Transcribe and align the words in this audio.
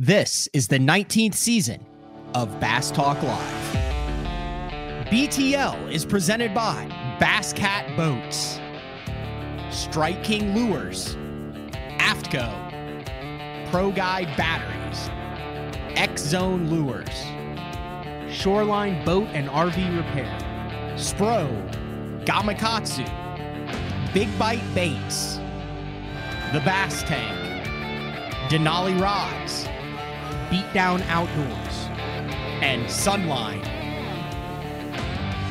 This 0.00 0.48
is 0.52 0.66
the 0.66 0.80
19th 0.80 1.34
season 1.34 1.86
of 2.34 2.58
Bass 2.58 2.90
Talk 2.90 3.22
Live. 3.22 3.76
BTL 5.06 5.88
is 5.88 6.04
presented 6.04 6.52
by 6.52 6.86
Bass 7.20 7.52
Cat 7.52 7.96
Boats, 7.96 8.58
Strike 9.70 10.24
King 10.24 10.52
Lures, 10.52 11.14
Aftco, 12.00 12.50
Pro 13.70 13.92
Guide 13.92 14.36
Batteries, 14.36 15.10
X 15.96 16.22
Zone 16.22 16.68
Lures, 16.68 17.06
Shoreline 18.34 19.04
Boat 19.04 19.28
and 19.28 19.48
RV 19.48 19.96
Repair, 19.96 20.36
Spro, 20.96 21.46
Gamakatsu, 22.24 23.04
Big 24.12 24.36
Bite 24.40 24.74
Baits, 24.74 25.36
The 26.52 26.60
Bass 26.64 27.04
Tank, 27.04 27.38
Denali 28.50 29.00
Rods, 29.00 29.68
Beatdown 30.50 31.00
Outdoors, 31.08 31.88
and 32.62 32.84
Sunline. 32.86 33.62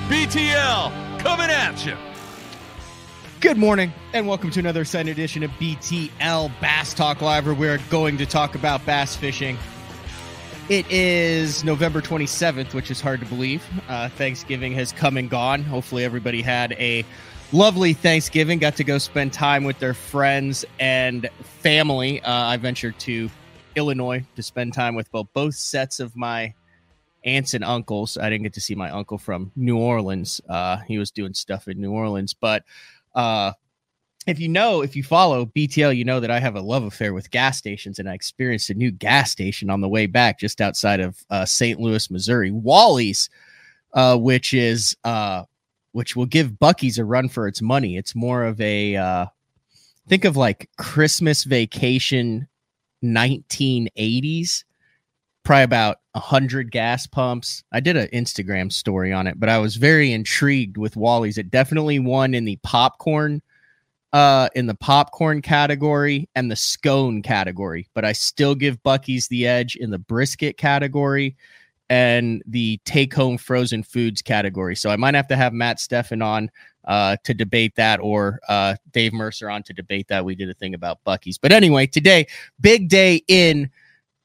BTL 0.07 1.19
coming 1.19 1.49
at 1.49 1.85
you. 1.85 1.97
Good 3.39 3.57
morning, 3.57 3.91
and 4.13 4.27
welcome 4.27 4.51
to 4.51 4.59
another 4.59 4.81
exciting 4.81 5.11
edition 5.11 5.43
of 5.43 5.51
BTL 5.51 6.51
Bass 6.61 6.93
Talk 6.93 7.21
Live, 7.21 7.45
where 7.45 7.55
we're 7.55 7.79
going 7.89 8.17
to 8.17 8.25
talk 8.25 8.55
about 8.55 8.85
bass 8.85 9.15
fishing. 9.15 9.57
It 10.69 10.89
is 10.89 11.63
November 11.63 11.99
27th, 11.99 12.73
which 12.73 12.91
is 12.91 13.01
hard 13.01 13.19
to 13.19 13.25
believe. 13.25 13.63
Uh, 13.89 14.09
Thanksgiving 14.09 14.73
has 14.73 14.91
come 14.93 15.17
and 15.17 15.29
gone. 15.29 15.63
Hopefully, 15.63 16.05
everybody 16.05 16.41
had 16.41 16.73
a 16.73 17.03
lovely 17.51 17.93
Thanksgiving, 17.93 18.59
got 18.59 18.75
to 18.77 18.83
go 18.83 18.97
spend 18.97 19.33
time 19.33 19.63
with 19.63 19.79
their 19.79 19.93
friends 19.93 20.63
and 20.79 21.29
family. 21.41 22.21
Uh, 22.21 22.31
I 22.31 22.57
ventured 22.57 22.97
to 22.99 23.29
Illinois 23.75 24.23
to 24.35 24.43
spend 24.43 24.73
time 24.73 24.95
with 24.95 25.11
both, 25.11 25.27
both 25.33 25.55
sets 25.55 25.99
of 25.99 26.15
my 26.15 26.53
aunts 27.25 27.53
and 27.53 27.63
uncles. 27.63 28.17
I 28.17 28.29
didn't 28.29 28.43
get 28.43 28.53
to 28.53 28.61
see 28.61 28.75
my 28.75 28.89
uncle 28.89 29.17
from 29.17 29.51
New 29.55 29.77
Orleans. 29.77 30.41
Uh, 30.47 30.77
he 30.77 30.97
was 30.97 31.11
doing 31.11 31.33
stuff 31.33 31.67
in 31.67 31.79
New 31.79 31.91
Orleans, 31.91 32.33
but 32.33 32.63
uh, 33.15 33.53
if 34.25 34.39
you 34.39 34.47
know, 34.47 34.81
if 34.81 34.95
you 34.95 35.03
follow 35.03 35.45
BTL, 35.45 35.95
you 35.95 36.05
know 36.05 36.19
that 36.19 36.31
I 36.31 36.39
have 36.39 36.55
a 36.55 36.61
love 36.61 36.83
affair 36.83 37.13
with 37.13 37.31
gas 37.31 37.57
stations, 37.57 37.99
and 37.99 38.09
I 38.09 38.13
experienced 38.13 38.69
a 38.69 38.73
new 38.73 38.91
gas 38.91 39.31
station 39.31 39.69
on 39.69 39.81
the 39.81 39.89
way 39.89 40.05
back 40.05 40.39
just 40.39 40.61
outside 40.61 40.99
of 40.99 41.17
uh, 41.29 41.45
St. 41.45 41.79
Louis, 41.79 42.09
Missouri, 42.09 42.51
Wally's, 42.51 43.29
uh, 43.93 44.17
which 44.17 44.53
is 44.53 44.95
uh, 45.03 45.43
which 45.91 46.15
will 46.15 46.25
give 46.25 46.51
Buc-ee's 46.51 46.97
a 46.99 47.05
run 47.05 47.27
for 47.29 47.47
its 47.47 47.61
money. 47.61 47.97
It's 47.97 48.15
more 48.15 48.43
of 48.45 48.59
a 48.61 48.95
uh, 48.95 49.25
think 50.07 50.25
of 50.25 50.37
like 50.37 50.69
Christmas 50.77 51.43
vacation 51.43 52.47
1980s 53.03 54.63
probably 55.43 55.63
about 55.63 55.97
a 56.15 56.19
hundred 56.19 56.71
gas 56.71 57.05
pumps. 57.05 57.63
I 57.71 57.79
did 57.79 57.97
an 57.97 58.07
Instagram 58.13 58.71
story 58.71 59.11
on 59.11 59.27
it, 59.27 59.39
but 59.39 59.49
I 59.49 59.57
was 59.57 59.75
very 59.75 60.13
intrigued 60.13 60.77
with 60.77 60.95
Wally's. 60.95 61.37
It 61.37 61.51
definitely 61.51 61.99
won 61.99 62.33
in 62.33 62.45
the 62.45 62.57
popcorn, 62.63 63.41
uh, 64.13 64.49
in 64.55 64.67
the 64.67 64.75
popcorn 64.75 65.41
category 65.41 66.29
and 66.35 66.49
the 66.49 66.55
scone 66.55 67.21
category. 67.21 67.87
But 67.93 68.05
I 68.05 68.13
still 68.13 68.55
give 68.55 68.81
Buc-ee's 68.83 69.27
the 69.27 69.45
edge 69.47 69.75
in 69.75 69.89
the 69.89 69.99
brisket 69.99 70.57
category 70.57 71.35
and 71.89 72.41
the 72.45 72.79
take 72.85 73.13
home 73.13 73.37
frozen 73.37 73.83
foods 73.83 74.21
category. 74.21 74.75
So 74.75 74.89
I 74.89 74.95
might 74.95 75.15
have 75.15 75.27
to 75.27 75.35
have 75.35 75.53
Matt 75.53 75.77
Steffen 75.77 76.23
on 76.23 76.49
uh, 76.85 77.17
to 77.23 77.33
debate 77.33 77.75
that 77.75 77.99
or 78.01 78.39
uh, 78.47 78.75
Dave 78.91 79.13
Mercer 79.13 79.49
on 79.49 79.63
to 79.63 79.73
debate 79.73 80.07
that. 80.09 80.25
We 80.25 80.35
did 80.35 80.49
a 80.49 80.53
thing 80.53 80.73
about 80.73 81.03
Buc-ee's. 81.05 81.37
But 81.37 81.51
anyway, 81.51 81.87
today, 81.87 82.27
big 82.59 82.89
day 82.89 83.21
in 83.27 83.69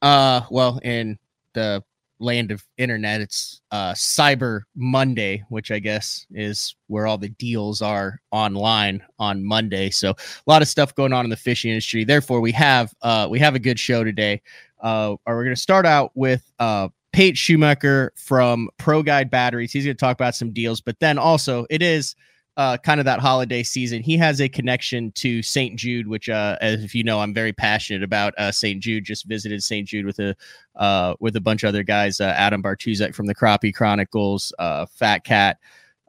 uh 0.01 0.41
well 0.49 0.79
in 0.83 1.17
the 1.53 1.83
land 2.21 2.51
of 2.51 2.63
internet 2.77 3.21
it's 3.21 3.61
uh 3.71 3.93
cyber 3.93 4.61
monday 4.75 5.43
which 5.49 5.71
i 5.71 5.79
guess 5.79 6.25
is 6.31 6.75
where 6.87 7.07
all 7.07 7.17
the 7.17 7.29
deals 7.29 7.81
are 7.81 8.19
online 8.31 9.01
on 9.19 9.43
monday 9.43 9.89
so 9.89 10.11
a 10.11 10.15
lot 10.45 10.61
of 10.61 10.67
stuff 10.67 10.93
going 10.95 11.13
on 11.13 11.25
in 11.25 11.29
the 11.29 11.37
fishing 11.37 11.71
industry 11.71 12.03
therefore 12.03 12.41
we 12.41 12.51
have 12.51 12.93
uh 13.01 13.27
we 13.29 13.39
have 13.39 13.55
a 13.55 13.59
good 13.59 13.79
show 13.79 14.03
today 14.03 14.41
uh 14.81 15.15
we're 15.25 15.43
going 15.43 15.55
to 15.55 15.61
start 15.61 15.85
out 15.85 16.11
with 16.15 16.51
uh 16.59 16.87
Pate 17.11 17.35
Shumaker 17.35 18.09
from 18.15 18.69
Pro 18.77 19.01
Guide 19.01 19.31
Batteries. 19.31 19.71
He's 19.73 19.83
going 19.83 19.97
to 19.97 19.99
talk 19.99 20.15
about 20.15 20.35
some 20.35 20.51
deals, 20.51 20.79
but 20.79 20.99
then 20.99 21.17
also 21.17 21.65
it 21.71 21.81
is 21.81 22.15
uh, 22.59 22.75
kind 22.75 22.99
of 22.99 23.05
that 23.05 23.21
holiday 23.21 23.63
season. 23.63 24.03
He 24.03 24.17
has 24.17 24.41
a 24.41 24.49
connection 24.49 25.13
to 25.13 25.41
St. 25.41 25.79
Jude, 25.79 26.09
which, 26.09 26.27
uh, 26.27 26.57
as 26.59 26.83
if 26.83 26.93
you 26.93 27.05
know, 27.05 27.21
I'm 27.21 27.33
very 27.33 27.53
passionate 27.53 28.03
about. 28.03 28.33
Uh, 28.37 28.51
St. 28.51 28.83
Jude 28.83 29.05
just 29.05 29.25
visited 29.27 29.63
St. 29.63 29.87
Jude 29.87 30.05
with 30.05 30.19
a 30.19 30.35
uh, 30.75 31.15
with 31.21 31.37
a 31.37 31.41
bunch 31.41 31.63
of 31.63 31.69
other 31.69 31.83
guys. 31.83 32.19
Uh, 32.19 32.33
Adam 32.35 32.61
Bartuzek 32.61 33.15
from 33.15 33.27
the 33.27 33.33
Crappie 33.33 33.73
Chronicles, 33.73 34.51
uh, 34.59 34.85
Fat 34.87 35.23
Cat, 35.23 35.55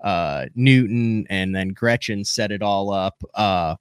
uh, 0.03 0.47
Newton, 0.57 1.25
and 1.31 1.55
then 1.55 1.69
Gretchen 1.69 2.25
set 2.25 2.51
it 2.51 2.63
all 2.63 2.91
up. 2.91 3.23
Uh, 3.33 3.77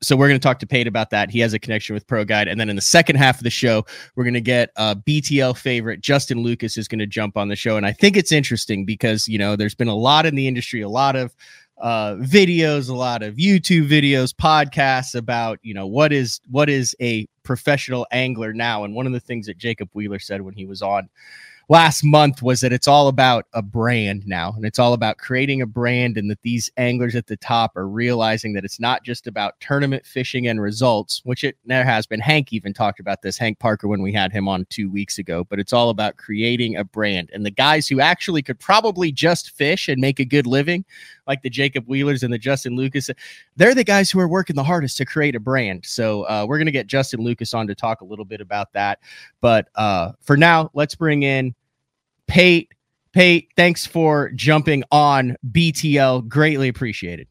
so 0.00 0.16
we're 0.16 0.28
going 0.28 0.38
to 0.38 0.42
talk 0.42 0.60
to 0.60 0.66
Pate 0.66 0.86
about 0.86 1.10
that. 1.10 1.30
He 1.30 1.40
has 1.40 1.52
a 1.52 1.58
connection 1.58 1.94
with 1.94 2.06
Pro 2.06 2.24
Guide, 2.24 2.48
and 2.48 2.60
then 2.60 2.68
in 2.68 2.76
the 2.76 2.82
second 2.82 3.16
half 3.16 3.38
of 3.38 3.44
the 3.44 3.50
show, 3.50 3.84
we're 4.14 4.24
going 4.24 4.34
to 4.34 4.40
get 4.40 4.70
a 4.76 4.94
BTL 4.94 5.56
favorite. 5.56 6.00
Justin 6.00 6.42
Lucas 6.42 6.76
is 6.76 6.86
going 6.86 6.98
to 7.00 7.06
jump 7.06 7.36
on 7.36 7.48
the 7.48 7.56
show, 7.56 7.76
and 7.76 7.84
I 7.84 7.92
think 7.92 8.16
it's 8.16 8.32
interesting 8.32 8.84
because 8.84 9.26
you 9.26 9.38
know 9.38 9.56
there's 9.56 9.74
been 9.74 9.88
a 9.88 9.96
lot 9.96 10.26
in 10.26 10.34
the 10.34 10.46
industry, 10.46 10.82
a 10.82 10.88
lot 10.88 11.16
of 11.16 11.34
uh, 11.80 12.14
videos, 12.14 12.88
a 12.88 12.94
lot 12.94 13.22
of 13.22 13.36
YouTube 13.36 13.88
videos, 13.88 14.34
podcasts 14.34 15.14
about 15.14 15.58
you 15.62 15.74
know 15.74 15.86
what 15.86 16.12
is 16.12 16.40
what 16.48 16.68
is 16.68 16.94
a 17.00 17.26
professional 17.42 18.06
angler 18.12 18.52
now, 18.52 18.84
and 18.84 18.94
one 18.94 19.06
of 19.06 19.12
the 19.12 19.20
things 19.20 19.46
that 19.46 19.58
Jacob 19.58 19.88
Wheeler 19.94 20.18
said 20.18 20.42
when 20.42 20.54
he 20.54 20.66
was 20.66 20.82
on 20.82 21.08
last 21.70 22.02
month 22.02 22.42
was 22.42 22.60
that 22.60 22.72
it's 22.72 22.88
all 22.88 23.08
about 23.08 23.44
a 23.52 23.60
brand 23.60 24.26
now 24.26 24.54
and 24.56 24.64
it's 24.64 24.78
all 24.78 24.94
about 24.94 25.18
creating 25.18 25.60
a 25.60 25.66
brand 25.66 26.16
and 26.16 26.30
that 26.30 26.40
these 26.42 26.70
anglers 26.78 27.14
at 27.14 27.26
the 27.26 27.36
top 27.36 27.76
are 27.76 27.86
realizing 27.86 28.54
that 28.54 28.64
it's 28.64 28.80
not 28.80 29.04
just 29.04 29.26
about 29.26 29.60
tournament 29.60 30.04
fishing 30.06 30.48
and 30.48 30.62
results 30.62 31.20
which 31.24 31.44
it 31.44 31.56
there 31.66 31.84
has 31.84 32.06
been. 32.06 32.20
Hank 32.20 32.54
even 32.54 32.72
talked 32.72 33.00
about 33.00 33.20
this 33.20 33.36
hank 33.36 33.58
parker 33.58 33.86
when 33.86 34.00
we 34.00 34.12
had 34.12 34.32
him 34.32 34.48
on 34.48 34.66
two 34.70 34.90
weeks 34.90 35.18
ago 35.18 35.44
but 35.44 35.58
it's 35.58 35.74
all 35.74 35.90
about 35.90 36.16
creating 36.16 36.76
a 36.76 36.84
brand. 36.84 37.28
And 37.34 37.44
the 37.44 37.50
guys 37.50 37.86
who 37.86 38.00
actually 38.00 38.42
could 38.42 38.58
probably 38.58 39.12
just 39.12 39.50
fish 39.50 39.88
and 39.88 40.00
make 40.00 40.20
a 40.20 40.24
good 40.24 40.46
living 40.46 40.86
like 41.26 41.42
the 41.42 41.50
jacob 41.50 41.86
wheelers 41.86 42.22
and 42.22 42.32
the 42.32 42.38
justin 42.38 42.76
lucas 42.76 43.10
they're 43.56 43.74
the 43.74 43.84
guys 43.84 44.10
who 44.10 44.20
are 44.20 44.28
working 44.28 44.56
the 44.56 44.64
hardest 44.64 44.96
to 44.96 45.04
create 45.04 45.34
a 45.34 45.40
brand. 45.40 45.84
So 45.84 46.22
uh, 46.22 46.46
we're 46.48 46.56
going 46.56 46.66
to 46.66 46.72
get 46.72 46.86
justin 46.86 47.20
lucas 47.20 47.52
on 47.52 47.66
to 47.66 47.74
talk 47.74 48.00
a 48.00 48.04
little 48.06 48.24
bit 48.24 48.40
about 48.40 48.72
that. 48.72 49.00
But 49.42 49.68
uh, 49.74 50.12
for 50.22 50.38
now 50.38 50.70
let's 50.72 50.94
bring 50.94 51.24
in 51.24 51.54
Pate, 52.28 52.70
Pate, 53.12 53.48
thanks 53.56 53.86
for 53.86 54.30
jumping 54.30 54.84
on 54.92 55.36
BTL. 55.50 56.28
Greatly 56.28 56.68
appreciated. 56.68 57.26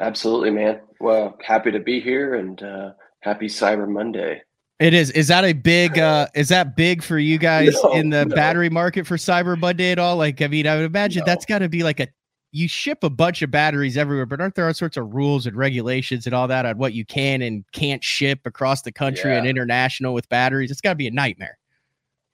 Absolutely, 0.00 0.50
man. 0.50 0.80
Well, 1.00 1.36
happy 1.44 1.70
to 1.72 1.80
be 1.80 2.00
here 2.00 2.34
and 2.36 2.62
uh, 2.62 2.90
happy 3.20 3.46
Cyber 3.46 3.88
Monday. 3.88 4.42
It 4.78 4.92
is. 4.92 5.10
Is 5.12 5.28
that 5.28 5.44
a 5.44 5.54
big? 5.54 5.98
uh 5.98 6.26
Is 6.34 6.48
that 6.50 6.76
big 6.76 7.02
for 7.02 7.18
you 7.18 7.38
guys 7.38 7.74
No, 7.82 7.92
in 7.94 8.10
the 8.10 8.26
no. 8.26 8.34
battery 8.34 8.68
market 8.68 9.06
for 9.06 9.16
Cyber 9.16 9.58
Monday 9.58 9.90
at 9.90 9.98
all? 9.98 10.16
Like, 10.16 10.42
I 10.42 10.48
mean, 10.48 10.66
I 10.66 10.76
would 10.76 10.84
imagine 10.84 11.20
No. 11.20 11.26
that's 11.26 11.46
got 11.46 11.60
to 11.60 11.68
be 11.68 11.82
like 11.82 12.00
a. 12.00 12.08
You 12.52 12.68
ship 12.68 13.02
a 13.02 13.10
bunch 13.10 13.42
of 13.42 13.50
batteries 13.50 13.96
everywhere, 13.98 14.24
but 14.24 14.40
aren't 14.40 14.54
there 14.54 14.66
all 14.66 14.72
sorts 14.72 14.96
of 14.96 15.12
rules 15.14 15.46
and 15.46 15.54
regulations 15.56 16.26
and 16.26 16.34
all 16.34 16.46
that 16.48 16.64
on 16.64 16.78
what 16.78 16.94
you 16.94 17.04
can 17.04 17.42
and 17.42 17.64
can't 17.72 18.02
ship 18.02 18.40
across 18.46 18.80
the 18.82 18.92
country 18.92 19.36
and 19.36 19.46
international 19.46 20.14
with 20.14 20.26
batteries? 20.30 20.70
It's 20.70 20.80
got 20.80 20.90
to 20.90 20.94
be 20.96 21.06
a 21.06 21.10
nightmare. 21.10 21.58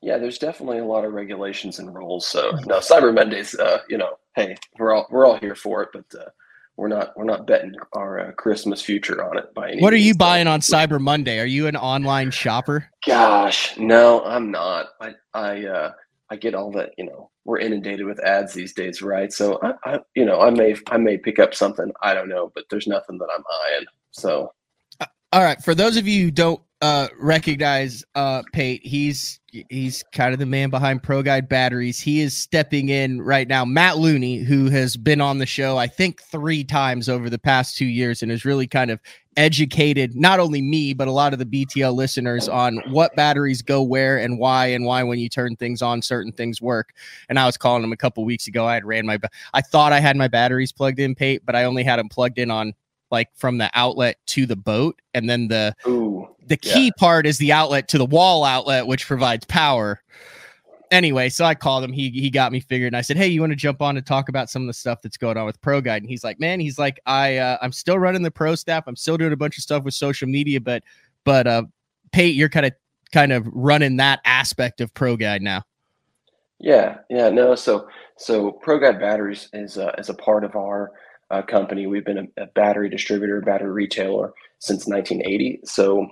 Yeah, 0.02 0.18
there's 0.18 0.38
definitely 0.38 0.78
a 0.78 0.84
lot 0.84 1.04
of 1.04 1.12
regulations 1.12 1.78
and 1.78 1.94
rules. 1.94 2.26
So 2.26 2.50
no, 2.66 2.78
Cyber 2.78 3.14
Mondays. 3.14 3.54
Uh, 3.54 3.78
you 3.88 3.96
know, 3.96 4.18
hey, 4.34 4.56
we're 4.78 4.92
all 4.92 5.06
we're 5.10 5.24
all 5.24 5.38
here 5.38 5.54
for 5.54 5.82
it, 5.82 5.90
but 5.92 6.04
uh, 6.20 6.28
we're 6.76 6.88
not 6.88 7.16
we're 7.16 7.24
not 7.24 7.46
betting 7.46 7.74
our 7.92 8.18
uh, 8.18 8.32
Christmas 8.32 8.82
future 8.82 9.24
on 9.24 9.38
it 9.38 9.54
by 9.54 9.70
any. 9.70 9.80
What 9.80 9.92
are 9.92 9.98
you 9.98 10.14
buying 10.14 10.48
on 10.48 10.60
Cyber 10.60 11.00
Monday? 11.00 11.38
Are 11.38 11.46
you 11.46 11.68
an 11.68 11.76
online 11.76 12.32
shopper? 12.32 12.88
Gosh, 13.06 13.78
no, 13.78 14.24
I'm 14.24 14.50
not. 14.50 14.88
I 15.00 15.14
I 15.34 15.66
uh, 15.66 15.92
I 16.30 16.36
get 16.36 16.56
all 16.56 16.72
that. 16.72 16.94
You 16.98 17.06
know, 17.06 17.30
we're 17.44 17.58
inundated 17.58 18.04
with 18.04 18.18
ads 18.20 18.52
these 18.52 18.72
days, 18.72 19.02
right? 19.02 19.32
So 19.32 19.60
I, 19.62 19.74
I 19.84 20.00
you 20.16 20.24
know 20.24 20.40
I 20.40 20.50
may 20.50 20.74
I 20.90 20.96
may 20.96 21.16
pick 21.16 21.38
up 21.38 21.54
something. 21.54 21.92
I 22.02 22.12
don't 22.12 22.28
know, 22.28 22.50
but 22.56 22.64
there's 22.70 22.88
nothing 22.88 23.18
that 23.18 23.28
I'm 23.32 23.44
eyeing. 23.64 23.86
So 24.10 24.52
All 25.32 25.42
right, 25.42 25.62
for 25.62 25.74
those 25.74 25.96
of 25.96 26.06
you 26.06 26.24
who 26.24 26.30
don't 26.30 26.60
uh, 26.82 27.06
recognize 27.16 28.04
uh, 28.16 28.42
Pate, 28.52 28.84
he's 28.84 29.38
he's 29.68 30.02
kind 30.12 30.32
of 30.32 30.40
the 30.40 30.46
man 30.46 30.68
behind 30.68 31.02
Pro 31.02 31.22
Guide 31.22 31.48
Batteries. 31.48 32.00
He 32.00 32.20
is 32.20 32.36
stepping 32.36 32.88
in 32.88 33.22
right 33.22 33.46
now. 33.46 33.64
Matt 33.64 33.98
Looney, 33.98 34.38
who 34.38 34.68
has 34.68 34.96
been 34.96 35.20
on 35.20 35.38
the 35.38 35.46
show, 35.46 35.78
I 35.78 35.86
think 35.86 36.20
three 36.22 36.64
times 36.64 37.08
over 37.08 37.30
the 37.30 37.38
past 37.38 37.76
two 37.76 37.86
years, 37.86 38.20
and 38.20 38.32
has 38.32 38.44
really 38.44 38.66
kind 38.66 38.90
of 38.90 38.98
educated 39.38 40.14
not 40.14 40.38
only 40.38 40.60
me 40.60 40.92
but 40.92 41.08
a 41.08 41.12
lot 41.12 41.32
of 41.32 41.38
the 41.38 41.46
BTL 41.46 41.94
listeners 41.94 42.50
on 42.50 42.76
what 42.90 43.16
batteries 43.16 43.62
go 43.62 43.80
where 43.80 44.18
and 44.18 44.38
why, 44.38 44.66
and 44.66 44.84
why 44.84 45.04
when 45.04 45.20
you 45.20 45.28
turn 45.28 45.54
things 45.54 45.82
on, 45.82 46.02
certain 46.02 46.32
things 46.32 46.60
work. 46.60 46.90
And 47.28 47.38
I 47.38 47.46
was 47.46 47.56
calling 47.56 47.84
him 47.84 47.92
a 47.92 47.96
couple 47.96 48.24
weeks 48.24 48.48
ago. 48.48 48.66
I 48.66 48.74
had 48.74 48.84
ran 48.84 49.06
my, 49.06 49.18
I 49.54 49.60
thought 49.60 49.92
I 49.92 50.00
had 50.00 50.16
my 50.16 50.26
batteries 50.26 50.72
plugged 50.72 50.98
in, 50.98 51.14
Pate, 51.14 51.46
but 51.46 51.54
I 51.54 51.62
only 51.64 51.84
had 51.84 52.00
them 52.00 52.08
plugged 52.08 52.38
in 52.38 52.50
on 52.50 52.74
like 53.12 53.28
from 53.36 53.58
the 53.58 53.70
outlet 53.74 54.16
to 54.26 54.46
the 54.46 54.56
boat, 54.56 55.00
and 55.14 55.28
then 55.30 55.46
the 55.46 55.74
Ooh, 55.86 56.26
the 56.46 56.56
key 56.56 56.86
Yeah. 56.86 56.90
part 56.98 57.26
is 57.26 57.38
the 57.38 57.52
outlet 57.52 57.86
to 57.88 57.98
the 57.98 58.06
wall 58.06 58.44
outlet, 58.44 58.86
which 58.86 59.06
provides 59.06 59.44
power. 59.44 60.02
Anyway, 60.90 61.28
so 61.28 61.44
I 61.44 61.54
called 61.54 61.84
him. 61.84 61.92
He 61.92 62.10
he 62.10 62.28
got 62.28 62.52
me 62.52 62.60
figured, 62.60 62.88
and 62.88 62.96
I 62.96 63.02
said, 63.02 63.16
"Hey, 63.16 63.28
you 63.28 63.40
want 63.40 63.52
to 63.52 63.56
jump 63.56 63.80
on 63.80 63.96
and 63.96 64.04
talk 64.04 64.28
about 64.28 64.50
some 64.50 64.62
of 64.62 64.66
the 64.66 64.74
stuff 64.74 65.00
that's 65.02 65.16
going 65.16 65.36
on 65.36 65.46
with 65.46 65.60
Pro 65.60 65.80
Guide?" 65.80 66.02
And 66.02 66.10
he's 66.10 66.24
like, 66.24 66.40
"Man, 66.40 66.58
he's 66.58 66.78
like, 66.78 67.00
I 67.06 67.36
uh, 67.36 67.58
I'm 67.62 67.72
still 67.72 67.98
running 67.98 68.22
the 68.22 68.30
pro 68.30 68.54
staff. 68.56 68.84
I'm 68.86 68.96
still 68.96 69.16
doing 69.16 69.32
a 69.32 69.36
bunch 69.36 69.56
of 69.56 69.62
stuff 69.62 69.84
with 69.84 69.94
social 69.94 70.28
media, 70.28 70.60
but 70.60 70.82
but 71.24 71.46
uh, 71.46 71.62
Pate, 72.10 72.34
you're 72.34 72.48
kind 72.50 72.66
of 72.66 72.72
kind 73.12 73.32
of 73.32 73.46
running 73.52 73.96
that 73.98 74.20
aspect 74.24 74.80
of 74.80 74.92
Pro 74.94 75.16
Guide 75.16 75.40
now." 75.42 75.62
Yeah, 76.58 76.98
yeah, 77.10 77.28
no. 77.28 77.56
So, 77.56 77.88
so 78.16 78.60
ProGuide 78.64 79.00
Batteries 79.00 79.48
is 79.52 79.78
uh, 79.78 79.92
is 79.98 80.10
a 80.10 80.14
part 80.14 80.44
of 80.44 80.54
our 80.56 80.92
uh, 81.32 81.42
company. 81.42 81.86
We've 81.86 82.04
been 82.04 82.30
a, 82.36 82.42
a 82.42 82.46
battery 82.54 82.88
distributor, 82.88 83.40
battery 83.40 83.72
retailer 83.72 84.32
since 84.58 84.86
1980. 84.86 85.60
So, 85.64 86.06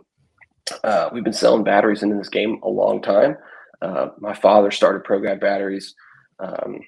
uh, 0.84 1.10
we've 1.12 1.24
been 1.24 1.32
selling 1.32 1.64
batteries 1.64 2.02
into 2.02 2.16
this 2.16 2.28
game 2.28 2.58
a 2.62 2.68
long 2.68 3.02
time. 3.02 3.36
Uh, 3.82 4.08
my 4.18 4.34
father 4.34 4.70
started 4.70 5.04
ProGuide 5.04 5.40
Batteries, 5.40 5.94
um, 6.38 6.80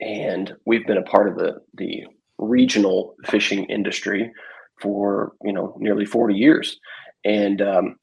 and 0.00 0.54
we've 0.66 0.86
been 0.86 0.98
a 0.98 1.02
part 1.02 1.28
of 1.28 1.36
the 1.36 1.60
the 1.74 2.04
regional 2.38 3.14
fishing 3.26 3.64
industry 3.64 4.32
for 4.80 5.32
you 5.42 5.52
know 5.52 5.76
nearly 5.78 6.04
40 6.04 6.34
years. 6.34 6.78
And 7.24 7.60
um, 7.60 7.96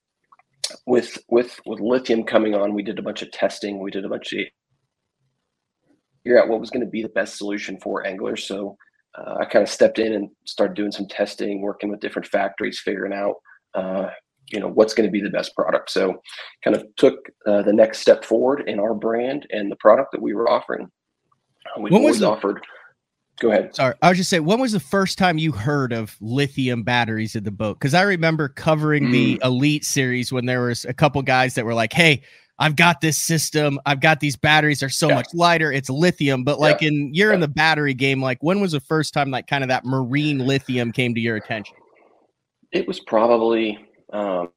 with 0.85 1.17
with 1.29 1.59
with 1.65 1.79
lithium 1.79 2.23
coming 2.23 2.55
on, 2.55 2.73
we 2.73 2.83
did 2.83 2.99
a 2.99 3.03
bunch 3.03 3.21
of 3.21 3.31
testing. 3.31 3.79
We 3.79 3.91
did 3.91 4.05
a 4.05 4.09
bunch 4.09 4.33
of 4.33 4.39
figure 6.23 6.41
out 6.41 6.49
what 6.49 6.59
was 6.59 6.69
going 6.69 6.85
to 6.85 6.91
be 6.91 7.03
the 7.03 7.09
best 7.09 7.37
solution 7.37 7.79
for 7.79 8.05
anglers. 8.05 8.45
So 8.45 8.77
uh, 9.17 9.35
I 9.41 9.45
kind 9.45 9.63
of 9.63 9.69
stepped 9.69 9.99
in 9.99 10.13
and 10.13 10.29
started 10.45 10.75
doing 10.75 10.91
some 10.91 11.07
testing, 11.07 11.61
working 11.61 11.89
with 11.89 11.99
different 11.99 12.27
factories, 12.27 12.79
figuring 12.79 13.13
out 13.13 13.35
uh, 13.73 14.09
you 14.49 14.59
know 14.59 14.67
what's 14.69 14.93
going 14.93 15.07
to 15.07 15.11
be 15.11 15.21
the 15.21 15.29
best 15.29 15.55
product. 15.55 15.89
So 15.89 16.21
kind 16.63 16.75
of 16.75 16.83
took 16.97 17.15
uh, 17.47 17.61
the 17.63 17.73
next 17.73 17.99
step 17.99 18.23
forward 18.25 18.63
in 18.67 18.79
our 18.79 18.93
brand 18.93 19.47
and 19.51 19.71
the 19.71 19.75
product 19.77 20.11
that 20.11 20.21
we 20.21 20.33
were 20.33 20.49
offering. 20.49 20.89
Uh, 21.75 21.81
We 21.81 21.91
When 21.91 22.03
was 22.03 22.19
the- 22.19 22.27
offered. 22.29 22.65
Go 23.39 23.49
ahead. 23.49 23.75
Sorry, 23.75 23.95
I 24.03 24.09
was 24.09 24.19
just 24.19 24.29
saying, 24.29 24.45
when 24.45 24.59
was 24.59 24.73
the 24.73 24.79
first 24.79 25.17
time 25.17 25.39
you 25.39 25.51
heard 25.51 25.91
of 25.91 26.15
lithium 26.21 26.83
batteries 26.83 27.35
in 27.35 27.43
the 27.43 27.51
boat? 27.51 27.79
Because 27.79 27.95
I 27.95 28.03
remember 28.03 28.47
covering 28.47 29.09
the 29.11 29.41
Elite 29.43 29.83
series 29.83 30.31
when 30.31 30.45
there 30.45 30.61
was 30.67 30.85
a 30.85 30.93
couple 30.93 31.19
guys 31.23 31.55
that 31.55 31.65
were 31.65 31.73
like, 31.73 31.93
"Hey, 31.93 32.21
I've 32.59 32.75
got 32.75 33.01
this 33.01 33.17
system. 33.17 33.79
I've 33.85 33.99
got 33.99 34.19
these 34.19 34.35
batteries. 34.35 34.79
They're 34.79 34.89
so 34.89 35.09
Yeah. 35.09 35.15
much 35.15 35.27
lighter. 35.33 35.71
It's 35.71 35.89
lithium." 35.89 36.43
But 36.43 36.59
like 36.59 36.81
in 36.83 37.13
you're 37.13 37.33
in 37.33 37.39
the 37.39 37.47
battery 37.47 37.93
game. 37.93 38.21
Like 38.21 38.37
when 38.41 38.61
was 38.61 38.71
the 38.73 38.79
first 38.79 39.13
time 39.13 39.31
like 39.31 39.47
kind 39.47 39.63
of 39.63 39.69
that 39.69 39.85
marine 39.85 40.39
lithium 40.39 40.91
came 40.91 41.13
to 41.15 41.19
your 41.21 41.35
attention? 41.35 41.75
It 42.71 42.87
was 42.87 42.99
probably 42.99 43.79
um, 44.11 44.49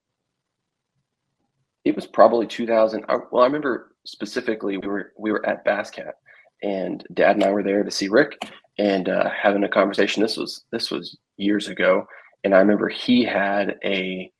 it 1.84 1.94
was 1.94 2.06
probably 2.06 2.46
2000. 2.46 3.04
I, 3.08 3.16
well, 3.30 3.42
I 3.42 3.46
remember 3.46 3.94
specifically 4.04 4.76
we 4.76 4.86
were 4.88 5.12
we 5.18 5.32
were 5.32 5.46
at 5.46 5.64
Bass 5.64 5.90
Cat, 5.90 6.16
and 6.62 7.04
Dad 7.14 7.36
and 7.36 7.44
I 7.44 7.50
were 7.50 7.62
there 7.62 7.82
to 7.82 7.90
see 7.90 8.08
Rick 8.08 8.50
and 8.78 9.08
uh, 9.08 9.30
having 9.30 9.64
a 9.64 9.68
conversation. 9.68 10.22
This 10.22 10.36
was 10.36 10.64
this 10.72 10.90
was 10.90 11.16
years 11.36 11.68
ago, 11.68 12.06
and 12.44 12.54
I 12.54 12.58
remember 12.58 12.88
he 12.88 13.24
had 13.24 13.76
a 13.84 14.30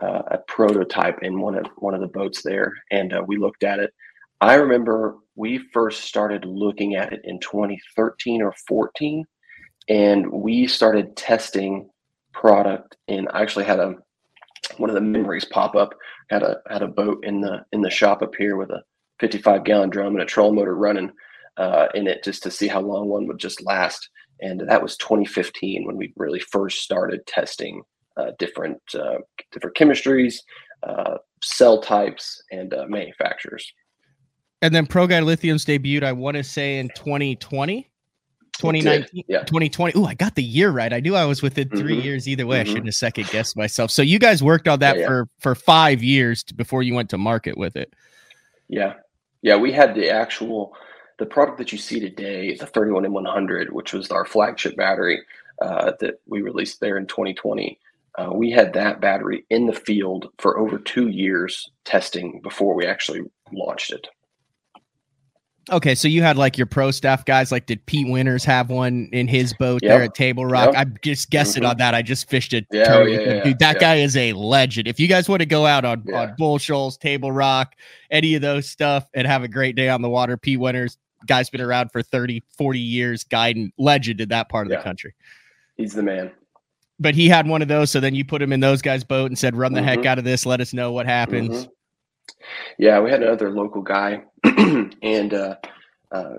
uh, 0.00 0.22
a 0.30 0.38
prototype 0.46 1.18
in 1.22 1.40
one 1.40 1.56
of 1.56 1.66
one 1.76 1.94
of 1.94 2.00
the 2.00 2.06
boats 2.06 2.42
there, 2.42 2.72
and 2.90 3.12
uh, 3.12 3.22
we 3.26 3.36
looked 3.36 3.64
at 3.64 3.78
it. 3.78 3.92
I 4.40 4.54
remember 4.54 5.16
we 5.34 5.58
first 5.72 6.04
started 6.04 6.44
looking 6.44 6.94
at 6.96 7.12
it 7.12 7.20
in 7.24 7.40
2013 7.40 8.42
or 8.42 8.52
14, 8.68 9.24
and 9.88 10.30
we 10.30 10.66
started 10.66 11.16
testing 11.16 11.88
product. 12.32 12.96
And 13.08 13.28
I 13.32 13.42
actually 13.42 13.64
had 13.64 13.80
a 13.80 13.94
one 14.76 14.90
of 14.90 14.94
the 14.94 15.00
memories 15.00 15.44
pop 15.44 15.74
up. 15.74 15.94
Had 16.30 16.42
a 16.42 16.56
had 16.68 16.82
a 16.82 16.88
boat 16.88 17.24
in 17.24 17.40
the 17.40 17.64
in 17.72 17.80
the 17.80 17.90
shop 17.90 18.22
up 18.22 18.34
here 18.36 18.56
with 18.56 18.70
a 18.70 18.82
55 19.20 19.64
gallon 19.64 19.90
drum 19.90 20.14
and 20.14 20.22
a 20.22 20.26
trolling 20.26 20.56
motor 20.56 20.74
running 20.74 21.10
uh, 21.56 21.86
in 21.94 22.06
it 22.06 22.22
just 22.22 22.42
to 22.42 22.50
see 22.50 22.68
how 22.68 22.80
long 22.80 23.08
one 23.08 23.26
would 23.26 23.38
just 23.38 23.64
last. 23.64 24.10
And 24.40 24.60
that 24.68 24.82
was 24.82 24.98
2015 24.98 25.86
when 25.86 25.96
we 25.96 26.12
really 26.16 26.40
first 26.40 26.82
started 26.82 27.26
testing 27.26 27.82
different 28.38 28.80
uh, 28.94 29.18
different 29.52 29.76
chemistries, 29.76 30.36
uh, 30.82 31.18
cell 31.42 31.80
types, 31.80 32.42
and 32.50 32.72
uh, 32.74 32.86
manufacturers. 32.88 33.72
And 34.62 34.74
then 34.74 34.86
Pro 34.86 35.04
Lithium's 35.04 35.64
debuted, 35.64 36.02
I 36.02 36.12
want 36.12 36.36
to 36.36 36.42
say 36.42 36.78
in 36.78 36.88
2020, 36.90 37.90
2019. 38.58 39.24
Yeah. 39.28 39.40
2020. 39.40 39.92
Oh, 39.94 40.06
I 40.06 40.14
got 40.14 40.34
the 40.34 40.42
year 40.42 40.70
right. 40.70 40.92
I 40.92 41.00
knew 41.00 41.14
I 41.14 41.26
was 41.26 41.42
within 41.42 41.68
3 41.68 41.96
Mhm. 41.96 42.02
years 42.02 42.26
either 42.26 42.46
way. 42.46 42.60
I 42.60 42.64
Mhm. 42.64 42.68
shouldn't 42.68 42.86
have 42.86 42.94
second 42.94 43.28
guessed 43.28 43.56
myself. 43.56 43.90
So 43.90 44.00
you 44.00 44.18
guys 44.18 44.42
worked 44.42 44.66
on 44.66 44.78
that 44.78 44.96
Yeah, 44.96 45.02
yeah. 45.02 45.06
for 45.08 45.28
for 45.40 45.54
five 45.54 46.02
years 46.02 46.42
before 46.42 46.82
you 46.82 46.94
went 46.94 47.10
to 47.10 47.18
market 47.18 47.58
with 47.58 47.76
it. 47.76 47.92
Yeah, 48.68 48.94
yeah, 49.42 49.56
we 49.56 49.72
had 49.72 49.94
the 49.94 50.08
actual 50.10 50.74
the 51.18 51.26
product 51.26 51.56
that 51.58 51.72
you 51.72 51.78
see 51.78 51.98
today, 51.98 52.54
the 52.56 52.66
31M100, 52.66 53.70
which 53.70 53.94
was 53.94 54.10
our 54.10 54.26
flagship 54.26 54.76
battery 54.76 55.22
uh, 55.62 55.92
that 56.00 56.20
we 56.26 56.42
released 56.42 56.80
there 56.80 56.98
in 56.98 57.06
2020. 57.06 57.78
Uh, 58.18 58.30
we 58.32 58.50
had 58.50 58.72
that 58.72 59.00
battery 59.00 59.44
in 59.50 59.66
the 59.66 59.72
field 59.72 60.28
for 60.38 60.58
over 60.58 60.78
two 60.78 61.08
years 61.08 61.70
testing 61.84 62.40
before 62.42 62.74
we 62.74 62.86
actually 62.86 63.20
launched 63.52 63.90
it. 63.92 64.06
Okay, 65.72 65.96
so 65.96 66.06
you 66.06 66.22
had 66.22 66.36
like 66.36 66.56
your 66.56 66.66
pro 66.68 66.92
staff 66.92 67.24
guys. 67.24 67.50
Like, 67.50 67.66
did 67.66 67.84
Pete 67.86 68.08
Winters 68.08 68.44
have 68.44 68.70
one 68.70 69.08
in 69.12 69.26
his 69.26 69.52
boat 69.52 69.82
Yep. 69.82 69.90
there 69.90 70.02
at 70.04 70.14
Table 70.14 70.46
Rock? 70.46 70.66
Yep. 70.72 70.74
I'm 70.76 70.96
just 71.02 71.28
guessing 71.28 71.64
Mhm. 71.64 71.70
on 71.70 71.76
that. 71.78 71.92
I 71.92 72.02
just 72.02 72.30
fished 72.30 72.54
it. 72.54 72.66
Yeah, 72.70 72.84
oh, 72.94 73.02
yeah, 73.04 73.18
yeah, 73.20 73.44
dude. 73.44 73.58
That 73.58 73.80
guy 73.80 73.96
is 73.96 74.16
a 74.16 74.32
legend. 74.32 74.86
If 74.86 75.00
you 75.00 75.08
guys 75.08 75.28
want 75.28 75.40
to 75.40 75.46
go 75.46 75.66
out 75.66 75.84
on 75.84 76.04
on 76.14 76.34
Bull 76.38 76.58
Shoals, 76.58 76.96
Table 76.96 77.32
Rock, 77.32 77.74
any 78.12 78.36
of 78.36 78.42
those 78.42 78.68
stuff, 78.68 79.08
and 79.12 79.26
have 79.26 79.42
a 79.42 79.48
great 79.48 79.74
day 79.74 79.88
on 79.88 80.02
the 80.02 80.08
water, 80.08 80.36
Pete 80.36 80.60
Winters, 80.60 80.98
guy's 81.26 81.50
been 81.50 81.60
around 81.60 81.90
for 81.90 82.00
30, 82.00 82.44
40 82.56 82.78
years, 82.78 83.24
guiding 83.24 83.72
legend 83.76 84.20
in 84.20 84.28
that 84.28 84.48
part 84.48 84.68
of 84.68 84.70
the 84.70 84.78
country. 84.84 85.14
He's 85.76 85.94
the 85.94 86.02
man. 86.04 86.30
But 86.98 87.14
he 87.14 87.28
had 87.28 87.46
one 87.46 87.60
of 87.62 87.68
those, 87.68 87.90
so 87.90 88.00
then 88.00 88.14
you 88.14 88.24
put 88.24 88.40
him 88.40 88.52
in 88.52 88.60
those 88.60 88.80
guys' 88.80 89.04
boat 89.04 89.26
and 89.30 89.38
said, 89.38 89.54
"Run 89.54 89.74
the 89.74 89.82
heck 89.82 90.00
Mhm. 90.00 90.06
out 90.06 90.18
of 90.18 90.24
this. 90.24 90.46
Let 90.46 90.60
us 90.60 90.72
know 90.72 90.92
what 90.92 91.06
happens." 91.06 91.66
Mhm. 91.66 91.70
Yeah, 92.78 93.00
we 93.00 93.10
had 93.10 93.22
another 93.22 93.50
local 93.50 93.82
guy, 93.82 94.22
and 95.02 95.34
uh, 95.34 95.56
uh, 96.12 96.34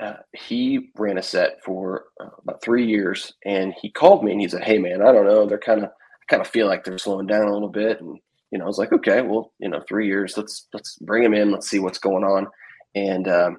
uh, 0.00 0.16
he 0.32 0.90
ran 0.96 1.18
a 1.18 1.22
set 1.22 1.62
for 1.64 2.04
uh, 2.20 2.28
about 2.42 2.62
three 2.62 2.86
years. 2.86 3.32
And 3.44 3.74
he 3.80 3.90
called 3.90 4.24
me 4.24 4.32
and 4.32 4.40
he 4.40 4.48
said, 4.48 4.62
"Hey, 4.64 4.78
man, 4.78 5.02
I 5.02 5.12
don't 5.12 5.26
know. 5.26 5.46
They're 5.46 5.58
kind 5.58 5.82
of, 5.82 5.90
I 5.90 6.24
kind 6.28 6.40
of 6.40 6.48
feel 6.48 6.66
like 6.68 6.84
they're 6.84 6.98
slowing 6.98 7.26
down 7.26 7.48
a 7.48 7.52
little 7.52 7.68
bit." 7.68 8.00
And 8.00 8.18
you 8.50 8.58
know, 8.58 8.64
I 8.64 8.68
was 8.68 8.78
like, 8.78 8.92
"Okay, 8.92 9.20
well, 9.22 9.52
you 9.58 9.68
know, 9.68 9.80
three 9.88 10.06
years. 10.06 10.36
Let's 10.36 10.68
let's 10.72 10.96
bring 11.00 11.24
him 11.24 11.34
in. 11.34 11.50
Let's 11.50 11.68
see 11.68 11.80
what's 11.80 11.98
going 11.98 12.24
on." 12.24 12.46
And 12.94 13.28
um, 13.28 13.58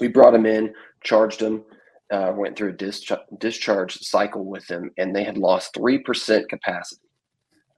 we 0.00 0.08
brought 0.08 0.34
him 0.34 0.46
in, 0.46 0.74
charged 1.02 1.40
him. 1.40 1.64
Uh, 2.08 2.32
went 2.36 2.56
through 2.56 2.68
a 2.68 2.72
discharge, 2.72 3.20
discharge 3.38 3.98
cycle 3.98 4.44
with 4.44 4.64
them, 4.68 4.90
and 4.96 5.14
they 5.14 5.24
had 5.24 5.36
lost 5.36 5.74
three 5.74 5.98
percent 5.98 6.48
capacity. 6.48 7.02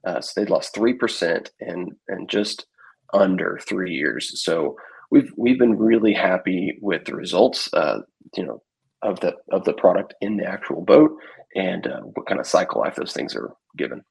Uh, 0.05 0.21
so 0.21 0.39
they 0.39 0.45
lost 0.45 0.73
three 0.75 0.93
percent 0.93 1.49
in 1.59 1.95
in 2.09 2.27
just 2.27 2.67
under 3.11 3.59
three 3.67 3.93
years. 3.93 4.43
So 4.43 4.77
we've 5.09 5.31
we've 5.35 5.57
been 5.57 5.77
really 5.77 6.13
happy 6.13 6.77
with 6.81 7.05
the 7.05 7.15
results, 7.15 7.73
uh, 7.73 8.01
you 8.37 8.45
know, 8.45 8.61
of 9.01 9.19
the 9.19 9.35
of 9.51 9.63
the 9.63 9.73
product 9.73 10.13
in 10.21 10.37
the 10.37 10.45
actual 10.45 10.81
boat 10.81 11.11
and 11.55 11.87
uh, 11.87 12.01
what 12.01 12.27
kind 12.27 12.39
of 12.39 12.45
cycle 12.45 12.81
life 12.81 12.95
those 12.95 13.13
things 13.13 13.35
are 13.35 13.53
given. 13.77 14.03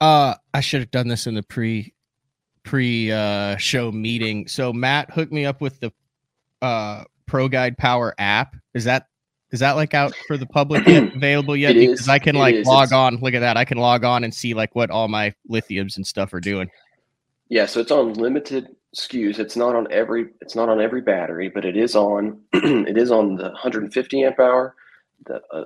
Uh, 0.00 0.34
I 0.54 0.60
should 0.60 0.80
have 0.80 0.90
done 0.90 1.08
this 1.08 1.26
in 1.26 1.34
the 1.34 1.42
pre 1.42 1.92
pre 2.64 3.12
uh 3.12 3.56
show 3.56 3.92
meeting. 3.92 4.48
So 4.48 4.72
Matt 4.72 5.10
hooked 5.10 5.32
me 5.32 5.44
up 5.44 5.60
with 5.60 5.78
the 5.80 5.92
uh 6.62 7.04
Pro 7.26 7.48
Guide 7.48 7.76
Power 7.76 8.14
app. 8.18 8.56
Is 8.72 8.84
that 8.84 9.08
is 9.52 9.60
that 9.60 9.72
like 9.76 9.94
out 9.94 10.14
for 10.26 10.36
the 10.36 10.46
public 10.46 10.86
yet? 10.88 11.14
Available 11.14 11.56
yet? 11.56 11.76
It 11.76 11.80
because 11.88 12.00
is. 12.00 12.08
I 12.08 12.18
can 12.18 12.36
It 12.36 12.40
like 12.40 12.54
is. 12.56 12.66
log 12.66 12.88
It's- 12.88 12.92
on. 12.92 13.16
Look 13.16 13.34
at 13.34 13.40
that. 13.40 13.56
I 13.56 13.64
can 13.64 13.78
log 13.78 14.04
on 14.04 14.24
and 14.24 14.34
see 14.34 14.54
like 14.54 14.74
what 14.74 14.90
all 14.90 15.08
my 15.08 15.34
lithiums 15.50 15.96
and 15.96 16.06
stuff 16.06 16.32
are 16.34 16.40
doing. 16.40 16.68
Yeah, 17.48 17.66
so 17.66 17.78
it's 17.80 17.92
on 17.92 18.14
limited 18.14 18.74
SKUs. 18.96 19.38
It's 19.38 19.56
not 19.56 19.76
on 19.76 19.86
every 19.92 20.28
it's 20.40 20.56
not 20.56 20.68
on 20.68 20.80
every 20.80 21.00
battery, 21.00 21.48
but 21.48 21.64
it 21.64 21.76
is 21.76 21.94
on 21.94 22.40
it 22.52 22.96
is 22.98 23.10
on 23.12 23.36
the 23.36 23.44
150 23.50 24.24
amp 24.24 24.40
hour, 24.40 24.74
the 25.26 25.40
uh, 25.52 25.64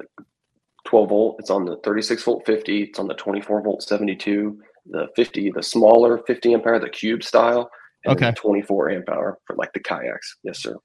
12 0.84 1.08
volt. 1.08 1.36
It's 1.38 1.50
on 1.50 1.64
the 1.64 1.76
36 1.78 2.22
volt 2.22 2.44
50. 2.44 2.82
It's 2.82 2.98
on 2.98 3.06
the 3.08 3.14
24 3.14 3.62
volt 3.62 3.82
72, 3.82 4.60
the 4.86 5.08
50, 5.16 5.52
the 5.52 5.62
smaller 5.62 6.18
50 6.26 6.52
amp 6.54 6.66
hour, 6.66 6.78
the 6.78 6.88
cube 6.90 7.22
style, 7.22 7.70
and 8.04 8.14
Okay. 8.16 8.26
the 8.30 8.36
24 8.36 8.90
amp 8.90 9.08
hour 9.08 9.38
for 9.46 9.56
like 9.56 9.72
the 9.72 9.80
kayaks. 9.80 10.36
Yes, 10.42 10.58
sir. 10.62 10.76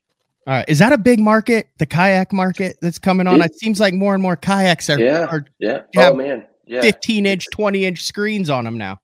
All 0.48 0.54
right. 0.54 0.66
Is 0.68 0.80
that 0.80 0.92
a 0.94 0.98
big 0.98 1.20
market? 1.20 1.68
The 1.80 1.86
kayak 1.86 2.32
market 2.32 2.78
that's 2.82 3.00
coming 3.00 3.26
on? 3.28 3.42
It- 3.42 3.56
seems 3.60 3.80
like 3.80 3.94
more 3.94 4.14
and 4.14 4.22
more 4.22 4.36
kayaks 4.36 4.90
are, 4.90 5.00
Yeah. 5.00 5.26
are 5.26 5.46
Yeah. 5.60 5.82
Oh 5.98 6.14
man. 6.16 6.46
Yeah. 6.68 6.82
15 6.82 7.26
inch, 7.26 7.46
20 7.52 7.86
inch 7.86 8.04
screens 8.04 8.50
on 8.50 8.66
them 8.66 8.78
now. 8.78 9.00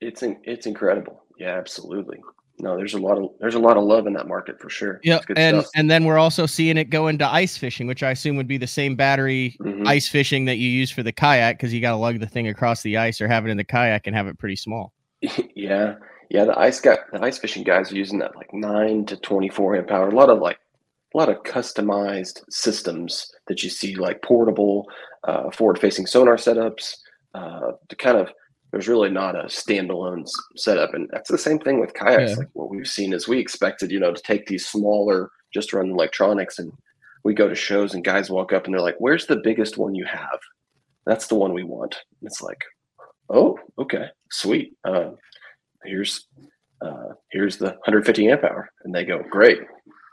It's 0.00 0.22
in, 0.22 0.38
it's 0.44 0.66
incredible. 0.66 1.22
Yeah, 1.38 1.56
absolutely. 1.58 2.18
no, 2.58 2.76
there's 2.76 2.94
a 2.94 2.98
lot 2.98 3.18
of 3.18 3.30
there's 3.40 3.54
a 3.56 3.58
lot 3.58 3.76
of 3.76 3.82
love 3.82 4.06
in 4.06 4.12
that 4.12 4.28
market 4.28 4.60
for 4.60 4.68
sure. 4.70 5.00
Yeah, 5.02 5.18
and 5.36 5.60
stuff. 5.62 5.70
and 5.74 5.90
then 5.90 6.04
we're 6.04 6.18
also 6.18 6.46
seeing 6.46 6.76
it 6.76 6.90
go 6.90 7.08
into 7.08 7.26
ice 7.26 7.56
fishing, 7.56 7.86
which 7.88 8.02
I 8.04 8.10
assume 8.12 8.36
would 8.36 8.46
be 8.46 8.58
the 8.58 8.66
same 8.68 8.94
battery 8.94 9.56
Mhm. 9.60 9.86
ice 9.86 10.06
fishing 10.08 10.44
that 10.44 10.58
you 10.58 10.68
use 10.68 10.90
for 10.90 11.02
the 11.02 11.10
kayak 11.12 11.56
because 11.58 11.72
you 11.74 11.80
got 11.80 11.90
to 11.90 11.96
lug 11.96 12.20
the 12.20 12.26
thing 12.26 12.46
across 12.46 12.82
the 12.82 12.98
ice 12.98 13.20
or 13.20 13.26
have 13.26 13.46
it 13.46 13.50
in 13.50 13.56
the 13.56 13.64
kayak 13.64 14.06
and 14.06 14.14
have 14.14 14.28
it 14.28 14.38
pretty 14.38 14.54
small. 14.56 14.92
yeah, 15.56 15.94
yeah. 16.30 16.44
The 16.44 16.56
ice 16.56 16.78
guy, 16.80 16.98
the 17.12 17.20
ice 17.24 17.38
fishing 17.38 17.64
guys 17.64 17.90
are 17.90 17.96
using 17.96 18.18
that 18.20 18.36
like 18.36 18.52
nine 18.52 19.06
to 19.06 19.16
twenty 19.16 19.48
four 19.48 19.74
amp 19.74 19.90
hour. 19.90 20.08
A 20.08 20.14
lot 20.14 20.28
of 20.30 20.38
like 20.38 20.58
a 21.14 21.18
lot 21.18 21.28
of 21.28 21.42
customized 21.42 22.42
systems 22.50 23.30
that 23.48 23.62
you 23.62 23.70
see, 23.70 23.94
like 23.94 24.22
portable, 24.22 24.88
uh, 25.24 25.50
forward 25.50 25.78
facing 25.78 26.06
sonar 26.06 26.36
setups. 26.36 26.94
Uh, 27.34 27.72
to 27.88 27.96
kind 27.96 28.18
of, 28.18 28.30
there's 28.70 28.88
really 28.88 29.10
not 29.10 29.34
a 29.36 29.44
standalone 29.44 30.22
s- 30.22 30.32
setup, 30.56 30.94
and 30.94 31.08
that's 31.12 31.30
the 31.30 31.38
same 31.38 31.58
thing 31.58 31.80
with 31.80 31.94
kayaks. 31.94 32.32
Yeah. 32.32 32.36
Like 32.38 32.48
what 32.52 32.70
we've 32.70 32.86
seen 32.86 33.12
is 33.12 33.28
we 33.28 33.38
expected, 33.38 33.90
you 33.90 34.00
know, 34.00 34.12
to 34.12 34.22
take 34.22 34.46
these 34.46 34.66
smaller, 34.66 35.30
just 35.52 35.72
run 35.72 35.90
electronics, 35.90 36.58
and 36.58 36.72
we 37.24 37.34
go 37.34 37.48
to 37.48 37.54
shows 37.54 37.94
and 37.94 38.04
guys 38.04 38.30
walk 38.30 38.52
up 38.52 38.64
and 38.64 38.74
they're 38.74 38.80
like, 38.80 38.96
"Where's 38.98 39.26
the 39.26 39.40
biggest 39.42 39.78
one 39.78 39.94
you 39.94 40.04
have?" 40.04 40.38
That's 41.06 41.26
the 41.26 41.34
one 41.34 41.52
we 41.52 41.64
want. 41.64 41.96
And 42.20 42.28
it's 42.28 42.42
like, 42.42 42.62
oh, 43.28 43.58
okay, 43.78 44.06
sweet. 44.30 44.74
Uh, 44.84 45.10
here's 45.84 46.26
uh, 46.80 47.14
here's 47.30 47.58
the 47.58 47.66
150 47.66 48.28
amp 48.28 48.44
hour, 48.44 48.68
and 48.84 48.94
they 48.94 49.04
go, 49.04 49.22
great, 49.30 49.60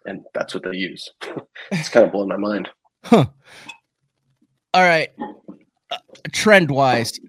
and 0.09 0.25
that's 0.33 0.53
what 0.53 0.63
they 0.63 0.75
use. 0.75 1.09
it's 1.71 1.89
kind 1.89 2.05
of 2.05 2.11
blowing 2.11 2.29
my 2.29 2.37
mind. 2.37 2.69
Huh. 3.03 3.25
All 4.73 4.83
right. 4.83 5.09
Uh, 5.91 5.97
trend 6.31 6.69
wise, 6.69 7.19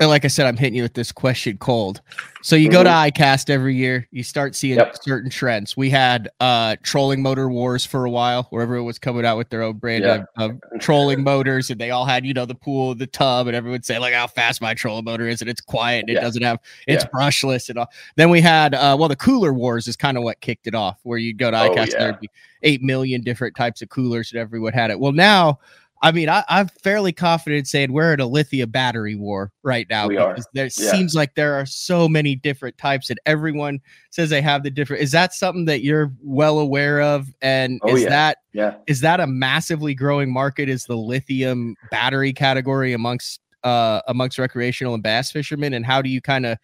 and 0.00 0.08
like 0.08 0.24
I 0.24 0.28
said, 0.28 0.46
I'm 0.46 0.56
hitting 0.56 0.74
you 0.74 0.82
with 0.82 0.94
this 0.94 1.12
question 1.12 1.58
cold. 1.58 2.00
So 2.44 2.56
you 2.56 2.68
go 2.68 2.82
to 2.82 2.88
ICAST 2.90 3.50
every 3.50 3.74
year, 3.76 4.08
you 4.10 4.22
start 4.24 4.56
seeing 4.56 4.78
Yep. 4.78 4.96
certain 5.02 5.30
trends. 5.30 5.76
We 5.76 5.90
had 5.90 6.28
uh 6.40 6.76
trolling 6.82 7.22
motor 7.22 7.48
wars 7.48 7.84
for 7.84 8.04
a 8.04 8.10
while, 8.10 8.44
where 8.50 8.62
everyone 8.62 8.86
was 8.86 8.98
coming 8.98 9.24
out 9.24 9.36
with 9.36 9.50
their 9.50 9.62
own 9.62 9.74
brand 9.78 10.04
Yeah. 10.04 10.24
of, 10.38 10.50
of 10.52 10.80
trolling 10.80 11.22
motors, 11.22 11.70
and 11.70 11.80
they 11.80 11.90
all 11.90 12.04
had, 12.04 12.24
you 12.26 12.34
know, 12.34 12.44
the 12.46 12.54
pool, 12.54 12.94
the 12.96 13.06
tub, 13.06 13.46
and 13.46 13.54
everyone 13.54 13.74
would 13.74 13.84
say, 13.84 13.98
like 13.98 14.12
how 14.14 14.26
fast 14.26 14.60
my 14.60 14.74
trolling 14.74 15.04
motor 15.04 15.28
is, 15.28 15.40
and 15.40 15.48
it's 15.48 15.60
quiet 15.60 16.00
and 16.00 16.10
it 16.10 16.14
Yeah. 16.14 16.20
doesn't 16.20 16.42
have 16.42 16.58
it's 16.88 17.04
Yeah. 17.04 17.10
brushless 17.14 17.68
and 17.68 17.78
all. 17.78 17.88
Then 18.16 18.30
we 18.30 18.40
had 18.40 18.74
uh 18.74 18.96
well, 18.98 19.08
the 19.08 19.16
cooler 19.16 19.52
wars 19.52 19.86
is 19.86 19.96
kind 19.96 20.16
of 20.16 20.24
what 20.24 20.40
kicked 20.40 20.66
it 20.66 20.74
off, 20.74 20.98
where 21.04 21.18
you'd 21.18 21.38
go 21.38 21.50
to 21.50 21.56
Oh, 21.56 21.68
ICAST, 21.70 21.94
and 21.94 22.02
there'd 22.06 22.18
be 22.20 22.30
eight 22.64 22.82
million 22.82 23.20
different 23.22 23.54
types 23.56 23.82
of 23.82 23.88
coolers 23.88 24.32
and 24.32 24.40
everyone 24.40 24.72
had 24.72 24.90
it. 24.90 24.98
Well, 24.98 25.12
now 25.12 25.58
I 26.04 26.10
mean, 26.10 26.28
I, 26.28 26.42
I'm 26.48 26.66
fairly 26.82 27.12
confident 27.12 27.60
in 27.60 27.64
saying 27.64 27.92
we're 27.92 28.12
at 28.12 28.18
a 28.18 28.26
lithium 28.26 28.70
battery 28.70 29.14
war 29.14 29.52
right 29.62 29.86
now. 29.88 30.08
We 30.08 30.16
are. 30.16 30.36
There 30.52 30.64
Yeah. 30.64 30.68
seems 30.70 31.14
like 31.14 31.36
there 31.36 31.54
are 31.54 31.64
so 31.64 32.08
many 32.08 32.34
different 32.34 32.76
types, 32.76 33.08
and 33.08 33.20
everyone 33.24 33.80
says 34.10 34.28
they 34.28 34.42
have 34.42 34.64
the 34.64 34.70
different. 34.70 35.02
Is 35.02 35.12
that 35.12 35.32
something 35.32 35.64
that 35.66 35.82
you're 35.84 36.12
well 36.20 36.58
aware 36.58 37.00
of? 37.00 37.28
And 37.40 37.78
Oh, 37.84 37.94
is 37.94 38.02
yeah. 38.02 38.08
that 38.08 38.38
Yeah, 38.52 38.74
is 38.88 39.00
that 39.02 39.20
a 39.20 39.26
massively 39.28 39.94
growing 39.94 40.32
market? 40.32 40.68
Is 40.68 40.84
the 40.86 40.96
lithium 40.96 41.76
battery 41.92 42.32
category 42.32 42.92
amongst 42.94 43.40
uh 43.62 44.00
amongst 44.08 44.38
recreational 44.40 44.94
and 44.94 45.04
bass 45.04 45.30
fishermen? 45.30 45.72
And 45.72 45.86
how 45.86 46.02
do 46.02 46.08
you 46.10 46.20
kind 46.20 46.46
of 46.46 46.58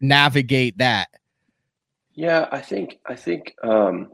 navigate 0.00 0.78
that? 0.78 1.08
yeah. 2.14 2.46
I 2.52 2.60
think 2.60 3.00
I 3.06 3.16
think 3.16 3.54
um, 3.64 4.12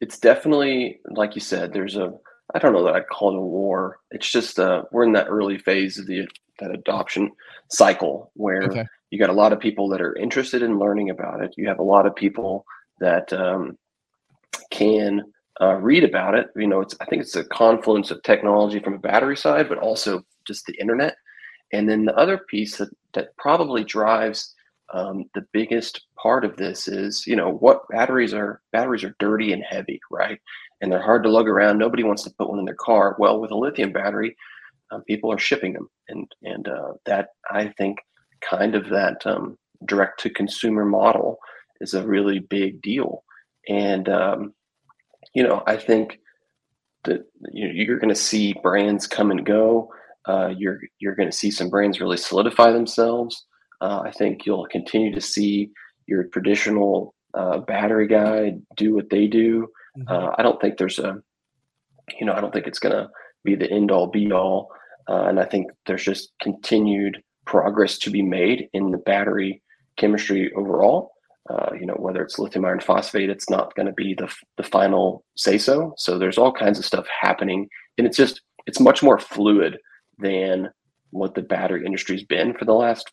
it's 0.00 0.18
definitely 0.18 1.00
like 1.06 1.34
you 1.34 1.40
said. 1.40 1.72
There's 1.72 1.96
a 1.96 2.12
I 2.54 2.58
don't 2.58 2.72
know 2.72 2.84
that 2.84 2.94
I'd 2.94 3.08
call 3.08 3.32
it 3.32 3.38
a 3.38 3.40
war. 3.40 4.00
It's 4.10 4.30
just 4.30 4.58
uh, 4.58 4.84
we're 4.90 5.04
in 5.04 5.12
that 5.12 5.28
early 5.28 5.58
phase 5.58 5.98
of 5.98 6.06
the 6.06 6.26
that 6.58 6.70
adoption 6.70 7.30
cycle 7.70 8.30
where 8.34 8.64
Okay. 8.64 8.86
you 9.10 9.18
got 9.18 9.30
a 9.30 9.34
lot 9.34 9.52
of 9.52 9.60
people 9.60 9.88
that 9.90 10.00
are 10.00 10.16
interested 10.16 10.62
in 10.62 10.78
learning 10.78 11.10
about 11.10 11.42
it. 11.42 11.54
You 11.56 11.68
have 11.68 11.78
a 11.78 11.84
lot 11.84 12.06
of 12.06 12.16
people 12.16 12.64
that 13.00 13.32
um, 13.32 13.78
can 14.70 15.22
uh, 15.60 15.74
read 15.74 16.04
about 16.04 16.34
it. 16.34 16.48
You 16.56 16.66
know, 16.66 16.80
it's 16.80 16.94
I 17.00 17.04
think 17.06 17.22
it's 17.22 17.36
a 17.36 17.44
confluence 17.44 18.10
of 18.10 18.22
technology 18.22 18.80
from 18.80 18.94
a 18.94 18.98
battery 18.98 19.36
side, 19.36 19.68
but 19.68 19.78
also 19.78 20.24
just 20.46 20.66
the 20.66 20.74
internet. 20.80 21.16
And 21.72 21.88
then 21.88 22.04
the 22.06 22.16
other 22.16 22.38
piece 22.38 22.78
that 22.78 22.90
that 23.14 23.36
probably 23.36 23.84
drives 23.84 24.54
um, 24.94 25.24
the 25.34 25.46
biggest 25.52 26.06
part 26.16 26.44
of 26.44 26.56
this 26.56 26.88
is, 26.88 27.26
you 27.26 27.36
know, 27.36 27.50
what 27.52 27.86
batteries 27.88 28.32
are 28.32 28.62
batteries 28.72 29.04
are 29.04 29.14
dirty 29.18 29.52
and 29.52 29.62
heavy, 29.62 30.00
right? 30.10 30.40
And 30.80 30.92
they're 30.92 31.02
hard 31.02 31.24
to 31.24 31.30
lug 31.30 31.48
around. 31.48 31.78
Nobody 31.78 32.04
wants 32.04 32.22
to 32.22 32.30
put 32.38 32.48
one 32.48 32.58
in 32.58 32.64
their 32.64 32.76
car. 32.76 33.16
Well, 33.18 33.40
with 33.40 33.50
a 33.50 33.56
lithium 33.56 33.92
battery, 33.92 34.36
um, 34.90 35.02
people 35.02 35.32
are 35.32 35.38
shipping 35.38 35.72
them, 35.72 35.88
and 36.08 36.30
and 36.42 36.68
uh, 36.68 36.92
that 37.06 37.30
I 37.50 37.68
think 37.76 37.98
kind 38.40 38.74
of 38.74 38.88
that 38.90 39.26
um, 39.26 39.58
direct 39.86 40.20
to 40.20 40.30
consumer 40.30 40.84
model 40.84 41.38
is 41.80 41.94
a 41.94 42.06
really 42.06 42.38
big 42.38 42.80
deal. 42.80 43.24
And 43.68 44.08
um, 44.08 44.54
you 45.34 45.42
know, 45.42 45.62
I 45.66 45.76
think 45.76 46.20
that 47.04 47.26
you 47.52 47.68
you're 47.68 47.98
going 47.98 48.08
to 48.08 48.14
see 48.14 48.54
brands 48.62 49.06
come 49.06 49.30
and 49.30 49.44
go. 49.44 49.92
Uh, 50.26 50.52
you're 50.56 50.80
you're 51.00 51.14
going 51.14 51.30
to 51.30 51.36
see 51.36 51.50
some 51.50 51.70
brands 51.70 52.00
really 52.00 52.16
solidify 52.16 52.70
themselves. 52.70 53.46
Uh, 53.80 54.02
I 54.04 54.10
think 54.10 54.44
you'll 54.44 54.66
continue 54.66 55.14
to 55.14 55.20
see 55.20 55.70
your 56.06 56.24
traditional 56.24 57.14
uh, 57.34 57.58
battery 57.58 58.08
guy 58.08 58.54
do 58.76 58.94
what 58.94 59.10
they 59.10 59.26
do. 59.26 59.68
Uh, 60.06 60.30
I 60.36 60.42
don't 60.42 60.60
think 60.60 60.78
there's 60.78 60.98
a, 60.98 61.16
you 62.18 62.26
know, 62.26 62.32
I 62.32 62.40
don't 62.40 62.52
think 62.52 62.66
it's 62.66 62.78
going 62.78 62.94
to 62.94 63.08
be 63.44 63.54
the 63.54 63.70
end 63.70 63.90
all 63.90 64.06
be 64.06 64.30
all. 64.32 64.70
Uh, 65.08 65.24
and 65.24 65.40
I 65.40 65.44
think 65.44 65.70
there's 65.86 66.04
just 66.04 66.32
continued 66.40 67.22
progress 67.46 67.98
to 67.98 68.10
be 68.10 68.22
made 68.22 68.68
in 68.74 68.90
the 68.90 68.98
battery 68.98 69.62
chemistry 69.96 70.52
overall. 70.54 71.12
Uh, 71.48 71.70
you 71.80 71.86
know, 71.86 71.94
whether 71.94 72.22
it's 72.22 72.38
lithium 72.38 72.66
iron 72.66 72.78
phosphate, 72.78 73.30
it's 73.30 73.48
not 73.48 73.74
going 73.74 73.86
to 73.86 73.92
be 73.92 74.12
the, 74.12 74.30
the 74.58 74.62
final 74.62 75.24
say 75.34 75.56
so. 75.56 75.94
So 75.96 76.18
there's 76.18 76.36
all 76.36 76.52
kinds 76.52 76.78
of 76.78 76.84
stuff 76.84 77.06
happening. 77.20 77.68
And 77.96 78.06
it's 78.06 78.18
just, 78.18 78.42
it's 78.66 78.80
much 78.80 79.02
more 79.02 79.18
fluid 79.18 79.78
than 80.18 80.68
what 81.10 81.34
the 81.34 81.40
battery 81.40 81.86
industry's 81.86 82.22
been 82.22 82.52
for 82.52 82.66
the 82.66 82.74
last 82.74 83.10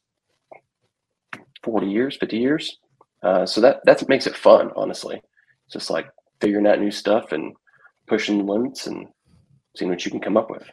40 1.63 1.87
years, 1.87 2.17
50 2.17 2.37
years. 2.37 2.77
Uh, 3.23 3.45
so 3.45 3.61
that, 3.61 3.79
that 3.85 4.07
makes 4.09 4.27
it 4.27 4.35
fun, 4.35 4.69
honestly. 4.75 5.15
It's 5.65 5.73
just 5.73 5.89
like 5.89 6.07
figuring 6.41 6.67
out 6.67 6.79
new 6.79 6.91
stuff 6.91 7.31
and 7.31 7.53
pushing 8.07 8.45
limits 8.45 8.87
and 8.87 9.07
seeing 9.75 9.89
what 9.89 10.05
you 10.05 10.11
can 10.11 10.19
come 10.19 10.37
up 10.37 10.49
with. 10.49 10.69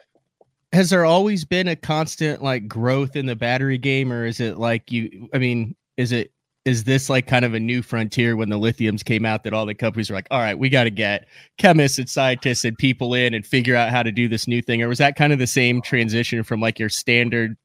has 0.71 0.89
there 0.89 1.05
always 1.05 1.45
been 1.45 1.67
a 1.67 1.75
constant 1.75 2.41
like 2.43 2.67
growth 2.67 3.15
in 3.15 3.25
the 3.25 3.35
battery 3.35 3.77
game 3.77 4.11
or 4.11 4.25
is 4.25 4.39
it 4.39 4.57
like 4.57 4.91
you 4.91 5.29
i 5.33 5.37
mean 5.37 5.75
is 5.97 6.11
it 6.11 6.31
is 6.65 6.85
this 6.85 7.09
like 7.09 7.27
kind 7.27 7.43
of 7.43 7.53
a 7.53 7.59
new 7.59 7.81
frontier 7.81 8.35
when 8.35 8.49
the 8.49 8.57
lithiums 8.57 9.03
came 9.03 9.25
out 9.25 9.43
that 9.43 9.53
all 9.53 9.65
the 9.65 9.75
companies 9.75 10.09
were 10.09 10.15
like 10.15 10.27
all 10.31 10.39
right 10.39 10.57
we 10.57 10.69
got 10.69 10.85
to 10.85 10.89
get 10.89 11.27
chemists 11.57 11.99
and 11.99 12.09
scientists 12.09 12.63
and 12.63 12.77
people 12.77 13.13
in 13.13 13.33
and 13.33 13.45
figure 13.45 13.75
out 13.75 13.89
how 13.89 14.01
to 14.01 14.11
do 14.11 14.27
this 14.27 14.47
new 14.47 14.61
thing 14.61 14.81
or 14.81 14.87
was 14.87 14.99
that 14.99 15.15
kind 15.15 15.33
of 15.33 15.39
the 15.39 15.47
same 15.47 15.81
transition 15.81 16.43
from 16.43 16.61
like 16.61 16.79
your 16.79 16.89
standard 16.89 17.57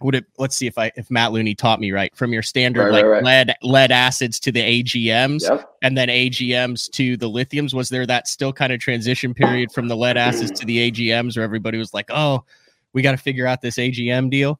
would 0.00 0.14
it 0.14 0.24
let's 0.38 0.54
see 0.54 0.66
if 0.66 0.78
i 0.78 0.90
if 0.96 1.10
matt 1.10 1.32
looney 1.32 1.54
taught 1.54 1.80
me 1.80 1.90
right 1.92 2.14
from 2.16 2.32
your 2.32 2.42
standard 2.42 2.84
Right, 2.84 2.92
like 2.92 3.04
right, 3.04 3.10
right. 3.10 3.24
lead 3.24 3.54
lead 3.62 3.90
acids 3.90 4.38
to 4.40 4.52
the 4.52 4.60
agms 4.60 5.42
Yep. 5.42 5.68
and 5.82 5.96
then 5.96 6.08
AGMs 6.08 6.90
to 6.92 7.16
the 7.16 7.28
lithiums. 7.28 7.74
Was 7.74 7.88
there 7.88 8.06
that 8.06 8.26
still 8.28 8.52
kind 8.52 8.72
of 8.72 8.80
transition 8.80 9.32
period 9.34 9.70
from 9.72 9.88
the 9.88 9.96
lead 9.96 10.16
acids 10.16 10.50
to 10.52 10.66
the 10.66 10.90
AGMs 10.90 11.36
where 11.36 11.44
everybody 11.44 11.78
was 11.78 11.94
like, 11.94 12.06
oh, 12.10 12.44
we 12.92 13.02
got 13.02 13.12
to 13.12 13.16
figure 13.18 13.46
out 13.46 13.60
this 13.60 13.76
AGM 13.76 14.30
deal? 14.30 14.58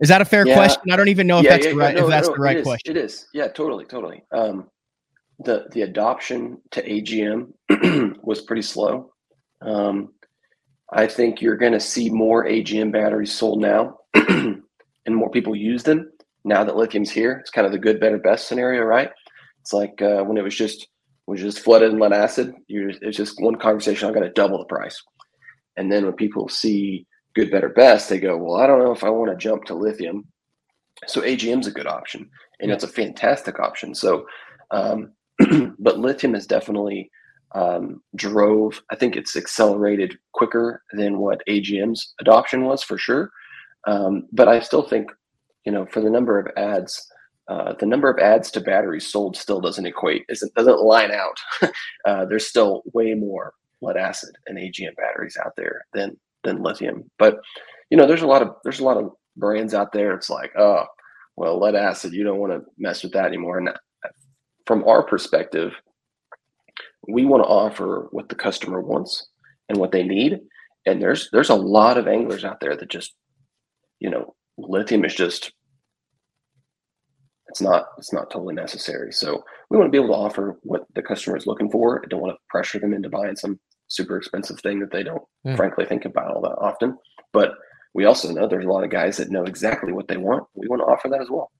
Is 0.00 0.08
that 0.08 0.20
a 0.20 0.24
fair 0.24 0.46
Yeah. 0.46 0.54
question? 0.54 0.90
I 0.92 0.96
don't 0.96 1.08
even 1.08 1.26
know 1.26 1.38
if 1.38 1.44
Yeah, 1.44 1.50
that's 1.52 1.66
yeah, 1.66 1.72
the 1.72 1.76
right 1.78 1.94
no, 1.96 2.04
if 2.04 2.10
that's 2.10 2.28
no, 2.28 2.34
the 2.34 2.40
right 2.40 2.56
it 2.56 2.60
is, 2.60 2.64
question. 2.66 2.96
It 2.96 3.00
is. 3.00 3.26
Yeah, 3.32 3.48
totally, 3.48 3.84
totally. 3.84 4.22
Um, 4.32 4.70
the 5.40 5.66
the 5.72 5.82
adoption 5.82 6.60
to 6.72 6.82
AGM 6.88 7.52
was 8.22 8.42
pretty 8.42 8.62
slow. 8.62 9.12
Um, 9.62 10.12
I 10.92 11.06
think 11.06 11.40
you're 11.42 11.56
going 11.56 11.72
to 11.72 11.80
see 11.80 12.10
more 12.10 12.44
AGM 12.44 12.92
batteries 12.92 13.32
sold 13.32 13.60
now, 13.60 13.98
and 15.06 15.16
more 15.16 15.30
people 15.30 15.54
use 15.54 15.82
them 15.82 16.10
now 16.44 16.64
that 16.64 16.76
lithium's 16.76 17.10
here. 17.10 17.32
It's 17.32 17.50
kind 17.50 17.66
of 17.66 17.72
the 17.72 17.78
good, 17.78 18.00
better, 18.00 18.18
best 18.18 18.48
scenario, 18.48 18.82
right? 18.82 19.10
It's 19.60 19.72
like 19.72 20.00
uh, 20.00 20.22
when 20.22 20.38
it 20.38 20.44
was 20.44 20.56
just 20.56 20.88
was 21.26 21.40
just 21.40 21.58
flooded 21.58 21.92
in 21.92 21.98
lead 21.98 22.12
acid. 22.12 22.54
It's 22.68 23.16
just 23.16 23.42
one 23.42 23.56
conversation. 23.56 24.06
I'm 24.06 24.14
going 24.14 24.26
to 24.26 24.32
double 24.32 24.58
the 24.58 24.64
price, 24.64 25.02
and 25.76 25.90
then 25.90 26.04
when 26.04 26.14
people 26.14 26.48
see 26.48 27.06
good, 27.34 27.50
better, 27.50 27.68
best, 27.68 28.08
they 28.08 28.18
go, 28.18 28.38
well, 28.38 28.56
I 28.56 28.66
don't 28.66 28.82
know 28.82 28.92
if 28.92 29.04
I 29.04 29.10
want 29.10 29.30
to 29.30 29.36
jump 29.36 29.64
to 29.64 29.74
lithium. 29.74 30.24
So 31.06 31.20
AGM's 31.20 31.66
a 31.66 31.72
good 31.72 31.86
option, 31.88 32.30
and 32.60 32.70
it's 32.70 32.84
a 32.84 32.88
fantastic 32.88 33.58
option. 33.58 33.94
So, 33.94 34.24
um, 34.70 35.12
but 35.78 35.98
lithium 35.98 36.34
has 36.34 36.46
definitely 36.46 37.10
um, 37.54 38.02
drove. 38.14 38.80
I 38.90 38.96
think 38.96 39.16
it's 39.16 39.36
accelerated 39.36 40.16
quicker 40.32 40.82
than 40.92 41.18
what 41.18 41.42
AGM's 41.48 42.14
adoption 42.20 42.64
was 42.64 42.82
for 42.82 42.96
sure. 42.96 43.30
Um, 43.86 44.26
but 44.32 44.48
I 44.48 44.60
still 44.60 44.82
think, 44.82 45.10
you 45.64 45.72
know, 45.72 45.86
for 45.86 46.00
the 46.00 46.10
number 46.10 46.38
of 46.38 46.48
ads, 46.56 47.06
uh, 47.48 47.74
the 47.78 47.86
number 47.86 48.10
of 48.10 48.18
ads 48.18 48.50
to 48.52 48.60
batteries 48.60 49.10
sold 49.10 49.36
still 49.36 49.60
doesn't 49.60 49.86
equate. 49.86 50.26
Doesn't 50.28 50.80
line 50.80 51.12
out. 51.12 51.38
uh, 52.06 52.24
there's 52.26 52.46
still 52.46 52.82
way 52.92 53.14
more 53.14 53.52
lead 53.80 53.96
acid 53.96 54.30
and 54.46 54.58
AGM 54.58 54.96
batteries 54.96 55.36
out 55.44 55.52
there 55.56 55.84
than 55.92 56.16
than 56.42 56.62
lithium. 56.62 57.08
But 57.18 57.38
you 57.90 57.96
know, 57.96 58.06
there's 58.06 58.22
a 58.22 58.26
lot 58.26 58.42
of 58.42 58.56
there's 58.64 58.80
a 58.80 58.84
lot 58.84 58.96
of 58.96 59.12
brands 59.36 59.74
out 59.74 59.92
there. 59.92 60.14
It's 60.14 60.30
like, 60.30 60.52
oh, 60.58 60.84
well, 61.36 61.60
lead 61.60 61.74
acid, 61.74 62.12
you 62.12 62.24
don't 62.24 62.38
want 62.38 62.52
to 62.52 62.62
mess 62.78 63.02
with 63.02 63.12
that 63.12 63.26
anymore. 63.26 63.58
And 63.58 63.70
from 64.66 64.84
our 64.84 65.02
perspective, 65.02 65.72
we 67.08 67.24
want 67.24 67.42
to 67.42 67.48
offer 67.48 68.08
what 68.10 68.28
the 68.28 68.34
customer 68.34 68.80
wants 68.80 69.28
and 69.68 69.78
what 69.78 69.92
they 69.92 70.02
need. 70.02 70.40
And 70.86 71.00
there's 71.00 71.28
there's 71.32 71.50
a 71.50 71.54
lot 71.54 71.98
of 71.98 72.08
anglers 72.08 72.44
out 72.44 72.60
there 72.60 72.76
that 72.76 72.88
just, 72.90 73.14
you 74.00 74.10
know, 74.10 74.34
lithium 74.58 75.04
is 75.04 75.14
just 75.14 75.52
it's 77.48 77.60
not 77.60 77.86
it's 77.98 78.12
not 78.12 78.30
totally 78.30 78.54
necessary. 78.54 79.12
So 79.12 79.42
we 79.70 79.78
want 79.78 79.88
to 79.88 79.92
be 79.92 80.02
able 80.02 80.14
to 80.14 80.20
offer 80.20 80.58
what 80.62 80.84
the 80.94 81.02
customer 81.02 81.36
is 81.36 81.46
looking 81.46 81.70
for. 81.70 82.02
I 82.04 82.08
don't 82.08 82.20
want 82.20 82.34
to 82.34 82.38
pressure 82.50 82.78
them 82.78 82.92
into 82.92 83.08
buying 83.08 83.36
some 83.36 83.58
super 83.88 84.16
expensive 84.16 84.58
thing 84.60 84.80
that 84.80 84.90
they 84.90 85.02
don't 85.04 85.22
Yeah. 85.44 85.54
frankly 85.56 85.84
think 85.86 86.04
about 86.04 86.34
all 86.34 86.42
that 86.42 86.56
often. 86.58 86.98
But 87.32 87.52
we 87.94 88.04
also 88.04 88.32
know 88.32 88.46
there's 88.48 88.64
a 88.66 88.68
lot 88.68 88.84
of 88.84 88.90
guys 88.90 89.16
that 89.18 89.30
know 89.30 89.44
exactly 89.44 89.92
what 89.92 90.08
they 90.08 90.16
want. 90.16 90.44
We 90.54 90.66
want 90.68 90.80
to 90.80 90.86
offer 90.86 91.08
that 91.08 91.20
as 91.22 91.30
well. 91.30 91.50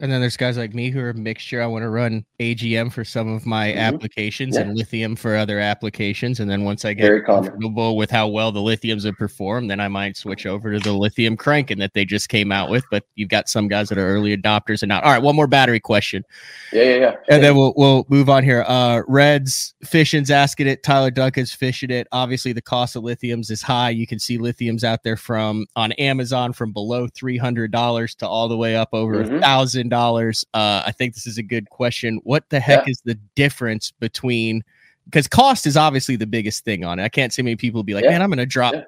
And 0.00 0.10
then 0.10 0.20
there's 0.20 0.36
guys 0.36 0.58
like 0.58 0.74
me 0.74 0.90
who 0.90 0.98
are 0.98 1.10
a 1.10 1.14
mixture. 1.14 1.62
I 1.62 1.66
want 1.66 1.84
to 1.84 1.88
run 1.88 2.24
AGM 2.40 2.90
for 2.92 3.04
some 3.04 3.28
of 3.32 3.46
my 3.46 3.68
Mhm. 3.68 3.76
applications 3.76 4.56
Yeah. 4.56 4.62
and 4.62 4.76
lithium 4.76 5.14
for 5.14 5.36
other 5.36 5.60
applications. 5.60 6.40
And 6.40 6.50
then 6.50 6.64
once 6.64 6.84
I 6.84 6.92
get 6.92 7.02
Very 7.04 7.22
comfortable 7.22 7.96
with 7.96 8.10
how 8.10 8.26
well 8.26 8.50
the 8.50 8.58
lithiums 8.58 9.04
have 9.04 9.14
performed, 9.14 9.70
then 9.70 9.78
I 9.78 9.86
might 9.86 10.16
switch 10.16 10.44
over 10.44 10.72
to 10.72 10.80
the 10.80 10.92
lithium 10.92 11.36
cranking 11.36 11.78
that 11.78 11.94
they 11.94 12.04
just 12.04 12.28
came 12.30 12.50
out 12.50 12.68
with. 12.68 12.82
But 12.90 13.04
you've 13.14 13.28
got 13.28 13.48
some 13.48 13.68
guys 13.68 13.90
that 13.90 13.98
are 13.98 14.08
early 14.08 14.36
adopters 14.36 14.82
and 14.82 14.88
not. 14.88 15.04
All 15.04 15.12
right, 15.12 15.22
one 15.22 15.36
more 15.36 15.46
battery 15.46 15.78
question. 15.78 16.24
Yeah, 16.72 16.82
yeah, 16.82 16.96
yeah. 16.96 17.14
And 17.28 17.44
then 17.44 17.54
we'll 17.54 17.72
we'll 17.76 18.04
move 18.08 18.28
on 18.28 18.42
here. 18.42 18.64
Uh 18.66 19.02
Reds 19.06 19.72
Fishing's 19.84 20.32
asking 20.32 20.66
it. 20.66 20.82
Tyler 20.82 21.12
Duncan's 21.12 21.52
fishing 21.52 21.90
it. 21.90 22.08
Obviously, 22.10 22.52
the 22.52 22.60
cost 22.62 22.96
of 22.96 23.04
lithiums 23.04 23.52
is 23.52 23.62
high. 23.62 23.90
You 23.90 24.08
can 24.08 24.18
see 24.18 24.36
lithiums 24.36 24.82
out 24.82 25.04
there 25.04 25.16
from 25.16 25.66
on 25.76 25.92
Amazon 25.92 26.52
from 26.52 26.72
below 26.72 27.06
three 27.14 27.36
hundred 27.36 27.70
dollars 27.70 28.16
to 28.16 28.26
all 28.26 28.48
the 28.48 28.56
way 28.56 28.74
up 28.74 28.88
over 28.92 29.20
a 29.20 29.24
Mhm. 29.28 29.40
thousand 29.40 29.91
dollars. 29.92 30.44
Uh 30.54 30.82
I 30.84 30.90
think 30.90 31.14
this 31.14 31.26
is 31.28 31.38
a 31.38 31.42
good 31.42 31.70
question. 31.70 32.20
What 32.24 32.48
the 32.48 32.58
heck 32.58 32.88
is 32.88 33.00
the 33.04 33.14
difference 33.36 33.92
between 33.92 34.64
because 35.04 35.28
cost 35.28 35.66
is 35.66 35.76
obviously 35.76 36.16
the 36.16 36.26
biggest 36.26 36.64
thing 36.64 36.84
on 36.84 36.98
it. 36.98 37.04
I 37.04 37.08
can't 37.08 37.32
see 37.32 37.42
many 37.42 37.56
people 37.56 37.82
be 37.84 37.94
like, 37.94 38.04
Yeah. 38.04 38.10
man, 38.10 38.22
I'm 38.22 38.30
gonna 38.30 38.46
drop 38.46 38.74
Yeah. 38.74 38.84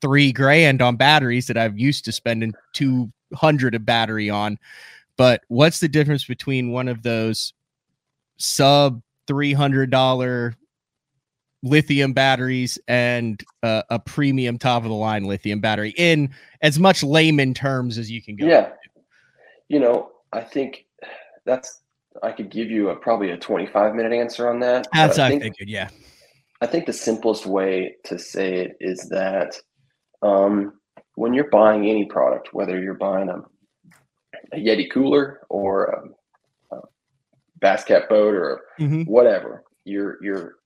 three 0.00 0.32
grand 0.32 0.82
on 0.82 0.96
batteries 0.96 1.46
that 1.46 1.56
I've 1.56 1.78
used 1.78 2.04
to 2.06 2.12
spending 2.12 2.52
two 2.72 3.12
hundred 3.34 3.74
a 3.76 3.78
battery 3.78 4.28
on. 4.30 4.58
But 5.16 5.42
what's 5.48 5.78
the 5.80 5.88
difference 5.88 6.24
between 6.24 6.72
one 6.72 6.88
of 6.88 7.02
those 7.02 7.52
sub 8.38 9.02
three 9.26 9.52
hundred 9.52 9.90
dollar 9.90 10.56
lithium 11.62 12.14
batteries 12.14 12.78
and 12.88 13.44
uh, 13.62 13.82
a 13.90 13.98
premium 13.98 14.56
top 14.56 14.82
of 14.82 14.88
the 14.88 14.94
line 14.94 15.24
lithium 15.24 15.60
battery 15.60 15.92
in 15.98 16.30
as 16.62 16.78
much 16.78 17.02
layman 17.02 17.52
terms 17.52 17.98
as 17.98 18.10
you 18.10 18.22
can 18.22 18.34
go? 18.34 18.46
Yeah. 18.46 18.70
You 19.68 19.78
know, 19.78 20.10
I 20.32 20.40
think 20.42 20.86
that's 21.44 21.82
I 22.22 22.32
could 22.32 22.50
give 22.50 22.70
you 22.70 22.90
a 22.90 22.96
probably 22.96 23.30
a 23.30 23.36
25 23.36 23.94
minute 23.94 24.12
answer 24.12 24.48
on 24.48 24.60
that. 24.60 24.88
That's 24.92 25.18
I 25.18 25.26
I 25.26 25.28
think, 25.30 25.42
figured. 25.42 25.68
Yeah. 25.68 25.88
I 26.60 26.66
think 26.66 26.86
the 26.86 26.92
simplest 26.92 27.46
way 27.46 27.96
to 28.04 28.18
say 28.18 28.54
it 28.56 28.76
is 28.80 29.08
that 29.08 29.58
um, 30.22 30.74
when 31.14 31.32
you're 31.32 31.48
buying 31.50 31.88
any 31.88 32.04
product, 32.06 32.52
whether 32.52 32.80
you're 32.80 32.94
buying 32.94 33.28
a, 33.28 33.42
a 34.52 34.56
Yeti 34.58 34.90
cooler 34.90 35.40
or 35.48 35.84
a, 36.72 36.76
a 36.76 36.80
bass 37.60 37.84
cat 37.84 38.08
boat 38.08 38.34
or 38.34 38.60
Mhm. 38.78 39.06
whatever, 39.06 39.64
you're 39.84 40.22
you're 40.22 40.56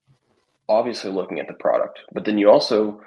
obviously 0.69 1.11
looking 1.11 1.39
at 1.41 1.47
the 1.47 1.55
product, 1.55 2.01
but 2.13 2.25
then 2.25 2.39
you 2.39 2.51
also 2.51 3.01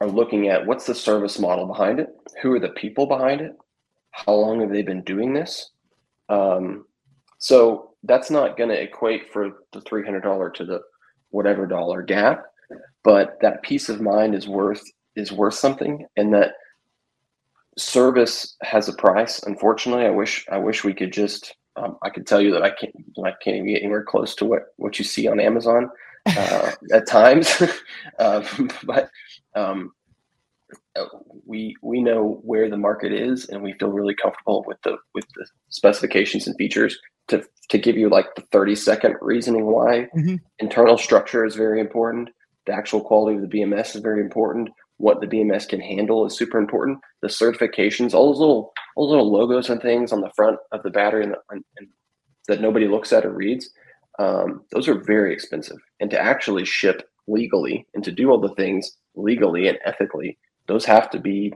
are 0.00 0.08
looking 0.08 0.48
at 0.48 0.64
what's 0.66 0.86
the 0.86 0.94
service 0.94 1.38
model 1.38 1.66
behind 1.66 1.98
it, 1.98 2.08
who 2.42 2.52
are 2.52 2.60
the 2.60 2.68
people 2.70 3.06
behind 3.06 3.40
it, 3.40 3.52
how 4.10 4.32
long 4.32 4.60
have 4.60 4.70
they 4.70 4.82
been 4.82 5.02
doing 5.02 5.32
this. 5.32 5.70
Um, 6.28 6.86
so 7.38 7.92
that's 8.04 8.30
not 8.30 8.56
going 8.56 8.70
to 8.70 8.80
equate 8.80 9.32
for 9.32 9.64
the 9.72 9.80
three 9.82 10.04
hundred 10.04 10.22
dollar 10.22 10.50
to 10.50 10.64
the 10.64 10.80
whatever 11.30 11.66
dollar 11.66 12.02
gap, 12.02 12.44
but 13.04 13.38
that 13.40 13.62
peace 13.62 13.88
of 13.88 14.00
mind 14.00 14.34
is 14.34 14.48
worth 14.48 14.82
is 15.16 15.32
worth 15.32 15.54
something, 15.54 16.06
and 16.16 16.32
that 16.34 16.54
service 17.76 18.56
has 18.62 18.88
a 18.88 18.92
price. 18.92 19.42
Unfortunately, 19.44 20.04
I 20.04 20.10
wish 20.10 20.46
I 20.50 20.58
wish 20.58 20.84
we 20.84 20.94
could 20.94 21.12
just 21.12 21.54
um, 21.76 21.96
I 22.02 22.10
could 22.10 22.26
tell 22.26 22.40
you 22.40 22.52
that 22.52 22.62
I 22.62 22.70
can't 22.70 22.94
I 23.24 23.32
can't 23.42 23.56
even 23.56 23.68
get 23.68 23.82
anywhere 23.82 24.04
close 24.04 24.34
to 24.36 24.44
what 24.44 24.74
what 24.76 24.98
you 24.98 25.04
see 25.04 25.28
on 25.28 25.40
Amazon 25.40 25.90
uh, 26.26 26.72
at 26.92 27.06
times, 27.06 27.62
uh, 28.18 28.44
but 28.84 29.10
um, 29.54 29.92
we 31.46 31.76
we 31.82 32.02
know 32.02 32.40
where 32.42 32.68
the 32.68 32.76
market 32.76 33.12
is, 33.12 33.48
and 33.48 33.62
we 33.62 33.74
feel 33.74 33.90
really 33.90 34.14
comfortable 34.14 34.64
with 34.66 34.78
the 34.82 34.96
with 35.14 35.24
the 35.36 35.46
specifications 35.70 36.46
and 36.46 36.56
features. 36.56 36.98
To 37.28 37.44
to 37.70 37.78
give 37.78 37.96
you 37.96 38.08
like 38.08 38.34
the 38.34 38.42
thirty 38.52 38.74
second 38.74 39.16
reasoning 39.20 39.66
why 39.66 40.08
Mhm. 40.16 40.40
internal 40.58 40.96
structure 40.98 41.44
is 41.44 41.56
very 41.56 41.80
important. 41.80 42.30
The 42.66 42.72
actual 42.72 43.00
quality 43.02 43.36
of 43.36 43.42
the 43.42 43.48
BMS 43.48 43.94
is 43.94 44.02
very 44.02 44.20
important. 44.20 44.70
What 44.96 45.20
the 45.20 45.26
BMS 45.26 45.68
can 45.68 45.80
handle 45.80 46.26
is 46.26 46.36
super 46.36 46.58
important. 46.58 46.98
The 47.22 47.28
certifications, 47.28 48.14
all 48.14 48.28
those 48.32 48.40
little 48.40 48.72
all 48.96 49.06
those 49.06 49.12
little 49.12 49.30
logos 49.32 49.70
and 49.70 49.80
things 49.80 50.12
on 50.12 50.20
the 50.22 50.30
front 50.34 50.58
of 50.72 50.82
the 50.82 50.90
battery 50.90 51.24
and, 51.24 51.32
the, 51.32 51.38
and, 51.50 51.64
and 51.78 51.88
that 52.48 52.60
nobody 52.60 52.88
looks 52.88 53.12
at 53.12 53.24
or 53.26 53.30
reads, 53.30 53.70
um, 54.18 54.64
those 54.72 54.88
are 54.88 54.94
very 54.94 55.32
expensive. 55.32 55.78
And 56.00 56.10
to 56.10 56.20
actually 56.20 56.64
ship 56.64 57.08
legally 57.28 57.86
and 57.94 58.02
to 58.04 58.10
do 58.10 58.30
all 58.30 58.40
the 58.40 58.54
things 58.54 58.90
legally 59.14 59.68
and 59.68 59.78
ethically, 59.84 60.38
those 60.68 60.84
have 60.84 61.10
to 61.10 61.18
be 61.18 61.52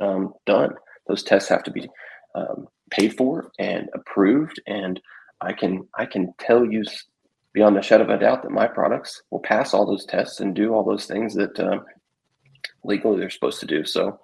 um, 0.00 0.32
done. 0.46 0.74
Those 1.06 1.22
tests 1.22 1.48
have 1.48 1.64
to 1.64 1.70
be 1.70 1.88
um, 2.34 2.68
paid 2.90 3.16
for 3.16 3.50
and 3.58 3.88
approved. 3.94 4.60
And 4.66 5.00
I 5.40 5.52
can 5.52 5.86
I 5.98 6.06
can 6.06 6.32
tell 6.38 6.64
you 6.64 6.84
beyond 7.52 7.76
a 7.76 7.82
shadow 7.82 8.04
of 8.04 8.10
a 8.10 8.18
doubt 8.18 8.42
that 8.42 8.50
my 8.50 8.66
products 8.66 9.22
will 9.30 9.40
pass 9.40 9.74
all 9.74 9.84
those 9.84 10.06
tests 10.06 10.40
and 10.40 10.54
do 10.54 10.72
all 10.72 10.84
those 10.84 11.06
things 11.06 11.34
that 11.34 11.58
um, 11.60 11.84
legally 12.84 13.18
they're 13.18 13.30
supposed 13.30 13.60
to 13.60 13.66
do. 13.66 13.84
So 13.84 14.18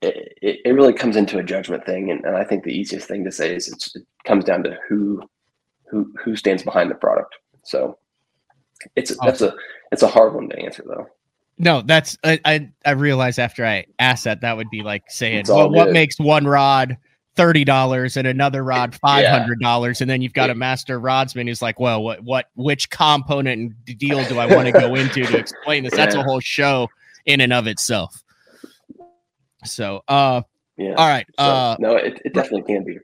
it, 0.00 0.38
it, 0.40 0.60
it 0.64 0.72
really 0.72 0.94
comes 0.94 1.16
into 1.16 1.38
a 1.38 1.42
judgment 1.42 1.84
thing, 1.84 2.10
and, 2.10 2.24
and 2.24 2.36
I 2.36 2.44
think 2.44 2.64
the 2.64 2.72
easiest 2.72 3.06
thing 3.06 3.24
to 3.24 3.32
say 3.32 3.54
is 3.54 3.68
it's, 3.68 3.94
it 3.94 4.06
comes 4.24 4.44
down 4.44 4.62
to 4.64 4.78
who 4.88 5.22
who 5.90 6.12
who 6.24 6.36
stands 6.36 6.62
behind 6.62 6.90
the 6.90 6.94
product. 6.94 7.34
So 7.64 7.98
it's 8.96 9.14
that's 9.22 9.42
a 9.42 9.54
it's 9.92 10.02
a 10.02 10.08
hard 10.08 10.34
one 10.34 10.48
to 10.48 10.58
answer 10.58 10.84
though. 10.86 11.06
No, 11.62 11.82
that's 11.82 12.16
I, 12.24 12.40
I 12.46 12.70
I 12.86 12.92
realized 12.92 13.38
after 13.38 13.66
I 13.66 13.84
asked 13.98 14.24
that 14.24 14.40
that 14.40 14.56
would 14.56 14.70
be 14.70 14.82
like 14.82 15.02
saying, 15.08 15.44
well, 15.46 15.70
what 15.70 15.92
makes 15.92 16.18
one 16.18 16.46
rod 16.46 16.96
thirty 17.36 17.64
dollars 17.64 18.16
and 18.16 18.26
another 18.26 18.64
rod 18.64 18.94
five 19.02 19.26
hundred 19.26 19.60
dollars, 19.60 20.00
and 20.00 20.10
then 20.10 20.22
you've 20.22 20.32
got 20.32 20.48
a 20.48 20.54
master 20.54 20.98
rodsman 20.98 21.46
who's 21.46 21.60
like, 21.60 21.78
well, 21.78 22.02
what 22.02 22.24
what 22.24 22.46
which 22.54 22.88
component 22.88 23.74
and 23.86 23.98
deal 23.98 24.24
do 24.24 24.38
I 24.38 24.46
want 24.46 24.68
to 24.68 24.72
go 24.72 24.94
into 24.96 25.26
to 25.26 25.36
explain 25.36 25.84
this? 25.84 25.94
That's 25.94 26.14
a 26.14 26.22
whole 26.22 26.40
show 26.40 26.88
in 27.26 27.42
and 27.42 27.52
of 27.52 27.66
itself. 27.66 28.22
So, 29.66 30.02
uh, 30.08 30.40
Yeah. 30.78 30.94
all 30.94 31.06
right, 31.08 31.26
So, 31.38 31.44
uh, 31.44 31.76
no, 31.78 31.96
it, 31.96 32.22
it 32.24 32.32
definitely 32.32 32.62
can 32.62 32.84
be. 32.84 32.98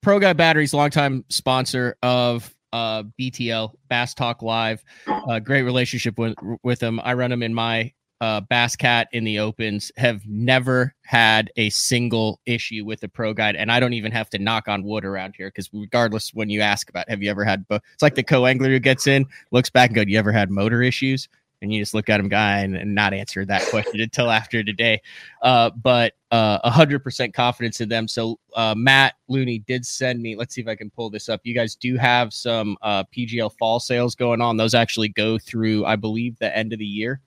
Pro 0.00 0.18
Guide 0.18 0.38
Batteries, 0.38 0.72
longtime 0.72 1.26
sponsor 1.28 1.96
of 2.02 2.54
uh, 2.72 3.04
BTL 3.18 3.72
Bass 3.88 4.14
Talk 4.14 4.42
Live. 4.42 4.82
Uh, 5.06 5.38
great 5.38 5.62
relationship 5.62 6.18
with 6.18 6.34
with 6.62 6.78
them. 6.80 7.00
I 7.02 7.14
run 7.14 7.30
them 7.30 7.42
in 7.42 7.54
my 7.54 7.92
uh, 8.20 8.40
Bass 8.40 8.76
Cat 8.76 9.08
in 9.12 9.24
the 9.24 9.38
opens. 9.38 9.92
Have 9.96 10.26
never 10.26 10.94
had 11.02 11.50
a 11.56 11.70
single 11.70 12.40
issue 12.46 12.84
with 12.84 13.00
the 13.00 13.08
Pro 13.08 13.32
Guide, 13.32 13.56
and 13.56 13.70
I 13.70 13.80
don't 13.80 13.92
even 13.92 14.12
have 14.12 14.30
to 14.30 14.38
knock 14.38 14.68
on 14.68 14.82
wood 14.82 15.04
around 15.04 15.34
here 15.36 15.48
because 15.48 15.70
regardless, 15.72 16.34
when 16.34 16.50
you 16.50 16.60
ask 16.60 16.88
about, 16.88 17.08
have 17.08 17.22
you 17.22 17.30
ever 17.30 17.44
had? 17.44 17.66
Bo-? 17.68 17.80
It's 17.94 18.02
like 18.02 18.14
the 18.14 18.22
co 18.22 18.46
angler 18.46 18.68
who 18.68 18.78
gets 18.78 19.06
in, 19.06 19.26
looks 19.50 19.70
back 19.70 19.90
and 19.90 19.96
go, 19.96 20.02
"You 20.02 20.18
ever 20.18 20.32
had 20.32 20.50
motor 20.50 20.82
issues?" 20.82 21.28
And 21.60 21.72
you 21.72 21.80
just 21.80 21.92
look 21.92 22.08
at 22.08 22.20
him, 22.20 22.28
guy, 22.28 22.60
and, 22.60 22.76
and 22.76 22.94
not 22.94 23.12
answer 23.12 23.44
that 23.44 23.66
question 23.66 24.00
until 24.00 24.30
after 24.30 24.62
today. 24.62 25.00
Uh, 25.42 25.70
but 25.70 26.14
uh, 26.30 26.58
a 26.62 26.70
hundred 26.70 27.02
percent 27.02 27.34
confidence 27.34 27.80
in 27.80 27.88
them. 27.88 28.06
So 28.06 28.38
uh, 28.54 28.74
Matt 28.76 29.14
Looney 29.28 29.58
did 29.60 29.84
send 29.84 30.22
me. 30.22 30.36
Let's 30.36 30.54
see 30.54 30.60
if 30.60 30.68
I 30.68 30.76
can 30.76 30.90
pull 30.90 31.10
this 31.10 31.28
up. 31.28 31.40
You 31.44 31.54
guys 31.54 31.74
do 31.74 31.96
have 31.96 32.32
some 32.32 32.76
uh, 32.82 33.04
PGL 33.04 33.52
fall 33.58 33.80
sales 33.80 34.14
going 34.14 34.40
on. 34.40 34.56
Those 34.56 34.74
actually 34.74 35.08
go 35.08 35.38
through, 35.38 35.84
I 35.84 35.96
believe, 35.96 36.38
the 36.38 36.56
end 36.56 36.72
of 36.72 36.78
the 36.78 36.86
year. 36.86 37.20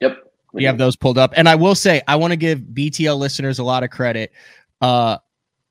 Yep. 0.00 0.24
You 0.54 0.66
have 0.66 0.78
those 0.78 0.96
pulled 0.96 1.18
up, 1.18 1.34
and 1.36 1.46
I 1.46 1.54
will 1.54 1.74
say 1.74 2.00
I 2.08 2.16
want 2.16 2.32
to 2.32 2.36
give 2.36 2.60
BTL 2.60 3.18
listeners 3.18 3.58
a 3.58 3.64
lot 3.64 3.82
of 3.82 3.90
credit. 3.90 4.32
Uh, 4.80 5.18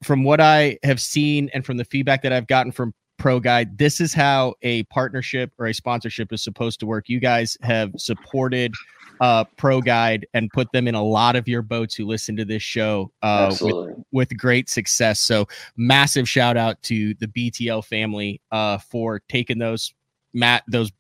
from 0.04 0.24
what 0.24 0.40
I 0.40 0.78
have 0.84 1.02
seen 1.02 1.50
and 1.54 1.66
from 1.66 1.78
the 1.78 1.86
feedback 1.86 2.22
that 2.24 2.32
I've 2.32 2.48
gotten 2.48 2.72
from 2.72 2.94
Pro 3.18 3.40
Guide, 3.40 3.78
this 3.78 4.00
is 4.00 4.14
how 4.14 4.56
a 4.62 4.84
partnership 4.84 5.52
or 5.58 5.68
a 5.68 5.74
sponsorship 5.74 6.32
is 6.32 6.44
supposed 6.44 6.80
to 6.80 6.86
work. 6.86 7.10
You 7.10 7.20
guys 7.20 7.58
have 7.62 7.92
supported 7.98 8.74
uh, 9.20 9.46
Pro 9.58 9.82
Guide 9.82 10.28
and 10.34 10.50
put 10.52 10.72
them 10.72 10.88
in 10.88 10.96
a 10.96 11.04
lot 11.04 11.36
of 11.36 11.48
your 11.48 11.62
boats 11.62 11.96
who 11.96 12.06
listen 12.06 12.36
to 12.38 12.46
this 12.46 12.64
show 12.64 13.12
uh, 13.22 13.56
with 13.62 14.06
with 14.12 14.38
great 14.38 14.70
success. 14.70 15.20
So 15.20 15.48
massive 15.76 16.30
shout 16.30 16.58
out 16.58 16.82
to 16.84 17.14
the 17.16 17.28
BTL 17.28 17.84
family 17.86 18.42
uh, 18.52 18.78
for 18.78 19.22
taking 19.28 19.58
those 19.58 19.94
Matt 20.34 20.64
those. 20.68 20.92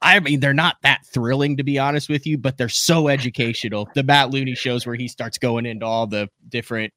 I 0.00 0.18
mean, 0.20 0.40
they're 0.40 0.54
not 0.54 0.76
that 0.82 1.04
thrilling 1.04 1.58
to 1.58 1.62
be 1.62 1.78
honest 1.78 2.08
with 2.08 2.26
you, 2.26 2.38
but 2.38 2.56
they're 2.56 2.70
so 2.70 3.08
educational. 3.08 3.86
The 3.94 4.02
Matt 4.02 4.30
Looney 4.30 4.54
shows 4.54 4.86
where 4.86 4.94
he 4.94 5.08
starts 5.08 5.36
going 5.36 5.66
into 5.66 5.84
all 5.84 6.06
the 6.06 6.30
different 6.48 6.94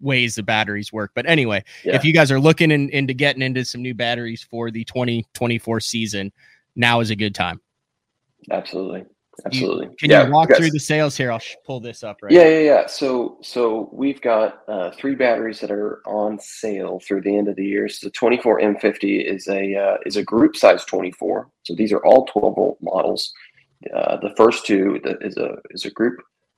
ways 0.00 0.34
the 0.34 0.42
batteries 0.42 0.92
work. 0.92 1.12
But 1.14 1.28
anyway, 1.28 1.64
Yeah. 1.84 1.96
if 1.96 2.04
you 2.04 2.12
guys 2.12 2.30
are 2.30 2.40
looking 2.40 2.70
in, 2.70 2.88
into 2.90 3.14
getting 3.14 3.42
into 3.42 3.64
some 3.64 3.82
new 3.82 3.94
batteries 3.94 4.42
for 4.42 4.70
the 4.70 4.84
2024 4.84 5.80
season, 5.80 6.32
now 6.76 7.00
is 7.00 7.10
a 7.10 7.16
good 7.16 7.34
time. 7.34 7.60
Absolutely. 8.50 9.04
Absolutely. 9.46 9.86
Can 9.98 10.10
yeah, 10.10 10.26
you 10.26 10.32
walk 10.32 10.48
through 10.56 10.70
the 10.70 10.80
sales 10.80 11.16
here? 11.16 11.30
I'll 11.30 11.38
sh- 11.38 11.54
pull 11.64 11.78
this 11.78 12.02
up 12.02 12.18
right. 12.22 12.32
Yeah, 12.32 12.48
yeah, 12.48 12.58
yeah. 12.58 12.86
So, 12.86 13.38
so 13.40 13.88
we've 13.92 14.20
got 14.20 14.62
uh, 14.68 14.90
three 14.92 15.14
batteries 15.14 15.60
that 15.60 15.70
are 15.70 16.02
on 16.06 16.40
sale 16.40 17.00
through 17.00 17.20
the 17.20 17.36
end 17.36 17.46
of 17.46 17.54
the 17.54 17.64
year. 17.64 17.88
So 17.88 18.08
the 18.08 18.10
24 18.10 18.60
M50 18.60 19.24
is 19.24 19.46
a 19.46 19.76
uh, 19.76 19.96
is 20.04 20.16
a 20.16 20.24
group 20.24 20.56
size 20.56 20.84
24. 20.84 21.48
So 21.62 21.74
these 21.74 21.92
are 21.92 22.04
all 22.04 22.26
12 22.26 22.54
volt 22.56 22.78
models. 22.82 23.32
Uh, 23.94 24.16
the 24.16 24.34
first 24.36 24.66
two 24.66 25.00
is 25.20 25.36
a 25.36 25.56
is 25.70 25.84
a 25.84 25.90
group 25.90 26.16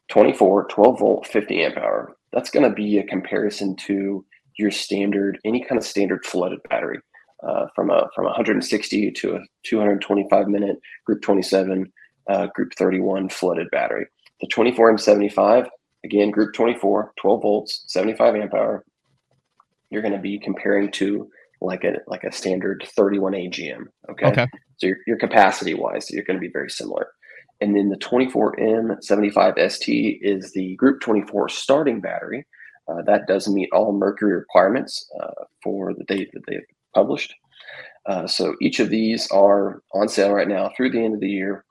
24 0.08 0.68
12 0.68 0.98
volt 0.98 1.26
50 1.26 1.64
amp 1.64 1.76
hour. 1.76 2.16
That's 2.32 2.50
going 2.50 2.68
to 2.68 2.74
be 2.74 2.98
a 2.98 3.04
comparison 3.04 3.76
to 3.86 4.24
your 4.58 4.70
standard 4.70 5.38
any 5.44 5.64
kind 5.64 5.78
of 5.78 5.86
standard 5.86 6.24
flooded 6.24 6.58
battery 6.68 6.98
uh, 7.42 7.66
from 7.74 7.90
a 7.90 8.08
from 8.14 8.24
160 8.26 9.10
to 9.12 9.36
a 9.36 9.40
225 9.64 10.48
minute 10.48 10.78
group 11.06 11.22
27 11.22 11.90
uh, 12.28 12.46
group 12.54 12.72
31 12.76 13.28
flooded 13.28 13.68
battery. 13.70 14.06
The 14.40 14.48
24M75, 14.48 15.68
again, 16.04 16.30
group 16.30 16.54
24, 16.54 17.12
12 17.20 17.42
volts, 17.42 17.84
75 17.88 18.36
amp 18.36 18.54
hour. 18.54 18.84
You're 19.90 20.02
going 20.02 20.14
to 20.14 20.20
be 20.20 20.38
comparing 20.38 20.90
to 20.92 21.28
like 21.60 21.84
a 21.84 21.96
like 22.06 22.24
a 22.24 22.32
standard 22.32 22.84
31 22.96 23.32
AGM. 23.32 23.84
Okay. 24.10 24.26
Okay. 24.26 24.46
So 24.76 24.86
your, 24.86 24.96
your 25.06 25.18
capacity 25.18 25.74
wise, 25.74 26.10
you're 26.10 26.24
going 26.24 26.38
to 26.38 26.40
be 26.40 26.52
very 26.52 26.70
similar. 26.70 27.08
And 27.60 27.76
then 27.76 27.90
the 27.90 27.96
24M75ST 27.96 30.20
is 30.22 30.52
the 30.52 30.76
Group 30.76 31.00
24 31.00 31.48
starting 31.50 32.00
battery. 32.00 32.46
Uh, 32.88 33.02
that 33.02 33.26
does 33.26 33.48
meet 33.48 33.68
all 33.72 33.92
mercury 33.92 34.34
requirements 34.34 35.10
uh, 35.20 35.44
for 35.62 35.92
the 35.94 36.04
date 36.04 36.30
that 36.32 36.46
they've 36.46 36.64
published. 36.94 37.34
Uh, 38.06 38.26
so 38.26 38.56
each 38.60 38.80
of 38.80 38.88
these 38.88 39.30
are 39.30 39.82
on 39.92 40.08
sale 40.08 40.32
right 40.32 40.48
now 40.48 40.72
through 40.76 40.90
the 40.90 41.04
end 41.04 41.14
of 41.14 41.20
the 41.20 41.28
year. 41.28 41.64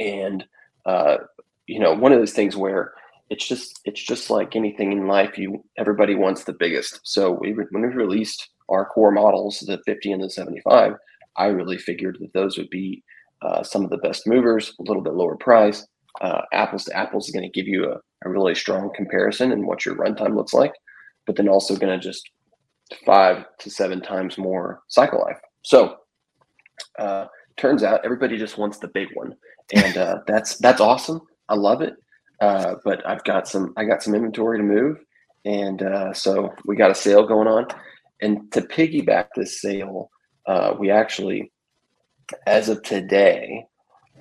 And 0.00 0.44
uh, 0.86 1.18
you 1.66 1.80
know, 1.80 1.94
one 1.94 2.12
of 2.12 2.18
those 2.18 2.32
things 2.32 2.56
where 2.56 2.94
it's 3.28 3.46
just 3.46 3.80
it's 3.84 4.02
just 4.02 4.30
like 4.30 4.56
anything 4.56 4.92
in 4.92 5.06
life. 5.06 5.36
You 5.36 5.64
everybody 5.76 6.14
wants 6.14 6.44
the 6.44 6.52
biggest. 6.52 7.00
So 7.02 7.32
we 7.32 7.52
when 7.52 7.82
we 7.82 7.88
released 7.88 8.48
our 8.68 8.86
core 8.86 9.12
models, 9.12 9.60
the 9.60 9.80
50 9.84 10.12
and 10.12 10.22
the 10.22 10.30
75, 10.30 10.94
I 11.36 11.46
really 11.46 11.78
figured 11.78 12.18
that 12.20 12.32
those 12.32 12.56
would 12.56 12.70
be 12.70 13.02
uh, 13.42 13.62
some 13.62 13.84
of 13.84 13.90
the 13.90 13.98
best 13.98 14.26
movers, 14.26 14.72
a 14.78 14.82
little 14.82 15.02
bit 15.02 15.14
lower 15.14 15.36
price. 15.36 15.86
Uh, 16.20 16.40
apples 16.52 16.84
to 16.84 16.96
apples 16.96 17.26
is 17.26 17.34
going 17.34 17.42
to 17.44 17.60
give 17.60 17.68
you 17.68 17.84
a, 17.84 17.96
a 18.24 18.30
really 18.30 18.54
strong 18.54 18.90
comparison 18.94 19.52
in 19.52 19.66
what 19.66 19.84
your 19.84 19.94
runtime 19.96 20.34
looks 20.34 20.54
like, 20.54 20.72
but 21.26 21.36
then 21.36 21.48
also 21.48 21.76
going 21.76 21.92
to 21.92 22.02
just 22.02 22.30
five 23.04 23.44
to 23.58 23.70
seven 23.70 24.00
times 24.00 24.38
more 24.38 24.80
cycle 24.88 25.20
life. 25.20 25.38
So 25.62 25.96
uh, 26.98 27.26
turns 27.56 27.82
out 27.82 28.04
everybody 28.04 28.36
just 28.38 28.58
wants 28.58 28.78
the 28.78 28.88
big 28.88 29.08
one, 29.14 29.34
and 29.74 29.96
uh, 29.96 30.18
that's 30.26 30.56
that's 30.58 30.80
awesome. 30.80 31.20
I 31.48 31.54
love 31.54 31.82
it. 31.82 31.94
Uh, 32.40 32.74
but 32.84 33.06
I've 33.06 33.24
got 33.24 33.48
some 33.48 33.72
I 33.76 33.84
got 33.84 34.02
some 34.02 34.14
inventory 34.14 34.58
to 34.58 34.64
move, 34.64 34.98
and 35.44 35.82
uh, 35.82 36.12
so 36.12 36.54
we 36.64 36.76
got 36.76 36.90
a 36.90 36.94
sale 36.94 37.26
going 37.26 37.48
on. 37.48 37.66
And 38.22 38.50
to 38.52 38.62
piggyback 38.62 39.28
this 39.36 39.60
sale, 39.60 40.10
uh, 40.46 40.74
we 40.78 40.90
actually, 40.90 41.52
as 42.46 42.68
of 42.68 42.82
today, 42.82 43.66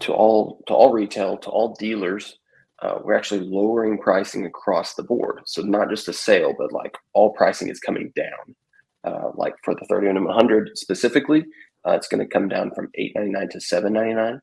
to 0.02 0.14
all 0.14 0.62
to 0.68 0.74
all 0.74 0.92
retail 0.92 1.38
to 1.38 1.50
all 1.50 1.76
dealers, 1.76 2.38
uh, 2.82 3.00
we're 3.04 3.16
actually 3.16 3.42
lowering 3.42 3.98
pricing 3.98 4.46
across 4.46 4.96
the 4.96 5.04
board. 5.04 5.42
So 5.46 5.62
not 5.62 5.90
just 5.90 6.08
a 6.08 6.14
sale, 6.14 6.54
but 6.58 6.72
like 6.72 6.98
all 7.14 7.32
pricing 7.32 7.70
is 7.70 7.80
coming 7.80 8.12
down. 8.16 8.56
Uh, 9.04 9.32
like 9.36 9.54
for 9.64 9.76
the 9.76 9.86
30 9.88 10.08
and 10.08 10.26
100 10.26 10.78
specifically, 10.78 11.46
uh, 11.88 11.92
it's 11.92 12.08
going 12.08 12.20
to 12.20 12.28
come 12.28 12.48
down 12.48 12.72
from 12.72 12.90
8.99 13.00 13.50
to 13.52 13.58
7.99, 13.60 14.40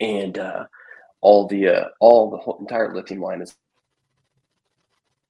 and 0.00 0.38
uh, 0.38 0.64
all 1.20 1.46
the 1.46 1.68
uh, 1.68 1.84
all 2.00 2.30
the 2.30 2.38
whole 2.38 2.56
entire 2.58 2.94
lithium 2.94 3.20
line 3.20 3.42
is 3.42 3.54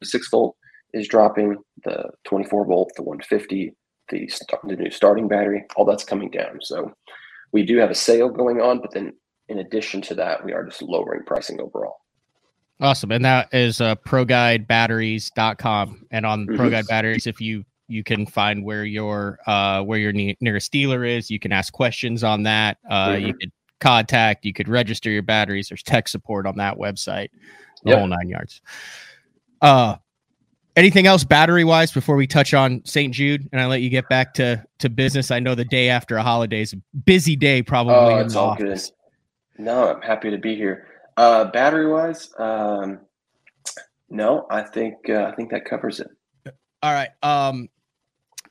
six 0.02 0.28
volt 0.28 0.56
is 0.94 1.08
dropping, 1.08 1.56
the 1.84 2.10
24 2.24 2.66
volt, 2.66 2.92
the 2.96 3.02
150, 3.02 3.74
the 4.10 4.30
the 4.64 4.76
new 4.76 4.90
starting 4.90 5.28
battery, 5.28 5.64
all 5.76 5.84
that's 5.84 6.04
coming 6.04 6.30
down. 6.30 6.58
So 6.60 6.92
we 7.52 7.64
do 7.64 7.78
have 7.78 7.90
a 7.90 7.94
sale 7.94 8.28
going 8.28 8.60
on, 8.60 8.80
but 8.80 8.92
then 8.92 9.14
in 9.48 9.58
addition 9.58 10.00
to 10.02 10.14
that, 10.14 10.44
we 10.44 10.52
are 10.52 10.64
just 10.64 10.82
lowering 10.82 11.24
pricing 11.24 11.60
overall. 11.60 11.96
Awesome. 12.80 13.10
And 13.12 13.24
that 13.24 13.52
is 13.52 13.80
uh, 13.80 13.94
proguidebatteries.com. 13.96 16.06
And 16.10 16.24
on 16.26 16.46
Mhm. 16.46 16.56
ProGuide 16.56 16.88
Batteries, 16.88 17.26
if 17.26 17.40
you 17.40 17.64
you 17.88 18.04
can 18.04 18.24
find 18.24 18.64
where 18.64 18.84
your 18.84 19.40
uh 19.48 19.82
where 19.82 19.98
your 19.98 20.12
ne- 20.12 20.36
nearest 20.40 20.70
dealer 20.70 21.04
is, 21.04 21.28
you 21.28 21.40
can 21.40 21.50
ask 21.50 21.72
questions 21.72 22.22
on 22.22 22.44
that. 22.44 22.78
Uh 22.88 23.18
you 23.20 23.34
could 23.34 23.50
contact, 23.80 24.44
you 24.44 24.52
could 24.52 24.68
register 24.68 25.10
your 25.10 25.22
batteries. 25.22 25.68
There's 25.68 25.82
tech 25.82 26.06
support 26.06 26.46
on 26.46 26.56
that 26.58 26.76
website. 26.78 27.30
The 27.82 27.90
Yep. 27.90 27.98
whole 27.98 28.06
nine 28.06 28.28
yards. 28.28 28.60
Uh 29.60 29.96
anything 30.76 31.06
else 31.06 31.24
battery 31.24 31.64
wise 31.64 31.92
before 31.92 32.16
we 32.16 32.26
touch 32.26 32.54
on 32.54 32.82
St. 32.84 33.12
Jude 33.12 33.48
and 33.52 33.60
I 33.60 33.66
let 33.66 33.80
you 33.82 33.90
get 33.90 34.08
back 34.08 34.34
to 34.34 34.64
to 34.78 34.88
business? 34.88 35.30
I 35.30 35.38
know 35.40 35.54
the 35.54 35.64
day 35.64 35.88
after 35.88 36.16
a 36.16 36.22
holiday 36.22 36.62
is 36.62 36.72
a 36.72 36.76
busy 37.04 37.36
day 37.36 37.62
probably 37.62 37.94
Oh, 37.94 38.18
it's 38.18 38.34
all 38.36 38.50
office. 38.50 38.92
good. 39.56 39.64
No, 39.64 39.94
I'm 39.94 40.02
happy 40.02 40.30
to 40.30 40.38
be 40.38 40.54
here. 40.56 40.86
Uh, 41.16 41.44
battery 41.44 41.86
wise, 41.86 42.30
um, 42.38 43.00
no, 44.08 44.46
I 44.50 44.62
think 44.62 44.96
uh, 45.08 45.24
I 45.24 45.32
think 45.34 45.50
that 45.50 45.64
covers 45.64 46.00
it. 46.00 46.08
All 46.82 46.92
right. 46.94 47.10
Um, 47.22 47.68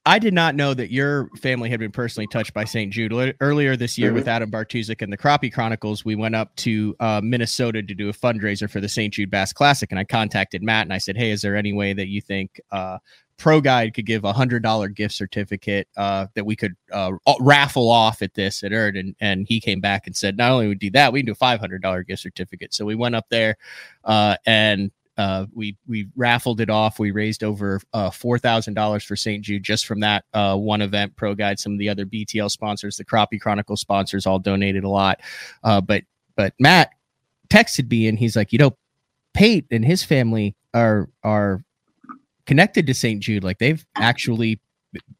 I 0.05 0.17
did 0.17 0.33
not 0.33 0.55
know 0.55 0.73
that 0.73 0.91
your 0.91 1.29
family 1.37 1.69
had 1.69 1.79
been 1.79 1.91
personally 1.91 2.25
touched 2.27 2.53
by 2.53 2.63
St. 2.63 2.91
Jude. 2.91 3.11
Ear- 3.11 3.33
Earlier 3.41 3.75
this 3.75 3.97
year, 3.97 4.11
Mhm. 4.11 4.15
with 4.15 4.27
Adam 4.27 4.49
Bartuzik 4.49 5.01
and 5.01 5.11
the 5.11 5.17
Crappie 5.17 5.51
Chronicles, 5.51 6.05
we 6.05 6.15
went 6.15 6.35
up 6.35 6.55
to 6.57 6.95
uh, 6.99 7.21
Minnesota 7.23 7.83
to 7.83 7.93
do 7.93 8.09
a 8.09 8.13
fundraiser 8.13 8.69
for 8.69 8.79
the 8.79 8.89
St. 8.89 9.13
Jude 9.13 9.29
Bass 9.29 9.51
Classic, 9.53 9.91
and 9.91 9.99
I 9.99 10.05
contacted 10.05 10.63
Matt 10.63 10.83
and 10.85 10.93
I 10.93 10.97
said, 10.99 11.17
"Hey, 11.17 11.31
is 11.31 11.41
there 11.41 11.55
any 11.55 11.73
way 11.73 11.93
that 11.93 12.07
you 12.07 12.21
think 12.21 12.59
uh, 12.71 12.97
Pro 13.37 13.61
Guide 13.61 13.93
could 13.93 14.05
give 14.05 14.23
a 14.23 14.33
hundred 14.33 14.63
dollar 14.63 14.87
gift 14.87 15.13
certificate 15.13 15.87
uh, 15.97 16.27
that 16.33 16.45
we 16.45 16.55
could 16.55 16.75
uh, 16.91 17.11
raffle 17.41 17.89
off 17.89 18.21
at 18.21 18.33
this 18.33 18.63
at 18.63 18.71
Erd?" 18.71 18.95
And 18.95 19.15
and 19.19 19.45
he 19.47 19.59
came 19.59 19.81
back 19.81 20.07
and 20.07 20.15
said, 20.15 20.37
"Not 20.37 20.51
only 20.51 20.67
would 20.67 20.75
we 20.81 20.89
do 20.89 20.91
that, 20.91 21.11
we 21.13 21.19
can 21.19 21.25
do 21.27 21.31
a 21.33 21.35
five 21.35 21.59
hundred 21.59 21.81
dollar 21.81 22.03
gift 22.03 22.21
certificate." 22.21 22.73
So 22.73 22.85
we 22.85 22.95
went 22.95 23.15
up 23.15 23.25
there, 23.29 23.57
uh, 24.05 24.37
and 24.45 24.91
uh, 25.19 25.45
we 25.53 25.75
we 25.85 26.07
raffled 26.15 26.61
it 26.61 26.69
off. 26.69 26.97
We 26.97 27.11
raised 27.11 27.43
over 27.43 27.81
uh, 27.91 28.09
four 28.09 28.39
thousand 28.39 28.75
dollars 28.75 29.03
for 29.03 29.17
St. 29.17 29.43
Jude 29.43 29.63
just 29.63 29.85
from 29.85 29.99
that 29.99 30.23
uh, 30.33 30.55
one 30.55 30.81
event. 30.81 31.13
Pro 31.17 31.35
Guide, 31.35 31.59
some 31.59 31.73
of 31.73 31.77
the 31.77 31.89
other 31.89 32.05
BTL 32.05 32.49
sponsors, 32.49 32.95
the 32.95 33.03
Crappie 33.03 33.39
Chronicle 33.39 33.75
sponsors, 33.75 34.25
all 34.25 34.39
donated 34.39 34.85
a 34.85 34.89
lot. 34.89 35.19
Uh, 35.61 35.81
but 35.81 36.03
but 36.37 36.53
Matt 36.57 36.91
texted 37.49 37.91
me 37.91 38.07
and 38.07 38.17
he's 38.17 38.37
like, 38.37 38.53
you 38.53 38.59
know, 38.59 38.77
Pate 39.33 39.65
and 39.71 39.83
his 39.83 40.05
family 40.05 40.55
are 40.73 41.09
are 41.21 41.65
connected 42.45 42.87
to 42.87 42.93
St. 42.93 43.19
Jude. 43.19 43.43
Like 43.43 43.57
they've 43.57 43.85
actually 43.97 44.61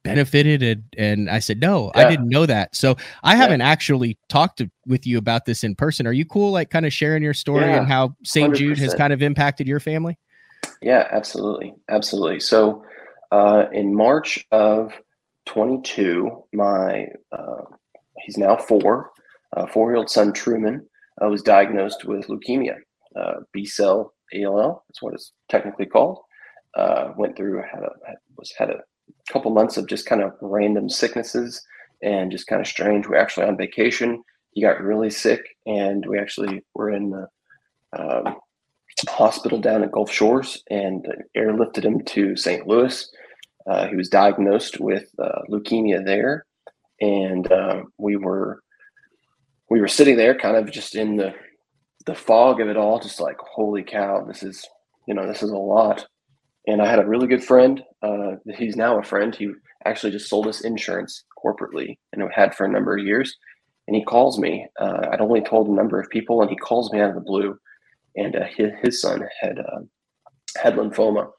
benefited 0.04 0.64
and 0.64 0.84
and 0.98 1.30
I 1.30 1.40
said 1.40 1.60
no 1.60 1.92
I 1.94 2.10
didn't 2.10 2.30
know 2.30 2.46
that 2.48 2.76
so 2.76 2.96
I 3.24 3.34
Yeah. 3.34 3.38
haven't 3.38 3.62
actually 3.62 4.18
talked 4.28 4.58
to, 4.58 4.72
with 4.88 5.06
you 5.06 5.18
about 5.20 5.46
this 5.46 5.64
in 5.64 5.76
person 5.76 6.08
are 6.08 6.14
you 6.14 6.26
cool 6.26 6.52
like 6.52 6.72
kind 6.72 6.86
of 6.88 6.94
sharing 6.94 7.22
your 7.22 7.36
story 7.36 7.70
Yeah, 7.70 7.78
and 7.82 7.88
how 7.88 8.16
St. 8.24 8.56
Jude 8.56 8.80
has 8.80 8.96
kind 8.96 9.14
of 9.14 9.22
impacted 9.22 9.68
your 9.68 9.80
family 9.80 10.18
Yeah, 10.82 11.08
absolutely, 11.12 11.76
absolutely. 11.90 12.40
So, 12.40 12.84
uh, 13.32 13.66
in 13.74 13.94
March 13.94 14.46
of 14.52 14.94
22, 15.46 16.46
my 16.54 17.08
uh, 17.32 17.64
he's 18.24 18.38
now 18.38 18.56
four, 18.56 19.12
uh, 19.56 19.68
four-year-old 19.68 20.10
son 20.10 20.32
Truman 20.34 20.86
uh, 21.22 21.28
was 21.28 21.42
diagnosed 21.42 22.06
with 22.06 22.28
leukemia, 22.28 22.78
uh, 23.16 23.42
B 23.52 23.66
cell 23.66 24.14
ALL. 24.34 24.84
That's 24.88 25.02
what 25.02 25.14
it's 25.14 25.34
technically 25.50 25.86
called. 25.86 26.20
Uh, 26.76 27.14
went 27.18 27.36
through 27.36 27.62
had 27.62 27.84
a 27.84 27.92
had, 28.08 28.18
was 28.38 28.54
had 28.58 28.70
a 28.70 28.80
couple 29.32 29.52
months 29.52 29.78
of 29.78 29.88
just 29.88 30.06
kind 30.06 30.22
of 30.22 30.34
random 30.42 30.90
sicknesses 30.90 31.62
and 32.02 32.32
just 32.32 32.48
kind 32.48 32.62
of 32.62 32.68
strange. 32.68 33.08
We 33.08 33.16
are 33.16 33.20
actually 33.20 33.48
on 33.48 33.58
vacation. 33.58 34.24
He 34.52 34.62
got 34.62 34.82
really 34.82 35.10
sick, 35.10 35.42
and 35.66 36.06
we 36.06 36.18
actually 36.18 36.64
were 36.74 36.92
in 36.92 37.12
the 37.12 37.28
um, 37.98 38.36
hospital 39.08 39.60
down 39.60 39.84
at 39.84 39.92
Gulf 39.92 40.12
Shores 40.12 40.64
and 40.70 41.06
airlifted 41.38 41.84
him 41.84 42.04
to 42.06 42.36
St. 42.36 42.68
Louis. 42.68 43.10
Uh, 43.68 43.88
he 43.88 43.96
was 43.96 44.10
diagnosed 44.10 44.80
with 44.80 45.10
uh, 45.20 45.42
leukemia 45.50 46.04
there, 46.04 46.46
and 47.02 47.52
uh, 47.52 47.84
we 47.98 48.16
were 48.16 48.62
we 49.70 49.80
were 49.80 49.88
sitting 49.88 50.18
there, 50.18 50.36
kind 50.36 50.58
of 50.58 50.72
just 50.72 50.96
in 50.96 51.16
the 51.16 51.34
the 52.06 52.16
fog 52.16 52.60
of 52.60 52.70
it 52.70 52.78
all, 52.78 53.00
just 53.00 53.20
like 53.20 53.38
holy 53.40 53.84
cow, 53.84 54.24
this 54.26 54.42
is 54.42 54.66
you 55.08 55.14
know 55.14 55.28
this 55.28 55.44
is 55.44 55.52
a 55.52 55.58
lot. 55.58 56.08
And 56.70 56.82
I 56.82 56.90
had 56.90 57.00
a 57.00 57.08
really 57.08 57.28
good 57.28 57.44
friend. 57.44 57.84
Uh, 58.02 58.36
he's 58.56 58.76
now 58.76 59.00
a 59.00 59.04
friend. 59.04 59.36
He 59.36 59.52
actually 59.86 60.12
just 60.12 60.30
sold 60.30 60.48
us 60.48 60.62
insurance 60.62 61.24
corporately, 61.44 61.98
and 62.12 62.24
had 62.34 62.54
for 62.56 62.66
a 62.66 62.72
number 62.72 62.98
of 62.98 63.06
years. 63.06 63.36
And 63.88 63.96
he 63.96 64.04
calls 64.04 64.38
me. 64.38 64.68
Uh, 64.80 65.08
I'd 65.12 65.22
only 65.22 65.42
told 65.42 65.68
a 65.68 65.74
number 65.74 66.00
of 66.00 66.10
people, 66.10 66.42
and 66.42 66.50
he 66.50 66.56
calls 66.58 66.92
me 66.92 67.00
out 67.00 67.10
of 67.10 67.16
the 67.16 67.22
blue 67.22 67.58
and 68.16 68.36
uh, 68.36 68.46
his, 68.46 68.72
his 68.82 69.02
son 69.02 69.28
had 69.40 69.60
uh, 69.60 69.80
had 70.62 70.76
lymphoma, 70.76 71.30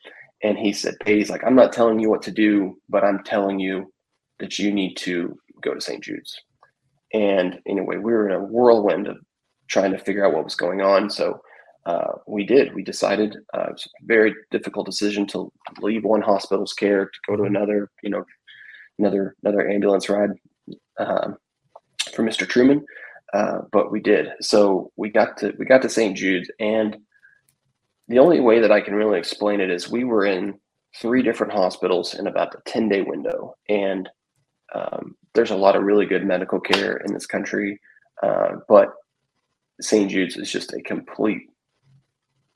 and 0.42 0.58
he 0.58 0.72
said, 0.72 0.94
"He's 1.04 1.30
like, 1.30 1.42
I'm 1.44 1.54
not 1.54 1.72
telling 1.72 1.98
you 2.00 2.10
what 2.10 2.22
to 2.22 2.30
do, 2.30 2.78
but 2.88 3.04
I'm 3.04 3.22
telling 3.24 3.58
you 3.58 3.92
that 4.38 4.58
you 4.58 4.72
need 4.72 4.94
to 4.98 5.38
go 5.62 5.74
to 5.74 5.80
St. 5.80 6.02
Jude's." 6.02 6.34
And 7.12 7.58
anyway, 7.66 7.96
we 7.96 8.12
were 8.12 8.28
in 8.28 8.36
a 8.36 8.44
whirlwind 8.44 9.08
of 9.08 9.18
trying 9.68 9.92
to 9.92 9.98
figure 9.98 10.24
out 10.24 10.32
what 10.32 10.44
was 10.44 10.54
going 10.54 10.80
on. 10.80 11.10
So 11.10 11.40
uh, 11.86 12.12
we 12.26 12.44
did. 12.44 12.74
We 12.74 12.82
decided 12.82 13.36
uh, 13.54 13.66
it 13.68 13.72
was 13.72 13.86
a 13.86 14.06
very 14.06 14.34
difficult 14.50 14.86
decision 14.86 15.26
to 15.28 15.50
leave 15.80 16.04
one 16.04 16.22
hospital's 16.22 16.72
care 16.72 17.06
to 17.06 17.18
go 17.26 17.36
to 17.36 17.44
another. 17.44 17.90
You 18.02 18.10
know, 18.10 18.24
another 18.98 19.34
another 19.42 19.68
ambulance 19.68 20.08
ride 20.08 20.30
um, 20.98 21.36
for 22.12 22.22
Mr. 22.22 22.46
Truman, 22.46 22.84
uh, 23.32 23.60
but 23.72 23.90
we 23.90 24.00
did. 24.00 24.28
So 24.40 24.92
we 24.96 25.08
got 25.08 25.38
to 25.38 25.54
we 25.58 25.64
got 25.64 25.82
to 25.82 25.88
St. 25.88 26.16
Jude's, 26.16 26.50
and 26.60 26.96
the 28.08 28.18
only 28.18 28.40
way 28.40 28.60
that 28.60 28.72
I 28.72 28.80
can 28.80 28.94
really 28.94 29.18
explain 29.18 29.60
it 29.60 29.70
is 29.70 29.90
we 29.90 30.04
were 30.04 30.26
in 30.26 30.58
three 31.00 31.22
different 31.22 31.52
hospitals 31.52 32.14
in 32.14 32.26
about 32.26 32.54
a 32.54 32.58
ten 32.66 32.88
day 32.88 33.02
window, 33.02 33.54
and 33.68 34.08
um, 34.74 35.16
there's 35.34 35.50
a 35.50 35.56
lot 35.56 35.76
of 35.76 35.82
really 35.82 36.06
good 36.06 36.26
medical 36.26 36.60
care 36.60 36.98
in 36.98 37.14
this 37.14 37.26
country, 37.26 37.80
uh, 38.22 38.56
but 38.68 38.92
St. 39.80 40.10
Jude's 40.10 40.36
is 40.36 40.52
just 40.52 40.74
a 40.74 40.82
complete 40.82 41.48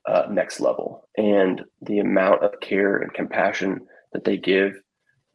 uh, 0.07 0.23
next 0.29 0.59
level. 0.59 1.07
And 1.17 1.63
the 1.81 1.99
amount 1.99 2.43
of 2.43 2.59
care 2.61 2.97
and 2.97 3.13
compassion 3.13 3.81
that 4.13 4.23
they 4.23 4.37
give 4.37 4.79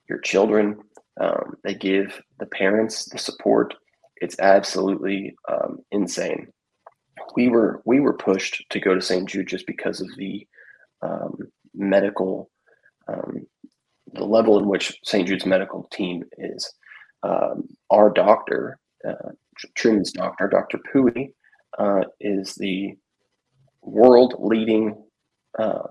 your 0.09 0.19
children, 0.19 0.79
um, 1.21 1.55
they 1.65 1.75
give 1.75 2.21
the 2.39 2.47
parents 2.47 3.07
the 3.07 3.19
support. 3.19 3.75
It's 4.17 4.39
absolutely 4.39 5.35
um, 5.49 5.79
insane. 5.91 6.49
We 7.37 7.49
were 7.49 7.83
we 7.85 8.01
were 8.01 8.15
pushed 8.15 8.65
to 8.71 8.81
go 8.81 8.95
to 8.95 9.03
St. 9.03 9.29
Jude 9.29 9.49
just 9.49 9.67
because 9.67 10.01
of 10.01 10.09
the 10.17 10.47
um, 11.03 11.39
medical, 11.75 12.51
um, 13.09 13.47
the 14.13 14.25
level 14.25 14.59
in 14.59 14.67
which 14.67 14.99
St. 15.05 15.27
Jude's 15.27 15.47
medical 15.47 15.85
team 15.93 16.25
is. 16.39 16.73
Um, 17.23 17.69
our 17.91 18.11
doctor, 18.11 18.79
uh, 19.07 19.31
Truman's 19.75 20.13
doctor, 20.13 20.49
Dr. 20.49 20.79
Pui, 20.93 21.33
uh, 21.79 22.05
is 22.21 22.55
the 22.55 22.97
world 23.83 24.35
leading 24.39 25.03
uh, 25.59 25.83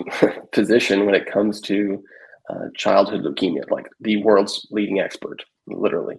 position 0.52 1.06
when 1.06 1.14
it 1.14 1.30
comes 1.30 1.60
to 1.60 2.02
uh, 2.50 2.66
childhood 2.74 3.22
leukemia, 3.22 3.70
like 3.70 3.86
the 4.00 4.16
world's 4.22 4.66
leading 4.70 5.00
expert, 5.00 5.44
literally. 5.66 6.16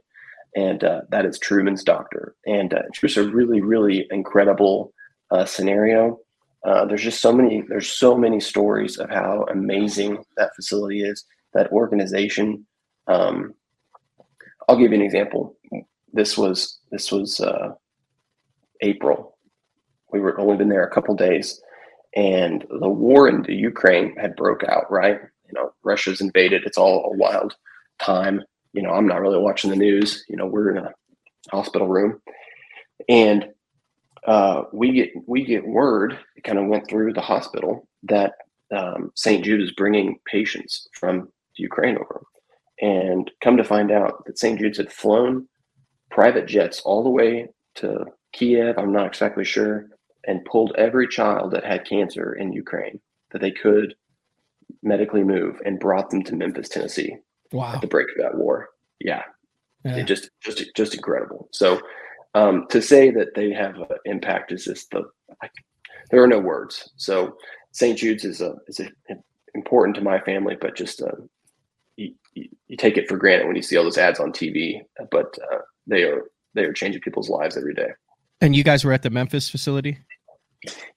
And 0.56 0.84
uh, 0.84 1.02
that 1.10 1.26
is 1.26 1.40
Truman's 1.40 1.84
doctor. 1.84 2.36
And 2.46 2.74
uh, 2.74 2.82
it's 2.88 3.00
just 3.00 3.18
a 3.18 3.30
really, 3.30 3.62
really 3.62 4.08
incredible 4.12 4.94
uh, 5.32 5.46
scenario. 5.46 6.20
Uh, 6.64 6.86
there's 6.86 7.02
just 7.02 7.22
so 7.22 7.34
many, 7.34 7.64
there's 7.68 7.90
so 7.90 8.16
many 8.18 8.40
stories 8.40 8.98
of 8.98 9.10
how 9.10 9.46
amazing 9.52 10.24
that 10.38 10.56
facility 10.56 11.04
is, 11.04 11.26
that 11.54 11.72
organization. 11.72 12.66
Um, 13.08 13.54
I'll 14.70 14.78
give 14.78 14.92
you 14.92 15.00
an 15.00 15.04
example. 15.04 15.58
This 16.14 16.38
was, 16.38 16.80
this 16.92 17.12
was 17.12 17.42
April 18.82 19.33
we 20.14 20.20
were 20.20 20.40
only 20.40 20.58
been 20.58 20.70
there 20.70 20.86
a 20.86 20.92
couple 20.92 21.16
days, 21.16 21.62
and 22.16 22.66
the 22.80 22.90
war 22.90 23.28
in 23.28 23.42
the 23.44 23.56
Ukraine 23.56 24.16
had 24.16 24.36
broke 24.36 24.64
out. 24.64 24.90
Right, 24.92 25.20
you 25.46 25.54
know, 25.54 25.74
Russia's 25.84 26.22
invaded. 26.22 26.64
It's 26.66 26.78
all 26.78 27.12
a 27.12 27.18
wild 27.18 27.56
time. 28.00 28.44
You 28.74 28.82
know, 28.82 28.92
I'm 28.92 29.08
not 29.08 29.22
really 29.22 29.40
watching 29.40 29.70
the 29.70 29.76
news. 29.76 30.24
You 30.30 30.38
know, 30.38 30.46
we're 30.46 30.72
in 30.72 30.78
a 30.78 30.92
hospital 31.52 31.88
room, 31.88 32.22
and 33.10 33.46
uh, 34.28 34.64
we 34.72 34.92
get 34.94 35.12
we 35.28 35.44
get 35.44 35.66
word. 35.68 36.18
It 36.36 36.44
kind 36.44 36.60
of 36.60 36.68
went 36.68 36.88
through 36.88 37.14
the 37.14 37.22
hospital 37.22 37.88
that 38.04 38.34
um, 38.76 39.12
St. 39.16 39.44
Jude 39.44 39.62
is 39.62 39.72
bringing 39.72 40.20
patients 40.26 40.88
from 40.94 41.30
Ukraine 41.58 41.98
over, 41.98 42.24
and 42.82 43.30
come 43.44 43.58
to 43.58 43.64
find 43.64 43.92
out 43.92 44.24
that 44.26 44.40
St. 44.40 44.60
Jude's 44.60 44.78
had 44.78 44.92
flown 44.92 45.48
private 46.10 46.46
jets 46.46 46.82
all 46.82 47.04
the 47.04 47.10
way 47.10 47.48
to 47.76 48.06
Kiev. 48.34 48.78
I'm 48.78 48.94
not 48.94 49.08
exactly 49.08 49.44
sure, 49.44 49.88
and 50.26 50.46
pulled 50.46 50.74
every 50.78 51.08
child 51.08 51.52
that 51.52 51.66
had 51.66 51.86
cancer 51.86 52.34
in 52.34 52.54
Ukraine 52.54 53.00
that 53.32 53.42
they 53.42 53.52
could 53.52 53.96
medically 54.82 55.24
move 55.24 55.60
and 55.66 55.80
brought 55.80 56.10
them 56.10 56.24
to 56.24 56.36
Memphis, 56.36 56.70
Tennessee. 56.70 57.18
Wow. 57.52 57.76
At 57.76 57.82
the 57.82 57.88
break 57.88 58.08
of 58.10 58.24
that 58.24 58.36
war. 58.36 58.70
Yeah. 59.00 59.24
yeah. 59.86 59.98
It 59.98 60.04
just 60.06 60.30
just 60.42 60.64
just 60.76 60.96
incredible. 60.96 61.50
So 61.52 61.82
um, 62.34 62.66
to 62.70 62.82
say 62.82 63.12
that 63.12 63.36
they 63.36 63.52
have 63.52 63.78
an 63.78 63.88
impact 64.06 64.52
is 64.52 64.66
just 64.66 64.90
the 64.92 65.04
I, 65.42 65.50
there 66.10 66.24
are 66.24 66.28
no 66.28 66.40
words. 66.40 66.92
So 66.96 67.38
St. 67.72 67.98
Jude's 67.98 68.26
is 68.26 68.42
a 68.42 68.56
is 68.68 68.80
a, 68.80 68.90
important 69.54 69.96
to 69.96 70.02
my 70.02 70.20
family, 70.20 70.58
but 70.60 70.76
just 70.76 71.02
uh, 71.02 71.12
you, 71.96 72.14
you, 72.34 72.78
take 72.78 72.98
it 72.98 73.08
for 73.08 73.18
granted 73.18 73.46
when 73.46 73.56
you 73.56 73.62
see 73.62 73.78
all 73.78 73.84
those 73.84 73.98
ads 73.98 74.20
on 74.20 74.32
TV. 74.32 74.82
But 75.12 75.38
uh, 75.52 75.60
they 75.86 76.04
are 76.04 76.24
they 76.56 76.64
are 76.64 76.74
changing 76.74 77.02
people's 77.02 77.30
lives 77.30 77.58
every 77.58 77.74
day. 77.74 77.90
And 78.44 78.54
you 78.54 78.64
guys 78.64 78.84
were 78.84 78.92
at 78.92 79.04
the 79.04 79.10
Memphis 79.10 79.50
facility? 79.50 79.98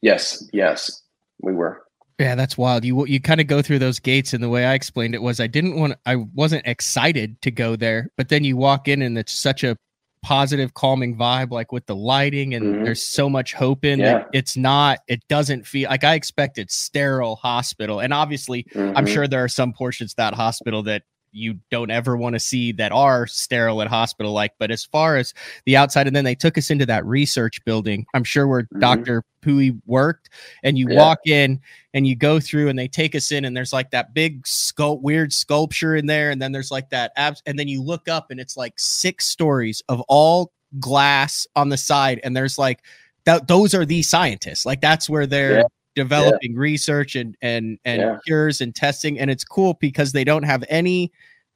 Yes, 0.03 0.45
yes, 0.53 1.03
we 1.41 1.53
were. 1.53 1.81
Yeah, 2.19 2.35
that's 2.35 2.59
wild. 2.59 2.85
You 2.85 3.07
you 3.07 3.21
kind 3.21 3.41
of 3.41 3.47
go 3.47 3.63
through 3.63 3.79
those 3.79 4.01
gates, 4.01 4.33
and 4.33 4.43
the 4.43 4.49
way 4.49 4.65
I 4.65 4.75
explained 4.75 5.15
it 5.15 5.23
was, 5.23 5.39
I 5.39 5.47
didn't 5.47 5.79
want, 5.79 5.95
I 6.07 6.17
wasn't 6.17 6.67
excited 6.67 7.41
to 7.43 7.53
go 7.53 7.77
there, 7.77 8.11
but 8.17 8.31
then 8.31 8.43
you 8.43 8.57
walk 8.57 8.89
in, 8.89 9.01
and 9.01 9.17
it's 9.17 9.33
such 9.33 9.63
a 9.63 9.77
positive, 10.25 10.75
calming 10.75 11.17
vibe, 11.17 11.53
like 11.53 11.71
with 11.71 11.87
the 11.87 11.95
lighting, 11.95 12.55
and 12.55 12.65
mm-hmm. 12.65 12.85
there's 12.85 13.07
so 13.07 13.31
much 13.31 13.55
hope 13.55 13.85
in 13.85 14.01
yeah. 14.01 14.19
it. 14.19 14.27
It's 14.33 14.57
not, 14.57 14.99
it 15.07 15.23
doesn't 15.29 15.69
feel 15.69 15.89
like 15.89 16.03
I 16.03 16.15
expected 16.15 16.69
sterile 16.69 17.37
hospital, 17.37 18.01
and 18.01 18.13
obviously, 18.13 18.65
mm-hmm. 18.65 18.97
I'm 18.97 19.07
sure 19.07 19.29
there 19.29 19.45
are 19.45 19.49
some 19.49 19.73
portions 19.73 20.15
that 20.15 20.35
hospital 20.35 20.83
that 20.85 21.03
you 21.37 21.59
don't 21.71 21.91
ever 21.91 22.17
want 22.17 22.35
to 22.35 22.41
see 22.41 22.73
that 22.73 22.93
are 22.93 23.27
sterile 23.27 23.83
at 23.83 23.89
hospital 23.89 24.33
like 24.33 24.53
but 24.59 24.71
as 24.71 24.85
far 24.85 25.17
as 25.17 25.35
the 25.67 25.77
outside 25.77 26.07
and 26.07 26.17
then 26.17 26.25
they 26.25 26.35
took 26.35 26.57
us 26.57 26.71
into 26.71 26.87
that 26.87 27.05
research 27.05 27.63
building 27.65 28.07
i'm 28.15 28.25
sure 28.25 28.49
where 28.49 28.63
mm-hmm. 28.63 28.81
dr 28.81 29.23
Pui 29.43 29.79
worked 29.87 30.31
and 30.65 30.77
you 30.77 30.89
yeah. 30.89 30.99
walk 30.99 31.19
in 31.27 31.61
and 31.95 32.07
you 32.07 32.17
go 32.17 32.41
through 32.41 32.69
and 32.69 32.79
they 32.79 32.89
take 32.89 33.15
us 33.15 33.31
in 33.31 33.45
and 33.45 33.57
there's 33.57 33.73
like 33.73 33.91
that 33.91 34.13
big 34.15 34.43
sculpt 34.45 35.03
weird 35.03 35.33
sculpture 35.33 35.95
in 35.95 36.07
there 36.07 36.31
and 36.31 36.41
then 36.41 36.53
there's 36.53 36.71
like 36.71 36.91
that 36.91 37.13
abs 37.17 37.43
and 37.47 37.59
then 37.59 37.69
you 37.69 37.83
look 37.83 38.09
up 38.09 38.31
and 38.31 38.41
it's 38.41 38.57
like 38.57 38.75
six 38.77 39.27
stories 39.27 39.83
of 39.89 40.01
all 40.09 40.53
glass 40.81 41.47
on 41.55 41.69
the 41.69 41.77
side 41.77 42.19
and 42.25 42.37
there's 42.37 42.59
like 42.59 42.83
that 43.25 43.47
those 43.47 43.75
are 43.75 43.85
the 43.85 44.03
scientists 44.03 44.67
like 44.67 44.81
that's 44.81 45.09
where 45.09 45.27
they're 45.27 45.59
yeah 45.59 45.65
developing 45.97 46.53
yeah. 46.53 46.61
research 46.61 47.17
and 47.17 47.37
and 47.43 47.79
and 47.85 48.01
yeah. 48.03 48.19
cures 48.25 48.61
and 48.61 48.75
testing 48.77 49.19
and 49.19 49.31
it's 49.31 49.43
cool 49.43 49.75
because 49.81 50.13
they 50.13 50.23
don't 50.23 50.45
have 50.45 50.63
any 50.69 51.11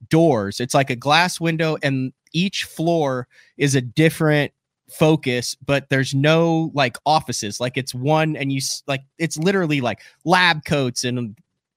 doors 0.09 0.59
it's 0.59 0.75
like 0.75 0.91
a 0.91 0.97
glass 0.97 1.39
window 1.39 1.77
and 1.83 2.13
each 2.33 2.65
floor 2.65 3.29
is 3.59 3.75
a 3.75 3.81
different 3.81 4.51
focus 4.91 5.57
but 5.65 5.89
there's 5.91 6.15
no 6.15 6.73
like 6.75 6.97
offices 7.07 7.61
like 7.61 7.77
it's 7.77 7.95
one 7.95 8.35
and 8.35 8.51
you 8.51 8.61
like 8.89 9.03
it's 9.19 9.37
literally 9.37 9.81
like 9.81 10.01
lab 10.25 10.65
coats 10.65 11.05
and 11.05 11.37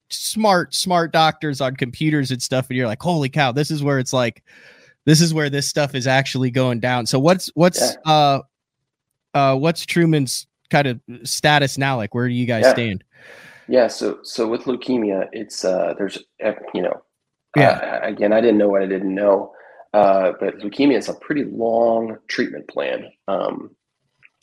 smart 0.09 0.73
smart 0.73 1.11
doctors 1.11 1.59
on 1.59 1.75
computers 1.75 2.31
and 2.31 2.41
stuff 2.41 2.69
and 2.69 2.77
you're 2.77 2.87
like 2.87 3.01
holy 3.01 3.29
cow 3.29 3.51
this 3.51 3.69
is 3.69 3.83
where 3.83 3.99
it's 3.99 4.13
like 4.13 4.41
this 5.05 5.19
is 5.19 5.33
where 5.33 5.49
this 5.49 5.67
stuff 5.67 5.93
is 5.95 6.07
actually 6.07 6.49
going 6.49 6.79
down 6.79 7.05
so 7.05 7.19
what's 7.19 7.51
what's 7.55 7.97
yeah. 8.05 8.11
uh 8.11 8.39
uh 9.33 9.55
what's 9.55 9.85
truman's 9.85 10.47
kind 10.69 10.87
of 10.87 10.99
status 11.23 11.77
now? 11.77 11.97
Like, 11.97 12.13
where 12.13 12.27
do 12.27 12.33
you 12.33 12.45
guys 12.45 12.63
yeah. 12.63 12.73
stand? 12.73 13.03
Yeah. 13.67 13.87
So, 13.87 14.19
so 14.23 14.47
with 14.47 14.63
leukemia, 14.63 15.27
it's 15.31 15.63
uh, 15.63 15.93
there's 15.97 16.17
you 16.73 16.81
know, 16.81 17.01
yeah. 17.55 18.01
Uh, 18.03 18.07
again, 18.07 18.33
I 18.33 18.41
didn't 18.41 18.57
know 18.57 18.69
what 18.69 18.81
I 18.81 18.87
didn't 18.87 19.13
know, 19.13 19.53
uh, 19.93 20.33
but 20.39 20.59
leukemia 20.59 20.97
is 20.97 21.09
a 21.09 21.13
pretty 21.13 21.45
long 21.45 22.17
treatment 22.27 22.67
plan. 22.67 23.11
Um, 23.27 23.75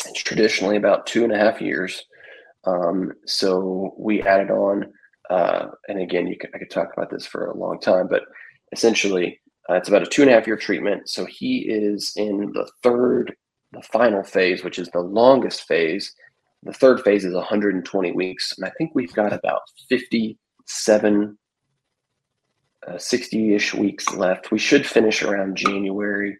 it's 0.06 0.22
traditionally 0.22 0.76
about 0.76 1.06
two 1.06 1.24
and 1.24 1.33
a 1.33 1.38
half 1.38 1.61
years. 1.61 2.04
Um, 2.64 3.12
so 3.26 3.94
we 3.98 4.22
added 4.22 4.50
on, 4.50 4.92
uh, 5.28 5.68
and 5.88 6.00
again, 6.00 6.26
you 6.26 6.37
could, 6.37 6.50
I 6.54 6.59
could 6.59 6.70
talk 6.70 6.88
about 6.96 7.11
this 7.11 7.26
for 7.26 7.46
a 7.46 7.56
long 7.56 7.80
time, 7.80 8.06
but 8.09 8.22
essentially, 8.72 9.40
uh, 9.68 9.74
it's 9.74 9.88
about 9.88 10.02
a 10.02 10.06
two 10.06 10.22
and 10.22 10.30
a 10.30 10.35
half 10.35 10.46
year 10.46 10.56
treatment. 10.56 11.09
So 11.09 11.24
he 11.24 11.59
is 11.59 12.12
in 12.16 12.52
the 12.52 12.70
third 12.83 13.35
the 13.72 13.83
final 13.83 14.22
phase, 14.22 14.64
which 14.64 14.78
is 14.78 14.88
the 14.88 15.00
longest 15.00 15.66
phase. 15.66 16.14
The 16.62 16.72
third 16.72 17.02
phase 17.02 17.24
is 17.24 17.35
120 17.35 18.12
weeks. 18.12 18.54
And 18.56 18.66
I 18.66 18.72
think 18.76 18.92
we've 18.94 19.12
got 19.12 19.33
about 19.33 19.62
57, 19.88 21.38
60 22.98 23.52
uh, 23.52 23.56
ish 23.56 23.74
weeks 23.74 24.14
left. 24.14 24.50
We 24.50 24.59
should 24.59 24.87
finish 24.87 25.22
around 25.22 25.56
January. 25.56 26.37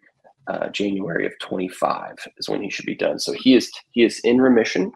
Uh, 0.47 0.69
January 0.69 1.25
of 1.25 1.37
25 1.39 2.15
is 2.37 2.49
when 2.49 2.61
he 2.61 2.69
should 2.69 2.85
be 2.85 2.95
done. 2.95 3.19
So 3.19 3.31
he 3.31 3.55
is 3.55 3.71
he 3.91 4.03
is 4.03 4.19
in 4.21 4.41
remission, 4.41 4.91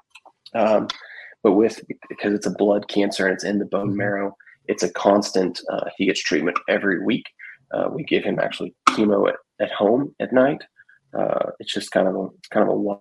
um, 0.55 0.87
but 1.43 1.53
with 1.53 1.81
because 2.09 2.33
it's 2.33 2.47
a 2.47 2.51
blood 2.51 2.87
cancer 2.87 3.27
and 3.27 3.35
it's 3.35 3.43
in 3.43 3.59
the 3.59 3.65
bone 3.65 3.89
mm-hmm. 3.89 3.97
marrow, 3.97 4.35
it's 4.65 4.81
a 4.81 4.91
constant. 4.93 5.61
Uh, 5.69 5.85
he 5.97 6.07
gets 6.07 6.21
treatment 6.21 6.57
every 6.67 7.05
week. 7.05 7.25
Uh, 7.71 7.89
we 7.93 8.03
give 8.03 8.23
him 8.23 8.39
actually 8.39 8.73
chemo 8.89 9.29
at, 9.29 9.35
at 9.61 9.71
home 9.71 10.13
at 10.19 10.33
night 10.33 10.63
uh, 11.17 11.51
it's 11.59 11.73
just 11.73 11.91
kind 11.91 12.07
of 12.07 12.15
a 12.15 12.27
kind 12.51 12.63
of 12.63 12.69
a 12.69 12.75
one. 12.75 12.99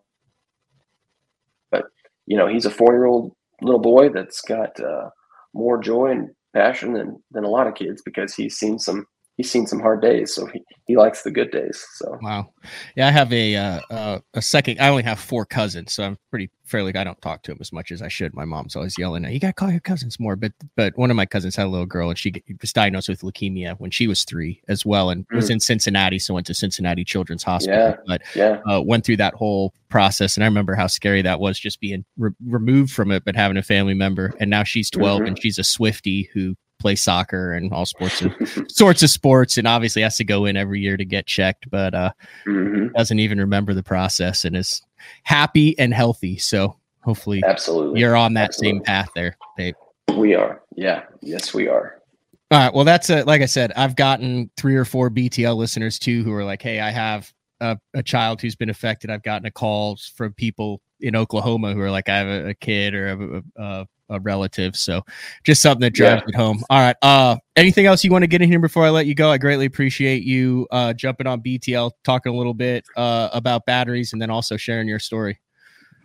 but 1.71 1.85
you 2.27 2.37
know 2.37 2.47
he's 2.47 2.67
a 2.67 2.71
four 2.71 2.93
year 2.93 3.05
old 3.05 3.33
little 3.63 3.81
boy 3.81 4.09
that's 4.09 4.41
got 4.43 4.79
uh, 4.81 5.11
more 5.53 5.79
joy 5.79 6.11
and 6.11 6.31
passion 6.55 6.93
than 6.93 7.23
than 7.31 7.45
a 7.45 7.51
lot 7.51 7.67
of 7.67 7.75
kids 7.75 8.03
because 8.05 8.35
he's 8.35 8.57
seen 8.57 8.79
some 8.79 9.07
he's 9.37 9.51
seen 9.51 9.67
some 9.67 9.81
hard 9.81 10.01
days, 10.01 10.35
so 10.35 10.47
he, 10.47 10.63
he 10.87 10.97
likes 10.97 11.23
the 11.23 11.31
good 11.31 11.51
days. 11.51 11.85
So 11.95 12.19
wow, 12.23 12.53
yeah, 12.97 13.09
I 13.09 13.11
have 13.11 13.33
a 13.33 13.57
uh, 13.57 13.81
uh, 13.91 14.19
a 14.35 14.43
second. 14.43 14.81
I 14.81 14.89
only 14.89 15.03
have 15.03 15.19
four 15.19 15.45
cousins, 15.45 15.93
so 15.93 16.05
I'm 16.05 16.19
pretty 16.31 16.51
fairly. 16.65 16.95
I 16.95 17.05
don't 17.05 17.21
talk 17.21 17.43
to 17.45 17.53
them 17.53 17.59
as 17.61 17.73
much 17.73 17.91
as 17.91 18.03
I 18.03 18.09
should. 18.09 18.35
My 18.35 18.45
mom's 18.45 18.77
always 18.77 18.97
yelling, 18.99 19.25
at 19.25 19.33
"You 19.33 19.41
got 19.41 19.49
to 19.49 19.53
call 19.55 19.71
your 19.71 19.81
cousins 19.81 20.21
more." 20.21 20.37
But 20.37 20.53
but 20.77 20.97
one 20.97 21.11
of 21.11 21.17
my 21.17 21.27
cousins 21.27 21.57
had 21.57 21.67
a 21.67 21.69
little 21.69 21.87
girl, 21.87 22.11
and 22.11 22.19
she 22.19 22.33
was 22.61 22.73
diagnosed 22.73 23.09
with 23.09 23.23
leukemia 23.23 23.77
when 23.79 23.91
she 23.91 24.07
was 24.07 24.25
three 24.25 24.61
as 24.69 24.87
well, 24.87 25.11
and 25.11 25.27
mm. 25.29 25.37
was 25.37 25.51
in 25.51 25.61
Cincinnati, 25.61 26.19
so 26.19 26.35
went 26.35 26.47
to 26.47 26.55
Cincinnati 26.55 27.05
Children's 27.05 27.43
Hospital. 27.43 27.91
Yeah, 27.91 27.97
but 28.07 28.23
yeah, 28.35 28.61
uh, 28.71 28.81
went 28.81 29.05
through 29.05 29.19
that 29.19 29.35
whole 29.35 29.75
process, 29.89 30.37
and 30.37 30.45
I 30.45 30.47
remember 30.47 30.75
how 30.75 30.87
scary 30.87 31.23
that 31.23 31.41
was, 31.41 31.59
just 31.59 31.81
being 31.81 32.05
re- 32.17 32.33
removed 32.45 32.93
from 32.93 33.11
it, 33.11 33.25
but 33.25 33.37
having 33.37 33.57
a 33.57 33.63
family 33.63 33.95
member. 33.95 34.35
And 34.41 34.51
now 34.51 34.65
she's 34.65 34.91
12 34.91 35.19
mm-hmm. 35.19 35.27
and 35.29 35.41
she's 35.41 35.59
a 35.59 35.65
Swifty 35.65 36.29
who 36.35 36.57
play 36.85 36.95
soccer 36.95 37.55
and 37.55 37.73
all 37.73 37.87
sorts 37.87 38.21
of 38.21 38.35
sorts 38.69 39.03
of 39.03 39.09
sports 39.09 39.57
and 39.57 39.67
obviously 39.67 40.03
has 40.03 40.19
to 40.19 40.25
go 40.25 40.45
in 40.45 40.55
every 40.55 40.81
year 40.81 40.99
to 40.99 41.05
get 41.07 41.25
checked 41.25 41.65
but 41.71 41.95
uh 41.95 42.13
mm-hmm. 42.47 42.89
doesn't 42.95 43.21
even 43.21 43.39
remember 43.39 43.73
the 43.73 43.83
process 43.83 44.45
and 44.45 44.55
is 44.55 44.83
happy 45.23 45.79
and 45.79 45.95
healthy. 45.95 46.37
So 46.37 46.77
hopefully 47.03 47.43
absolutely. 47.47 48.01
you're 48.01 48.17
on 48.17 48.35
that 48.35 48.51
absolutely. 48.51 48.79
same 48.79 48.85
path 48.85 49.09
there 49.15 49.39
babe. 49.57 49.75
We 50.15 50.35
are. 50.35 50.61
Yeah. 50.77 51.05
Yes 51.23 51.55
we 51.55 51.69
are. 51.69 52.03
All 52.51 52.59
right. 52.59 52.75
Well 52.75 52.85
that's 52.85 53.09
a, 53.09 53.23
like 53.23 53.41
i 53.41 53.47
said 53.47 53.73
i've 53.77 53.97
gotten 53.97 54.51
three 54.59 54.77
or 54.77 54.85
four 54.85 55.09
btl 55.09 55.57
listeners 55.57 55.99
too 55.99 56.23
who 56.23 56.35
are 56.35 56.45
like 56.45 56.61
hey 56.61 56.81
i 56.81 56.91
have 56.91 57.33
a, 57.61 57.79
a 57.95 58.03
child 58.03 58.43
who's 58.43 58.57
been 58.57 58.69
affected. 58.69 59.11
I've 59.11 59.23
gotten 59.23 59.47
a 59.47 59.51
calls 59.51 60.13
from 60.17 60.35
people 60.35 60.83
in 61.01 61.17
oklahoma 61.17 61.73
who 61.73 61.81
are 61.81 61.91
like 61.91 62.11
i 62.11 62.17
have 62.19 62.27
a, 62.27 62.49
a 62.51 62.55
kid 62.55 62.95
or 62.95 63.43
a, 63.57 63.63
a, 63.63 63.87
a 64.15 64.21
relative. 64.21 64.77
So 64.77 65.03
just 65.45 65.63
something 65.63 65.81
that 65.81 65.93
drives 65.93 66.23
yeah. 66.23 66.29
it 66.29 66.35
home. 66.35 66.63
All 66.71 66.79
right. 66.79 66.97
Uh, 67.03 67.37
anything 67.57 67.87
else 67.87 68.05
you 68.05 68.11
want 68.11 68.23
to 68.23 68.27
get 68.27 68.43
in 68.43 68.49
here 68.49 68.59
before 68.59 68.85
I 68.85 68.91
let 68.91 69.07
you 69.07 69.15
go? 69.15 69.31
I 69.31 69.39
greatly 69.39 69.67
appreciate 69.67 70.23
you 70.23 70.67
uh, 70.71 70.93
jumping 70.93 71.27
on 71.27 71.41
BTL, 71.41 71.93
talking 72.05 72.33
a 72.33 72.37
little 72.37 72.55
bit 72.55 72.85
uh, 72.97 73.29
about 73.33 73.67
batteries, 73.67 74.13
and 74.13 74.23
then 74.23 74.31
also 74.31 74.57
sharing 74.57 74.89
your 74.89 74.99
story. 74.99 75.41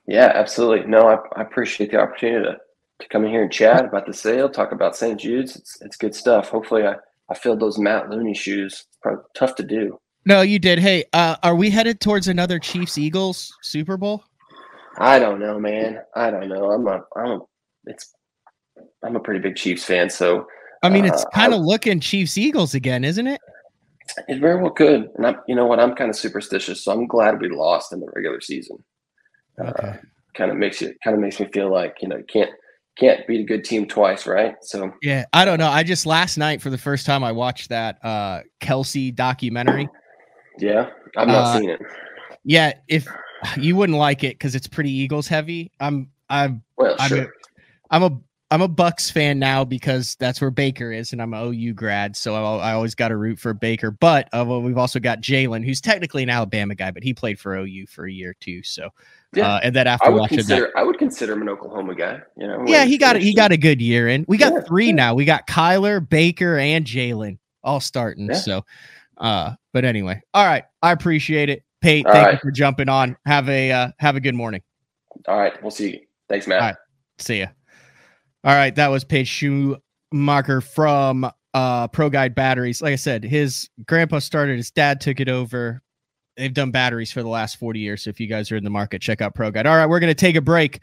Yeah, 0.08 0.32
absolutely. 0.34 0.88
No, 0.88 1.08
I, 1.08 1.18
I 1.40 1.44
appreciate 1.44 1.92
the 1.92 2.00
opportunity 2.00 2.46
to, 2.46 2.58
to 3.00 3.08
come 3.10 3.26
in 3.26 3.32
here 3.32 3.44
and 3.44 3.52
chat 3.52 3.86
about 3.86 4.08
the 4.08 4.14
sale, 4.14 4.50
talk 4.50 4.72
about 4.72 4.96
St. 4.96 5.20
Jude's. 5.20 5.56
It's, 5.56 5.82
it's 5.82 5.98
good 5.98 6.16
stuff. 6.16 6.50
Hopefully, 6.50 6.84
I, 6.84 6.96
I 7.30 7.36
filled 7.36 7.60
those 7.60 7.78
Matt 7.78 8.10
Looney 8.10 8.34
shoes. 8.34 8.86
Probably 9.02 9.24
tough 9.36 9.56
to 9.56 9.64
do. 9.64 10.00
No, 10.26 10.42
you 10.42 10.60
did. 10.60 10.80
Hey, 10.80 11.06
uh, 11.14 11.38
are 11.44 11.56
we 11.56 11.70
headed 11.70 12.02
towards 12.02 12.28
another 12.28 12.60
Chiefs 12.60 12.98
Eagles 12.98 13.56
Super 13.62 13.98
Bowl? 13.98 14.24
I 14.98 15.18
don't 15.18 15.40
know, 15.40 15.60
man. 15.60 16.02
I 16.16 16.30
don't 16.30 16.50
know. 16.50 16.72
I'm 16.72 16.88
a 16.88 17.02
I'm 17.16 17.32
a 17.32 17.40
it's 17.86 18.14
I'm 19.04 19.16
a 19.16 19.20
pretty 19.20 19.40
big 19.40 19.56
Chiefs 19.56 19.84
fan, 19.84 20.10
so 20.10 20.48
I 20.84 20.90
mean 20.90 21.06
it's 21.06 21.24
uh, 21.24 21.30
kind 21.34 21.54
of 21.54 21.62
looking 21.62 22.00
Chiefs 22.00 22.38
Eagles 22.38 22.74
again, 22.74 23.04
isn't 23.04 23.28
it? 23.28 23.42
It 24.28 24.40
very 24.40 24.60
well 24.62 24.72
could, 24.72 25.10
and 25.16 25.26
I'm, 25.26 25.36
you 25.48 25.56
know 25.56 25.68
what? 25.68 25.80
I'm 25.80 25.96
kind 25.96 26.10
of 26.10 26.16
superstitious, 26.16 26.84
so 26.84 26.92
I'm 26.92 27.06
glad 27.06 27.40
we 27.40 27.50
lost 27.50 27.94
in 27.94 28.00
the 28.00 28.08
regular 28.16 28.42
season. 28.42 28.84
Uh, 29.60 29.68
okay. 29.70 29.88
Uh, 29.88 29.94
kind 30.36 30.52
of 30.52 30.58
makes 30.58 30.82
you 30.82 30.94
kind 31.04 31.16
of 31.16 31.22
makes 31.22 31.40
me 31.40 31.48
feel 31.54 31.72
like 31.72 31.98
you 32.02 32.08
know 32.08 32.18
you 32.18 32.26
can't 32.26 32.52
can't 32.98 33.26
beat 33.28 33.42
a 33.42 33.44
good 33.44 33.64
team 33.64 33.86
twice, 33.86 34.28
right? 34.28 34.56
So 34.62 34.92
yeah, 35.02 35.26
I 35.34 35.46
don't 35.46 35.60
know. 35.60 35.70
I 35.70 35.84
just 35.84 36.06
last 36.06 36.38
night 36.38 36.62
for 36.62 36.70
the 36.70 36.78
first 36.78 37.06
time 37.06 37.24
I 37.24 37.32
watched 37.32 37.70
that 37.70 38.00
uh 38.04 38.42
Kelce 38.62 39.14
documentary. 39.14 39.88
Yeah, 40.60 40.90
I've 41.16 41.28
not 41.28 41.56
uh, 41.56 41.60
seen 41.60 41.70
it. 41.70 41.80
Yeah, 42.44 42.74
if 42.88 43.08
you 43.58 43.76
wouldn't 43.76 43.98
like 43.98 44.24
it 44.24 44.36
because 44.36 44.56
it's 44.56 44.68
pretty 44.68 44.92
Eagles 44.92 45.28
heavy. 45.28 45.72
I'm 45.80 46.10
I'm 46.30 46.64
well, 46.78 46.96
I'm, 47.00 47.10
sure. 47.10 47.34
I'm 47.90 48.04
a 48.04 48.20
I'm 48.52 48.62
a 48.62 48.70
Bucs 48.70 49.12
fan 49.12 49.38
now 49.38 49.64
because 49.64 50.16
that's 50.16 50.42
where 50.42 50.50
Baker 50.50 50.92
is, 50.92 51.14
and 51.14 51.22
I'm 51.22 51.34
an 51.36 51.54
OU 51.54 51.74
grad, 51.74 52.16
so 52.16 52.34
I, 52.34 52.70
I 52.70 52.74
always 52.74 52.96
got 52.96 53.10
to 53.10 53.18
root 53.18 53.38
for 53.38 53.54
Baker. 53.54 53.92
But 53.92 54.28
uh, 54.34 54.44
well, 54.48 54.62
we've 54.62 54.78
also 54.78 55.00
got 55.00 55.22
Jalen, 55.22 55.64
who's 55.64 55.80
technically 55.80 56.24
an 56.24 56.32
Alabama 56.32 56.74
guy, 56.74 56.90
but 56.90 57.04
he 57.04 57.14
played 57.14 57.40
for 57.40 57.56
OU 57.56 57.86
for 57.88 58.08
a 58.08 58.12
year 58.12 58.36
too. 58.40 58.64
So, 58.64 58.90
yeah, 59.34 59.54
uh, 59.54 59.60
and 59.62 59.76
then 59.76 59.86
after 59.86 60.08
I 60.08 60.10
would 60.10 60.22
watching 60.22 60.38
consider, 60.40 60.72
that, 60.74 60.80
I 60.80 60.84
would 60.84 60.98
consider 60.98 61.34
him 61.34 61.44
an 61.44 61.50
Oklahoma 61.50 61.94
guy. 61.94 62.22
You 62.38 62.48
know, 62.48 62.64
yeah, 62.66 62.86
he 62.86 62.98
got 62.98 63.18
he 63.18 63.36
got 63.36 63.52
a 63.52 63.58
good 63.58 63.82
year 63.82 64.08
in. 64.08 64.26
We 64.28 64.38
got 64.38 64.54
yeah, 64.54 64.62
three 64.62 64.88
yeah. 64.88 64.94
now. 64.94 65.14
We 65.14 65.26
got 65.26 65.46
Kyler, 65.46 66.08
Baker, 66.08 66.58
and 66.58 66.86
Jalen 66.86 67.38
all 67.64 67.80
starting. 67.80 68.28
Yeah. 68.28 68.34
So, 68.34 68.66
uh, 69.18 69.54
but 69.74 69.86
anyway, 69.86 70.22
all 70.34 70.46
right, 70.46 70.64
I 70.82 70.92
appreciate 70.92 71.50
it, 71.50 71.64
Pate. 71.82 72.08
All 72.08 72.14
thank 72.14 72.26
right. 72.26 72.34
you 72.34 72.40
for 72.40 72.50
jumping 72.50 72.90
on. 72.90 73.16
Have 73.28 73.48
a 73.48 73.72
uh, 73.72 73.92
have 74.00 74.16
a 74.16 74.20
good 74.20 74.36
morning. 74.36 74.64
All 75.28 75.38
right, 75.38 75.62
we'll 75.62 75.70
see 75.70 75.92
you. 75.92 76.00
Thanks, 76.28 76.48
Matt. 76.48 76.78
see 77.20 77.42
ya. 77.42 77.48
All 78.44 78.56
right, 78.56 78.74
that 78.76 78.90
was 78.90 79.04
Pate 79.04 79.28
Shumaker 79.28 80.64
from 80.64 81.30
uh, 81.54 81.88
Pro 81.90 82.10
Guide 82.10 82.36
Batteries. 82.36 82.82
Like 82.82 82.94
I 82.94 82.98
said, 82.98 83.24
his 83.24 83.70
grandpa 83.86 84.20
started, 84.20 84.58
his 84.58 84.72
dad 84.72 85.02
took 85.02 85.20
it 85.20 85.28
over. 85.28 85.82
They've 86.38 86.54
done 86.54 86.72
batteries 86.72 87.12
for 87.12 87.22
the 87.22 87.28
last 87.28 87.58
40 87.58 87.80
years. 87.80 88.04
So 88.04 88.10
if 88.10 88.20
you 88.20 88.28
guys 88.28 88.50
are 88.52 88.56
in 88.56 88.64
the 88.64 88.70
market, 88.70 89.02
check 89.02 89.22
out 89.22 89.36
Pro 89.36 89.52
Guide. 89.52 89.66
All 89.66 89.76
right, 89.76 89.88
we're 89.88 90.00
going 90.00 90.10
to 90.12 90.16
take 90.16 90.38
a 90.38 90.42
break. 90.42 90.80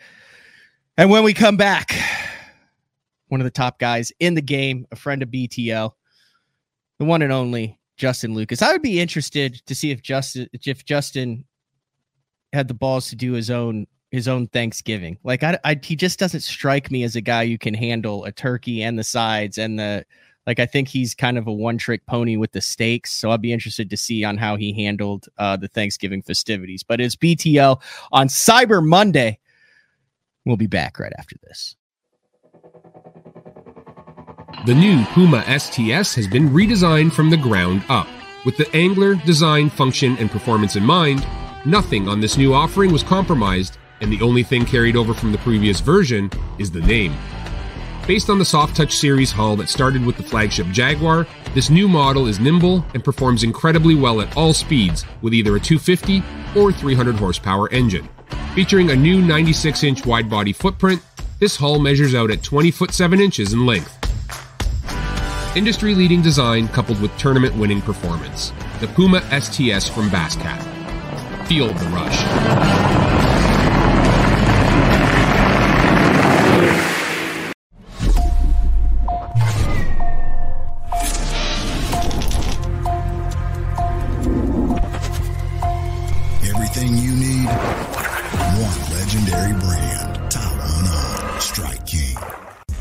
And 0.99 1.09
when 1.11 1.25
we 1.25 1.33
come 1.33 1.57
back, 1.57 1.95
one 3.29 3.41
of 3.41 3.47
the 3.47 3.51
top 3.51 3.79
guys 3.79 4.13
in 4.21 4.35
the 4.35 4.43
game, 4.43 4.87
a 4.93 4.97
friend 4.97 5.23
of 5.23 5.31
BTL, 5.31 5.93
the 6.99 7.05
one 7.05 7.23
and 7.23 7.33
only 7.33 7.79
Justin 7.97 8.35
Lucas. 8.35 8.61
I 8.61 8.73
would 8.73 8.83
be 8.83 9.01
interested 9.01 9.63
to 9.67 9.75
see 9.75 9.91
if 9.91 10.03
Justin 10.03 10.49
if 10.53 10.85
Justin 10.85 11.45
had 12.53 12.69
the 12.69 12.75
balls 12.75 13.09
to 13.09 13.17
do 13.17 13.33
his 13.33 13.51
own 13.51 13.87
his 14.11 14.29
own 14.29 14.47
Thanksgiving. 14.49 15.19
Like 15.25 15.43
I, 15.43 15.59
I, 15.65 15.79
he 15.83 15.97
just 15.97 16.19
doesn't 16.19 16.41
strike 16.41 16.91
me 16.91 17.03
as 17.05 17.17
a 17.17 17.21
guy 17.21 17.43
you 17.43 17.59
can 17.59 17.75
handle 17.75 18.25
a 18.25 18.33
turkey 18.33 18.83
and 18.83 18.99
the 18.99 19.05
sides 19.05 19.59
and 19.59 19.79
the 19.79 20.05
like. 20.47 20.61
I 20.61 20.67
think 20.67 20.89
he's 20.89 21.15
kind 21.15 21.39
of 21.39 21.47
a 21.47 21.53
one 21.53 21.79
trick 21.79 22.07
pony 22.07 22.37
with 22.37 22.53
the 22.53 22.61
steaks. 22.61 23.13
So 23.13 23.31
I'd 23.31 23.43
be 23.43 23.53
interested 23.53 23.91
to 23.91 23.97
see 23.97 24.25
on 24.25 24.37
how 24.37 24.57
he 24.57 24.73
handled 24.73 25.27
uh, 25.39 25.57
the 25.57 25.69
Thanksgiving 25.69 26.23
festivities. 26.23 26.83
But 26.83 27.01
it's 27.01 27.17
BTL 27.17 27.81
on 28.13 28.29
Cyber 28.29 28.85
Monday. 28.85 29.39
We'll 30.45 30.57
be 30.57 30.69
back 30.69 30.99
right 31.01 31.13
after 31.19 31.37
this. 31.43 31.75
The 34.67 34.75
new 34.75 35.05
Puma 35.07 35.43
STS 35.59 36.15
has 36.15 36.27
been 36.27 36.51
redesigned 36.51 37.13
from 37.13 37.31
the 37.31 37.37
ground 37.37 37.85
up. 37.89 38.09
With 38.45 38.57
the 38.57 38.69
angler, 38.75 39.17
design, 39.17 39.69
function, 39.71 40.17
and 40.19 40.31
performance 40.31 40.77
in 40.77 40.85
mind, 40.85 41.27
nothing 41.65 42.09
on 42.09 42.21
this 42.21 42.37
new 42.37 42.55
offering 42.55 42.93
was 42.93 43.03
compromised 43.03 43.79
and 44.01 44.13
the 44.13 44.23
only 44.23 44.43
thing 44.43 44.65
carried 44.65 44.97
over 44.97 45.15
from 45.15 45.33
the 45.33 45.39
previous 45.39 45.81
version 45.81 46.31
is 46.59 46.71
the 46.71 46.81
name. 46.81 47.15
Based 48.07 48.31
on 48.31 48.39
the 48.39 48.45
Soft 48.45 48.77
Touch 48.77 48.97
series 48.97 49.33
hull 49.33 49.57
that 49.57 49.69
started 49.69 50.07
with 50.07 50.17
the 50.17 50.23
flagship 50.23 50.69
Jaguar, 50.69 51.27
this 51.55 51.71
new 51.71 51.89
model 51.89 52.27
is 52.27 52.39
nimble 52.39 52.85
and 52.95 53.03
performs 53.03 53.43
incredibly 53.43 53.97
well 53.97 54.21
at 54.21 54.37
all 54.37 54.53
speeds 54.53 55.05
with 55.23 55.35
either 55.35 55.57
a 55.57 55.61
250 55.61 56.23
or 56.55 56.71
300 56.71 57.17
horsepower 57.17 57.69
engine. 57.73 58.09
Featuring 58.55 58.91
a 58.91 58.97
new 58.97 59.21
96 59.21 59.83
inch 59.83 60.07
wide 60.07 60.31
body 60.31 60.53
footprint, 60.53 61.03
this 61.41 61.57
hull 61.57 61.81
measures 61.81 62.15
out 62.15 62.31
at 62.31 62.43
20 62.43 62.71
foot 62.71 62.93
7 62.93 63.21
inches 63.21 63.53
in 63.53 63.67
length. 63.67 63.93
Industry 65.57 65.95
leading 65.95 66.23
design 66.23 66.69
coupled 66.69 67.01
with 67.01 67.17
tournament 67.19 67.57
winning 67.57 67.83
performance. 67.83 68.53
The 68.81 68.89
Puma 68.89 69.21
STS 69.41 69.89
from 69.89 70.11
Bass 70.11 70.37
Cat. 70.37 70.63
Feel 71.49 71.69
the 71.69 71.87
rush. 71.87 72.76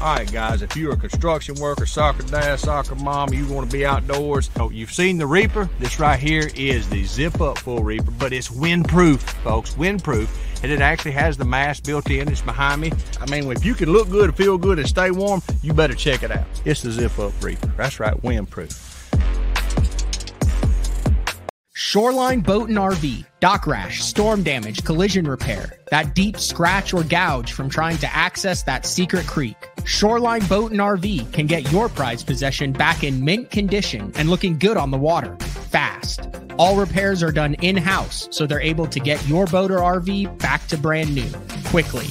Guys. 0.06 0.62
If 0.62 0.76
you're 0.78 0.94
a 0.94 0.98
construction 0.98 1.56
worker, 1.56 1.88
soccer 1.88 2.22
dad, 2.22 2.60
soccer 2.60 2.94
mom, 2.94 3.34
you 3.34 3.48
want 3.48 3.68
to 3.70 3.76
be 3.76 3.88
outdoors, 3.88 4.52
oh, 4.60 4.70
you've 4.70 4.94
seen 4.94 5.18
the 5.18 5.26
Reaper. 5.26 5.68
This 5.80 6.00
right 6.00 6.20
here 6.20 6.52
is 6.56 6.88
the 6.90 7.04
zip 7.06 7.42
up 7.42 7.58
full 7.58 7.82
Reaper, 7.82 8.12
but 8.12 8.32
it's 8.32 8.50
windproof, 8.50 9.20
folks, 9.44 9.74
windproof. 9.74 10.30
And 10.62 10.72
it 10.72 10.80
actually 10.80 11.14
has 11.14 11.38
the 11.38 11.46
mast 11.46 11.86
built 11.86 12.12
in. 12.12 12.28
It's 12.30 12.42
behind 12.42 12.82
me. 12.82 12.92
I 13.20 13.30
mean, 13.32 13.52
if 13.52 13.66
you 13.66 13.74
can 13.74 13.92
look 13.92 14.08
good, 14.12 14.36
feel 14.38 14.60
good, 14.60 14.78
and 14.78 14.88
stay 14.88 15.10
warm, 15.10 15.42
you 15.64 15.74
better 15.74 15.96
check 15.96 16.22
it 16.22 16.30
out. 16.30 16.46
It's 16.66 16.84
the 16.84 16.92
zip 16.92 17.18
up 17.18 17.34
Reaper. 17.42 17.74
That's 17.76 18.00
right, 18.00 18.14
windproof. 18.22 18.92
Shoreline 21.74 22.42
Boat 22.42 22.70
and 22.70 22.78
RV, 22.78 23.26
dock 23.40 23.66
rash, 23.66 24.04
storm 24.04 24.44
damage, 24.44 24.84
collision 24.84 25.28
repair, 25.28 25.80
that 25.90 26.14
deep 26.14 26.38
scratch 26.38 26.94
or 26.94 27.04
gouge 27.04 27.54
from 27.54 27.70
trying 27.70 27.98
to 27.98 28.16
access 28.16 28.62
that 28.64 28.86
secret 28.86 29.26
creek. 29.26 29.70
Shoreline 29.86 30.46
Boat 30.48 30.72
and 30.72 30.80
RV 30.80 31.32
can 31.32 31.46
get 31.46 31.72
your 31.72 31.90
prized 31.90 32.26
possession 32.26 32.72
back 32.72 33.04
in 33.04 33.24
mint 33.24 33.52
condition 33.52 34.12
and 34.16 34.32
looking 34.32 34.58
good 34.58 34.78
on 34.78 34.90
the 34.90 34.98
water 34.98 35.36
fast. 35.70 36.22
All 36.58 36.76
repairs 36.76 37.22
are 37.22 37.32
done 37.32 37.54
in 37.56 37.76
house, 37.78 38.28
so 38.32 38.48
they're 38.48 38.60
able 38.60 38.88
to 38.88 39.00
get 39.00 39.26
your 39.28 39.46
boat 39.46 39.70
or 39.70 39.78
RV 39.80 40.40
back 40.40 40.66
to 40.68 40.78
brand 40.78 41.14
new 41.14 41.30
quickly. 41.66 42.08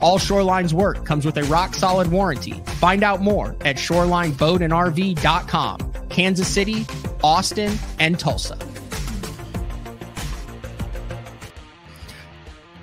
All 0.00 0.18
Shoreline's 0.18 0.72
work 0.72 1.04
comes 1.04 1.26
with 1.26 1.36
a 1.36 1.42
rock 1.44 1.74
solid 1.74 2.10
warranty. 2.10 2.62
Find 2.80 3.04
out 3.04 3.20
more 3.20 3.56
at 3.60 3.76
shorelineboatandrv.com. 3.76 5.92
Kansas 6.08 6.48
City, 6.48 6.86
Austin, 7.22 7.78
and 7.98 8.18
Tulsa. 8.18 8.56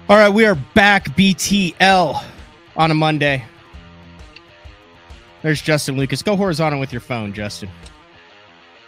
All 0.07 0.17
right, 0.17 0.29
we 0.29 0.45
are 0.45 0.53
back 0.75 1.05
BTL 1.15 2.23
on 2.75 2.91
a 2.91 2.95
Monday. 2.95 3.43
There's 5.41 5.61
Justin 5.61 5.95
Lucas. 5.97 6.21
Go 6.21 6.35
horizontal 6.35 6.79
with 6.79 6.91
your 6.91 7.01
phone, 7.01 7.33
Justin. 7.33 7.69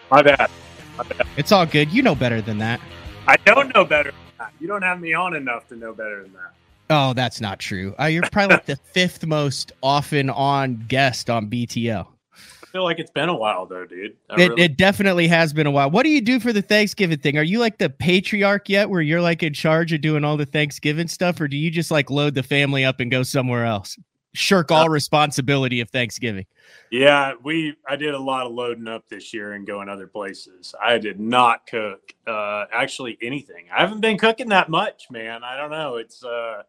My 0.10 0.22
bad. 0.22 0.49
My 0.97 1.04
bad. 1.04 1.26
It's 1.38 1.52
all 1.52 1.66
good. 1.66 1.91
You 1.91 2.02
know 2.02 2.16
better 2.16 2.41
than 2.41 2.58
that. 2.58 2.82
I 3.28 3.38
don't 3.45 3.74
know 3.74 3.86
better 3.86 4.12
than 4.12 4.20
that. 4.39 4.54
You 4.60 4.68
don't 4.68 4.82
have 4.82 4.99
me 4.99 5.14
on 5.14 5.36
enough 5.36 5.68
to 5.70 5.76
know 5.76 5.93
better 5.93 6.24
than 6.24 6.34
that. 6.34 6.54
Oh, 6.89 7.14
that's 7.14 7.39
not 7.39 7.60
true. 7.60 7.95
Uh, 7.97 8.06
you're 8.06 8.24
probably 8.32 8.56
like 8.56 8.66
the 8.66 8.76
fifth 8.93 9.26
most 9.26 9.72
often 9.82 10.30
on 10.30 10.84
guest 10.89 11.30
on 11.30 11.49
BTL. 11.49 12.06
I 12.34 12.66
feel 12.72 12.84
like 12.84 12.99
it's 12.99 13.12
been 13.12 13.30
a 13.30 13.36
while 13.36 13.66
though, 13.66 13.86
dude. 13.86 14.18
It, 14.32 14.38
really... 14.38 14.62
it 14.62 14.78
definitely 14.78 15.28
has 15.30 15.54
been 15.54 15.68
a 15.68 15.72
while. 15.72 15.89
What 15.89 16.04
do 16.04 16.10
you 16.10 16.20
do 16.20 16.39
for 16.41 16.52
the 16.52 16.62
Thanksgiving 16.62 17.20
thing? 17.20 17.38
Are 17.38 17.43
you 17.43 17.60
like 17.60 17.78
the 17.78 17.89
patriarch 17.89 18.68
yet 18.68 18.89
where 18.89 19.02
you're 19.02 19.22
like 19.22 19.41
in 19.41 19.54
charge 19.54 19.93
of 19.93 20.02
doing 20.02 20.26
all 20.26 20.36
the 20.36 20.45
Thanksgiving 20.45 21.08
stuff, 21.08 21.39
or 21.39 21.47
do 21.47 21.56
you 21.56 21.72
just 21.72 21.91
like 21.91 22.10
load 22.10 22.34
the 22.34 22.43
family 22.43 22.84
up 22.84 22.99
and 22.99 23.10
go 23.10 23.24
somewhere 23.24 23.66
else? 23.66 23.97
Shirk 24.34 24.71
all 24.71 24.86
uh, 24.86 24.89
responsibility 24.89 25.82
of 25.82 25.89
Thanksgiving. 25.89 26.45
Yeah, 26.89 27.34
we 27.43 27.75
I 27.88 27.95
did 27.95 28.13
a 28.13 28.19
lot 28.19 28.45
of 28.45 28.53
loading 28.53 28.88
up 28.88 29.07
this 29.09 29.34
year 29.34 29.53
and 29.53 29.67
going 29.67 29.89
other 29.89 30.07
places. 30.07 30.73
I 30.82 30.97
did 30.97 31.19
not 31.19 31.67
cook 31.67 32.13
uh 32.27 32.65
actually 32.71 33.17
anything. 33.21 33.65
I 33.73 33.82
haven't 33.82 34.01
been 34.01 34.17
cooking 34.17 34.49
that 34.49 34.69
much, 34.69 35.11
man. 35.11 35.43
I 35.43 35.57
don't 35.57 35.71
know. 35.71 35.97
It's 35.97 36.23
uh 36.23 36.63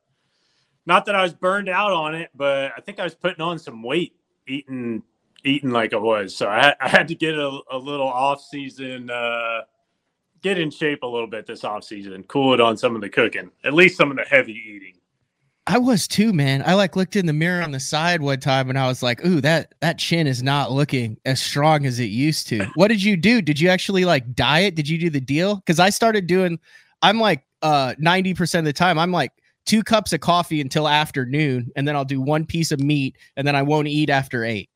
not 0.86 1.06
that 1.06 1.14
I 1.14 1.22
was 1.22 1.32
burned 1.32 1.68
out 1.68 1.92
on 1.92 2.14
it, 2.14 2.30
but 2.34 2.72
I 2.76 2.80
think 2.80 2.98
I 2.98 3.04
was 3.04 3.14
putting 3.14 3.40
on 3.40 3.58
some 3.58 3.82
weight 3.82 4.14
eating 4.46 5.02
eating 5.44 5.70
like 5.70 5.92
I 5.92 5.98
was. 5.98 6.36
So 6.36 6.48
I, 6.48 6.74
I 6.80 6.88
had 6.88 7.08
to 7.08 7.14
get 7.14 7.34
a, 7.34 7.60
a 7.70 7.78
little 7.78 8.08
off 8.08 8.40
season, 8.42 9.10
uh, 9.10 9.62
get 10.40 10.58
in 10.58 10.70
shape 10.70 11.02
a 11.02 11.06
little 11.06 11.26
bit 11.26 11.46
this 11.46 11.64
off 11.64 11.84
season, 11.84 12.22
cool 12.24 12.54
it 12.54 12.60
on 12.60 12.76
some 12.76 12.94
of 12.94 13.00
the 13.00 13.08
cooking, 13.08 13.50
at 13.64 13.74
least 13.74 13.96
some 13.96 14.10
of 14.10 14.16
the 14.16 14.24
heavy 14.24 14.52
eating. 14.52 14.94
I 15.66 15.78
was 15.78 16.08
too, 16.08 16.32
man. 16.32 16.62
I 16.66 16.74
like 16.74 16.96
looked 16.96 17.14
in 17.14 17.26
the 17.26 17.32
mirror 17.32 17.62
on 17.62 17.70
the 17.70 17.78
side 17.78 18.20
one 18.20 18.40
time 18.40 18.68
and 18.68 18.78
I 18.78 18.88
was 18.88 19.02
like, 19.02 19.24
"Ooh, 19.24 19.40
that 19.42 19.74
that 19.80 19.98
chin 19.98 20.26
is 20.26 20.42
not 20.42 20.72
looking 20.72 21.18
as 21.24 21.40
strong 21.40 21.86
as 21.86 22.00
it 22.00 22.10
used 22.10 22.48
to." 22.48 22.66
what 22.74 22.88
did 22.88 23.02
you 23.02 23.16
do? 23.16 23.40
Did 23.40 23.60
you 23.60 23.68
actually 23.68 24.04
like 24.04 24.34
diet? 24.34 24.74
Did 24.74 24.88
you 24.88 24.98
do 24.98 25.08
the 25.08 25.20
deal? 25.20 25.62
Cuz 25.66 25.78
I 25.78 25.90
started 25.90 26.26
doing 26.26 26.58
I'm 27.00 27.20
like 27.20 27.44
uh 27.62 27.94
90% 28.00 28.58
of 28.58 28.64
the 28.64 28.72
time 28.72 28.98
I'm 28.98 29.12
like 29.12 29.32
two 29.64 29.84
cups 29.84 30.12
of 30.12 30.20
coffee 30.20 30.60
until 30.60 30.88
afternoon, 30.88 31.70
and 31.76 31.86
then 31.86 31.94
I'll 31.94 32.04
do 32.04 32.20
one 32.20 32.44
piece 32.44 32.72
of 32.72 32.80
meat, 32.80 33.16
and 33.36 33.46
then 33.46 33.54
I 33.54 33.62
won't 33.62 33.88
eat 33.88 34.10
after 34.10 34.44
eight. 34.44 34.68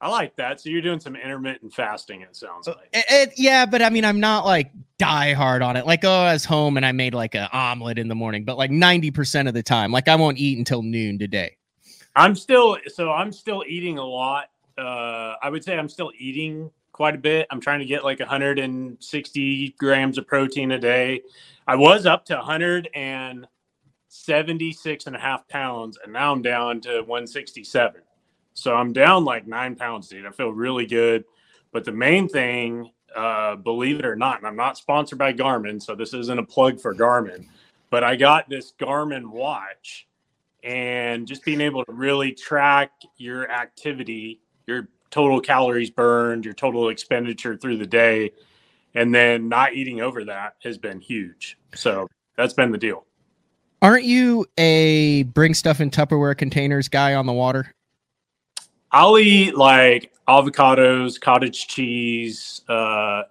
I 0.00 0.08
like 0.08 0.36
that. 0.36 0.60
So 0.60 0.70
you're 0.70 0.82
doing 0.82 1.00
some 1.00 1.16
intermittent 1.16 1.74
fasting. 1.74 2.22
It 2.22 2.36
sounds 2.36 2.68
uh, 2.68 2.74
like. 2.76 2.88
It, 2.92 3.04
it, 3.08 3.32
yeah, 3.36 3.66
but 3.66 3.82
I 3.82 3.90
mean, 3.90 4.04
I'm 4.04 4.20
not 4.20 4.44
like 4.44 4.70
die 4.98 5.32
hard 5.32 5.60
on 5.60 5.76
it. 5.76 5.86
Like, 5.86 6.04
oh, 6.04 6.10
I 6.10 6.32
was 6.32 6.44
home 6.44 6.76
and 6.76 6.86
I 6.86 6.92
made 6.92 7.14
like 7.14 7.34
an 7.34 7.48
omelet 7.52 7.98
in 7.98 8.06
the 8.08 8.14
morning, 8.14 8.44
but 8.44 8.56
like 8.56 8.70
90% 8.70 9.48
of 9.48 9.54
the 9.54 9.62
time, 9.62 9.90
like 9.90 10.06
I 10.06 10.14
won't 10.14 10.38
eat 10.38 10.58
until 10.58 10.82
noon 10.82 11.18
today. 11.18 11.56
I'm 12.14 12.34
still 12.34 12.78
so 12.86 13.12
I'm 13.12 13.32
still 13.32 13.64
eating 13.66 13.98
a 13.98 14.04
lot. 14.04 14.50
Uh, 14.76 15.34
I 15.42 15.50
would 15.50 15.64
say 15.64 15.78
I'm 15.78 15.88
still 15.88 16.12
eating 16.18 16.70
quite 16.92 17.14
a 17.14 17.18
bit. 17.18 17.46
I'm 17.50 17.60
trying 17.60 17.80
to 17.80 17.86
get 17.86 18.04
like 18.04 18.20
160 18.20 19.74
grams 19.78 20.18
of 20.18 20.26
protein 20.26 20.72
a 20.72 20.78
day. 20.78 21.22
I 21.66 21.76
was 21.76 22.04
up 22.06 22.24
to 22.26 22.34
176 22.34 25.06
and 25.06 25.16
a 25.16 25.18
half 25.18 25.48
pounds, 25.48 25.98
and 26.02 26.12
now 26.12 26.32
I'm 26.32 26.42
down 26.42 26.80
to 26.82 27.00
167. 27.02 28.02
So 28.58 28.74
I'm 28.74 28.92
down 28.92 29.24
like 29.24 29.46
nine 29.46 29.76
pounds, 29.76 30.08
dude. 30.08 30.26
I 30.26 30.30
feel 30.30 30.50
really 30.50 30.86
good. 30.86 31.24
But 31.72 31.84
the 31.84 31.92
main 31.92 32.28
thing, 32.28 32.90
uh, 33.14 33.56
believe 33.56 33.98
it 33.98 34.06
or 34.06 34.16
not, 34.16 34.38
and 34.38 34.46
I'm 34.46 34.56
not 34.56 34.76
sponsored 34.76 35.18
by 35.18 35.32
Garmin, 35.32 35.82
so 35.82 35.94
this 35.94 36.14
isn't 36.14 36.38
a 36.38 36.44
plug 36.44 36.80
for 36.80 36.94
Garmin, 36.94 37.46
but 37.90 38.02
I 38.02 38.16
got 38.16 38.48
this 38.48 38.72
Garmin 38.78 39.26
watch 39.26 40.06
and 40.64 41.26
just 41.26 41.44
being 41.44 41.60
able 41.60 41.84
to 41.84 41.92
really 41.92 42.32
track 42.32 42.90
your 43.16 43.50
activity, 43.50 44.40
your 44.66 44.88
total 45.10 45.40
calories 45.40 45.90
burned, 45.90 46.44
your 46.44 46.54
total 46.54 46.88
expenditure 46.88 47.56
through 47.56 47.76
the 47.76 47.86
day 47.86 48.32
and 48.94 49.14
then 49.14 49.48
not 49.48 49.74
eating 49.74 50.00
over 50.00 50.24
that 50.24 50.54
has 50.62 50.78
been 50.78 51.00
huge. 51.00 51.58
So 51.74 52.08
that's 52.36 52.54
been 52.54 52.72
the 52.72 52.78
deal. 52.78 53.04
Aren't 53.80 54.04
you 54.04 54.46
a 54.58 55.22
bring 55.22 55.54
stuff 55.54 55.80
in 55.80 55.90
Tupperware 55.90 56.36
containers 56.36 56.88
guy 56.88 57.14
on 57.14 57.26
the 57.26 57.32
water? 57.32 57.72
I'll 58.90 59.18
eat 59.18 59.56
like 59.56 60.12
avocados, 60.26 61.20
cottage 61.20 61.66
cheese, 61.68 62.62
uh, 62.68 63.24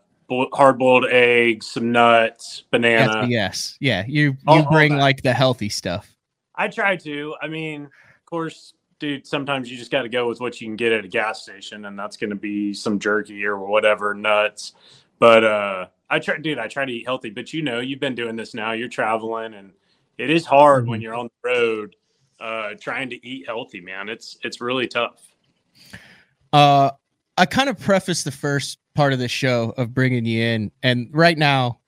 hard 0.54 0.78
boiled 0.78 1.06
eggs, 1.10 1.68
some 1.68 1.92
nuts, 1.92 2.64
banana. 2.72 3.26
Yes, 3.28 3.76
yeah. 3.80 4.04
You 4.08 4.32
you 4.32 4.38
all, 4.48 4.72
bring 4.72 4.94
all 4.94 5.00
like 5.00 5.22
the 5.22 5.34
healthy 5.34 5.70
stuff. 5.70 6.16
I 6.56 6.68
try 6.68 6.96
to. 6.98 7.36
I 7.42 7.48
mean, 7.48 7.86
of 7.86 8.26
course, 8.26 8.74
dude. 9.00 9.26
Sometimes 9.26 9.72
you 9.72 9.78
just 9.78 9.92
got 9.92 10.04
to 10.04 10.10
go 10.10 10.28
with 10.28 10.40
what 10.40 10.60
you 10.60 10.68
can 10.68 10.76
get 10.76 10.92
at 10.92 11.06
a 11.06 11.08
gas 11.08 11.44
station, 11.44 11.86
and 11.86 11.98
that's 11.98 12.18
going 12.18 12.32
to 12.32 12.36
be 12.36 12.74
some 12.74 13.00
jerky 13.00 13.46
or 13.46 13.58
whatever, 13.58 14.14
nuts. 14.14 14.74
But 15.20 15.44
uh, 15.44 15.88
I 16.10 16.20
try, 16.20 16.38
dude. 16.38 16.60
I 16.60 16.68
try 16.68 16.86
to 16.86 16.92
eat 16.92 17.06
healthy. 17.06 17.30
But 17.30 17.54
you 17.54 17.62
know, 17.62 17.80
you've 17.80 18.00
been 18.00 18.16
doing 18.16 18.36
this 18.36 18.54
now. 18.54 18.74
You're 18.74 18.90
traveling, 18.90 19.54
and 19.54 19.72
it 20.18 20.30
is 20.30 20.46
hard 20.46 20.84
mm-hmm. 20.84 20.92
when 20.92 21.02
you're 21.02 21.16
on 21.16 21.30
the 21.44 21.50
road 21.50 21.96
uh, 22.40 22.72
trying 22.80 23.10
to 23.10 23.28
eat 23.28 23.46
healthy. 23.46 23.82
Man, 23.82 24.10
it's 24.10 24.38
it's 24.44 24.62
really 24.62 24.88
tough. 24.88 25.22
Uh, 26.54 26.92
I 27.38 27.46
kind 27.46 27.70
of 27.70 27.80
preface 27.80 28.24
the 28.24 28.32
first 28.32 28.80
part 28.96 29.14
of 29.14 29.20
the 29.20 29.28
show 29.28 29.74
of 29.78 29.94
bringing 29.94 30.26
you 30.26 30.44
in, 30.44 30.72
and 30.84 31.10
right 31.12 31.38
now, 31.38 31.80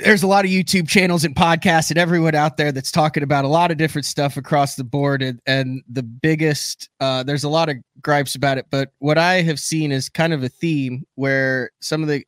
there's 0.00 0.24
a 0.24 0.26
lot 0.26 0.44
of 0.44 0.50
YouTube 0.50 0.88
channels 0.88 1.24
and 1.24 1.36
podcasts 1.36 1.90
and 1.90 1.98
everyone 1.98 2.34
out 2.34 2.56
there 2.56 2.72
that's 2.72 2.90
talking 2.90 3.22
about 3.22 3.44
a 3.44 3.48
lot 3.48 3.70
of 3.70 3.76
different 3.76 4.04
stuff 4.04 4.36
across 4.36 4.74
the 4.74 4.82
board. 4.82 5.22
And, 5.22 5.40
and 5.46 5.82
the 5.88 6.02
biggest, 6.02 6.88
uh, 6.98 7.22
there's 7.22 7.44
a 7.44 7.48
lot 7.48 7.68
of 7.68 7.76
gripes 8.02 8.34
about 8.34 8.58
it. 8.58 8.66
But 8.70 8.90
what 8.98 9.18
I 9.18 9.42
have 9.42 9.60
seen 9.60 9.92
is 9.92 10.08
kind 10.08 10.32
of 10.32 10.42
a 10.42 10.48
theme 10.48 11.06
where 11.14 11.70
some 11.80 12.02
of 12.02 12.08
the, 12.08 12.26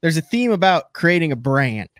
there's 0.00 0.16
a 0.16 0.22
theme 0.22 0.52
about 0.52 0.92
creating 0.92 1.32
a 1.32 1.36
brand, 1.36 1.90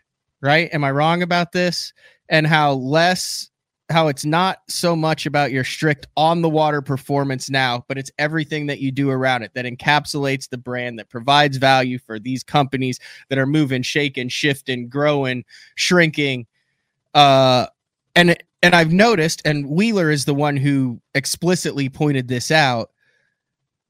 right? 0.40 0.72
Am 0.72 0.84
I 0.84 0.92
wrong 0.92 1.22
about 1.22 1.50
this? 1.50 1.92
And 2.28 2.46
how 2.46 2.74
less 2.74 3.50
how 3.92 4.08
it's 4.08 4.24
not 4.24 4.62
so 4.68 4.96
much 4.96 5.26
about 5.26 5.52
your 5.52 5.64
strict 5.64 6.06
on 6.16 6.42
the 6.42 6.48
water 6.48 6.82
performance 6.82 7.50
now, 7.50 7.84
but 7.88 7.98
it's 7.98 8.10
everything 8.18 8.66
that 8.66 8.80
you 8.80 8.90
do 8.90 9.10
around 9.10 9.42
it 9.42 9.52
that 9.54 9.64
encapsulates 9.64 10.48
the 10.48 10.58
brand 10.58 10.98
that 10.98 11.08
provides 11.08 11.58
value 11.58 11.98
for 11.98 12.18
these 12.18 12.42
companies 12.42 12.98
that 13.28 13.38
are 13.38 13.46
moving, 13.46 13.82
shaking, 13.82 14.28
shifting, 14.28 14.88
growing, 14.88 15.44
shrinking. 15.76 16.46
Uh, 17.14 17.66
and 18.16 18.36
and 18.62 18.74
I've 18.74 18.92
noticed, 18.92 19.42
and 19.44 19.68
Wheeler 19.68 20.10
is 20.10 20.24
the 20.24 20.34
one 20.34 20.56
who 20.56 21.00
explicitly 21.14 21.88
pointed 21.88 22.28
this 22.28 22.52
out 22.52 22.91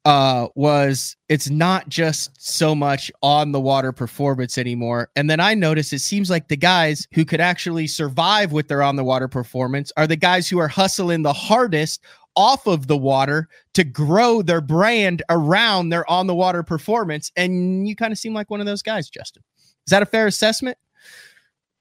uh 0.05 0.49
was 0.57 1.17
it's 1.29 1.49
not 1.49 1.89
just 1.89 2.31
so 2.39 2.75
much 2.75 3.11
on 3.23 3.53
the 3.53 3.61
water 3.61 3.93
performance 3.93 4.59
anymore. 4.59 5.09
And 5.15 5.31
then 5.31 5.39
i 5.39 5.55
noticed 5.55 5.93
it 5.93 6.01
seems 6.01 6.29
like 6.31 6.49
the 6.49 6.57
guys 6.57 7.07
who 7.15 7.25
could 7.25 7.41
actually 7.41 7.87
survive 7.87 8.53
with 8.53 8.69
their 8.69 8.83
on 8.83 8.97
the 8.97 9.05
water 9.05 9.29
performance 9.29 9.93
are 9.97 10.07
the 10.07 10.17
guys 10.17 10.49
who 10.49 10.59
are 10.59 10.69
hustling 10.69 11.23
the 11.23 11.33
hardest 11.33 12.03
off 12.35 12.67
of 12.67 12.87
the 12.87 12.97
water 12.97 13.49
to 13.75 13.85
grow 13.85 14.43
their 14.43 14.61
brand 14.61 15.23
around 15.29 15.91
their 15.91 16.09
on 16.11 16.27
the 16.27 16.35
water 16.35 16.63
performance. 16.63 17.31
And 17.37 17.87
you 17.87 17.95
kind 17.95 18.13
of 18.13 18.19
seem 18.19 18.33
like 18.33 18.51
one 18.51 18.61
of 18.61 18.67
those 18.67 18.83
guys 18.83 19.09
justin. 19.09 19.43
Is 19.87 19.91
that 19.91 20.03
a 20.03 20.07
fair 20.07 20.27
assessment? 20.27 20.79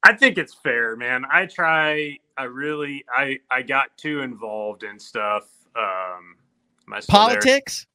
I 0.03 0.13
think 0.13 0.38
it's 0.38 0.53
fair 0.53 0.95
man. 0.95 1.26
I 1.32 1.47
try 1.47 2.17
i 2.38 2.43
really 2.43 3.03
i 3.13 3.39
i 3.49 3.61
got 3.61 3.95
too 3.97 4.22
involved 4.22 4.84
in 4.84 4.99
stuff 4.99 5.47
um 5.76 6.36
politics 7.07 7.88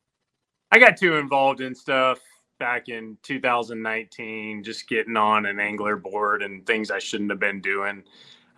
I 0.70 0.78
got 0.78 0.96
too 0.96 1.16
involved 1.16 1.60
in 1.60 1.74
stuff 1.74 2.20
back 2.58 2.88
in 2.88 3.16
2019, 3.22 4.62
just 4.62 4.88
getting 4.88 5.16
on 5.16 5.46
an 5.46 5.60
angler 5.60 5.96
board 5.96 6.42
and 6.42 6.66
things 6.66 6.90
I 6.90 6.98
shouldn't 6.98 7.30
have 7.30 7.40
been 7.40 7.60
doing. 7.60 8.02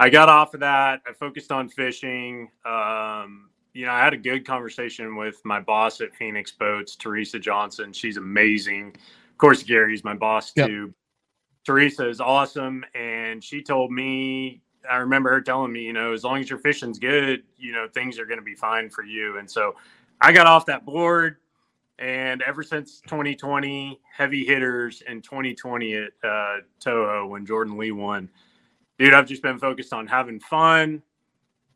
I 0.01 0.11
got 0.11 0.29
off 0.29 0.55
of 0.55 0.61
that. 0.61 1.01
I 1.07 1.13
focused 1.13 1.51
on 1.51 1.69
fishing. 1.69 2.49
Um, 2.65 3.51
you 3.75 3.87
know, 3.87 3.93
I 3.93 4.01
had 4.03 4.15
a 4.15 4.19
good 4.19 4.47
conversation 4.47 5.17
with 5.17 5.41
my 5.45 5.61
boss 5.61 6.01
at 6.01 6.15
Phoenix 6.15 6.53
Boats, 6.53 6.97
Teresa 6.97 7.39
Johnson. 7.39 7.93
She's 7.93 8.17
amazing. 8.17 8.97
Of 9.31 9.39
course, 9.39 9.63
Gary's 9.63 10.05
my 10.05 10.15
boss 10.15 10.53
yep. 10.57 10.69
too. 10.69 10.95
Teresa 11.65 12.09
is 12.09 12.21
awesome. 12.21 12.85
And 12.95 13.43
she 13.43 13.63
told 13.63 13.91
me, 13.93 14.63
I 14.89 14.97
remember 14.97 15.31
her 15.31 15.41
telling 15.41 15.73
me, 15.73 15.83
you 15.83 15.93
know, 15.93 16.13
as 16.13 16.25
long 16.25 16.41
as 16.41 16.49
your 16.49 16.59
fishing's 16.61 16.99
good, 16.99 17.43
you 17.57 17.73
know, 17.73 17.89
things 17.93 18.19
are 18.19 18.25
going 18.25 18.39
to 18.39 18.45
be 18.45 18.55
fine 18.55 18.89
for 18.89 19.05
you. 19.05 19.39
And 19.39 19.51
so 19.51 19.75
I 20.21 20.33
got 20.33 20.47
off 20.47 20.65
that 20.67 20.87
board 20.87 21.37
and 21.99 22.43
ever 22.43 22.63
since 22.63 23.01
2020, 23.01 24.01
heavy 24.17 24.45
hitters 24.45 25.03
in 25.09 25.21
2020 25.21 25.95
at 25.95 26.11
uh, 26.23 26.57
Toho 26.81 27.29
when 27.29 27.45
Jordan 27.45 27.77
Lee 27.77 27.93
won, 27.93 28.29
dude, 28.99 29.15
I've 29.15 29.27
just 29.27 29.43
been 29.43 29.59
focused 29.59 29.93
on 29.93 30.07
having 30.07 30.39
fun, 30.39 31.03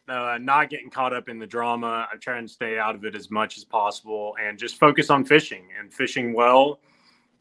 uh, 0.08 0.38
not 0.40 0.70
getting 0.70 0.90
caught 0.90 1.12
up 1.12 1.28
in 1.28 1.38
the 1.38 1.46
drama. 1.46 2.06
I'm 2.12 2.20
trying 2.20 2.46
to 2.46 2.52
stay 2.52 2.78
out 2.78 2.94
of 2.94 3.04
it 3.04 3.14
as 3.14 3.30
much 3.30 3.56
as 3.56 3.64
possible 3.64 4.36
and 4.40 4.58
just 4.58 4.76
focus 4.76 5.10
on 5.10 5.24
fishing 5.24 5.68
and 5.78 5.92
fishing 5.92 6.34
well 6.34 6.80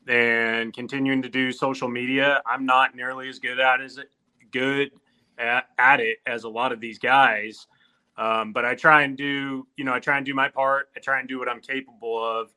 and 0.08 0.74
continuing 0.74 1.22
to 1.22 1.30
do 1.30 1.52
social 1.52 1.88
media. 1.88 2.42
I'm 2.46 2.66
not 2.66 2.96
nearly 2.96 3.30
as 3.30 3.40
good 3.40 3.60
at 3.60 3.82
as 3.82 4.00
good 4.52 4.92
at, 5.38 5.68
at 5.78 6.00
it 6.00 6.18
as 6.26 6.44
a 6.44 6.50
lot 6.50 6.72
of 6.72 6.80
these 6.80 7.00
guys. 7.00 7.68
Um, 8.18 8.54
but 8.54 8.66
I 8.66 8.76
try 8.76 9.04
and 9.04 9.18
do, 9.18 9.68
you 9.78 9.86
know, 9.86 9.94
I 9.94 10.00
try 10.00 10.18
and 10.18 10.26
do 10.26 10.34
my 10.34 10.50
part. 10.50 10.90
I 10.96 11.00
try 11.00 11.20
and 11.20 11.28
do 11.28 11.40
what 11.40 11.50
I'm 11.50 11.62
capable 11.62 12.24
of. 12.24 12.52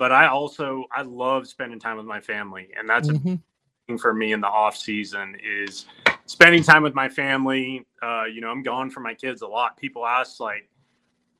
But 0.00 0.12
I 0.12 0.28
also 0.28 0.86
I 0.90 1.02
love 1.02 1.46
spending 1.46 1.78
time 1.78 1.98
with 1.98 2.06
my 2.06 2.22
family, 2.22 2.70
and 2.74 2.88
that's 2.88 3.10
mm-hmm. 3.10 3.34
a 3.34 3.38
thing 3.86 3.98
for 3.98 4.14
me 4.14 4.32
in 4.32 4.40
the 4.40 4.46
off 4.46 4.74
season 4.74 5.36
is 5.44 5.84
spending 6.24 6.62
time 6.62 6.82
with 6.82 6.94
my 6.94 7.06
family. 7.06 7.86
Uh, 8.02 8.24
you 8.24 8.40
know, 8.40 8.48
I'm 8.48 8.62
gone 8.62 8.88
from 8.88 9.02
my 9.02 9.12
kids 9.12 9.42
a 9.42 9.46
lot. 9.46 9.76
People 9.76 10.06
ask 10.06 10.40
like, 10.40 10.70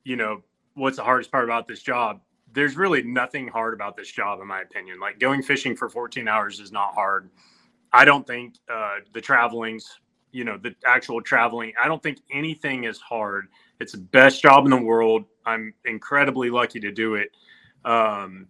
you 0.05 0.17
know, 0.17 0.43
what's 0.75 0.99
the 0.99 1.03
hardest 1.03 1.33
part 1.33 1.45
about 1.45 1.69
this 1.69 1.81
job? 1.81 2.21
There's 2.53 2.77
really 2.77 3.03
nothing 3.03 3.49
hard 3.49 3.73
about 3.73 3.97
this 3.97 4.13
job, 4.13 4.43
in 4.43 4.47
my 4.47 4.61
opinion. 4.61 5.01
Like 5.01 5.19
going 5.19 5.43
fishing 5.43 5.75
for 5.75 5.89
14 5.89 6.29
hours 6.29 6.61
is 6.61 6.71
not 6.71 6.93
hard. 6.93 7.31
I 7.95 8.05
don't 8.05 8.27
think 8.27 8.57
uh, 8.71 8.97
the 9.15 9.23
traveling's 9.23 9.89
you 10.33 10.45
know 10.45 10.57
the 10.57 10.73
actual 10.87 11.21
traveling 11.21 11.73
i 11.83 11.89
don't 11.89 12.05
think 12.05 12.19
anything 12.31 12.85
is 12.85 13.01
hard 13.01 13.49
it's 13.81 13.91
the 13.91 13.99
best 13.99 14.41
job 14.41 14.65
in 14.65 14.71
the 14.71 14.81
world 14.81 15.25
i'm 15.45 15.75
incredibly 15.87 16.51
lucky 16.51 16.79
to 16.79 16.93
do 16.93 17.17
it 17.17 17.33
um, 17.85 18.47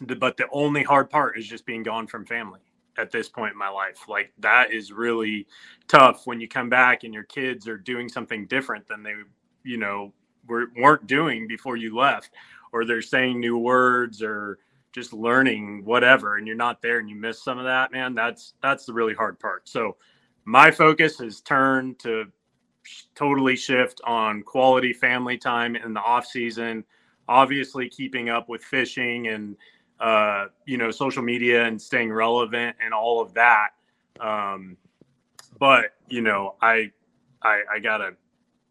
but 0.00 0.36
the 0.36 0.46
only 0.52 0.82
hard 0.82 1.10
part 1.10 1.38
is 1.38 1.46
just 1.46 1.66
being 1.66 1.82
gone 1.82 2.06
from 2.06 2.24
family 2.26 2.60
at 2.98 3.10
this 3.10 3.28
point 3.28 3.52
in 3.52 3.58
my 3.58 3.68
life. 3.68 4.08
Like 4.08 4.32
that 4.38 4.72
is 4.72 4.92
really 4.92 5.46
tough 5.88 6.26
when 6.26 6.40
you 6.40 6.48
come 6.48 6.68
back 6.68 7.04
and 7.04 7.12
your 7.12 7.24
kids 7.24 7.68
are 7.68 7.78
doing 7.78 8.08
something 8.08 8.46
different 8.46 8.86
than 8.86 9.02
they 9.02 9.14
you 9.62 9.76
know 9.76 10.12
were, 10.46 10.66
weren't 10.76 11.06
doing 11.06 11.46
before 11.48 11.76
you 11.76 11.96
left 11.96 12.30
or 12.72 12.84
they're 12.84 13.02
saying 13.02 13.40
new 13.40 13.58
words 13.58 14.22
or 14.22 14.58
just 14.92 15.12
learning 15.12 15.84
whatever 15.84 16.36
and 16.36 16.46
you're 16.46 16.56
not 16.56 16.80
there 16.80 16.98
and 16.98 17.08
you 17.08 17.16
miss 17.16 17.42
some 17.42 17.58
of 17.58 17.64
that 17.64 17.90
man 17.90 18.14
that's 18.14 18.54
that's 18.62 18.84
the 18.84 18.92
really 18.92 19.14
hard 19.14 19.38
part. 19.40 19.68
So 19.68 19.96
my 20.44 20.70
focus 20.70 21.18
has 21.18 21.40
turned 21.40 21.98
to 22.00 22.26
totally 23.14 23.56
shift 23.56 24.00
on 24.04 24.42
quality 24.42 24.92
family 24.92 25.38
time 25.38 25.74
in 25.74 25.94
the 25.94 26.00
off 26.00 26.26
season 26.26 26.84
obviously 27.28 27.88
keeping 27.88 28.28
up 28.28 28.48
with 28.48 28.62
fishing 28.62 29.28
and 29.28 29.56
uh, 30.00 30.46
you 30.66 30.76
know 30.76 30.90
social 30.90 31.22
media 31.22 31.64
and 31.64 31.80
staying 31.80 32.12
relevant 32.12 32.76
and 32.84 32.92
all 32.92 33.20
of 33.20 33.32
that 33.34 33.70
um, 34.20 34.76
but 35.58 35.94
you 36.08 36.20
know 36.20 36.56
I, 36.60 36.90
I 37.42 37.62
i 37.74 37.78
gotta 37.78 38.10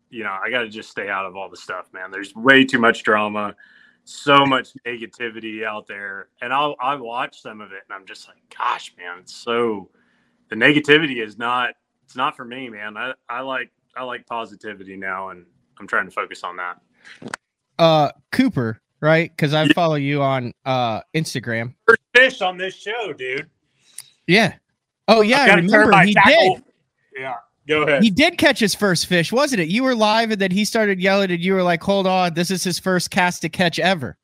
you 0.09 0.23
know 0.23 0.37
i 0.43 0.49
gotta 0.49 0.69
just 0.69 0.89
stay 0.89 1.09
out 1.09 1.25
of 1.25 1.35
all 1.35 1.49
the 1.49 1.57
stuff 1.57 1.91
man 1.93 2.11
there's 2.11 2.35
way 2.35 2.63
too 2.63 2.79
much 2.79 3.03
drama 3.03 3.55
so 4.03 4.45
much 4.45 4.69
negativity 4.85 5.63
out 5.63 5.87
there 5.87 6.27
and 6.41 6.53
i'll 6.53 6.75
i 6.81 6.93
watch 6.93 7.41
some 7.41 7.61
of 7.61 7.71
it 7.71 7.83
and 7.87 7.95
i'm 7.95 8.05
just 8.05 8.27
like 8.27 8.37
gosh 8.55 8.93
man 8.97 9.19
it's 9.19 9.33
so 9.33 9.89
the 10.49 10.55
negativity 10.55 11.25
is 11.25 11.37
not 11.37 11.73
it's 12.13 12.15
not 12.15 12.37
for 12.37 12.45
me, 12.45 12.69
man. 12.69 12.95
I, 12.95 13.13
I 13.27 13.41
like 13.41 13.71
I 13.95 14.03
like 14.03 14.27
positivity 14.27 14.95
now 14.95 15.29
and 15.29 15.45
I'm 15.79 15.87
trying 15.87 16.05
to 16.05 16.11
focus 16.11 16.43
on 16.43 16.57
that. 16.57 16.79
Uh 17.79 18.11
Cooper, 18.31 18.81
right? 19.01 19.31
Because 19.31 19.53
I 19.53 19.63
yeah. 19.63 19.73
follow 19.73 19.95
you 19.95 20.21
on 20.21 20.53
uh 20.65 21.01
Instagram. 21.15 21.73
First 21.87 22.01
fish 22.15 22.41
on 22.41 22.57
this 22.57 22.75
show, 22.75 23.13
dude. 23.13 23.49
Yeah. 24.27 24.55
Oh 25.07 25.21
yeah, 25.21 25.43
I 25.43 25.55
remember 25.55 25.97
he 26.01 26.13
tackle. 26.13 26.55
did. 26.55 26.63
Yeah. 27.17 27.35
Go 27.67 27.83
ahead. 27.83 28.03
He 28.03 28.09
did 28.09 28.37
catch 28.37 28.59
his 28.59 28.75
first 28.75 29.07
fish, 29.07 29.31
wasn't 29.31 29.61
it? 29.61 29.69
You 29.69 29.83
were 29.83 29.95
live 29.95 30.31
and 30.31 30.41
then 30.41 30.51
he 30.51 30.65
started 30.65 30.99
yelling 30.99 31.31
and 31.31 31.39
you 31.39 31.53
were 31.53 31.63
like, 31.63 31.81
Hold 31.83 32.07
on, 32.07 32.33
this 32.33 32.51
is 32.51 32.63
his 32.63 32.79
first 32.79 33.09
cast 33.09 33.41
to 33.43 33.49
catch 33.49 33.79
ever. 33.79 34.17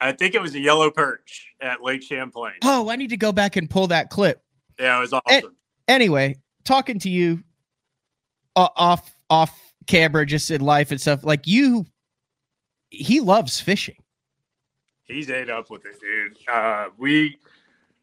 I 0.00 0.12
think 0.12 0.34
it 0.34 0.42
was 0.42 0.54
a 0.54 0.60
yellow 0.60 0.90
perch 0.90 1.52
at 1.60 1.82
Lake 1.82 2.02
Champlain. 2.02 2.52
Oh, 2.62 2.90
I 2.90 2.96
need 2.96 3.10
to 3.10 3.16
go 3.16 3.32
back 3.32 3.56
and 3.56 3.68
pull 3.68 3.86
that 3.88 4.10
clip. 4.10 4.42
Yeah, 4.78 4.98
it 4.98 5.00
was 5.00 5.12
awesome 5.12 5.56
anyway, 5.88 6.36
talking 6.64 6.98
to 7.00 7.10
you 7.10 7.42
uh, 8.54 8.68
off 8.76 9.14
off 9.30 9.58
camera, 9.86 10.26
just 10.26 10.50
in 10.50 10.60
life 10.60 10.90
and 10.90 11.00
stuff. 11.00 11.24
Like 11.24 11.46
you, 11.46 11.86
he 12.90 13.20
loves 13.20 13.60
fishing. 13.60 13.96
He's 15.04 15.30
ate 15.30 15.50
up 15.50 15.70
with 15.70 15.84
it, 15.86 16.00
dude. 16.00 16.36
Uh, 16.48 16.88
we 16.98 17.38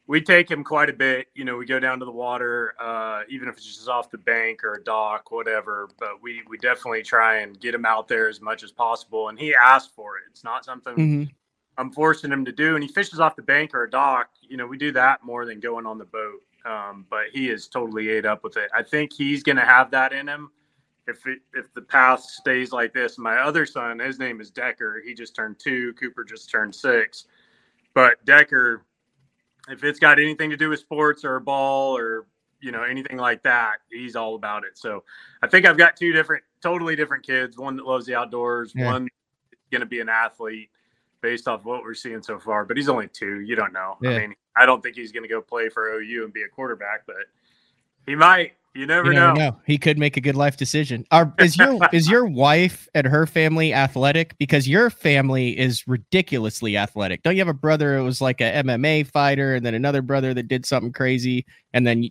we 0.07 0.21
take 0.21 0.49
him 0.49 0.63
quite 0.63 0.89
a 0.89 0.93
bit. 0.93 1.27
You 1.33 1.45
know, 1.45 1.57
we 1.57 1.65
go 1.65 1.79
down 1.79 1.99
to 1.99 2.05
the 2.05 2.11
water, 2.11 2.73
uh, 2.79 3.23
even 3.29 3.47
if 3.47 3.55
it's 3.55 3.65
just 3.65 3.87
off 3.87 4.09
the 4.09 4.17
bank 4.17 4.63
or 4.63 4.75
a 4.75 4.83
dock, 4.83 5.31
whatever. 5.31 5.89
But 5.99 6.21
we 6.21 6.43
we 6.47 6.57
definitely 6.57 7.03
try 7.03 7.39
and 7.39 7.59
get 7.59 7.75
him 7.75 7.85
out 7.85 8.07
there 8.07 8.29
as 8.29 8.41
much 8.41 8.63
as 8.63 8.71
possible. 8.71 9.29
And 9.29 9.39
he 9.39 9.53
asked 9.53 9.93
for 9.95 10.17
it. 10.17 10.23
It's 10.29 10.43
not 10.43 10.63
something 10.65 10.95
mm-hmm. 10.95 11.23
I'm 11.77 11.91
forcing 11.91 12.31
him 12.31 12.45
to 12.45 12.51
do. 12.51 12.75
And 12.75 12.83
he 12.83 12.89
fishes 12.91 13.19
off 13.19 13.35
the 13.35 13.41
bank 13.41 13.73
or 13.73 13.83
a 13.83 13.89
dock. 13.89 14.29
You 14.41 14.57
know, 14.57 14.67
we 14.67 14.77
do 14.77 14.91
that 14.93 15.23
more 15.23 15.45
than 15.45 15.59
going 15.59 15.85
on 15.85 15.97
the 15.97 16.05
boat. 16.05 16.41
Um, 16.65 17.05
but 17.09 17.25
he 17.33 17.49
is 17.49 17.67
totally 17.67 18.09
ate 18.09 18.25
up 18.25 18.43
with 18.43 18.55
it. 18.55 18.71
I 18.73 18.83
think 18.83 19.11
he's 19.11 19.43
going 19.43 19.57
to 19.57 19.65
have 19.65 19.91
that 19.91 20.13
in 20.13 20.29
him 20.29 20.51
if 21.07 21.25
it, 21.27 21.39
if 21.53 21.73
the 21.73 21.81
path 21.81 22.21
stays 22.21 22.71
like 22.71 22.93
this. 22.93 23.17
My 23.17 23.37
other 23.37 23.65
son, 23.65 23.99
his 23.99 24.19
name 24.19 24.39
is 24.41 24.49
Decker. 24.49 25.01
He 25.05 25.13
just 25.13 25.35
turned 25.35 25.59
two. 25.59 25.93
Cooper 25.93 26.23
just 26.23 26.49
turned 26.49 26.73
six. 26.73 27.25
But 27.93 28.23
Decker, 28.25 28.85
if 29.69 29.83
it's 29.83 29.99
got 29.99 30.19
anything 30.19 30.49
to 30.49 30.57
do 30.57 30.69
with 30.69 30.79
sports 30.79 31.23
or 31.23 31.35
a 31.35 31.41
ball 31.41 31.97
or 31.97 32.27
you 32.61 32.71
know 32.71 32.83
anything 32.83 33.17
like 33.17 33.43
that, 33.43 33.77
he's 33.91 34.15
all 34.15 34.35
about 34.35 34.63
it. 34.63 34.77
So 34.77 35.03
I 35.41 35.47
think 35.47 35.65
I've 35.65 35.77
got 35.77 35.97
two 35.97 36.13
different, 36.13 36.43
totally 36.61 36.95
different 36.95 37.25
kids. 37.25 37.57
One 37.57 37.75
that 37.75 37.85
loves 37.85 38.05
the 38.05 38.15
outdoors. 38.15 38.73
Yeah. 38.75 38.91
One 38.91 39.07
going 39.71 39.81
to 39.81 39.87
be 39.87 39.99
an 39.99 40.09
athlete 40.09 40.69
based 41.21 41.47
off 41.47 41.65
what 41.65 41.83
we're 41.83 41.93
seeing 41.93 42.21
so 42.21 42.39
far. 42.39 42.63
But 42.63 42.77
he's 42.77 42.89
only 42.89 43.07
two. 43.07 43.41
You 43.41 43.55
don't 43.55 43.73
know. 43.73 43.97
Yeah. 44.01 44.11
I 44.11 44.19
mean, 44.19 44.35
I 44.55 44.65
don't 44.65 44.81
think 44.81 44.95
he's 44.95 45.11
going 45.11 45.23
to 45.23 45.29
go 45.29 45.41
play 45.41 45.67
for 45.69 45.93
OU 45.93 46.23
and 46.23 46.33
be 46.33 46.43
a 46.43 46.47
quarterback, 46.47 47.05
but 47.05 47.15
he 48.05 48.15
might. 48.15 48.53
You 48.75 48.87
never, 48.87 49.09
you 49.09 49.19
never 49.19 49.33
know. 49.33 49.49
know. 49.51 49.57
He 49.67 49.77
could 49.77 49.99
make 49.99 50.17
a 50.17 50.21
good 50.21 50.35
life 50.35 50.57
decision. 50.57 51.05
Are, 51.11 51.31
is 51.37 51.55
your 51.57 51.77
is 51.93 52.09
your 52.09 52.25
wife 52.25 52.87
and 52.95 53.05
her 53.05 53.27
family 53.27 53.71
athletic? 53.71 54.35
Because 54.39 54.67
your 54.67 54.89
family 54.89 55.57
is 55.57 55.87
ridiculously 55.87 56.75
athletic. 56.75 57.21
Don't 57.21 57.35
you 57.35 57.41
have 57.41 57.47
a 57.47 57.53
brother 57.53 57.97
who 57.97 58.03
was 58.03 58.19
like 58.19 58.41
a 58.41 58.51
MMA 58.63 59.05
fighter, 59.07 59.53
and 59.55 59.65
then 59.65 59.75
another 59.75 60.01
brother 60.01 60.33
that 60.33 60.47
did 60.47 60.65
something 60.65 60.91
crazy, 60.91 61.45
and 61.73 61.85
then, 61.85 62.09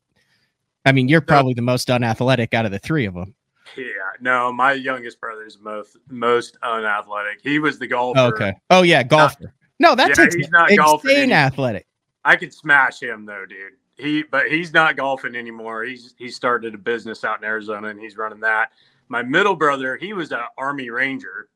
I 0.85 0.93
mean, 0.93 1.09
you're 1.09 1.21
probably 1.21 1.55
the 1.55 1.63
most 1.63 1.91
unathletic 1.91 2.55
out 2.55 2.65
of 2.65 2.71
the 2.71 2.79
three 2.79 3.07
of 3.07 3.15
them. 3.15 3.35
Yeah, 3.77 3.85
no, 4.21 4.53
my 4.53 4.73
youngest 4.73 5.21
brother 5.21 5.45
is 5.45 5.59
most 5.59 5.97
most 6.09 6.59
unathletic. 6.63 7.41
He 7.43 7.59
was 7.59 7.81
the 7.81 7.89
golfer. 7.89 8.21
Okay. 8.21 8.53
Oh 8.71 8.83
yeah, 8.83 9.03
golfer. 9.03 9.53
No, 9.81 9.97
that's 9.97 10.17
yeah, 10.17 10.29
he's 10.33 10.51
not 10.51 10.71
insane 10.71 10.85
golfing. 10.85 11.33
athletic. 11.33 11.87
I 12.25 12.37
could 12.37 12.55
smash 12.55 13.03
him 13.03 13.27
though, 13.27 13.47
dude. 13.49 13.73
He, 13.97 14.23
but 14.23 14.49
he's 14.49 14.73
not 14.73 14.97
golfing 14.97 15.37
anymore. 15.37 15.85
He's 15.85 16.15
he 16.19 16.29
started 16.29 16.75
a 16.75 16.79
business 16.79 17.25
out 17.25 17.39
in 17.39 17.45
Arizona 17.45 17.89
and 17.89 18.01
he's 18.01 18.17
running 18.17 18.41
that. 18.41 18.71
My 19.09 19.23
middle 19.23 19.55
brother, 19.55 19.97
he 19.97 20.13
was 20.13 20.33
an 20.33 20.41
Army 20.57 20.89
Ranger, 20.89 21.49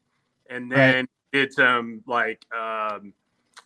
and 0.50 0.70
then 0.70 0.94
right. 0.94 1.08
did 1.32 1.52
some 1.52 2.02
like 2.06 2.44
um, 2.54 3.14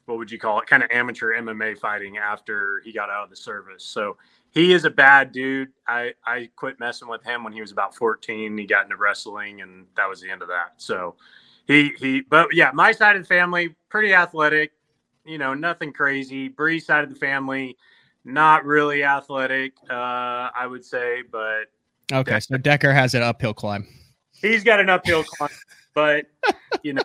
what 0.07 0.19
would 0.19 0.31
you 0.31 0.39
call 0.39 0.61
it, 0.61 0.67
kind 0.67 0.83
of 0.83 0.91
amateur 0.93 1.35
MMA 1.35 1.79
fighting 1.79 2.19
after 2.19 2.81
he 2.85 2.93
got 2.93 3.11
out 3.11 3.25
of 3.25 3.31
the 3.31 3.37
service. 3.37 3.85
So 3.85 4.17
he 4.53 4.73
is 4.73 4.85
a 4.85 4.91
bad 4.91 5.33
dude. 5.33 5.71
I 5.89 6.15
I 6.25 6.49
quit 6.55 6.79
messing 6.79 7.09
with 7.09 7.25
him 7.25 7.43
when 7.43 7.53
he 7.53 7.61
was 7.61 7.73
about 7.73 7.97
14. 7.97 8.57
He 8.57 8.67
got 8.67 8.85
into 8.85 8.97
wrestling, 8.97 9.63
and 9.63 9.87
that 9.97 10.09
was 10.09 10.21
the 10.21 10.31
end 10.31 10.43
of 10.43 10.49
that. 10.49 10.75
So 10.77 11.17
he 11.67 11.93
he, 11.99 12.21
but 12.21 12.55
yeah, 12.55 12.71
my 12.73 12.93
side 12.93 13.17
of 13.17 13.23
the 13.23 13.29
family 13.29 13.75
pretty 13.89 14.15
athletic 14.15 14.73
you 15.25 15.39
know, 15.39 15.55
nothing 15.55 15.93
crazy. 15.93 16.49
Bree 16.49 16.81
side 16.81 17.05
of 17.05 17.11
the 17.11 17.17
family, 17.17 17.77
not 18.25 18.65
really 18.65 19.05
athletic, 19.05 19.73
uh, 19.91 20.51
I 20.55 20.67
would 20.67 20.85
say, 20.85 21.23
but 21.31 21.67
okay. 22.13 22.33
Decker, 22.33 22.41
so 22.41 22.57
Decker 22.57 22.93
has 22.93 23.15
an 23.15 23.23
uphill 23.23 23.55
climb. 23.55 23.87
He's 24.41 24.65
got 24.65 24.81
an 24.81 24.89
uphill 24.89 25.25
climb, 25.25 25.51
but 25.95 26.27
you 26.83 26.95
know, 26.95 27.03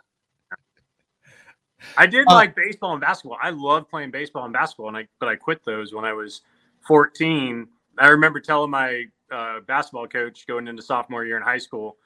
I 1.97 2.05
did 2.05 2.27
uh, 2.27 2.33
like 2.33 2.55
baseball 2.55 2.93
and 2.93 3.01
basketball. 3.01 3.37
I 3.41 3.49
love 3.51 3.89
playing 3.89 4.11
baseball 4.11 4.45
and 4.45 4.53
basketball, 4.53 4.89
and 4.89 4.97
I 4.97 5.07
but 5.19 5.29
I 5.29 5.35
quit 5.35 5.63
those 5.65 5.93
when 5.93 6.05
I 6.05 6.13
was 6.13 6.41
14. 6.87 7.67
I 7.97 8.07
remember 8.07 8.39
telling 8.39 8.71
my 8.71 9.05
uh, 9.31 9.61
basketball 9.61 10.07
coach 10.07 10.45
going 10.47 10.67
into 10.67 10.81
sophomore 10.81 11.25
year 11.25 11.37
in 11.37 11.43
high 11.43 11.57
school, 11.57 11.97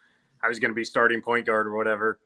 I 0.44 0.48
was 0.48 0.60
going 0.60 0.72
to 0.72 0.76
be 0.76 0.86
starting 0.86 1.22
point 1.22 1.46
guard 1.46 1.68
or 1.68 1.76
whatever 1.76 2.20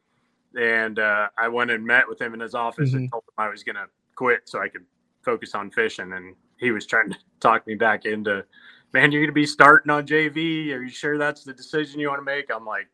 and 0.55 0.99
uh, 0.99 1.29
I 1.37 1.47
went 1.47 1.71
and 1.71 1.85
met 1.85 2.07
with 2.07 2.21
him 2.21 2.33
in 2.33 2.39
his 2.39 2.53
office 2.53 2.89
mm-hmm. 2.89 2.97
and 2.97 3.11
told 3.11 3.23
him 3.23 3.33
I 3.37 3.49
was 3.49 3.63
going 3.63 3.75
to 3.75 3.87
quit 4.15 4.41
so 4.45 4.61
I 4.61 4.69
could 4.69 4.85
focus 5.23 5.55
on 5.55 5.71
fishing. 5.71 6.13
And 6.13 6.35
he 6.63 6.71
was 6.71 6.85
trying 6.85 7.11
to 7.11 7.17
talk 7.39 7.67
me 7.67 7.75
back 7.75 8.05
into, 8.05 8.45
man, 8.93 9.11
you're 9.11 9.21
going 9.21 9.29
to 9.29 9.33
be 9.33 9.45
starting 9.45 9.91
on 9.91 10.07
JV. 10.07 10.71
Are 10.71 10.83
you 10.83 10.89
sure 10.89 11.17
that's 11.17 11.43
the 11.43 11.53
decision 11.53 11.99
you 11.99 12.07
want 12.07 12.19
to 12.19 12.25
make? 12.25 12.49
I'm 12.53 12.65
like, 12.65 12.87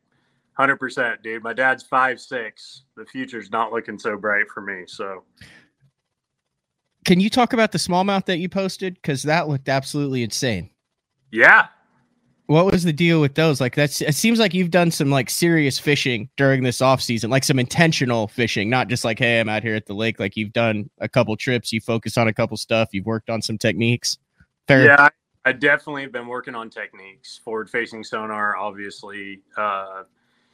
100%, 0.59 1.24
dude. 1.24 1.43
My 1.43 1.53
dad's 1.53 1.84
five 1.84 2.20
six. 2.20 2.84
The 2.97 3.05
future's 3.05 3.49
not 3.49 3.72
looking 3.72 3.97
so 3.97 4.17
bright 4.17 4.49
for 4.53 4.61
me. 4.61 4.84
So, 4.88 5.24
can 7.05 7.22
you 7.22 7.30
talk 7.30 7.53
about 7.53 7.72
the 7.72 7.78
smallmouth 7.78 8.26
that 8.26 8.39
you 8.39 8.49
posted? 8.49 8.95
Because 8.95 9.24
that 9.24 9.47
looked 9.47 9.70
absolutely 9.70 10.22
insane. 10.22 10.70
Yeah. 11.32 11.67
What 12.49 12.65
was 12.65 12.83
the 12.83 12.91
deal 12.91 13.21
with 13.21 13.35
those? 13.35 13.61
Like 13.61 13.75
that's 13.75 14.01
it 14.01 14.15
seems 14.15 14.39
like 14.39 14.55
you've 14.55 14.71
done 14.71 14.89
some 14.89 15.11
like 15.11 15.29
serious 15.29 15.77
fishing 15.77 16.27
during 16.35 16.63
this 16.63 16.81
off 16.81 16.99
season, 16.99 17.29
like 17.29 17.43
some 17.43 17.59
intentional 17.59 18.27
fishing, 18.27 18.71
not 18.71 18.87
just 18.87 19.05
like, 19.05 19.19
hey, 19.19 19.39
I'm 19.39 19.47
out 19.47 19.61
here 19.61 19.75
at 19.75 19.85
the 19.85 19.93
lake. 19.93 20.19
Like 20.19 20.35
you've 20.35 20.51
done 20.51 20.89
a 20.97 21.07
couple 21.07 21.37
trips, 21.37 21.71
you 21.71 21.79
focus 21.79 22.17
on 22.17 22.27
a 22.27 22.33
couple 22.33 22.57
stuff, 22.57 22.89
you've 22.91 23.05
worked 23.05 23.29
on 23.29 23.43
some 23.43 23.59
techniques. 23.59 24.17
Fair. 24.67 24.83
Yeah, 24.83 25.09
I 25.45 25.51
definitely 25.51 26.01
have 26.01 26.11
been 26.11 26.25
working 26.25 26.55
on 26.55 26.71
techniques. 26.71 27.37
Forward 27.37 27.69
facing 27.69 28.03
sonar, 28.03 28.57
obviously. 28.57 29.41
Uh 29.55 30.05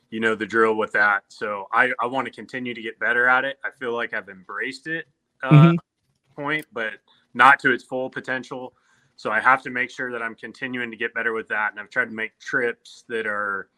you 0.09 0.19
know 0.19 0.35
the 0.35 0.45
drill 0.45 0.75
with 0.75 0.91
that. 0.91 1.23
So 1.29 1.67
I, 1.71 1.91
I 2.01 2.07
want 2.07 2.25
to 2.25 2.31
continue 2.31 2.73
to 2.73 2.81
get 2.81 2.99
better 2.99 3.27
at 3.27 3.45
it. 3.45 3.57
I 3.63 3.69
feel 3.79 3.93
like 3.93 4.13
I've 4.13 4.29
embraced 4.29 4.87
it 4.87 5.05
uh, 5.43 5.49
mm-hmm. 5.49 6.41
point, 6.41 6.65
but 6.73 6.93
not 7.33 7.59
to 7.59 7.71
its 7.71 7.83
full 7.83 8.09
potential. 8.09 8.73
So 9.17 9.31
I 9.31 9.39
have 9.39 9.61
to 9.63 9.69
make 9.69 9.89
sure 9.89 10.11
that 10.11 10.21
I'm 10.21 10.35
continuing 10.35 10.91
to 10.91 10.97
get 10.97 11.13
better 11.13 11.33
with 11.33 11.47
that. 11.49 11.71
And 11.71 11.79
I've 11.79 11.89
tried 11.89 12.09
to 12.09 12.15
make 12.15 12.37
trips 12.39 13.05
that 13.07 13.25
are 13.25 13.69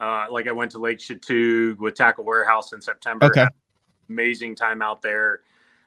uh, 0.00 0.26
like 0.30 0.46
I 0.48 0.52
went 0.52 0.70
to 0.72 0.78
Lake 0.78 0.98
Chatuge 0.98 1.78
with 1.78 1.94
Tackle 1.94 2.24
Warehouse 2.24 2.72
in 2.72 2.80
September. 2.80 3.26
Okay. 3.26 3.46
Amazing 4.08 4.54
time 4.54 4.82
out 4.82 5.02
there. 5.02 5.40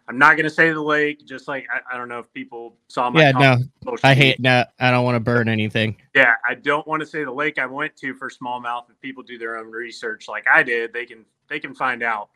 I'm 0.10 0.18
not 0.18 0.38
going 0.38 0.46
to 0.46 0.50
say 0.50 0.72
the 0.72 0.82
lake, 0.82 1.26
just 1.26 1.50
like 1.50 1.68
I, 1.74 1.96
I, 1.96 1.98
don't 1.98 2.08
know 2.08 2.20
if 2.20 2.32
people 2.32 2.78
saw 2.88 3.10
my. 3.10 3.22
Yeah, 3.22 3.32
no, 3.32 3.58
I 4.04 4.14
hate 4.14 4.40
no. 4.40 4.64
I 4.80 4.90
don't 4.90 5.04
want 5.04 5.16
to 5.16 5.20
burn 5.20 5.50
anything. 5.50 5.98
Yeah, 6.16 6.34
I 6.48 6.56
don't 6.56 6.88
want 6.88 7.02
to 7.02 7.06
say 7.06 7.26
the 7.26 7.32
lake 7.32 7.60
I 7.60 7.66
went 7.66 7.98
to 7.98 8.14
for 8.14 8.30
smallmouth. 8.30 8.90
If 8.90 9.00
people 9.02 9.22
do 9.22 9.38
their 9.38 9.58
own 9.58 9.70
research, 9.70 10.30
like 10.30 10.46
I 10.48 10.64
did, 10.64 10.94
they 10.94 11.06
can 11.06 11.26
they 11.50 11.60
can 11.60 11.76
find 11.76 12.04
out. 12.04 12.30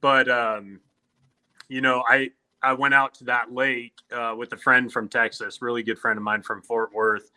But 0.00 0.28
um, 0.28 0.80
you 1.68 1.80
know, 1.80 2.02
I 2.08 2.30
I 2.62 2.72
went 2.74 2.94
out 2.94 3.14
to 3.14 3.24
that 3.24 3.52
lake 3.52 3.94
uh, 4.12 4.34
with 4.36 4.52
a 4.52 4.56
friend 4.56 4.92
from 4.92 5.08
Texas, 5.08 5.60
really 5.60 5.82
good 5.82 5.98
friend 5.98 6.16
of 6.16 6.22
mine 6.22 6.42
from 6.42 6.62
Fort 6.62 6.92
Worth, 6.92 7.30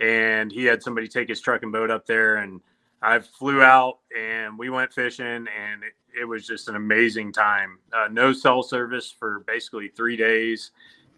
and 0.00 0.52
he 0.52 0.64
had 0.64 0.82
somebody 0.82 1.08
take 1.08 1.28
his 1.28 1.40
truck 1.40 1.62
and 1.62 1.72
boat 1.72 1.90
up 1.90 2.06
there, 2.06 2.36
and 2.36 2.60
I 3.02 3.18
flew 3.18 3.62
out 3.62 3.98
and 4.16 4.58
we 4.58 4.70
went 4.70 4.92
fishing, 4.92 5.26
and 5.26 5.82
it, 5.82 6.20
it 6.20 6.24
was 6.24 6.46
just 6.46 6.68
an 6.68 6.76
amazing 6.76 7.32
time. 7.32 7.78
Uh, 7.92 8.08
no 8.10 8.32
cell 8.32 8.62
service 8.62 9.10
for 9.10 9.40
basically 9.40 9.88
three 9.88 10.16
days, 10.16 10.70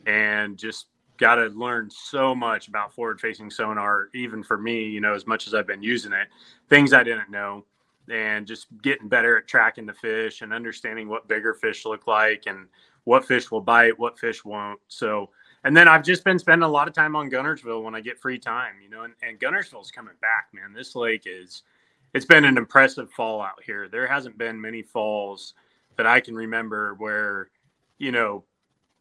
and 0.06 0.56
just 0.56 0.86
got 1.18 1.34
to 1.34 1.48
learn 1.48 1.90
so 1.90 2.34
much 2.34 2.68
about 2.68 2.94
forward-facing 2.94 3.50
sonar. 3.50 4.08
Even 4.14 4.42
for 4.42 4.56
me, 4.56 4.84
you 4.84 5.02
know, 5.02 5.12
as 5.12 5.26
much 5.26 5.46
as 5.46 5.52
I've 5.52 5.66
been 5.66 5.82
using 5.82 6.12
it, 6.14 6.28
things 6.70 6.94
I 6.94 7.02
didn't 7.02 7.30
know, 7.30 7.66
and 8.10 8.46
just 8.46 8.66
getting 8.82 9.08
better 9.08 9.36
at 9.36 9.46
tracking 9.46 9.84
the 9.84 9.92
fish 9.92 10.40
and 10.40 10.52
understanding 10.52 11.08
what 11.08 11.28
bigger 11.28 11.52
fish 11.52 11.84
look 11.84 12.06
like 12.06 12.44
and 12.46 12.66
what 13.10 13.24
fish 13.24 13.50
will 13.50 13.60
bite, 13.60 13.98
what 13.98 14.16
fish 14.16 14.44
won't. 14.44 14.78
So, 14.86 15.30
and 15.64 15.76
then 15.76 15.88
I've 15.88 16.04
just 16.04 16.22
been 16.22 16.38
spending 16.38 16.62
a 16.62 16.70
lot 16.70 16.86
of 16.86 16.94
time 16.94 17.16
on 17.16 17.28
Guntersville 17.28 17.82
when 17.82 17.92
I 17.92 18.00
get 18.00 18.20
free 18.20 18.38
time, 18.38 18.74
you 18.80 18.88
know, 18.88 19.02
and, 19.02 19.14
and 19.20 19.36
Guntersville's 19.40 19.90
coming 19.90 20.14
back, 20.20 20.46
man. 20.52 20.72
This 20.72 20.94
lake 20.94 21.24
is, 21.26 21.64
it's 22.14 22.24
been 22.24 22.44
an 22.44 22.56
impressive 22.56 23.10
fall 23.10 23.42
out 23.42 23.60
here. 23.66 23.88
There 23.88 24.06
hasn't 24.06 24.38
been 24.38 24.60
many 24.60 24.82
falls 24.82 25.54
that 25.96 26.06
I 26.06 26.20
can 26.20 26.36
remember 26.36 26.94
where, 26.98 27.50
you 27.98 28.12
know, 28.12 28.44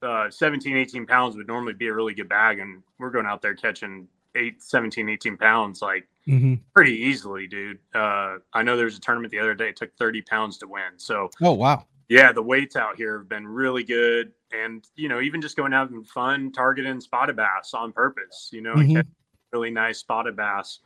uh, 0.01 0.31
17, 0.31 0.75
18 0.75 1.05
pounds 1.05 1.35
would 1.35 1.45
normally 1.45 1.73
be 1.73 1.89
a 1.89 1.93
really 1.93 2.15
good 2.15 2.29
bag. 2.29 2.57
And 2.57 2.81
we're 2.97 3.11
going 3.11 3.27
out 3.27 3.43
there 3.43 3.53
catching 3.53 4.07
eight, 4.33 4.63
17, 4.63 5.07
18 5.07 5.37
pounds, 5.37 5.83
like 5.83 6.07
mm-hmm. 6.27 6.55
pretty 6.73 6.95
easily, 6.95 7.45
dude. 7.45 7.77
Uh, 7.93 8.37
I 8.53 8.63
know 8.63 8.75
there 8.75 8.85
was 8.85 8.97
a 8.97 9.01
tournament 9.01 9.29
the 9.29 9.39
other 9.39 9.53
day, 9.53 9.69
it 9.69 9.75
took 9.75 9.95
30 9.97 10.23
pounds 10.23 10.57
to 10.57 10.67
win. 10.67 10.97
So, 10.97 11.29
oh, 11.43 11.53
wow 11.53 11.85
yeah, 12.09 12.31
the 12.31 12.41
weights 12.41 12.75
out 12.75 12.95
here 12.97 13.19
have 13.19 13.29
been 13.29 13.47
really 13.47 13.83
good, 13.83 14.31
and 14.51 14.85
you 14.95 15.07
know, 15.07 15.21
even 15.21 15.41
just 15.41 15.55
going 15.55 15.73
out 15.73 15.91
and 15.91 16.05
fun 16.07 16.51
targeting 16.51 16.99
spotted 16.99 17.35
bass 17.35 17.73
on 17.75 17.93
purpose, 17.93 18.49
you 18.51 18.61
know, 18.61 18.73
mm-hmm. 18.73 19.01
really 19.53 19.69
nice 19.69 19.99
spotted 19.99 20.35
bass 20.35 20.79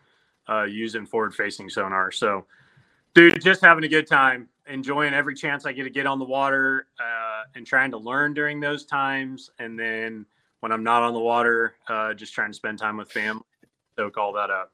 uh, 0.50 0.64
using 0.64 1.06
forward-facing 1.06 1.70
sonar. 1.70 2.12
So, 2.12 2.46
dude, 3.16 3.42
just 3.42 3.62
having 3.62 3.86
a 3.86 3.88
good 3.88 4.06
time, 4.06 4.50
enjoying 4.68 5.14
every 5.14 5.34
chance 5.34 5.66
I 5.66 5.72
get 5.72 5.84
to 5.84 5.90
get 5.90 6.06
on 6.06 6.20
the 6.20 6.26
water, 6.26 6.88
uh, 7.00 7.44
and 7.56 7.66
trying 7.66 7.92
to 7.92 7.98
learn 7.98 8.34
during 8.34 8.60
those 8.60 8.86
times, 8.86 9.50
and 9.60 9.80
then 9.80 10.26
when 10.60 10.74
I'm 10.74 10.84
not 10.84 11.04
on 11.04 11.14
the 11.14 11.20
water, 11.22 11.76
uh, 11.88 12.14
just 12.14 12.34
trying 12.34 12.50
to 12.50 12.54
spend 12.54 12.80
time 12.80 12.98
with 12.98 13.12
family. 13.12 13.44
Soak 13.98 14.18
all 14.18 14.34
that 14.34 14.50
up. 14.50 14.74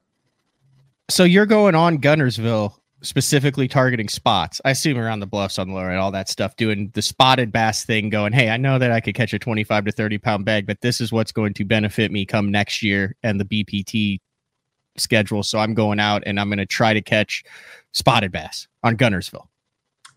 So 1.09 1.23
you're 1.23 1.45
going 1.45 1.75
on 1.75 1.99
Guntersville 1.99 2.73
specifically 3.01 3.67
targeting 3.67 4.09
spots. 4.09 4.59
I 4.65 4.71
assume 4.71 4.97
around 4.97 5.19
the 5.19 5.27
bluffs 5.27 5.57
on 5.57 5.69
the 5.69 5.73
lower 5.73 5.89
and 5.89 5.99
all 5.99 6.11
that 6.11 6.29
stuff, 6.29 6.55
doing 6.55 6.91
the 6.93 7.01
spotted 7.01 7.51
bass 7.51 7.85
thing, 7.85 8.09
going, 8.09 8.33
Hey, 8.33 8.49
I 8.49 8.57
know 8.57 8.77
that 8.79 8.91
I 8.91 8.99
could 8.99 9.15
catch 9.15 9.33
a 9.33 9.39
25 9.39 9.85
to 9.85 9.91
30 9.91 10.17
pound 10.17 10.45
bag, 10.45 10.65
but 10.65 10.81
this 10.81 10.99
is 10.99 11.11
what's 11.11 11.31
going 11.31 11.53
to 11.55 11.65
benefit 11.65 12.11
me 12.11 12.25
come 12.25 12.51
next 12.51 12.83
year 12.83 13.15
and 13.23 13.39
the 13.39 13.45
BPT 13.45 14.19
schedule. 14.97 15.43
So 15.43 15.59
I'm 15.59 15.73
going 15.73 15.99
out 15.99 16.23
and 16.25 16.39
I'm 16.39 16.49
going 16.49 16.59
to 16.59 16.65
try 16.65 16.93
to 16.93 17.01
catch 17.01 17.43
spotted 17.93 18.31
bass 18.31 18.67
on 18.83 18.97
Guntersville. 18.97 19.47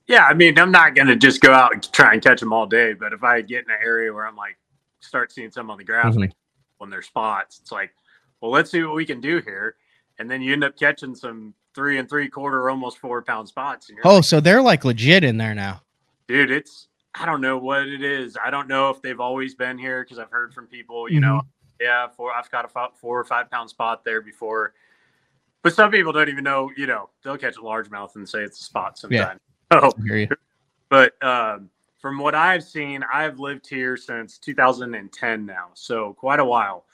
Yeah. 0.06 0.24
I 0.24 0.34
mean, 0.34 0.58
I'm 0.58 0.72
not 0.72 0.94
going 0.94 1.08
to 1.08 1.16
just 1.16 1.40
go 1.40 1.52
out 1.52 1.72
and 1.72 1.92
try 1.92 2.12
and 2.12 2.22
catch 2.22 2.40
them 2.40 2.52
all 2.52 2.66
day, 2.66 2.92
but 2.92 3.12
if 3.12 3.22
I 3.22 3.40
get 3.40 3.64
in 3.64 3.70
an 3.70 3.78
area 3.82 4.12
where 4.12 4.26
I'm 4.26 4.36
like, 4.36 4.58
start 5.00 5.32
seeing 5.32 5.50
some 5.50 5.70
on 5.70 5.78
the 5.78 5.84
grass 5.84 6.14
mm-hmm. 6.14 6.30
when 6.78 6.90
they're 6.90 7.02
spots, 7.02 7.60
it's 7.60 7.72
like, 7.72 7.92
well, 8.40 8.50
let's 8.50 8.70
see 8.70 8.82
what 8.82 8.96
we 8.96 9.06
can 9.06 9.20
do 9.20 9.40
here. 9.40 9.76
And 10.22 10.30
then 10.30 10.40
you 10.40 10.52
end 10.52 10.62
up 10.62 10.78
catching 10.78 11.16
some 11.16 11.52
three 11.74 11.98
and 11.98 12.08
three 12.08 12.28
quarter, 12.28 12.70
almost 12.70 12.98
four 12.98 13.20
pound 13.22 13.48
spots. 13.48 13.90
oh, 14.04 14.16
like, 14.16 14.24
so 14.24 14.38
they're 14.38 14.62
like 14.62 14.84
legit 14.84 15.24
in 15.24 15.36
there 15.36 15.52
now, 15.52 15.82
dude. 16.28 16.52
It's 16.52 16.86
I 17.16 17.26
don't 17.26 17.40
know 17.40 17.58
what 17.58 17.88
it 17.88 18.04
is. 18.04 18.36
I 18.42 18.50
don't 18.50 18.68
know 18.68 18.88
if 18.90 19.02
they've 19.02 19.18
always 19.18 19.56
been 19.56 19.76
here 19.76 20.04
because 20.04 20.20
I've 20.20 20.30
heard 20.30 20.54
from 20.54 20.68
people. 20.68 21.10
You 21.10 21.20
mm-hmm. 21.20 21.38
know, 21.38 21.42
yeah, 21.80 22.06
four. 22.06 22.32
I've 22.32 22.48
got 22.52 22.64
a 22.64 22.88
four 22.94 23.18
or 23.18 23.24
five 23.24 23.50
pound 23.50 23.68
spot 23.68 24.04
there 24.04 24.20
before, 24.20 24.74
but 25.62 25.74
some 25.74 25.90
people 25.90 26.12
don't 26.12 26.28
even 26.28 26.44
know. 26.44 26.70
You 26.76 26.86
know, 26.86 27.10
they'll 27.24 27.36
catch 27.36 27.56
a 27.56 27.60
largemouth 27.60 28.14
and 28.14 28.28
say 28.28 28.42
it's 28.42 28.60
a 28.60 28.64
spot 28.64 28.98
sometimes. 28.98 29.40
Yeah. 29.40 29.46
Oh, 29.74 29.90
but 30.90 31.14
um, 31.24 31.70
from 31.98 32.18
what 32.18 32.34
I've 32.34 32.62
seen, 32.62 33.02
I've 33.10 33.38
lived 33.38 33.66
here 33.66 33.96
since 33.96 34.36
2010 34.36 35.46
now, 35.46 35.70
so 35.72 36.12
quite 36.12 36.40
a 36.40 36.44
while. 36.44 36.84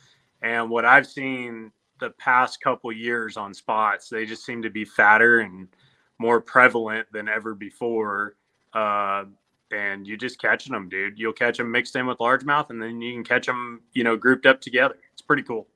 And 0.42 0.70
what 0.70 0.84
I've 0.84 1.04
seen 1.08 1.72
the 2.01 2.11
past 2.11 2.61
couple 2.61 2.90
years 2.92 3.36
on 3.36 3.55
spots. 3.55 4.09
They 4.09 4.26
just 4.26 4.44
seem 4.44 4.62
to 4.62 4.70
be 4.70 4.84
fatter 4.84 5.40
and 5.40 5.68
more 6.18 6.40
prevalent 6.40 7.07
than 7.12 7.28
ever 7.28 7.55
before. 7.55 8.36
Uh, 8.72 9.24
and 9.70 10.07
you're 10.07 10.16
just 10.16 10.40
catching 10.40 10.72
them, 10.72 10.88
dude. 10.88 11.18
You'll 11.18 11.32
catch 11.32 11.59
them 11.59 11.70
mixed 11.70 11.96
in 11.96 12.07
with 12.07 12.18
largemouth, 12.18 12.70
and 12.70 12.80
then 12.80 13.01
you 13.01 13.12
can 13.12 13.24
catch 13.24 13.46
them, 13.46 13.82
you 13.92 14.05
know, 14.05 14.16
grouped 14.16 14.46
up 14.46 14.61
together. 14.61 14.96
It's 15.12 15.22
pretty 15.22 15.42
cool. 15.42 15.68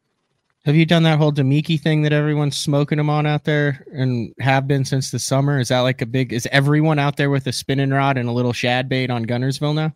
Have 0.65 0.77
you 0.77 0.87
done 0.87 1.03
that 1.03 1.19
whole 1.19 1.33
Damiki 1.33 1.81
thing 1.81 2.03
that 2.03 2.13
everyone's 2.13 2.57
smoking 2.57 2.99
them 2.99 3.11
on 3.11 3.27
out 3.27 3.45
there 3.45 3.85
and 3.93 4.33
have 4.39 4.69
been 4.69 4.85
since 4.85 5.11
the 5.11 5.19
summer? 5.19 5.59
Is 5.59 5.69
that 5.69 5.81
like 5.81 6.01
a 6.03 6.07
big? 6.07 6.33
Is 6.33 6.47
everyone 6.53 7.01
out 7.01 7.17
there 7.17 7.31
with 7.31 7.47
a 7.49 7.53
spinning 7.53 7.91
rod 7.91 8.17
and 8.17 8.29
a 8.29 8.33
little 8.33 8.53
shad 8.53 8.89
bait 8.89 9.11
on 9.11 9.27
Guntersville 9.27 9.75
now? 9.75 9.93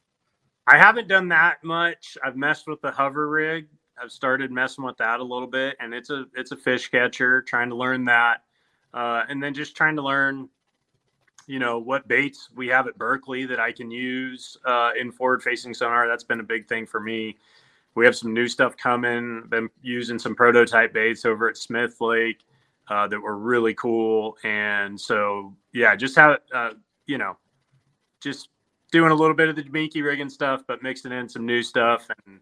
I 0.66 0.76
haven't 0.76 1.06
done 1.06 1.28
that 1.28 1.62
much. 1.62 2.18
I've 2.24 2.36
messed 2.36 2.66
with 2.66 2.80
the 2.80 2.90
hover 2.90 3.28
rig 3.28 3.68
I've 4.02 4.12
started 4.12 4.50
messing 4.50 4.84
with 4.84 4.96
that 4.98 5.20
a 5.20 5.24
little 5.24 5.48
bit, 5.48 5.76
and 5.80 5.94
it's 5.94 6.10
a 6.10 6.26
it's 6.34 6.52
a 6.52 6.56
fish 6.56 6.88
catcher. 6.88 7.42
Trying 7.42 7.70
to 7.70 7.76
learn 7.76 8.04
that, 8.06 8.42
uh, 8.94 9.24
and 9.28 9.42
then 9.42 9.54
just 9.54 9.76
trying 9.76 9.96
to 9.96 10.02
learn, 10.02 10.48
you 11.46 11.58
know, 11.58 11.78
what 11.78 12.06
baits 12.08 12.50
we 12.54 12.68
have 12.68 12.86
at 12.86 12.98
Berkley 12.98 13.46
that 13.46 13.60
I 13.60 13.72
can 13.72 13.90
use 13.90 14.56
uh, 14.64 14.90
in 14.98 15.10
forward 15.10 15.42
facing 15.42 15.74
sonar. 15.74 16.06
That's 16.08 16.24
been 16.24 16.40
a 16.40 16.44
big 16.44 16.66
thing 16.66 16.86
for 16.86 17.00
me. 17.00 17.36
We 17.94 18.04
have 18.04 18.16
some 18.16 18.34
new 18.34 18.48
stuff 18.48 18.76
coming. 18.76 19.44
Been 19.48 19.70
using 19.82 20.18
some 20.18 20.34
prototype 20.34 20.92
baits 20.92 21.24
over 21.24 21.48
at 21.48 21.56
Smith 21.56 22.00
Lake 22.00 22.44
uh, 22.88 23.08
that 23.08 23.20
were 23.20 23.38
really 23.38 23.74
cool, 23.74 24.36
and 24.44 25.00
so 25.00 25.54
yeah, 25.72 25.96
just 25.96 26.16
have 26.16 26.38
uh, 26.52 26.70
you 27.06 27.18
know, 27.18 27.36
just 28.20 28.50
doing 28.92 29.10
a 29.10 29.14
little 29.14 29.34
bit 29.34 29.48
of 29.48 29.56
the 29.56 29.62
Damiki 29.62 30.02
rigging 30.02 30.30
stuff, 30.30 30.62
but 30.66 30.82
mixing 30.82 31.12
in 31.12 31.28
some 31.28 31.46
new 31.46 31.62
stuff 31.62 32.08
and 32.26 32.40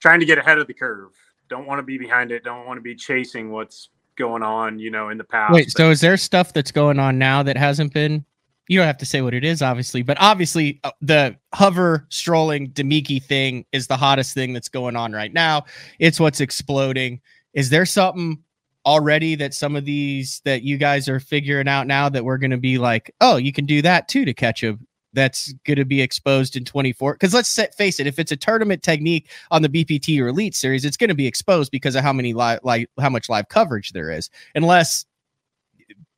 trying 0.00 0.20
to 0.20 0.26
get 0.26 0.38
ahead 0.38 0.58
of 0.58 0.66
the 0.66 0.74
curve. 0.74 1.10
Don't 1.48 1.66
want 1.66 1.78
to 1.78 1.82
be 1.82 1.98
behind 1.98 2.32
it. 2.32 2.44
Don't 2.44 2.66
want 2.66 2.78
to 2.78 2.82
be 2.82 2.94
chasing 2.94 3.50
what's 3.50 3.90
going 4.16 4.42
on, 4.42 4.78
you 4.78 4.90
know, 4.90 5.08
in 5.08 5.18
the 5.18 5.24
past. 5.24 5.52
Wait, 5.52 5.70
so 5.70 5.90
is 5.90 6.00
there 6.00 6.16
stuff 6.16 6.52
that's 6.52 6.72
going 6.72 6.98
on 6.98 7.18
now 7.18 7.42
that 7.42 7.56
hasn't 7.56 7.92
been? 7.92 8.24
You 8.68 8.78
don't 8.78 8.86
have 8.86 8.98
to 8.98 9.06
say 9.06 9.20
what 9.20 9.34
it 9.34 9.44
is, 9.44 9.62
obviously, 9.62 10.02
but 10.02 10.16
obviously 10.20 10.78
uh, 10.84 10.92
the 11.00 11.36
hover 11.52 12.06
strolling 12.08 12.70
Damiki 12.70 13.20
thing 13.22 13.64
is 13.72 13.88
the 13.88 13.96
hottest 13.96 14.32
thing 14.32 14.52
that's 14.52 14.68
going 14.68 14.94
on 14.94 15.12
right 15.12 15.32
now. 15.32 15.64
It's 15.98 16.20
what's 16.20 16.40
exploding. 16.40 17.20
Is 17.52 17.68
there 17.70 17.84
something 17.84 18.38
already 18.86 19.34
that 19.34 19.54
some 19.54 19.74
of 19.74 19.84
these 19.84 20.40
that 20.44 20.62
you 20.62 20.78
guys 20.78 21.08
are 21.08 21.18
figuring 21.18 21.68
out 21.68 21.86
now 21.86 22.08
that 22.08 22.24
we're 22.24 22.38
going 22.38 22.52
to 22.52 22.56
be 22.56 22.78
like, 22.78 23.12
oh, 23.20 23.36
you 23.36 23.52
can 23.52 23.66
do 23.66 23.82
that 23.82 24.06
too 24.06 24.24
to 24.24 24.32
catch 24.32 24.62
a 24.62 24.78
that's 25.12 25.52
going 25.64 25.76
to 25.76 25.84
be 25.84 26.00
exposed 26.00 26.56
in 26.56 26.64
24 26.64 27.14
because 27.14 27.34
let's 27.34 27.48
set, 27.48 27.74
face 27.74 27.98
it 27.98 28.06
if 28.06 28.18
it's 28.18 28.32
a 28.32 28.36
tournament 28.36 28.82
technique 28.82 29.28
on 29.50 29.62
the 29.62 29.68
bpt 29.68 30.20
or 30.20 30.28
elite 30.28 30.54
series 30.54 30.84
it's 30.84 30.96
going 30.96 31.08
to 31.08 31.14
be 31.14 31.26
exposed 31.26 31.70
because 31.70 31.96
of 31.96 32.02
how 32.02 32.12
many 32.12 32.32
live 32.32 32.60
like 32.62 32.88
how 33.00 33.10
much 33.10 33.28
live 33.28 33.48
coverage 33.48 33.90
there 33.92 34.10
is 34.10 34.30
unless 34.54 35.04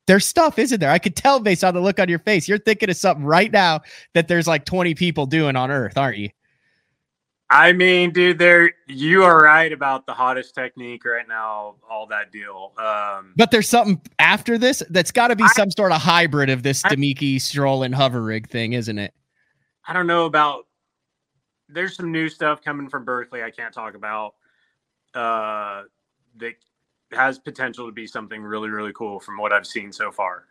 there's 0.05 0.25
stuff 0.25 0.59
isn't 0.59 0.79
there? 0.79 0.91
I 0.91 0.99
could 0.99 1.15
tell 1.15 1.39
based 1.39 1.63
on 1.63 1.73
the 1.73 1.79
look 1.79 1.99
on 1.99 2.09
your 2.09 2.19
face. 2.19 2.47
You're 2.47 2.57
thinking 2.57 2.89
of 2.89 2.97
something 2.97 3.25
right 3.25 3.51
now 3.51 3.81
that 4.13 4.27
there's 4.27 4.47
like 4.47 4.65
20 4.65 4.95
people 4.95 5.25
doing 5.25 5.55
on 5.55 5.71
earth 5.71 5.97
aren't 5.97 6.17
you 6.17 6.29
I 7.53 7.71
mean, 7.71 8.09
dude, 8.11 8.39
there 8.39 8.71
you 8.87 9.23
are 9.23 9.43
right 9.43 9.71
about 9.71 10.07
the 10.07 10.13
hottest 10.13 10.55
technique 10.55 11.05
right 11.05 11.27
now, 11.27 11.75
all 11.87 12.07
that 12.07 12.31
deal. 12.31 12.71
Um, 12.79 13.33
But 13.35 13.51
there's 13.51 13.69
something 13.69 14.01
after 14.17 14.57
this 14.57 14.81
that's 14.89 15.11
got 15.11 15.27
to 15.27 15.35
be 15.35 15.43
I- 15.43 15.53
some 15.55 15.69
sort 15.69 15.91
of 15.91 16.01
hybrid 16.01 16.49
of 16.49 16.63
this 16.63 16.81
Damiki 16.81 17.39
stroll 17.39 17.83
and 17.83 17.93
hover 17.93 18.23
rig 18.23 18.49
thing, 18.49 18.73
isn't 18.73 18.97
it? 18.97 19.13
I 19.87 19.93
don't 19.93 20.07
know 20.07 20.25
about. 20.25 20.65
There's 21.69 21.95
some 21.95 22.11
new 22.11 22.27
stuff 22.27 22.63
coming 22.63 22.89
from 22.89 23.05
Berkley 23.05 23.43
I 23.43 23.51
can't 23.51 23.73
talk 23.73 23.93
about. 23.93 24.33
Uh, 25.13 25.83
that 26.37 26.55
has 27.11 27.37
potential 27.37 27.85
to 27.85 27.91
be 27.91 28.07
something 28.07 28.41
really 28.41 28.69
really 28.69 28.93
cool 28.93 29.19
from 29.19 29.37
what 29.37 29.53
I've 29.53 29.67
seen 29.67 29.91
so 29.91 30.11
far. 30.11 30.45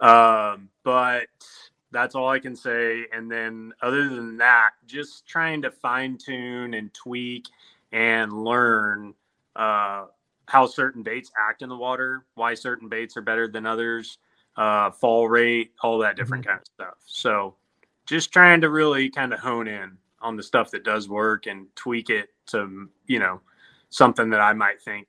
Um, 0.00 0.68
but 0.82 1.28
that's 1.92 2.14
all 2.14 2.28
I 2.28 2.38
can 2.38 2.54
say. 2.54 3.06
And 3.12 3.30
then 3.30 3.72
other 3.82 4.08
than 4.08 4.36
that, 4.38 4.70
just 4.86 5.26
trying 5.26 5.62
to 5.62 5.70
fine 5.70 6.16
tune 6.18 6.74
and 6.74 6.92
tweak 6.94 7.46
and 7.92 8.32
learn 8.32 9.14
uh, 9.56 10.06
how 10.46 10.66
certain 10.66 11.02
baits 11.02 11.30
act 11.48 11.62
in 11.62 11.68
the 11.68 11.76
water, 11.76 12.24
why 12.34 12.54
certain 12.54 12.88
baits 12.88 13.16
are 13.16 13.22
better 13.22 13.48
than 13.48 13.66
others, 13.66 14.18
uh, 14.56 14.90
fall 14.90 15.28
rate, 15.28 15.72
all 15.82 15.98
that 15.98 16.16
different 16.16 16.46
kind 16.46 16.58
of 16.60 16.66
stuff. 16.66 16.94
So 17.06 17.54
just 18.06 18.32
trying 18.32 18.60
to 18.60 18.70
really 18.70 19.08
kind 19.10 19.32
of 19.32 19.40
hone 19.40 19.68
in 19.68 19.96
on 20.20 20.36
the 20.36 20.42
stuff 20.42 20.70
that 20.72 20.84
does 20.84 21.08
work 21.08 21.46
and 21.46 21.66
tweak 21.76 22.10
it 22.10 22.28
to 22.46 22.88
you 23.06 23.18
know 23.18 23.40
something 23.90 24.30
that 24.30 24.40
I 24.40 24.52
might 24.52 24.82
think. 24.82 25.06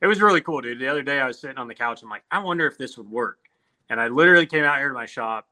It 0.00 0.06
was 0.06 0.20
really 0.20 0.40
cool, 0.40 0.60
dude. 0.60 0.78
The 0.78 0.88
other 0.88 1.02
day 1.02 1.20
I 1.20 1.26
was 1.26 1.38
sitting 1.38 1.58
on 1.58 1.68
the 1.68 1.74
couch. 1.74 2.02
I'm 2.02 2.10
like, 2.10 2.24
I 2.30 2.38
wonder 2.38 2.66
if 2.66 2.76
this 2.76 2.98
would 2.98 3.10
work. 3.10 3.38
And 3.88 4.00
I 4.00 4.08
literally 4.08 4.46
came 4.46 4.64
out 4.64 4.78
here 4.78 4.88
to 4.88 4.94
my 4.94 5.06
shop. 5.06 5.46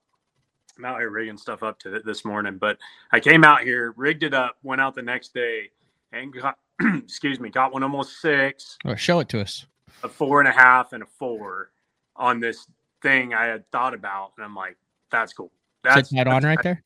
I'm 0.81 0.85
out 0.91 0.99
here 0.99 1.11
rigging 1.11 1.37
stuff 1.37 1.63
up 1.63 1.79
to 1.81 1.91
th- 1.91 2.05
this 2.05 2.25
morning, 2.25 2.57
but 2.57 2.79
I 3.13 3.21
came 3.21 3.45
out 3.45 3.61
here, 3.63 3.93
rigged 3.99 4.23
it 4.23 4.33
up, 4.33 4.57
went 4.63 4.81
out 4.81 4.95
the 4.95 5.03
next 5.03 5.35
day, 5.35 5.69
and 6.13 6.33
got 6.33 6.57
excuse 6.97 7.39
me, 7.39 7.51
got 7.51 7.73
one 7.73 7.83
almost 7.83 8.21
six, 8.23 8.79
Or 8.87 8.97
show 8.97 9.21
it 9.21 9.29
to 9.31 9.41
us. 9.43 9.67
a 10.03 10.09
four 10.09 10.41
and 10.41 10.49
a 10.49 10.53
half, 10.53 10.95
and 10.95 11.03
a 11.03 11.07
four 11.19 11.71
on 12.17 12.41
this 12.41 12.67
thing 13.03 13.35
I 13.35 13.45
had 13.45 13.71
thought 13.73 13.93
about, 13.93 14.33
and 14.39 14.45
I'm 14.45 14.55
like, 14.55 14.79
that's 15.11 15.35
cool. 15.35 15.47
Is 15.85 15.95
That's 15.95 16.13
it 16.13 16.17
tied 16.17 16.29
on 16.29 16.43
right 16.45 16.63
there? 16.63 16.83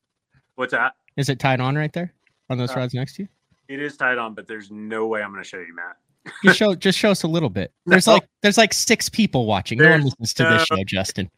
What's 0.57 0.73
that? 0.73 0.95
Is 1.17 1.29
it 1.29 1.39
tied 1.39 1.61
on 1.61 1.77
right 1.77 1.93
there 1.93 2.13
on 2.51 2.59
those 2.59 2.73
Uh, 2.73 2.77
rods 2.81 2.95
next 2.95 3.15
to 3.17 3.23
you? 3.23 3.29
It 3.69 3.81
is 3.81 3.97
tied 3.97 4.19
on, 4.19 4.35
but 4.35 4.49
there's 4.49 4.71
no 4.73 5.07
way 5.07 5.23
I'm 5.23 5.31
going 5.31 5.43
to 5.43 5.49
show 5.49 5.59
you, 5.59 5.75
Matt. 5.75 5.97
Just 6.43 6.59
show, 6.59 6.75
just 6.75 6.99
show 6.99 7.11
us 7.13 7.23
a 7.23 7.29
little 7.29 7.51
bit. 7.51 7.71
There's 7.87 8.07
No. 8.07 8.15
like, 8.15 8.29
there's 8.43 8.57
like 8.59 8.73
six 8.73 9.09
people 9.11 9.45
watching. 9.47 9.79
No 9.79 9.91
one 9.91 10.03
listens 10.05 10.33
to 10.35 10.45
this 10.45 10.65
show, 10.65 10.83
Justin. 10.87 11.31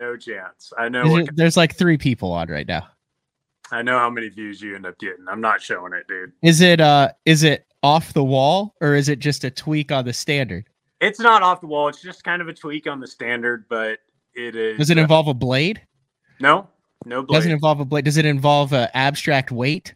No 0.00 0.16
chance. 0.16 0.72
I 0.76 0.88
know. 0.88 1.02
There's, 1.02 1.26
What, 1.26 1.36
there's 1.36 1.56
like 1.56 1.74
three 1.74 1.98
people 1.98 2.32
on 2.32 2.48
right 2.48 2.66
now. 2.66 2.88
I 3.70 3.82
know 3.82 3.98
how 3.98 4.10
many 4.10 4.28
views 4.28 4.60
you 4.60 4.74
end 4.74 4.84
up 4.84 4.98
getting. 4.98 5.24
I'm 5.28 5.40
not 5.40 5.62
showing 5.62 5.92
it, 5.92 6.06
dude. 6.06 6.32
Is 6.42 6.60
it, 6.60 6.80
uh, 6.80 7.10
is 7.24 7.42
it 7.42 7.66
off 7.82 8.12
the 8.12 8.24
wall 8.24 8.74
or 8.80 8.94
is 8.94 9.08
it 9.08 9.18
just 9.18 9.44
a 9.44 9.50
tweak 9.50 9.90
on 9.92 10.04
the 10.04 10.12
standard? 10.12 10.66
It's 11.00 11.18
not 11.18 11.42
off 11.42 11.60
the 11.60 11.66
wall. 11.66 11.88
It's 11.88 12.02
just 12.02 12.22
kind 12.22 12.42
of 12.42 12.48
a 12.48 12.52
tweak 12.52 12.86
on 12.86 13.00
the 13.00 13.06
standard, 13.06 13.64
but 13.68 13.98
it 14.34 14.54
is. 14.54 14.78
Does 14.78 14.90
it 14.90 14.98
uh, 14.98 15.02
involve 15.02 15.28
a 15.28 15.34
blade? 15.34 15.80
no, 16.40 16.68
no 17.06 17.22
blade. 17.22 17.36
Doesn't 17.36 17.52
involve 17.52 17.80
a 17.80 17.84
blade. 17.84 18.04
Does 18.04 18.16
it 18.16 18.26
involve 18.26 18.72
a 18.72 18.94
abstract 18.96 19.50
weight? 19.50 19.94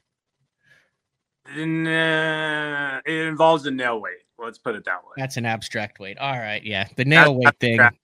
Nah, 1.55 2.99
it 3.07 3.27
involves 3.27 3.67
a 3.67 3.71
nail 3.71 4.01
weight. 4.01 4.19
Let's 4.39 4.59
put 4.59 4.75
it 4.75 4.85
that 4.85 5.03
way. 5.05 5.13
That's 5.17 5.37
an 5.37 5.47
abstract 5.47 5.99
weight. 5.99 6.19
All 6.19 6.37
right, 6.37 6.63
yeah. 6.65 6.89
The 6.97 7.05
nail 7.05 7.37
weight 7.37 7.59
thing 7.61 7.79
abstract. 7.81 7.99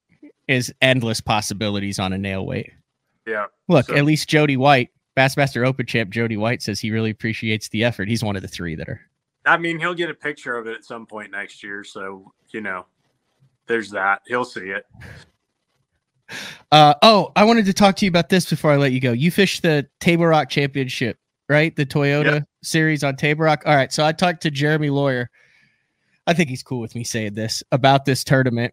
Is 0.53 0.73
endless 0.81 1.21
possibilities 1.21 1.99
on 1.99 2.13
a 2.13 2.19
nail 2.19 2.47
weight. 2.47 2.71
Yeah. 3.27 3.47
Look, 3.69 3.87
So- 3.87 3.97
at 3.97 4.05
least 4.05 4.29
Jody 4.29 4.57
White, 4.57 4.91
Bassmaster 5.17 5.67
Open 5.67 5.87
champ 5.87 6.11
Jody 6.11 6.37
White 6.37 6.63
says 6.63 6.81
he 6.81 6.91
really 6.91 7.11
appreciates 7.11 7.69
the 7.69 7.85
effort. 7.85 8.09
He's 8.09 8.23
one 8.25 8.37
of 8.37 8.43
the 8.43 8.49
three 8.49 8.75
that 8.77 8.89
are. 8.89 9.01
I 9.45 9.59
mean, 9.59 9.79
he'll 9.81 9.95
get 9.95 10.09
a 10.09 10.15
picture 10.15 10.57
of 10.57 10.67
it 10.67 10.75
at 10.75 10.85
some 10.85 11.07
point 11.07 11.33
next 11.33 11.63
year. 11.63 11.83
So, 11.85 12.33
you 12.53 12.61
know, 12.61 12.87
there's 13.67 13.91
that. 13.91 14.23
He'll 14.27 14.45
see 14.45 14.71
it. 14.71 14.87
Uh, 16.71 16.95
oh, 17.03 17.31
I 17.37 17.45
wanted 17.45 17.67
to 17.67 17.75
talk 17.75 17.97
to 17.97 18.07
you 18.07 18.09
about 18.09 18.31
this 18.31 18.49
before 18.49 18.73
I 18.73 18.77
let 18.77 18.93
you 18.93 19.01
go. 19.01 19.13
You 19.13 19.31
fished 19.31 19.63
the 19.63 19.87
Table 20.01 20.25
Rock 20.27 20.49
Championship, 20.49 21.19
right? 21.51 21.77
The 21.77 21.85
Toyota 21.85 22.45
series 22.63 23.05
on 23.05 23.17
Table 23.17 23.45
Rock. 23.45 23.65
All 23.67 23.77
right, 23.77 23.93
so 23.93 24.03
I 24.03 24.13
talked 24.13 24.41
to 24.43 24.51
Jeremy 24.51 24.89
Lawyer. 24.89 25.29
I 26.27 26.33
think 26.33 26.49
he's 26.49 26.63
cool 26.63 26.81
with 26.81 26.95
me 26.95 27.05
saying 27.05 27.35
this 27.35 27.63
about 27.73 28.07
this 28.07 28.25
tournament. 28.25 28.73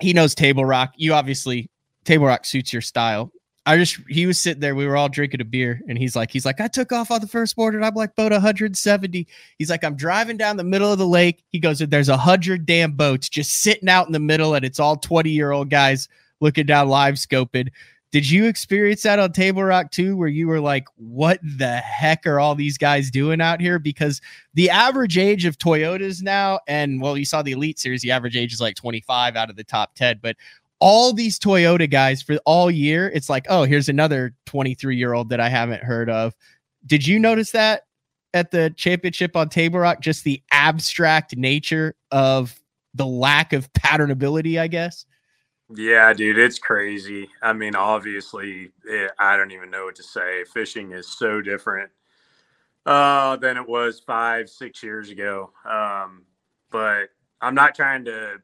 He 0.00 0.12
knows 0.12 0.34
Table 0.34 0.64
Rock. 0.64 0.92
You 0.96 1.14
obviously 1.14 1.70
Table 2.04 2.26
Rock 2.26 2.44
suits 2.44 2.72
your 2.72 2.82
style. 2.82 3.32
I 3.66 3.76
just 3.76 3.98
he 4.08 4.26
was 4.26 4.38
sitting 4.38 4.60
there. 4.60 4.74
We 4.74 4.86
were 4.86 4.96
all 4.96 5.08
drinking 5.08 5.42
a 5.42 5.44
beer, 5.44 5.80
and 5.86 5.98
he's 5.98 6.16
like, 6.16 6.30
he's 6.30 6.46
like, 6.46 6.60
I 6.60 6.68
took 6.68 6.92
off 6.92 7.10
on 7.10 7.20
the 7.20 7.28
first 7.28 7.54
board, 7.56 7.74
and 7.74 7.84
I'm 7.84 7.94
like, 7.94 8.16
boat 8.16 8.32
170. 8.32 9.26
He's 9.58 9.70
like, 9.70 9.84
I'm 9.84 9.96
driving 9.96 10.38
down 10.38 10.56
the 10.56 10.64
middle 10.64 10.90
of 10.90 10.98
the 10.98 11.06
lake. 11.06 11.44
He 11.50 11.58
goes, 11.58 11.78
there's 11.78 12.08
a 12.08 12.16
hundred 12.16 12.64
damn 12.64 12.92
boats 12.92 13.28
just 13.28 13.62
sitting 13.62 13.88
out 13.88 14.06
in 14.06 14.12
the 14.12 14.18
middle, 14.18 14.54
and 14.54 14.64
it's 14.64 14.80
all 14.80 14.96
20 14.96 15.30
year 15.30 15.52
old 15.52 15.68
guys 15.68 16.08
looking 16.40 16.66
down 16.66 16.88
live 16.88 17.14
scoping. 17.14 17.68
Did 18.12 18.28
you 18.28 18.46
experience 18.46 19.02
that 19.04 19.20
on 19.20 19.32
Table 19.32 19.62
Rock 19.62 19.92
too, 19.92 20.16
where 20.16 20.28
you 20.28 20.48
were 20.48 20.60
like, 20.60 20.86
what 20.96 21.38
the 21.42 21.76
heck 21.76 22.26
are 22.26 22.40
all 22.40 22.56
these 22.56 22.76
guys 22.76 23.10
doing 23.10 23.40
out 23.40 23.60
here? 23.60 23.78
Because 23.78 24.20
the 24.54 24.68
average 24.68 25.16
age 25.16 25.44
of 25.44 25.58
Toyotas 25.58 26.20
now, 26.20 26.58
and 26.66 27.00
well, 27.00 27.16
you 27.16 27.24
saw 27.24 27.42
the 27.42 27.52
Elite 27.52 27.78
Series, 27.78 28.02
the 28.02 28.10
average 28.10 28.36
age 28.36 28.52
is 28.52 28.60
like 28.60 28.74
25 28.74 29.36
out 29.36 29.48
of 29.48 29.54
the 29.54 29.62
top 29.62 29.94
10, 29.94 30.18
but 30.22 30.36
all 30.80 31.12
these 31.12 31.38
Toyota 31.38 31.88
guys 31.88 32.20
for 32.20 32.36
all 32.46 32.70
year, 32.70 33.08
it's 33.10 33.28
like, 33.28 33.46
oh, 33.48 33.62
here's 33.62 33.88
another 33.88 34.34
23 34.46 34.96
year 34.96 35.12
old 35.12 35.28
that 35.28 35.38
I 35.38 35.48
haven't 35.48 35.84
heard 35.84 36.10
of. 36.10 36.34
Did 36.86 37.06
you 37.06 37.18
notice 37.18 37.52
that 37.52 37.82
at 38.34 38.50
the 38.50 38.72
championship 38.76 39.36
on 39.36 39.50
Table 39.50 39.78
Rock? 39.78 40.00
Just 40.00 40.24
the 40.24 40.42
abstract 40.50 41.36
nature 41.36 41.94
of 42.10 42.58
the 42.94 43.06
lack 43.06 43.52
of 43.52 43.72
patternability, 43.74 44.58
I 44.58 44.66
guess. 44.66 45.04
Yeah, 45.74 46.12
dude, 46.12 46.38
it's 46.38 46.58
crazy. 46.58 47.28
I 47.42 47.52
mean, 47.52 47.76
obviously, 47.76 48.72
it, 48.84 49.12
I 49.18 49.36
don't 49.36 49.52
even 49.52 49.70
know 49.70 49.84
what 49.84 49.94
to 49.96 50.02
say. 50.02 50.44
Fishing 50.52 50.92
is 50.92 51.06
so 51.06 51.40
different 51.40 51.90
uh, 52.86 53.36
than 53.36 53.56
it 53.56 53.68
was 53.68 54.00
five, 54.00 54.48
six 54.48 54.82
years 54.82 55.10
ago. 55.10 55.52
Um, 55.64 56.24
but 56.70 57.10
I'm 57.40 57.54
not 57.54 57.74
trying 57.74 58.04
to. 58.06 58.36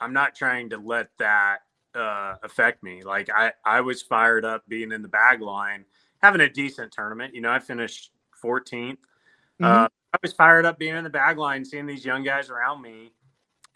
I'm 0.00 0.12
not 0.12 0.34
trying 0.34 0.70
to 0.70 0.78
let 0.78 1.08
that 1.18 1.58
uh, 1.94 2.36
affect 2.42 2.82
me. 2.82 3.02
Like 3.02 3.28
I, 3.34 3.52
I 3.64 3.80
was 3.80 4.02
fired 4.02 4.44
up 4.44 4.62
being 4.68 4.92
in 4.92 5.02
the 5.02 5.08
bag 5.08 5.40
line, 5.42 5.84
having 6.22 6.40
a 6.42 6.48
decent 6.48 6.92
tournament. 6.92 7.34
You 7.34 7.42
know, 7.42 7.50
I 7.50 7.58
finished 7.58 8.10
14th. 8.42 8.96
Uh, 9.62 9.88
I 10.14 10.18
was 10.22 10.32
fired 10.32 10.64
up 10.64 10.78
being 10.78 10.96
in 10.96 11.04
the 11.04 11.10
bag 11.10 11.36
line, 11.36 11.64
seeing 11.64 11.86
these 11.86 12.04
young 12.04 12.22
guys 12.22 12.48
around 12.48 12.80
me, 12.80 13.12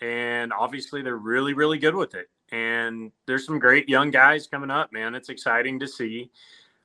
and 0.01 0.51
obviously 0.53 1.03
they're 1.03 1.17
really, 1.17 1.53
really 1.53 1.79
good 1.79 1.95
with 1.95 2.15
it. 2.15 2.29
And 2.53 3.11
there's 3.27 3.47
some 3.47 3.59
great 3.59 3.89
young 3.89 4.11
guys 4.11 4.47
coming 4.47 4.71
up, 4.71 4.93
man. 4.93 5.15
It's 5.15 5.29
exciting 5.29 5.81
to 5.81 5.89
see. 5.89 6.31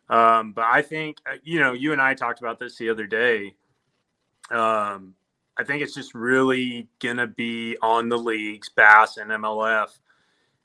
Um, 0.09 0.53
but 0.53 0.65
I 0.65 0.81
think, 0.81 1.17
uh, 1.29 1.35
you 1.43 1.59
know, 1.59 1.73
you 1.73 1.93
and 1.93 2.01
I 2.01 2.13
talked 2.13 2.39
about 2.39 2.59
this 2.59 2.77
the 2.77 2.89
other 2.89 3.05
day. 3.05 3.55
Um, 4.49 5.13
I 5.57 5.63
think 5.63 5.83
it's 5.83 5.93
just 5.93 6.15
really 6.15 6.87
gonna 6.99 7.27
be 7.27 7.77
on 7.81 8.09
the 8.09 8.17
leagues, 8.17 8.69
Bass 8.69 9.17
and 9.17 9.29
MLF, 9.29 9.89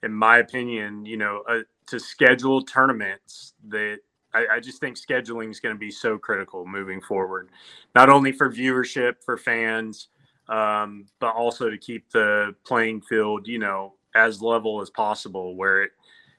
in 0.02 0.12
my 0.12 0.38
opinion. 0.38 1.04
You 1.04 1.18
know, 1.18 1.42
uh, 1.48 1.60
to 1.88 2.00
schedule 2.00 2.62
tournaments 2.62 3.54
that 3.68 3.98
I, 4.34 4.46
I 4.54 4.60
just 4.60 4.80
think 4.80 4.96
scheduling 4.96 5.50
is 5.50 5.60
going 5.60 5.74
to 5.74 5.78
be 5.78 5.90
so 5.90 6.18
critical 6.18 6.66
moving 6.66 7.00
forward, 7.00 7.50
not 7.94 8.08
only 8.08 8.32
for 8.32 8.50
viewership 8.50 9.22
for 9.24 9.38
fans, 9.38 10.08
um, 10.48 11.06
but 11.20 11.34
also 11.34 11.70
to 11.70 11.78
keep 11.78 12.10
the 12.10 12.54
playing 12.64 13.00
field, 13.00 13.46
you 13.46 13.58
know, 13.58 13.94
as 14.14 14.40
level 14.42 14.80
as 14.80 14.90
possible. 14.90 15.56
Where 15.56 15.84
it, 15.84 15.92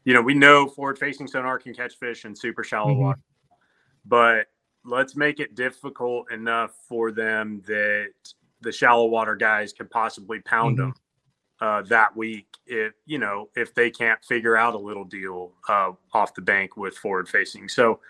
you 0.04 0.14
know, 0.14 0.22
we 0.22 0.34
know 0.34 0.68
forward-facing 0.68 1.28
sonar 1.28 1.60
can 1.60 1.74
catch 1.74 1.98
fish 1.98 2.26
in 2.26 2.36
super 2.36 2.64
shallow 2.64 2.94
Mhm. 2.94 3.00
water, 3.00 3.20
but 4.06 4.48
let's 4.84 5.16
make 5.16 5.40
it 5.40 5.56
difficult 5.56 6.32
enough 6.32 6.76
for 6.88 7.12
them 7.12 7.62
that 7.66 8.14
the 8.62 8.72
shallow 8.72 9.06
water 9.06 9.36
guys 9.36 9.74
can 9.74 9.88
possibly 9.88 10.40
pound 10.42 10.78
Mhm. 10.78 10.82
them 10.82 10.94
uh, 11.62 11.82
that 11.84 12.14
week 12.16 12.48
if 12.66 12.94
you 13.06 13.18
know 13.18 13.50
if 13.56 13.74
they 13.74 13.90
can't 13.90 14.24
figure 14.26 14.58
out 14.58 14.76
a 14.76 14.78
little 14.78 15.06
deal 15.06 15.54
uh, 15.70 15.92
off 16.14 16.34
the 16.34 16.42
bank 16.42 16.76
with 16.76 16.98
forward 16.98 17.30
facing. 17.30 17.70
So 17.70 18.02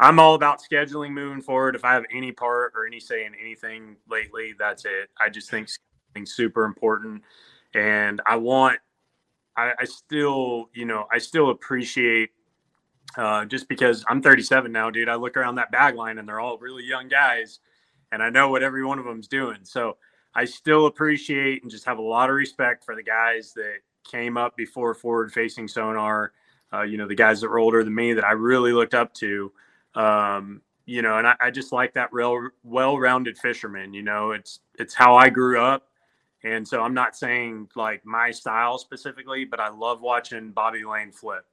I'm 0.00 0.18
all 0.18 0.34
about 0.34 0.60
scheduling 0.60 1.12
moving 1.12 1.40
forward. 1.40 1.76
If 1.76 1.84
I 1.84 1.92
have 1.94 2.04
any 2.12 2.32
part 2.32 2.72
or 2.74 2.86
any 2.86 2.98
say 3.00 3.24
in 3.24 3.34
anything 3.36 3.96
lately, 4.08 4.52
that's 4.58 4.84
it. 4.84 5.10
I 5.18 5.28
just 5.28 5.48
think 5.48 5.68
scheduling 5.68 6.26
super 6.26 6.64
important, 6.64 7.22
and 7.74 8.20
I 8.26 8.36
want. 8.36 8.80
I, 9.58 9.72
I 9.80 9.84
still, 9.84 10.70
you 10.72 10.84
know, 10.84 11.06
I 11.12 11.18
still 11.18 11.50
appreciate 11.50 12.30
uh, 13.16 13.44
just 13.44 13.68
because 13.68 14.04
I'm 14.08 14.22
37 14.22 14.70
now, 14.70 14.88
dude. 14.88 15.08
I 15.08 15.16
look 15.16 15.36
around 15.36 15.56
that 15.56 15.72
bag 15.72 15.96
line 15.96 16.18
and 16.18 16.28
they're 16.28 16.40
all 16.40 16.58
really 16.58 16.84
young 16.84 17.08
guys, 17.08 17.58
and 18.12 18.22
I 18.22 18.30
know 18.30 18.50
what 18.50 18.62
every 18.62 18.84
one 18.84 18.98
of 18.98 19.04
them's 19.04 19.26
doing. 19.26 19.58
So 19.64 19.96
I 20.34 20.44
still 20.44 20.86
appreciate 20.86 21.62
and 21.62 21.70
just 21.70 21.84
have 21.86 21.98
a 21.98 22.02
lot 22.02 22.30
of 22.30 22.36
respect 22.36 22.84
for 22.84 22.94
the 22.94 23.02
guys 23.02 23.52
that 23.54 23.78
came 24.08 24.36
up 24.36 24.56
before 24.56 24.94
forward 24.94 25.32
facing 25.32 25.66
sonar. 25.66 26.32
Uh, 26.72 26.82
you 26.82 26.96
know, 26.96 27.08
the 27.08 27.14
guys 27.14 27.40
that 27.40 27.48
were 27.48 27.58
older 27.58 27.82
than 27.82 27.94
me 27.94 28.12
that 28.12 28.24
I 28.24 28.32
really 28.32 28.72
looked 28.72 28.94
up 28.94 29.12
to. 29.14 29.52
Um, 29.94 30.60
you 30.86 31.02
know, 31.02 31.18
and 31.18 31.26
I, 31.26 31.34
I 31.40 31.50
just 31.50 31.72
like 31.72 31.94
that 31.94 32.12
real 32.12 32.48
well-rounded 32.62 33.36
fisherman. 33.36 33.92
You 33.92 34.02
know, 34.02 34.30
it's 34.30 34.60
it's 34.78 34.94
how 34.94 35.16
I 35.16 35.28
grew 35.28 35.60
up, 35.60 35.88
and 36.44 36.66
so 36.66 36.82
I'm 36.82 36.94
not 36.94 37.16
saying 37.16 37.68
like 37.74 38.04
my 38.04 38.30
style 38.30 38.78
specifically, 38.78 39.44
but 39.44 39.60
I 39.60 39.68
love 39.68 40.00
watching 40.00 40.50
Bobby 40.50 40.84
Lane 40.84 41.12
flip. 41.12 41.44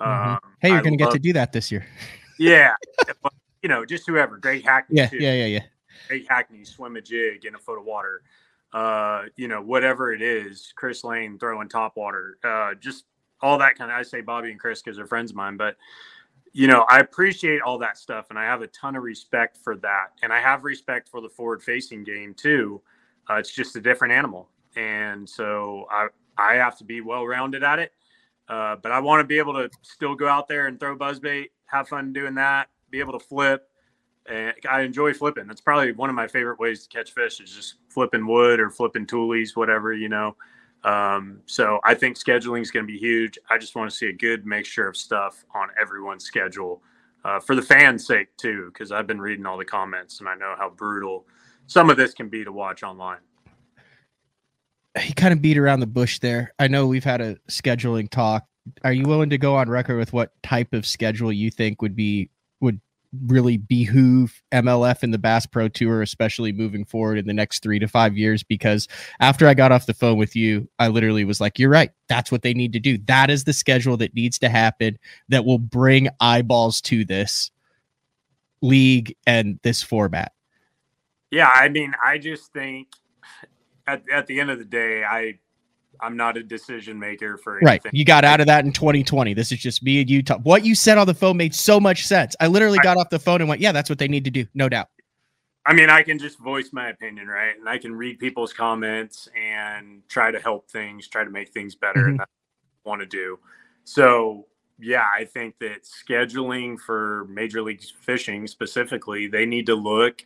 Mhm. 0.00 0.34
Um, 0.34 0.38
Hey, 0.60 0.70
you're 0.70 0.82
going 0.82 0.96
to 0.96 1.04
get 1.04 1.12
to 1.12 1.18
do 1.18 1.32
that 1.32 1.52
this 1.52 1.70
year. 1.70 1.86
yeah, 2.38 2.74
but, 3.22 3.32
you 3.62 3.68
know, 3.68 3.84
just 3.84 4.06
whoever, 4.06 4.36
Greg 4.36 4.64
Hackney 4.64 4.98
Yeah, 4.98 5.06
too. 5.06 5.18
yeah, 5.18 5.34
yeah, 5.34 5.46
yeah. 5.46 5.62
Greg 6.08 6.26
Hackney 6.28 6.64
swim 6.64 6.96
a 6.96 7.00
jig 7.00 7.44
in 7.44 7.54
a 7.54 7.58
foot 7.58 7.78
of 7.78 7.84
water. 7.84 8.22
Uh, 8.72 9.24
you 9.36 9.48
know, 9.48 9.60
whatever 9.60 10.12
it 10.12 10.22
is, 10.22 10.72
Chris 10.76 11.04
Lane 11.04 11.38
throwing 11.38 11.68
top 11.68 11.96
water, 11.96 12.38
uh, 12.42 12.74
just 12.74 13.04
all 13.40 13.58
that 13.58 13.76
kind 13.76 13.90
of. 13.90 13.96
I 13.98 14.02
say 14.02 14.22
Bobby 14.22 14.50
and 14.50 14.58
Chris 14.58 14.80
because 14.80 14.96
they're 14.96 15.06
friends 15.06 15.30
of 15.30 15.36
mine, 15.36 15.56
but 15.56 15.76
you 16.54 16.66
know, 16.66 16.86
I 16.88 17.00
appreciate 17.00 17.60
all 17.62 17.78
that 17.78 17.98
stuff, 17.98 18.26
and 18.30 18.38
I 18.38 18.44
have 18.44 18.62
a 18.62 18.66
ton 18.68 18.96
of 18.96 19.02
respect 19.02 19.58
for 19.62 19.76
that, 19.76 20.12
and 20.22 20.32
I 20.32 20.40
have 20.40 20.64
respect 20.64 21.08
for 21.08 21.20
the 21.20 21.28
forward-facing 21.28 22.04
game 22.04 22.34
too. 22.34 22.80
Uh, 23.28 23.34
it's 23.34 23.50
just 23.50 23.76
a 23.76 23.80
different 23.80 24.12
animal, 24.12 24.48
and 24.76 25.28
so 25.28 25.86
I 25.90 26.08
I 26.36 26.54
have 26.54 26.78
to 26.78 26.84
be 26.84 27.00
well-rounded 27.00 27.62
at 27.62 27.78
it. 27.78 27.92
Uh, 28.48 28.76
but 28.82 28.92
I 28.92 28.98
want 28.98 29.20
to 29.20 29.24
be 29.24 29.38
able 29.38 29.54
to 29.54 29.70
still 29.82 30.14
go 30.14 30.28
out 30.28 30.48
there 30.48 30.66
and 30.66 30.78
throw 30.78 30.96
buzzbait, 30.96 31.50
have 31.66 31.88
fun 31.88 32.12
doing 32.12 32.34
that, 32.34 32.68
be 32.90 33.00
able 33.00 33.12
to 33.12 33.24
flip. 33.24 33.68
And 34.26 34.54
I 34.68 34.82
enjoy 34.82 35.14
flipping. 35.14 35.46
That's 35.46 35.60
probably 35.60 35.92
one 35.92 36.10
of 36.10 36.16
my 36.16 36.28
favorite 36.28 36.58
ways 36.58 36.86
to 36.86 36.88
catch 36.88 37.12
fish 37.12 37.40
is 37.40 37.50
just 37.50 37.76
flipping 37.88 38.26
wood 38.26 38.60
or 38.60 38.70
flipping 38.70 39.06
toolies, 39.06 39.56
whatever, 39.56 39.92
you 39.92 40.08
know. 40.08 40.36
Um, 40.84 41.40
so 41.46 41.80
I 41.84 41.94
think 41.94 42.16
scheduling 42.16 42.62
is 42.62 42.70
going 42.70 42.86
to 42.86 42.92
be 42.92 42.98
huge. 42.98 43.38
I 43.50 43.58
just 43.58 43.74
want 43.74 43.90
to 43.90 43.96
see 43.96 44.08
a 44.08 44.12
good 44.12 44.46
mixture 44.46 44.86
of 44.86 44.96
stuff 44.96 45.44
on 45.54 45.68
everyone's 45.80 46.24
schedule 46.24 46.82
uh, 47.24 47.40
for 47.40 47.54
the 47.54 47.62
fans' 47.62 48.06
sake, 48.06 48.36
too, 48.36 48.70
because 48.72 48.92
I've 48.92 49.06
been 49.06 49.20
reading 49.20 49.46
all 49.46 49.56
the 49.56 49.64
comments 49.64 50.20
and 50.20 50.28
I 50.28 50.34
know 50.34 50.54
how 50.58 50.70
brutal 50.70 51.26
some 51.72 51.88
of 51.88 51.96
this 51.96 52.12
can 52.12 52.28
be 52.28 52.44
to 52.44 52.52
watch 52.52 52.82
online. 52.82 53.20
He 55.00 55.14
kind 55.14 55.32
of 55.32 55.40
beat 55.40 55.56
around 55.56 55.80
the 55.80 55.86
bush 55.86 56.18
there. 56.18 56.52
I 56.58 56.68
know 56.68 56.86
we've 56.86 57.02
had 57.02 57.22
a 57.22 57.36
scheduling 57.48 58.10
talk. 58.10 58.46
Are 58.84 58.92
you 58.92 59.04
willing 59.04 59.30
to 59.30 59.38
go 59.38 59.56
on 59.56 59.70
record 59.70 59.96
with 59.96 60.12
what 60.12 60.30
type 60.42 60.74
of 60.74 60.86
schedule 60.86 61.32
you 61.32 61.50
think 61.50 61.80
would 61.80 61.96
be 61.96 62.28
would 62.60 62.78
really 63.26 63.56
behoove 63.56 64.42
MLF 64.52 65.02
and 65.02 65.12
the 65.12 65.18
Bass 65.18 65.46
Pro 65.46 65.68
Tour, 65.68 66.02
especially 66.02 66.52
moving 66.52 66.84
forward 66.84 67.18
in 67.18 67.26
the 67.26 67.32
next 67.32 67.62
three 67.62 67.78
to 67.78 67.88
five 67.88 68.18
years? 68.18 68.42
Because 68.42 68.86
after 69.18 69.48
I 69.48 69.54
got 69.54 69.72
off 69.72 69.86
the 69.86 69.94
phone 69.94 70.18
with 70.18 70.36
you, 70.36 70.68
I 70.78 70.88
literally 70.88 71.24
was 71.24 71.40
like, 71.40 71.58
"You're 71.58 71.70
right. 71.70 71.90
That's 72.08 72.30
what 72.30 72.42
they 72.42 72.52
need 72.52 72.74
to 72.74 72.80
do. 72.80 72.98
That 73.06 73.30
is 73.30 73.44
the 73.44 73.54
schedule 73.54 73.96
that 73.96 74.14
needs 74.14 74.38
to 74.40 74.50
happen. 74.50 74.98
That 75.30 75.46
will 75.46 75.58
bring 75.58 76.10
eyeballs 76.20 76.82
to 76.82 77.06
this 77.06 77.50
league 78.60 79.16
and 79.26 79.58
this 79.62 79.82
format." 79.82 80.32
Yeah, 81.32 81.50
I 81.52 81.70
mean, 81.70 81.94
I 82.04 82.18
just 82.18 82.52
think 82.52 82.88
at, 83.86 84.02
at 84.12 84.26
the 84.26 84.38
end 84.38 84.50
of 84.50 84.58
the 84.58 84.64
day, 84.66 85.02
I 85.02 85.38
I'm 86.00 86.16
not 86.16 86.36
a 86.36 86.42
decision 86.42 86.98
maker 86.98 87.38
for 87.38 87.58
anything. 87.58 87.66
Right. 87.66 87.94
You 87.94 88.04
got 88.04 88.24
out 88.24 88.40
of 88.40 88.46
that 88.46 88.64
in 88.64 88.72
2020. 88.72 89.34
This 89.34 89.52
is 89.52 89.58
just 89.58 89.82
me 89.82 90.00
and 90.00 90.10
you. 90.10 90.22
Talk. 90.22 90.40
What 90.42 90.64
you 90.64 90.74
said 90.74 90.98
on 90.98 91.06
the 91.06 91.14
phone 91.14 91.36
made 91.36 91.54
so 91.54 91.80
much 91.80 92.06
sense. 92.06 92.36
I 92.40 92.48
literally 92.48 92.78
got 92.80 92.96
off 92.96 93.08
the 93.08 93.18
phone 93.18 93.40
and 93.40 93.48
went, 93.48 93.60
"Yeah, 93.60 93.72
that's 93.72 93.88
what 93.88 93.98
they 93.98 94.08
need 94.08 94.24
to 94.24 94.30
do, 94.30 94.46
no 94.54 94.68
doubt." 94.68 94.88
I 95.64 95.72
mean, 95.72 95.90
I 95.90 96.02
can 96.02 96.18
just 96.18 96.38
voice 96.38 96.70
my 96.72 96.88
opinion, 96.88 97.28
right? 97.28 97.56
And 97.56 97.68
I 97.68 97.78
can 97.78 97.94
read 97.94 98.18
people's 98.18 98.52
comments 98.52 99.28
and 99.36 100.02
try 100.08 100.32
to 100.32 100.40
help 100.40 100.68
things, 100.68 101.06
try 101.06 101.24
to 101.24 101.30
make 101.30 101.50
things 101.50 101.76
better, 101.76 102.00
Mhm. 102.00 102.08
and 102.08 102.20
that's 102.20 102.30
what 102.82 102.90
I 102.90 102.96
want 102.96 103.00
to 103.02 103.06
do. 103.06 103.38
So, 103.84 104.48
yeah, 104.78 105.06
I 105.14 105.24
think 105.24 105.58
that 105.60 105.84
scheduling 105.84 106.80
for 106.80 107.26
Major 107.28 107.62
League 107.62 107.82
Fishing 107.82 108.48
specifically, 108.48 109.28
they 109.28 109.46
need 109.46 109.66
to 109.66 109.76
look. 109.76 110.24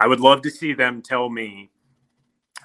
I 0.00 0.06
would 0.06 0.20
love 0.20 0.42
to 0.42 0.50
see 0.50 0.72
them 0.74 1.02
tell 1.02 1.28
me 1.28 1.70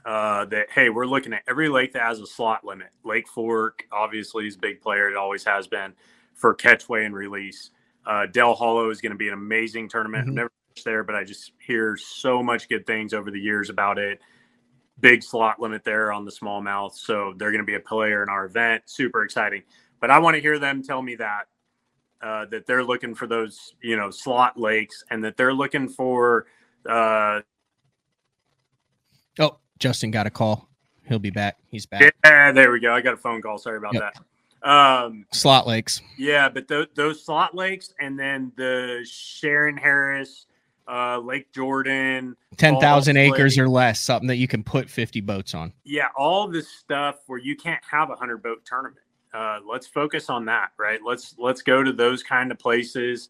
uh, 0.06 0.46
that 0.46 0.70
hey, 0.72 0.90
we're 0.90 1.06
looking 1.06 1.34
at 1.34 1.44
every 1.48 1.70
lake 1.70 1.94
that 1.94 2.02
has 2.02 2.20
a 2.20 2.28
slot 2.28 2.64
limit. 2.66 2.90
Lake 3.04 3.28
Fork, 3.28 3.84
obviously, 3.92 4.48
is 4.48 4.56
a 4.56 4.60
big 4.60 4.82
player. 4.82 5.10
It 5.10 5.16
always 5.16 5.44
has 5.46 5.68
been 5.68 5.94
for 6.34 6.54
catchway 6.56 7.06
and 7.06 7.16
release. 7.16 7.72
Uh, 8.06 8.26
Dale 8.26 8.54
Hollow 8.54 8.90
is 8.90 9.02
going 9.02 9.14
to 9.14 9.18
be 9.18 9.28
an 9.28 9.34
amazing 9.34 9.88
tournament. 9.88 10.26
Mhm. 10.26 10.30
I've 10.30 10.36
never 10.36 10.52
there, 10.84 11.04
but 11.04 11.16
I 11.16 11.24
just 11.24 11.52
hear 11.60 11.96
so 11.96 12.42
much 12.42 12.68
good 12.68 12.88
things 12.88 13.14
over 13.14 13.30
the 13.30 13.40
years 13.40 13.70
about 13.70 14.00
it. 14.00 14.20
Big 15.00 15.22
slot 15.22 15.60
limit 15.60 15.84
there 15.84 16.12
on 16.12 16.26
the 16.26 16.32
smallmouth, 16.32 16.94
so 16.94 17.34
they're 17.38 17.52
going 17.52 17.62
to 17.62 17.66
be 17.66 17.76
a 17.76 17.80
player 17.80 18.24
in 18.24 18.30
our 18.30 18.46
event. 18.46 18.84
Super 18.88 19.24
exciting. 19.24 19.62
But 20.00 20.10
I 20.10 20.20
want 20.20 20.36
to 20.36 20.42
hear 20.42 20.60
them 20.60 20.82
tell 20.82 21.02
me 21.02 21.16
that 21.16 21.48
uh, 22.22 22.46
that 22.46 22.66
they're 22.66 22.84
looking 22.84 23.14
for 23.14 23.28
those, 23.28 23.76
you 23.82 23.98
know, 23.98 24.10
slot 24.10 24.58
lakes, 24.58 25.04
and 25.10 25.24
that 25.24 25.36
they're 25.38 25.54
looking 25.54 25.90
for 25.90 26.48
uh, 26.90 27.42
Oh, 29.40 29.58
Justin 29.80 30.12
got 30.12 30.28
a 30.28 30.30
call. 30.30 30.70
He'll 31.08 31.20
be 31.20 31.32
back. 31.32 31.58
He's 31.70 31.86
back. 31.86 32.14
Yeah, 32.24 32.52
there 32.52 32.72
we 32.72 32.80
go. 32.80 32.94
I 32.94 33.02
got 33.02 33.14
a 33.14 33.18
phone 33.18 33.42
call. 33.42 33.58
Sorry 33.58 33.78
about 33.78 33.94
Yep. 33.94 34.14
that. 34.14 34.70
Um, 34.70 35.26
Slot 35.34 35.68
Lakes. 35.68 36.02
yeah, 36.18 36.48
but 36.48 36.68
th- 36.70 36.92
those 36.96 37.26
slot 37.26 37.54
lakes 37.54 37.94
and 38.00 38.18
then 38.18 38.54
the 38.56 39.00
Shearon 39.04 39.78
Harris, 39.78 40.46
uh, 40.88 41.18
Lake 41.18 41.52
Jordan, 41.52 42.38
10,000 42.58 43.16
Falls 43.16 43.26
acres 43.34 43.58
or 43.58 43.68
less, 43.68 44.00
something 44.00 44.28
that 44.28 44.38
you 44.38 44.48
can 44.48 44.64
put 44.64 44.90
50 44.90 45.20
boats 45.20 45.54
on. 45.54 45.74
yeah, 45.84 46.08
all 46.16 46.48
this 46.48 46.70
stuff 46.70 47.18
where 47.28 47.40
you 47.40 47.58
can't 47.58 47.84
have 47.90 48.10
a 48.10 48.16
hundred 48.16 48.42
boat 48.42 48.64
tournament. 48.66 49.00
Uh, 49.34 49.60
let's 49.70 49.88
focus 49.88 50.30
on 50.30 50.46
that, 50.46 50.70
right? 50.78 51.00
Let's 51.04 51.36
let's 51.40 51.62
go 51.64 51.84
to 51.84 51.92
those 51.92 52.22
kind 52.24 52.50
of 52.52 52.60
places. 52.60 53.30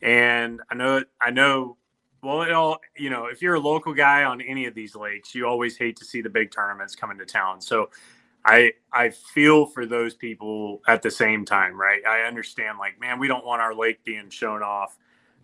And 0.00 0.60
I 0.70 0.74
know 0.74 1.04
I 1.20 1.30
know. 1.30 1.76
Well, 2.22 2.42
it 2.42 2.52
all 2.52 2.78
you 2.96 3.10
know, 3.10 3.26
if 3.26 3.42
you're 3.42 3.54
a 3.54 3.60
local 3.60 3.92
guy 3.92 4.22
on 4.24 4.40
any 4.40 4.66
of 4.66 4.74
these 4.74 4.94
lakes, 4.94 5.34
you 5.34 5.46
always 5.46 5.76
hate 5.76 5.96
to 5.96 6.04
see 6.04 6.20
the 6.22 6.30
big 6.30 6.52
tournaments 6.52 6.94
coming 6.94 7.18
to 7.18 7.26
town. 7.26 7.60
So, 7.60 7.90
I 8.44 8.72
I 8.92 9.10
feel 9.10 9.66
for 9.66 9.86
those 9.86 10.14
people 10.14 10.82
at 10.88 11.02
the 11.02 11.10
same 11.12 11.44
time, 11.46 11.80
right? 11.80 12.06
I 12.06 12.22
understand, 12.22 12.78
like, 12.78 13.00
man, 13.00 13.18
we 13.20 13.28
don't 13.28 13.46
want 13.46 13.62
our 13.62 13.74
lake 13.74 14.04
being 14.04 14.30
shown 14.30 14.62
off. 14.62 14.98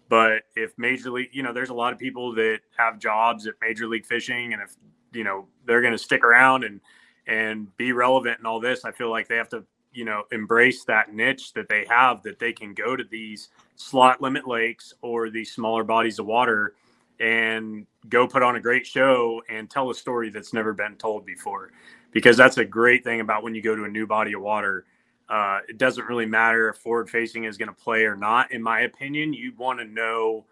But 0.09 0.45
if 0.57 0.73
Major 0.79 1.11
League, 1.13 1.31
you 1.33 1.43
know, 1.45 1.53
there's 1.55 1.71
a 1.71 1.75
lot 1.75 1.93
of 1.95 1.99
people 2.01 2.35
that 2.37 2.61
have 2.79 2.99
jobs 3.01 3.47
at 3.47 3.55
Major 3.63 3.89
League 3.89 4.07
Fishing, 4.07 4.53
and 4.55 4.63
if 4.63 4.77
you 5.13 5.25
know 5.25 5.49
they're 5.67 5.83
going 5.83 5.93
to 5.95 5.99
stick 5.99 6.25
around 6.25 6.65
and 6.65 6.81
and 7.27 7.77
be 7.77 7.93
relevant 7.93 8.39
and 8.39 8.47
all 8.47 8.61
this, 8.61 8.85
I 8.85 8.93
feel 8.93 9.11
like 9.11 9.29
they 9.29 9.37
have 9.37 9.51
to, 9.51 9.65
you 9.93 10.05
know, 10.05 10.25
embrace 10.33 10.85
that 10.87 11.15
niche 11.15 11.55
that 11.55 11.69
they 11.69 11.87
have 11.89 12.23
that 12.25 12.39
they 12.41 12.53
can 12.53 12.75
go 12.75 12.97
to 12.97 13.05
these 13.05 13.49
slot 13.79 14.21
limit 14.21 14.47
lakes 14.47 14.93
or 15.03 15.31
these 15.31 15.53
smaller 15.53 15.85
bodies 15.85 16.19
of 16.19 16.27
water 16.27 16.75
and 17.21 17.87
go 18.09 18.27
put 18.27 18.43
on 18.43 18.57
a 18.57 18.61
great 18.61 18.87
show 18.87 19.41
and 19.49 19.71
tell 19.71 19.91
a 19.91 19.95
story 19.95 20.31
that's 20.31 20.53
never 20.53 20.73
been 20.73 20.97
told 20.97 21.25
before. 21.25 21.71
Because 22.11 22.37
that's 22.37 22.59
a 22.59 22.65
great 22.65 23.05
thing 23.05 23.21
about 23.21 23.43
when 23.43 23.55
you 23.55 23.63
go 23.63 23.77
to 23.77 23.85
a 23.85 23.89
new 23.89 24.07
body 24.07 24.33
of 24.33 24.43
water. 24.43 24.85
Uh, 25.29 25.61
it 25.69 25.79
doesn't 25.79 26.07
really 26.07 26.27
matter 26.27 26.69
if 26.71 26.77
forward 26.77 27.09
facing 27.09 27.45
is 27.45 27.57
going 27.57 27.69
to 27.69 27.75
play 27.75 28.05
or 28.05 28.17
not. 28.17 28.51
In 28.51 28.63
my 28.63 28.81
opinion, 28.81 29.33
you 29.33 29.53
want 29.57 29.79
to 29.79 29.85
know 29.85 30.45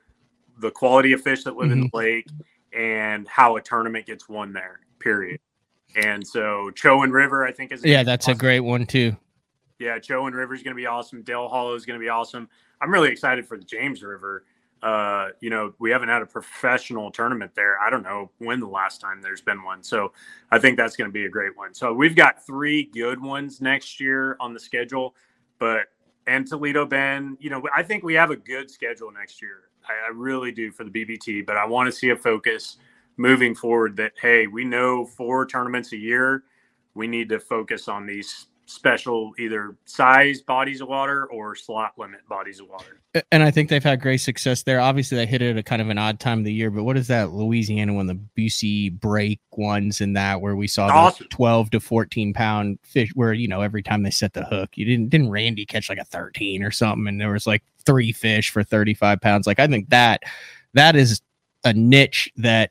the 0.59 0.71
quality 0.71 1.13
of 1.13 1.21
fish 1.23 1.45
that 1.45 1.57
live 1.57 1.71
in 1.71 1.81
the 1.81 1.91
lake 1.93 2.29
and 2.73 3.27
how 3.27 3.57
a 3.57 3.63
tournament 3.63 4.07
gets 4.07 4.29
won 4.29 4.53
there, 4.53 4.81
period. 4.99 5.41
And 5.97 6.27
so 6.27 6.71
Chowan 6.75 7.11
River, 7.11 7.47
I 7.47 7.53
think, 7.53 7.73
is 7.73 7.83
Yeah, 7.85 8.03
that's 8.03 8.29
a 8.29 8.35
great 8.35 8.61
one 8.61 8.87
too. 8.87 9.17
Yeah, 9.79 9.99
Chowan 9.99 10.35
River 10.35 10.55
is 10.55 10.63
going 10.63 10.75
to 10.75 10.81
be 10.81 10.87
awesome. 10.87 11.23
Dale 11.23 11.49
Hollow 11.49 11.75
is 11.75 11.87
going 11.87 11.99
to 11.99 12.05
be 12.05 12.11
awesome. 12.11 12.49
I'm 12.81 12.91
really 12.91 13.11
excited 13.11 13.47
for 13.47 13.57
the 13.57 13.65
James 13.65 14.03
River. 14.03 14.45
Uh, 14.83 15.29
you 15.41 15.51
know, 15.51 15.73
we 15.79 15.91
haven't 15.91 16.09
had 16.09 16.23
a 16.23 16.27
professional 16.27 17.11
tournament 17.11 17.53
there. 17.55 17.79
I 17.79 17.91
don't 17.91 18.03
know 18.03 18.31
when 18.39 18.61
the 18.61 18.69
last 18.69 19.01
time 19.01 19.23
there's 19.23 19.41
been 19.41 19.63
one. 19.63 19.83
So 19.83 20.13
I 20.51 20.59
think 20.59 20.77
that's 20.77 20.97
going 20.97 21.09
to 21.09 21.13
be 21.13 21.25
a 21.25 21.29
great 21.31 21.57
one. 21.57 21.75
So 21.75 21.93
we've 21.93 22.15
got 22.15 22.45
three 22.47 22.85
good 22.85 23.21
ones 23.21 23.61
next 23.61 23.99
year 24.01 24.37
on 24.39 24.53
the 24.53 24.61
schedule, 24.61 25.15
but 25.59 25.87
and 26.27 26.47
Toledo 26.47 26.85
Bend, 26.85 27.39
you 27.41 27.51
know, 27.51 27.63
I 27.75 27.83
think 27.83 28.03
we 28.03 28.15
have 28.15 28.31
a 28.31 28.37
good 28.37 28.71
schedule 28.71 29.11
next 29.13 29.41
year. 29.41 29.71
I, 29.89 30.09
I 30.09 30.11
really 30.13 30.53
do 30.53 30.73
for 30.73 30.85
the 30.85 30.91
BPT, 30.91 31.47
but 31.47 31.57
I 31.57 31.65
want 31.65 31.87
to 31.87 31.93
see 31.93 32.11
a 32.11 32.17
focus 32.17 32.77
moving 33.17 33.55
forward 33.55 33.97
that, 33.97 34.13
hey, 34.21 34.47
we 34.47 34.65
know 34.65 35.07
four 35.07 35.47
tournaments 35.47 35.93
a 35.93 35.97
year. 35.97 36.45
We 36.95 37.07
need 37.07 37.29
to 37.31 37.41
focus 37.41 37.89
on 37.89 38.07
these 38.07 38.47
special 38.67 39.33
either 39.39 39.77
size 39.85 40.43
bodies 40.43 40.81
of 40.81 40.89
water 40.89 41.27
or 41.27 41.55
slot 41.55 41.93
limit 41.97 42.21
bodies 42.29 42.61
of 42.61 42.69
water. 42.69 43.01
And 43.33 43.43
I 43.43 43.51
think 43.51 43.71
they've 43.71 43.83
had 43.83 44.01
great 44.01 44.19
success 44.19 44.65
there. 44.65 44.81
Obviously, 44.81 45.17
they 45.17 45.25
hit 45.25 45.41
it 45.41 45.51
at 45.51 45.59
a 45.59 45.63
kind 45.63 45.81
of 45.81 45.89
an 45.89 45.99
odd 45.99 46.21
time 46.21 46.41
of 46.41 46.45
the 46.45 46.53
year, 46.53 46.71
but 46.71 46.85
what 46.85 46.97
is 46.97 47.07
that 47.07 47.31
Louisiana 47.31 47.95
one, 47.95 48.07
the 48.07 48.19
BC 48.37 49.01
break 49.01 49.41
ones 49.53 50.01
and 50.01 50.17
that 50.17 50.41
where 50.41 50.57
we 50.57 50.67
saw 50.67 51.11
the 51.11 51.25
12 51.25 51.71
to 51.71 51.81
14 51.81 52.35
pound 52.35 52.79
fish 52.83 53.11
where, 53.15 53.33
you 53.33 53.49
know, 53.49 53.63
every 53.63 53.83
time 53.83 54.03
they 54.03 54.11
set 54.11 54.33
the 54.33 54.45
hook, 54.45 54.71
you 54.75 54.85
didn't, 54.85 55.09
didn't 55.09 55.31
Randy 55.31 55.65
catch 55.65 55.89
like 55.89 55.99
a 55.99 56.05
13 56.05 56.63
or 56.63 56.71
something. 56.71 57.07
And 57.07 57.21
there 57.21 57.33
was 57.33 57.47
like 57.47 57.63
three 57.85 58.13
fish 58.13 58.51
for 58.51 58.63
35 58.63 59.21
pounds. 59.21 59.47
Like, 59.47 59.61
I 59.61 59.67
think 59.67 59.89
that, 59.91 60.25
that 60.75 60.97
is 60.97 61.23
a 61.65 61.73
niche 61.73 62.31
that 62.37 62.71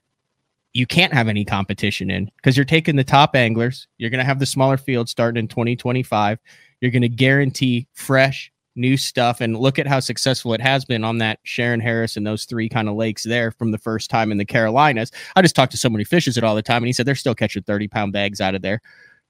you 0.75 0.85
can't 0.85 1.13
have 1.13 1.29
any 1.29 1.45
competition 1.45 2.11
in 2.11 2.29
because 2.35 2.57
you're 2.57 2.65
taking 2.65 2.97
the 2.97 3.03
top 3.03 3.33
anglers. 3.33 3.87
You're 3.97 4.09
going 4.09 4.19
to 4.19 4.25
have 4.25 4.39
the 4.39 4.45
smaller 4.45 4.75
field 4.75 5.07
starting 5.07 5.39
in 5.39 5.47
2025. 5.47 6.37
You're 6.81 6.91
going 6.91 7.01
to 7.01 7.09
guarantee 7.09 7.87
fresh, 7.93 8.51
new 8.75 8.97
stuff 8.97 9.39
and 9.39 9.57
look 9.57 9.79
at 9.79 9.87
how 9.87 10.01
successful 10.01 10.53
it 10.53 10.59
has 10.59 10.83
been 10.83 11.05
on 11.05 11.17
that 11.19 11.39
Shearon 11.45 11.81
Harris 11.81 12.17
and 12.17 12.27
those 12.27 12.43
three 12.43 12.67
kind 12.67 12.89
of 12.89 12.95
lakes 12.95 13.23
there 13.23 13.51
from 13.51 13.71
the 13.71 13.77
first 13.77 14.09
time 14.09 14.33
in 14.33 14.37
the 14.37 14.43
Carolinas. 14.43 15.13
I 15.37 15.41
just 15.41 15.55
talked 15.55 15.71
to 15.71 15.77
so 15.77 15.89
many 15.89 16.03
fishers 16.03 16.37
it 16.37 16.43
all 16.43 16.55
the 16.55 16.61
time, 16.61 16.83
and 16.83 16.87
he 16.87 16.93
said 16.93 17.05
they're 17.05 17.15
still 17.15 17.33
catching 17.33 17.63
30 17.63 17.87
pound 17.87 18.11
bags 18.11 18.41
out 18.41 18.53
of 18.53 18.61
there. 18.61 18.81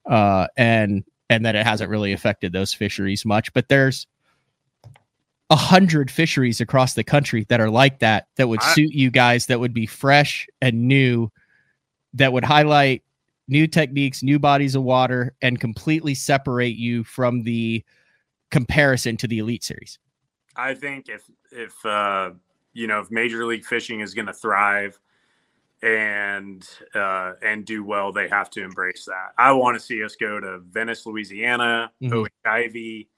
Uh, 0.10 0.48
and 0.58 1.04
and 1.30 1.46
that 1.46 1.56
it 1.56 1.66
hasn't 1.66 1.89
really 1.89 2.14
affected 2.14 2.54
those 2.54 2.74
fisheries 2.74 3.24
much. 3.24 3.54
But 3.54 3.70
there's 3.70 4.08
a 5.50 5.56
hundred 5.56 6.10
fisheries 6.10 6.60
across 6.60 6.93
the 6.96 7.04
country 7.04 7.46
that 7.50 7.60
are 7.60 7.70
like 7.70 8.00
that 8.00 8.28
that 8.36 8.48
would 8.50 8.62
I- 8.62 8.74
suit 8.74 8.91
you 8.93 9.12
guys 9.12 9.46
that 9.48 9.60
would 9.60 9.74
be 9.74 9.86
fresh 9.86 10.48
and 10.62 10.88
new 10.88 11.32
that 12.14 12.34
would 12.34 12.43
highlight 12.43 13.04
new 13.48 13.68
techniques 13.68 14.24
new 14.24 14.39
bodies 14.39 14.74
of 14.74 14.82
water 14.84 15.36
and 15.43 15.60
completely 15.60 16.16
separate 16.16 16.76
you 16.78 17.04
from 17.04 17.43
the 17.43 17.84
comparison 18.50 19.18
to 19.18 19.28
the 19.28 19.38
elite 19.39 19.64
series 19.64 20.00
I 20.56 20.74
think 20.74 21.10
if 21.10 21.30
if 21.52 21.86
uh, 21.86 22.32
you 22.74 22.88
know 22.88 23.00
if 23.02 23.12
Major 23.12 23.46
League 23.46 23.66
Fishing 23.66 24.00
is 24.00 24.14
going 24.14 24.28
to 24.28 24.34
thrive 24.34 24.98
and 25.82 26.68
uh, 26.96 27.34
and 27.43 27.66
do 27.66 27.84
well, 27.84 28.12
they 28.14 28.28
have 28.30 28.50
to 28.52 28.64
embrace 28.64 29.06
that. 29.06 29.34
I 29.38 29.52
want 29.52 29.78
to 29.78 29.86
see 29.86 30.02
us 30.04 30.16
go 30.16 30.39
to 30.39 30.60
Venice, 30.60 31.06
Louisiana, 31.06 31.91
Mhm. 32.02 32.28
Ivy, 32.46 33.10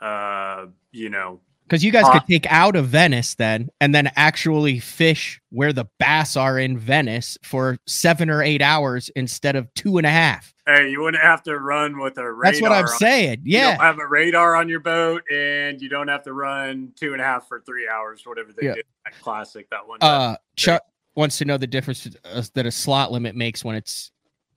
uh, 0.00 0.66
you 0.90 1.10
know, 1.10 1.40
because 1.68 1.82
you 1.84 1.90
guys 1.92 2.04
Uh, 2.04 2.12
could 2.12 2.26
take 2.28 2.46
out 2.50 2.76
of 2.76 2.86
venice 2.86 3.34
then 3.34 3.68
and 3.80 3.94
then 3.94 4.10
actually 4.16 4.78
fish 4.78 5.40
where 5.50 5.72
the 5.72 5.84
bass 5.98 6.36
are 6.36 6.58
in 6.58 6.78
venice 6.78 7.36
for 7.42 7.76
seven 7.86 8.30
or 8.30 8.42
eight 8.42 8.62
hours 8.62 9.08
instead 9.16 9.56
of 9.56 9.72
two 9.74 9.98
and 9.98 10.06
a 10.06 10.10
half 10.10 10.52
hey, 10.68 10.88
you 10.90 11.00
wouldn't 11.00 11.22
have 11.22 11.42
to 11.44 11.56
run 11.58 11.98
with 12.00 12.18
a 12.18 12.24
radar. 12.32 12.50
that's 12.52 12.60
what 12.62 12.72
i'm 12.72 12.84
on- 12.84 12.98
saying 12.98 13.38
You 13.44 13.58
yeah 13.58 13.70
don't 13.76 13.80
have 13.80 13.98
a 13.98 14.06
radar 14.06 14.56
on 14.56 14.68
your 14.68 14.80
boat, 14.80 15.22
and 15.30 15.80
you 15.80 15.88
don't 15.88 16.08
have 16.08 16.22
to 16.24 16.32
run 16.32 16.92
two 16.96 17.12
and 17.12 17.20
a 17.22 17.24
half 17.24 17.46
for 17.48 17.60
three 17.66 17.88
hours, 17.88 18.22
whatever 18.24 18.50
they 18.52 18.66
Yeah. 18.66 18.74
did. 18.74 18.84
That 19.04 19.14
classic 19.20 19.68
that 19.70 19.86
one. 19.86 19.98
Uh, 20.00 20.36
Chuck 20.56 20.82
wants 21.14 21.38
to 21.38 21.44
know 21.44 21.56
the 21.56 21.66
difference 21.66 22.08
uh, 22.24 22.42
that 22.54 22.66
a 22.66 22.70
slot 22.72 23.12
limit 23.12 23.34
makes 23.36 23.64
when 23.64 23.76
it's 23.76 24.10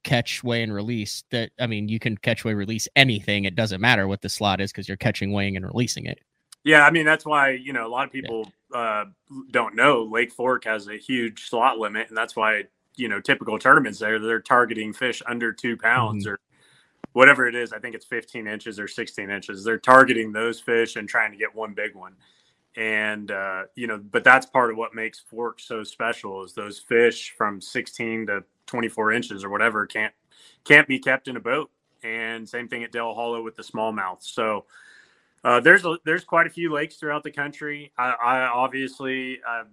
catch, 0.04 0.44
weigh, 0.44 0.64
and 0.64 0.74
release. 0.74 1.24
That 1.32 1.52
I 1.60 1.68
mean, 1.68 1.88
you 1.90 2.00
can 2.00 2.18
catch, 2.18 2.44
weigh, 2.44 2.54
release 2.56 2.88
anything. 2.96 3.46
It 3.46 3.54
doesn't 3.56 3.80
matter 3.82 4.08
what 4.08 4.22
the 4.22 4.30
slot 4.30 4.62
is 4.62 4.72
because 4.72 4.88
you're 4.88 4.98
catching, 4.98 5.32
weighing, 5.32 5.56
and 5.58 5.66
releasing 5.66 6.06
it. 6.06 6.20
Yeah, 6.64 6.86
I 6.86 6.92
mean 6.92 7.06
that's 7.06 7.26
why 7.26 7.52
you 7.52 7.74
know 7.74 7.88
a 7.88 7.90
lot 7.90 8.06
of 8.06 8.12
people 8.12 8.52
uh, 8.74 9.06
don't 9.52 9.76
know 9.76 10.04
Lake 10.04 10.32
Fork 10.32 10.66
has 10.66 10.88
a 10.88 10.98
huge 10.98 11.48
slot 11.48 11.78
limit, 11.78 12.10
and 12.10 12.18
that's 12.18 12.36
why 12.36 12.66
you 12.96 13.08
know 13.08 13.22
typical 13.22 13.58
tournaments 13.58 14.00
there 14.00 14.20
they're 14.20 14.42
targeting 14.42 14.94
fish 14.94 15.22
under 15.26 15.54
two 15.54 15.78
pounds 15.78 16.28
or 16.28 16.40
whatever 17.14 17.48
it 17.48 17.56
is. 17.56 17.74
I 17.74 17.80
think 17.80 17.96
it's 17.96 18.06
15 18.06 18.48
inches 18.48 18.80
or 18.80 18.88
16 18.88 19.30
inches. 19.30 19.64
They're 19.64 19.78
targeting 19.78 20.32
those 20.32 20.60
fish 20.60 20.96
and 20.96 21.08
trying 21.08 21.32
to 21.32 21.38
get 21.38 21.54
one 21.56 21.74
big 21.74 21.96
one. 21.96 22.14
And 22.76 23.32
uh, 23.32 23.64
you 23.76 23.88
know, 23.88 23.98
but 23.98 24.24
that's 24.24 24.46
part 24.46 24.72
of 24.72 24.78
what 24.78 24.94
makes 24.94 25.20
Fork 25.20 25.60
so 25.60 25.84
special 25.84 26.44
is 26.44 26.54
those 26.54 26.80
fish 26.80 27.34
from 27.38 27.60
16 27.62 28.28
to 28.28 28.44
24 28.68 29.12
inches 29.14 29.44
or 29.44 29.50
whatever 29.50 29.88
can't 29.88 30.14
can't 30.66 30.88
be 30.88 31.00
kept 31.00 31.28
in 31.28 31.36
a 31.36 31.40
boat. 31.40 31.72
And 32.04 32.48
same 32.48 32.68
thing 32.68 32.84
at 32.84 32.92
Dale 32.92 33.14
Hollow 33.14 33.44
with 33.44 33.56
the 33.56 33.64
smallmouth. 33.64 34.22
So 34.22 34.66
uh, 35.44 35.60
there's 35.60 35.86
a, 35.86 35.98
there's 36.06 36.24
quite 36.24 36.48
a 36.48 36.50
few 36.50 36.72
lakes 36.72 36.96
throughout 36.96 37.24
the 37.24 37.32
country. 37.32 37.92
I, 37.98 38.12
I 38.12 38.40
obviously 38.48 39.40
uh, 39.48 39.64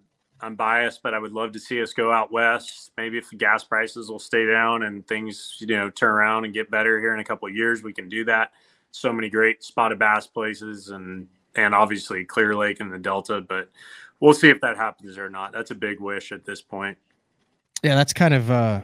I'm 0.40 0.54
biased, 0.54 1.02
but 1.02 1.14
I 1.14 1.18
would 1.18 1.32
love 1.32 1.52
to 1.52 1.60
see 1.60 1.82
us 1.82 1.92
go 1.92 2.12
out 2.12 2.30
west. 2.30 2.92
Maybe 2.96 3.18
if 3.18 3.30
the 3.30 3.36
gas 3.36 3.64
prices 3.64 4.10
will 4.10 4.18
stay 4.18 4.46
down 4.46 4.84
and 4.84 5.06
things 5.06 5.56
you 5.60 5.66
know 5.68 5.90
turn 5.90 6.10
around 6.10 6.44
and 6.44 6.54
get 6.54 6.70
better 6.70 7.00
here 7.00 7.14
in 7.14 7.20
a 7.20 7.24
couple 7.24 7.48
of 7.48 7.54
years, 7.54 7.82
we 7.82 7.92
can 7.92 8.08
do 8.08 8.24
that. 8.26 8.52
So 8.92 9.12
many 9.12 9.28
great 9.28 9.62
spotted 9.62 9.98
bass 9.98 10.26
places 10.26 10.90
and 10.90 11.28
and 11.56 11.74
obviously 11.74 12.24
Clear 12.24 12.54
Lake 12.54 12.80
and 12.80 12.92
the 12.92 12.98
Delta, 12.98 13.40
but 13.40 13.70
we'll 14.20 14.34
see 14.34 14.50
if 14.50 14.60
that 14.60 14.76
happens 14.76 15.18
or 15.18 15.30
not. 15.30 15.52
That's 15.52 15.70
a 15.70 15.74
big 15.74 16.00
wish 16.00 16.32
at 16.32 16.44
this 16.44 16.60
point. 16.60 16.96
Yeah, 17.82 17.94
that's 17.94 18.12
kind 18.12 18.34
of 18.34 18.50
uh, 18.50 18.82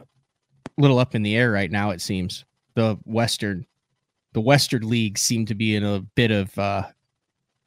a 0.77 0.81
little 0.81 0.99
up 0.99 1.15
in 1.15 1.23
the 1.23 1.35
air 1.35 1.51
right 1.51 1.71
now. 1.71 1.91
It 1.91 2.01
seems 2.01 2.45
the 2.75 2.97
Western, 3.05 3.65
the 4.33 4.41
Western 4.41 4.87
League 4.89 5.17
seem 5.17 5.45
to 5.45 5.55
be 5.55 5.75
in 5.75 5.83
a 5.83 6.01
bit 6.15 6.31
of 6.31 6.57
uh, 6.59 6.83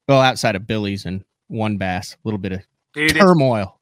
well, 0.09 0.21
outside 0.21 0.57
of 0.57 0.67
Billy's 0.67 1.05
and 1.07 1.25
one 1.49 1.77
bass, 1.79 2.15
a 2.15 2.19
little 2.25 2.39
bit 2.39 2.53
of 2.53 2.61
Dude, 2.95 3.17
turmoil. 3.17 3.79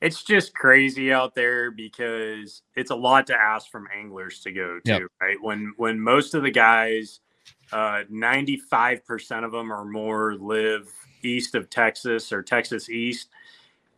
it's 0.00 0.22
just 0.22 0.54
crazy 0.54 1.12
out 1.12 1.34
there 1.34 1.70
because 1.70 2.62
it's 2.76 2.90
a 2.90 2.94
lot 2.94 3.26
to 3.26 3.34
ask 3.34 3.70
from 3.70 3.88
anglers 3.94 4.40
to 4.40 4.52
go 4.52 4.78
to 4.84 4.92
Yep. 4.92 5.02
right 5.20 5.36
when 5.42 5.72
when 5.78 5.98
most 6.00 6.34
of 6.34 6.42
the 6.42 6.50
guys 6.50 7.20
uh 7.72 8.02
95% 8.12 9.44
of 9.44 9.50
them 9.52 9.72
or 9.72 9.84
more 9.84 10.34
live 10.36 10.88
east 11.24 11.54
of 11.54 11.68
texas 11.70 12.30
or 12.32 12.42
texas 12.42 12.88
east 12.88 13.30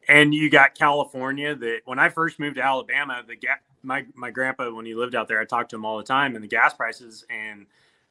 and 0.08 0.32
you 0.32 0.48
got 0.48 0.74
california 0.74 1.54
that 1.54 1.80
when 1.84 1.98
i 1.98 2.08
first 2.08 2.38
moved 2.38 2.56
to 2.56 2.62
alabama 2.62 3.22
the 3.26 3.36
ga- 3.36 3.60
my, 3.82 4.06
my 4.14 4.30
grandpa 4.30 4.70
when 4.70 4.86
he 4.86 4.94
lived 4.94 5.14
out 5.14 5.28
there 5.28 5.40
i 5.40 5.44
talked 5.44 5.70
to 5.70 5.76
him 5.76 5.84
all 5.84 5.98
the 5.98 6.04
time 6.04 6.34
and 6.36 6.42
the 6.44 6.48
gas 6.48 6.72
prices 6.72 7.24
in 7.28 7.66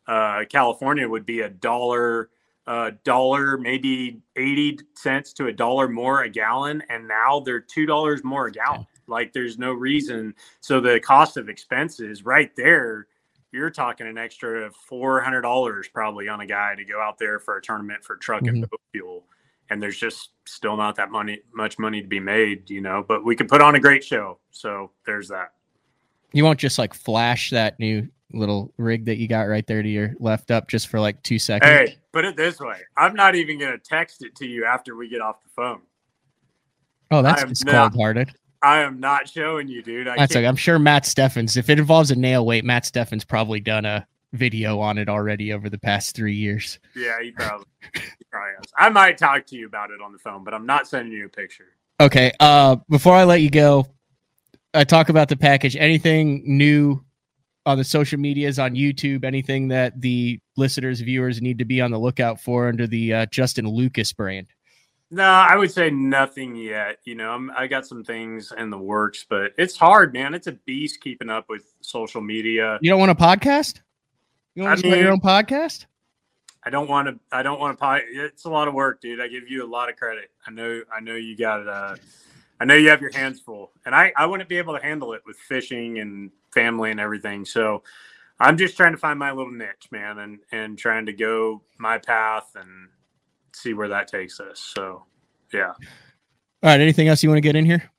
uh, 0.08 0.44
california 0.50 1.08
would 1.08 1.26
be 1.26 1.42
a 1.42 1.50
dollar 1.50 2.30
a 2.68 2.92
dollar, 3.06 3.58
maybe 3.58 4.20
80 4.36 4.80
cents 4.94 5.34
to 5.34 5.48
a 5.48 5.54
dollar 5.54 5.88
more 5.88 6.24
a 6.24 6.30
gallon. 6.30 6.84
And 6.90 7.08
now 7.08 7.40
they're 7.40 7.62
$2 7.62 8.24
more 8.24 8.48
a 8.48 8.52
gallon. 8.52 8.86
Like 9.08 9.32
there's 9.32 9.58
no 9.58 9.72
reason. 9.72 10.36
So 10.60 10.82
the 10.82 11.00
cost 11.00 11.38
of 11.38 11.48
expenses 11.48 12.26
right 12.26 12.54
there, 12.58 13.08
you're 13.54 13.70
talking 13.70 14.06
an 14.06 14.18
extra 14.18 14.70
$400 14.92 15.94
probably 15.94 16.28
on 16.28 16.42
a 16.42 16.46
guy 16.46 16.76
to 16.76 16.84
go 16.84 17.00
out 17.02 17.18
there 17.18 17.40
for 17.40 17.56
a 17.56 17.62
tournament 17.62 18.04
for 18.04 18.18
truck 18.18 18.44
and 18.44 18.70
boat 18.70 18.82
fuel. 18.92 19.24
And 19.70 19.82
there's 19.82 19.98
just 19.98 20.32
still 20.46 20.76
not 20.76 20.96
that 20.96 21.10
money, 21.10 21.40
much 21.54 21.80
money 21.80 22.02
to 22.02 22.08
be 22.08 22.20
made, 22.20 22.70
you 22.70 22.82
know, 22.82 23.04
but 23.08 23.24
we 23.24 23.36
could 23.36 23.48
put 23.48 23.62
on 23.62 23.76
a 23.76 23.80
great 23.80 24.04
show. 24.04 24.40
So 24.52 24.92
there's 25.06 25.30
that. 25.30 25.54
You 26.34 26.44
won't 26.44 26.60
just 26.60 26.78
like 26.78 26.94
flash 26.94 27.50
that 27.52 27.80
new 27.80 28.10
little 28.34 28.74
rig 28.78 29.06
that 29.06 29.18
you 29.18 29.28
got 29.28 29.44
right 29.44 29.66
there 29.68 29.82
to 29.82 29.90
your 29.90 30.14
left 30.20 30.52
up 30.52 30.68
just 30.68 30.88
for 30.88 31.00
like 31.00 31.22
two 31.24 31.40
seconds. 31.40 31.70
Hey, 31.70 31.98
put 32.12 32.26
it 32.26 32.36
this 32.36 32.60
way. 32.60 32.82
I'm 32.96 33.14
not 33.14 33.36
even 33.36 33.60
going 33.60 33.72
to 33.72 33.78
text 33.78 34.24
it 34.24 34.36
to 34.38 34.46
you 34.46 34.66
after 34.66 34.96
we 34.96 35.08
get 35.10 35.22
off 35.22 35.42
the 35.44 35.50
phone. 35.50 35.82
oh, 37.12 37.22
that's 37.22 37.44
just 37.44 37.66
cold 37.66 37.96
hearted. 37.96 38.32
I 38.62 38.80
am 38.80 39.00
not 39.00 39.30
showing 39.30 39.68
you, 39.68 39.82
dude. 39.84 40.08
I 40.08 40.16
That's 40.18 40.36
like 40.36 40.46
I'm 40.46 40.56
sure 40.56 40.80
Matt 40.80 41.06
Steffens. 41.06 41.58
If 41.58 41.70
it 41.70 41.80
involves 41.80 42.12
a 42.12 42.16
nail 42.16 42.46
weight, 42.46 42.66
Matt 42.66 42.86
Steffens 42.86 43.24
probably 43.24 43.60
done 43.60 43.86
a 43.86 44.08
video 44.34 44.80
on 44.80 44.98
it 44.98 45.08
already 45.08 45.54
over 45.54 45.70
the 45.70 45.78
past 45.78 46.16
three 46.16 46.36
years. 46.36 46.80
Yeah, 46.96 47.22
he 47.22 47.32
probably, 47.32 47.66
he 47.94 48.02
probably 48.32 48.54
has. 48.58 48.66
I 48.78 48.90
might 48.90 49.18
talk 49.18 49.46
to 49.48 49.56
you 49.56 49.68
about 49.68 49.92
it 49.92 50.02
on 50.02 50.12
the 50.12 50.20
phone, 50.20 50.44
but 50.44 50.54
I'm 50.54 50.66
not 50.66 50.88
sending 50.88 51.14
you 51.14 51.26
a 51.26 51.30
picture. 51.30 51.76
Okay. 52.00 52.32
Uh, 52.40 52.78
before 52.90 53.14
I 53.14 53.24
let 53.24 53.42
you 53.42 53.50
go, 53.50 53.88
I 54.74 54.84
talk 54.84 55.10
about 55.10 55.30
the 55.30 55.38
package. 55.38 55.76
Anything 55.76 56.44
new 56.46 57.04
on 57.68 57.78
the 57.78 57.84
social 57.84 58.18
medias, 58.18 58.58
on 58.58 58.74
YouTube? 58.74 59.26
Anything 59.26 59.68
that 59.68 60.00
the 60.02 60.40
listeners, 60.56 61.02
viewers 61.02 61.42
need 61.42 61.60
to 61.60 61.66
be 61.66 61.82
on 61.82 61.92
the 61.92 62.00
lookout 62.00 62.40
for 62.40 62.68
under 62.68 62.88
the 62.88 63.14
uh, 63.14 63.26
Justin 63.28 63.68
Lucas 63.68 64.14
brand? 64.14 64.48
No, 65.12 65.24
I 65.24 65.56
would 65.56 65.72
say 65.72 65.90
nothing 65.90 66.56
yet. 66.56 66.98
You 67.04 67.16
know, 67.16 67.32
I'm, 67.32 67.52
I 67.52 67.68
got 67.68 67.86
some 67.86 68.04
things 68.04 68.54
in 68.58 68.70
the 68.70 68.78
works, 68.78 69.26
but 69.30 69.54
it's 69.58 69.78
hard, 69.78 70.14
man. 70.14 70.34
It's 70.34 70.48
a 70.48 70.54
beast 70.54 71.02
keeping 71.02 71.30
up 71.30 71.46
with 71.50 71.74
social 71.82 72.22
media. 72.22 72.80
You 72.82 72.90
don't 72.90 73.00
want 73.00 73.12
a 73.12 73.16
podcast? 73.16 73.82
You 74.56 74.64
want 74.64 74.80
to 74.80 74.88
start 74.88 75.00
your 75.00 75.12
own 75.12 75.22
podcast? 75.22 75.86
I 76.64 76.70
don't 76.70 76.90
want 76.90 77.08
to. 77.08 77.20
I 77.32 77.44
don't 77.44 77.60
want 77.60 77.80
to. 77.80 78.02
It's 78.12 78.46
a 78.46 78.50
lot 78.50 78.68
of 78.68 78.74
work, 78.74 79.00
dude. 79.00 79.22
I 79.22 79.28
give 79.28 79.50
you 79.50 79.64
a 79.66 79.70
lot 79.70 79.90
of 79.90 79.96
credit. 79.96 80.32
I 80.46 80.52
know. 80.52 80.82
I 80.94 81.00
know 81.00 81.16
you 81.16 81.38
got. 81.38 81.68
Uh, 81.68 81.96
I 82.60 82.66
know 82.66 82.76
you 82.76 82.90
have 82.90 83.02
your 83.02 83.12
hands 83.14 83.40
full, 83.40 83.72
and 83.86 83.94
I. 83.94 84.12
I 84.16 84.26
wouldn't 84.26 84.50
be 84.50 84.58
able 84.58 84.76
to 84.76 84.84
handle 84.84 85.14
it 85.14 85.22
with 85.26 85.38
fishing 85.38 86.00
and 86.00 86.32
family 86.54 86.92
and 86.92 87.00
everything. 87.00 87.46
So, 87.46 87.84
I'm 88.40 88.58
just 88.58 88.76
trying 88.78 88.94
to 88.94 88.98
find 88.98 89.20
my 89.20 89.32
little 89.32 89.52
niche, 89.52 89.90
man, 89.92 90.20
and 90.20 90.40
and 90.52 90.78
trying 90.78 91.06
to 91.06 91.14
go 91.14 91.62
my 91.78 91.98
path 91.98 92.52
and 92.56 92.90
see 93.54 93.74
where 93.74 93.90
that 93.90 94.08
takes 94.08 94.40
us. 94.40 94.60
So, 94.60 95.06
yeah. 95.54 95.68
All 95.70 95.76
right. 96.64 96.80
Anything 96.80 97.08
else 97.08 97.24
you 97.24 97.30
want 97.30 97.38
to 97.38 97.42
get 97.42 97.56
in 97.56 97.66
here? 97.66 97.92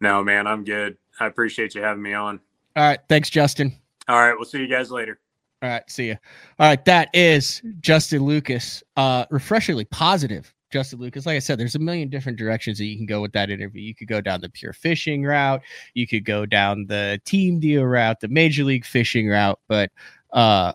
No, 0.00 0.22
man, 0.22 0.46
I'm 0.46 0.64
good. 0.64 0.96
I 1.18 1.26
appreciate 1.26 1.74
you 1.74 1.82
having 1.82 2.02
me 2.02 2.14
on. 2.14 2.40
All 2.76 2.84
right. 2.84 3.00
Thanks, 3.08 3.30
Justin. 3.30 3.76
All 4.08 4.18
right, 4.18 4.34
we'll 4.34 4.46
see 4.46 4.58
you 4.58 4.68
guys 4.68 4.90
later. 4.90 5.20
All 5.62 5.68
right, 5.68 5.82
see 5.90 6.08
ya. 6.08 6.14
All 6.58 6.66
right, 6.68 6.82
that 6.86 7.10
is 7.12 7.60
Justin 7.80 8.24
Lucas. 8.24 8.82
Uh 8.96 9.26
refreshingly 9.30 9.84
positive. 9.84 10.54
Justin 10.70 10.98
Lucas. 11.00 11.26
Like 11.26 11.36
I 11.36 11.40
said, 11.40 11.58
there's 11.58 11.74
a 11.74 11.80
million 11.80 12.08
different 12.08 12.38
directions 12.38 12.78
that 12.78 12.84
you 12.84 12.96
can 12.96 13.06
go 13.06 13.20
with 13.20 13.32
that 13.32 13.50
interview. 13.50 13.82
You 13.82 13.94
could 13.94 14.08
go 14.08 14.20
down 14.20 14.40
the 14.40 14.48
pure 14.48 14.72
fishing 14.72 15.24
route, 15.24 15.62
you 15.94 16.06
could 16.06 16.24
go 16.24 16.46
down 16.46 16.86
the 16.86 17.20
team 17.24 17.60
deal 17.60 17.84
route, 17.84 18.20
the 18.20 18.28
major 18.28 18.64
league 18.64 18.84
fishing 18.84 19.28
route, 19.28 19.58
but 19.68 19.90
uh 20.32 20.72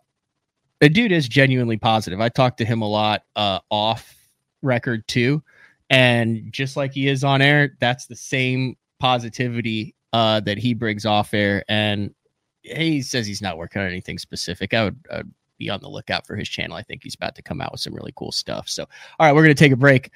the 0.82 0.90
dude 0.90 1.12
is 1.12 1.30
genuinely 1.30 1.78
positive. 1.78 2.20
I 2.20 2.30
talked 2.30 2.58
to 2.58 2.66
him 2.66 2.82
a 2.82 2.88
lot 2.88 3.24
uh 3.36 3.60
off 3.70 4.16
record 4.62 5.08
too. 5.08 5.44
And 5.90 6.52
just 6.52 6.76
like 6.76 6.94
he 6.94 7.08
is 7.08 7.24
on 7.24 7.42
air, 7.42 7.76
that's 7.80 8.08
the 8.08 8.16
same 8.16 8.76
positivity 9.00 9.96
uh 10.14 10.40
that 10.42 10.58
he 10.58 10.74
brings 10.74 11.06
off 11.06 11.34
air 11.34 11.64
and 11.68 12.14
he 12.64 13.02
says 13.02 13.28
he's 13.28 13.42
not 13.42 13.58
working 13.58 13.82
on 13.82 13.88
anything 13.88 14.18
specific. 14.18 14.74
I 14.74 14.86
would, 14.86 15.00
I 15.12 15.18
would 15.18 15.34
be 15.64 15.70
on 15.70 15.80
the 15.80 15.90
lookout 15.90 16.28
for 16.28 16.36
his 16.36 16.50
channel. 16.50 16.76
I 16.76 16.84
think 16.84 17.04
he's 17.04 17.16
about 17.16 17.36
to 17.36 17.42
come 17.42 17.62
out 17.62 17.72
with 17.72 17.82
some 17.82 17.94
really 17.94 18.14
cool 18.16 18.32
stuff. 18.32 18.68
So, 18.68 18.84
all 18.84 19.28
right, 19.28 19.34
we're 19.34 19.44
going 19.44 19.56
to 19.56 19.60
take 19.64 19.72
a 19.72 19.78
break. 19.78 20.12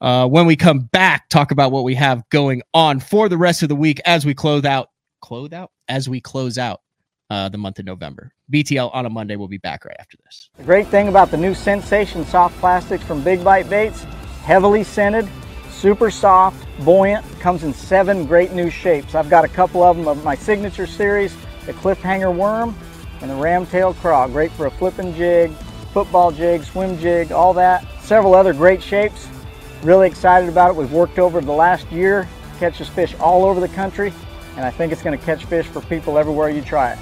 Uh, 0.00 0.28
when 0.28 0.46
we 0.46 0.56
come 0.56 0.80
back, 0.80 1.28
talk 1.28 1.50
about 1.50 1.72
what 1.72 1.84
we 1.84 1.94
have 1.94 2.28
going 2.30 2.62
on 2.74 3.00
for 3.00 3.28
the 3.28 3.38
rest 3.38 3.62
of 3.62 3.68
the 3.68 3.76
week 3.76 4.00
as 4.04 4.24
we 4.24 4.34
close 4.34 4.64
out, 4.64 4.90
close 5.20 5.52
out 5.52 5.72
as 5.88 6.08
we 6.08 6.20
close 6.20 6.58
out 6.58 6.82
uh, 7.30 7.48
the 7.48 7.58
month 7.58 7.78
of 7.78 7.84
November. 7.84 8.32
BTL 8.52 8.94
on 8.94 9.06
a 9.06 9.10
Monday. 9.10 9.36
We'll 9.36 9.48
be 9.48 9.58
back 9.58 9.84
right 9.84 9.96
after 9.98 10.16
this. 10.24 10.50
The 10.56 10.64
great 10.64 10.86
thing 10.86 11.08
about 11.08 11.30
the 11.30 11.36
new 11.36 11.54
Sensation 11.54 12.24
soft 12.24 12.56
plastics 12.58 13.04
from 13.04 13.22
Big 13.22 13.42
Bite 13.42 13.68
Baits, 13.68 14.04
heavily 14.42 14.84
scented, 14.84 15.28
super 15.70 16.10
soft, 16.10 16.64
buoyant, 16.84 17.24
comes 17.40 17.64
in 17.64 17.74
seven 17.74 18.24
great 18.24 18.52
new 18.52 18.70
shapes. 18.70 19.14
I've 19.14 19.28
got 19.28 19.44
a 19.44 19.48
couple 19.48 19.82
of 19.82 19.96
them 19.96 20.08
of 20.08 20.24
my 20.24 20.34
signature 20.34 20.86
series, 20.86 21.36
the 21.66 21.72
cliffhanger 21.74 22.34
worm 22.34 22.74
and 23.20 23.30
the 23.30 23.34
ramtail 23.34 23.94
craw. 23.96 24.26
Great 24.26 24.50
for 24.52 24.66
a 24.66 24.70
flipping 24.70 25.14
jig, 25.14 25.50
football 25.92 26.30
jig, 26.30 26.62
swim 26.62 26.98
jig, 26.98 27.32
all 27.32 27.52
that. 27.54 27.84
Several 28.00 28.34
other 28.34 28.52
great 28.52 28.82
shapes. 28.82 29.28
Really 29.82 30.06
excited 30.06 30.48
about 30.48 30.70
it. 30.70 30.76
We've 30.76 30.92
worked 30.92 31.18
over 31.18 31.40
the 31.40 31.52
last 31.52 31.90
year, 31.92 32.28
catches 32.58 32.88
fish 32.88 33.14
all 33.20 33.44
over 33.44 33.60
the 33.60 33.68
country, 33.68 34.12
and 34.56 34.64
I 34.64 34.70
think 34.70 34.92
it's 34.92 35.02
gonna 35.02 35.18
catch 35.18 35.44
fish 35.44 35.66
for 35.66 35.80
people 35.82 36.18
everywhere 36.18 36.50
you 36.50 36.62
try 36.62 36.92
it. 36.92 36.98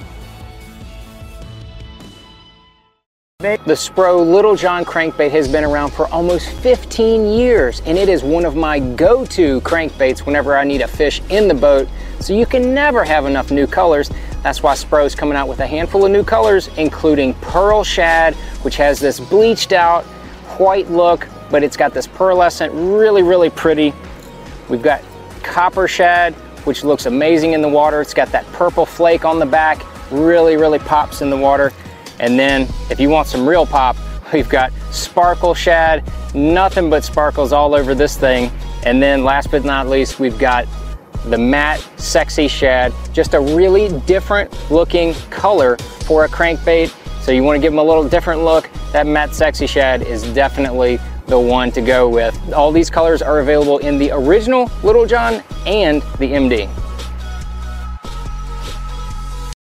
The 3.66 3.74
Spro 3.74 4.24
Little 4.24 4.56
John 4.56 4.84
crankbait 4.84 5.30
has 5.30 5.46
been 5.46 5.62
around 5.62 5.92
for 5.92 6.08
almost 6.08 6.48
15 6.62 7.26
years 7.26 7.80
and 7.84 7.98
it 7.98 8.08
is 8.08 8.22
one 8.22 8.44
of 8.44 8.56
my 8.56 8.80
go-to 8.80 9.60
crankbaits 9.60 10.20
whenever 10.20 10.56
I 10.56 10.64
need 10.64 10.80
a 10.80 10.88
fish 10.88 11.20
in 11.28 11.46
the 11.46 11.54
boat 11.54 11.86
so 12.18 12.32
you 12.32 12.46
can 12.46 12.72
never 12.72 13.04
have 13.04 13.26
enough 13.26 13.50
new 13.50 13.66
colors. 13.66 14.10
That's 14.42 14.62
why 14.62 14.74
Spro's 14.74 15.14
coming 15.14 15.36
out 15.36 15.48
with 15.48 15.60
a 15.60 15.66
handful 15.66 16.04
of 16.04 16.12
new 16.12 16.24
colors 16.24 16.68
including 16.76 17.34
Pearl 17.34 17.84
Shad 17.84 18.34
which 18.62 18.76
has 18.76 18.98
this 18.98 19.18
bleached 19.18 19.72
out 19.72 20.04
white 20.58 20.90
look 20.90 21.26
but 21.50 21.62
it's 21.62 21.76
got 21.76 21.92
this 21.92 22.06
pearlescent 22.06 22.70
really 22.72 23.22
really 23.22 23.50
pretty. 23.50 23.92
We've 24.68 24.82
got 24.82 25.02
Copper 25.42 25.88
Shad 25.88 26.34
which 26.64 26.82
looks 26.82 27.06
amazing 27.06 27.52
in 27.52 27.62
the 27.62 27.68
water. 27.68 28.00
It's 28.00 28.14
got 28.14 28.28
that 28.32 28.44
purple 28.46 28.86
flake 28.86 29.24
on 29.24 29.38
the 29.38 29.46
back 29.46 29.84
really 30.10 30.56
really 30.56 30.78
pops 30.78 31.22
in 31.22 31.30
the 31.30 31.36
water. 31.36 31.72
And 32.18 32.38
then 32.38 32.62
if 32.90 32.98
you 33.00 33.10
want 33.10 33.28
some 33.28 33.48
real 33.48 33.66
pop, 33.66 33.96
we've 34.32 34.48
got 34.48 34.72
sparkle 34.90 35.54
shad, 35.54 36.04
nothing 36.34 36.90
but 36.90 37.04
sparkles 37.04 37.52
all 37.52 37.74
over 37.74 37.94
this 37.94 38.16
thing. 38.16 38.50
And 38.84 39.02
then 39.02 39.24
last 39.24 39.50
but 39.50 39.64
not 39.64 39.88
least, 39.88 40.20
we've 40.20 40.38
got 40.38 40.66
the 41.26 41.38
matte 41.38 41.80
sexy 41.96 42.48
shad, 42.48 42.92
just 43.12 43.34
a 43.34 43.40
really 43.40 43.88
different 44.00 44.52
looking 44.70 45.14
color 45.30 45.76
for 46.06 46.24
a 46.24 46.28
crankbait. 46.28 46.94
So 47.22 47.32
you 47.32 47.42
wanna 47.42 47.58
give 47.58 47.72
them 47.72 47.80
a 47.80 47.84
little 47.84 48.08
different 48.08 48.44
look, 48.44 48.70
that 48.92 49.06
matte 49.06 49.34
sexy 49.34 49.66
shad 49.66 50.02
is 50.02 50.22
definitely 50.34 51.00
the 51.26 51.38
one 51.38 51.72
to 51.72 51.80
go 51.80 52.08
with. 52.08 52.38
All 52.52 52.70
these 52.70 52.88
colors 52.88 53.22
are 53.22 53.40
available 53.40 53.78
in 53.78 53.98
the 53.98 54.12
original 54.12 54.70
Little 54.84 55.06
John 55.06 55.42
and 55.66 56.00
the 56.18 56.32
MD. 56.32 56.68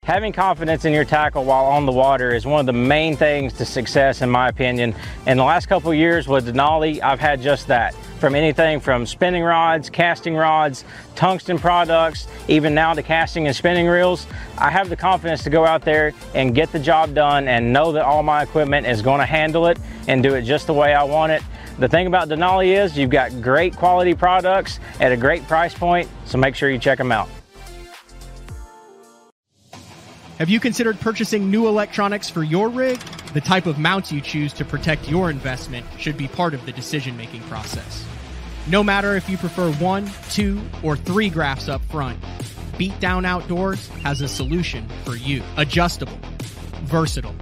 Having 0.08 0.32
confidence 0.32 0.86
in 0.86 0.94
your 0.94 1.04
tackle 1.04 1.44
while 1.44 1.66
on 1.66 1.84
the 1.84 1.92
water 1.92 2.34
is 2.34 2.46
one 2.46 2.60
of 2.60 2.64
the 2.64 2.72
main 2.72 3.14
things 3.14 3.52
to 3.52 3.66
success 3.66 4.22
in 4.22 4.30
my 4.30 4.48
opinion. 4.48 4.94
In 5.26 5.36
the 5.36 5.44
last 5.44 5.66
couple 5.66 5.92
years 5.92 6.26
with 6.26 6.48
Denali, 6.48 7.02
I've 7.02 7.20
had 7.20 7.42
just 7.42 7.66
that. 7.66 7.94
From 8.18 8.34
anything 8.34 8.80
from 8.80 9.04
spinning 9.04 9.42
rods, 9.42 9.90
casting 9.90 10.34
rods, 10.34 10.86
tungsten 11.14 11.58
products, 11.58 12.26
even 12.48 12.74
now 12.74 12.94
to 12.94 13.02
casting 13.02 13.48
and 13.48 13.54
spinning 13.54 13.86
reels, 13.86 14.26
I 14.56 14.70
have 14.70 14.88
the 14.88 14.96
confidence 14.96 15.42
to 15.44 15.50
go 15.50 15.66
out 15.66 15.82
there 15.82 16.14
and 16.34 16.54
get 16.54 16.72
the 16.72 16.80
job 16.80 17.12
done 17.12 17.46
and 17.46 17.70
know 17.70 17.92
that 17.92 18.06
all 18.06 18.22
my 18.22 18.42
equipment 18.42 18.86
is 18.86 19.02
gonna 19.02 19.26
handle 19.26 19.66
it 19.66 19.78
and 20.06 20.22
do 20.22 20.36
it 20.36 20.42
just 20.44 20.68
the 20.68 20.72
way 20.72 20.94
I 20.94 21.04
want 21.04 21.32
it. 21.32 21.42
The 21.78 21.86
thing 21.86 22.06
about 22.06 22.30
Denali 22.30 22.82
is 22.82 22.96
you've 22.96 23.10
got 23.10 23.42
great 23.42 23.76
quality 23.76 24.14
products 24.14 24.80
at 25.00 25.12
a 25.12 25.18
great 25.18 25.46
price 25.46 25.74
point, 25.74 26.08
so 26.24 26.38
make 26.38 26.54
sure 26.54 26.70
you 26.70 26.78
check 26.78 26.96
them 26.96 27.12
out. 27.12 27.28
Have 30.38 30.48
you 30.48 30.60
considered 30.60 31.00
purchasing 31.00 31.50
new 31.50 31.66
electronics 31.66 32.30
for 32.30 32.44
your 32.44 32.68
rig? 32.68 33.00
The 33.34 33.40
type 33.40 33.66
of 33.66 33.76
mounts 33.76 34.12
you 34.12 34.20
choose 34.20 34.52
to 34.52 34.64
protect 34.64 35.08
your 35.08 35.30
investment 35.30 35.84
should 35.98 36.16
be 36.16 36.28
part 36.28 36.54
of 36.54 36.64
the 36.64 36.70
decision 36.70 37.16
making 37.16 37.40
process. 37.42 38.06
No 38.68 38.84
matter 38.84 39.16
if 39.16 39.28
you 39.28 39.36
prefer 39.36 39.72
one, 39.72 40.08
two, 40.30 40.60
or 40.84 40.96
three 40.96 41.28
graphs 41.28 41.68
up 41.68 41.82
front, 41.86 42.20
Beatdown 42.74 43.26
Outdoors 43.26 43.88
has 44.04 44.20
a 44.20 44.28
solution 44.28 44.86
for 45.04 45.16
you. 45.16 45.42
Adjustable, 45.56 46.20
versatile, 46.84 47.34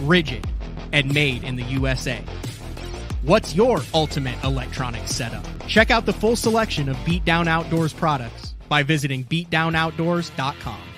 rigid, 0.00 0.44
and 0.90 1.14
made 1.14 1.44
in 1.44 1.54
the 1.54 1.62
USA. 1.62 2.24
What's 3.22 3.54
your 3.54 3.82
ultimate 3.94 4.42
electronic 4.42 5.06
setup? 5.06 5.46
Check 5.68 5.92
out 5.92 6.06
the 6.06 6.12
full 6.12 6.34
selection 6.34 6.88
of 6.88 6.96
Beatdown 7.06 7.46
Outdoors 7.46 7.92
products 7.92 8.56
by 8.68 8.82
visiting 8.82 9.22
beatdownoutdoors.com. 9.26 10.91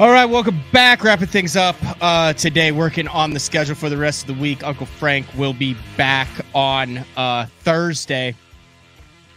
All 0.00 0.12
right, 0.12 0.26
welcome 0.26 0.60
back. 0.72 1.02
Wrapping 1.02 1.26
things 1.26 1.56
up 1.56 1.74
uh, 2.00 2.32
today, 2.32 2.70
working 2.70 3.08
on 3.08 3.32
the 3.32 3.40
schedule 3.40 3.74
for 3.74 3.88
the 3.88 3.96
rest 3.96 4.22
of 4.22 4.36
the 4.36 4.40
week. 4.40 4.62
Uncle 4.62 4.86
Frank 4.86 5.26
will 5.36 5.52
be 5.52 5.76
back 5.96 6.28
on 6.54 6.98
uh, 7.16 7.46
Thursday, 7.62 8.36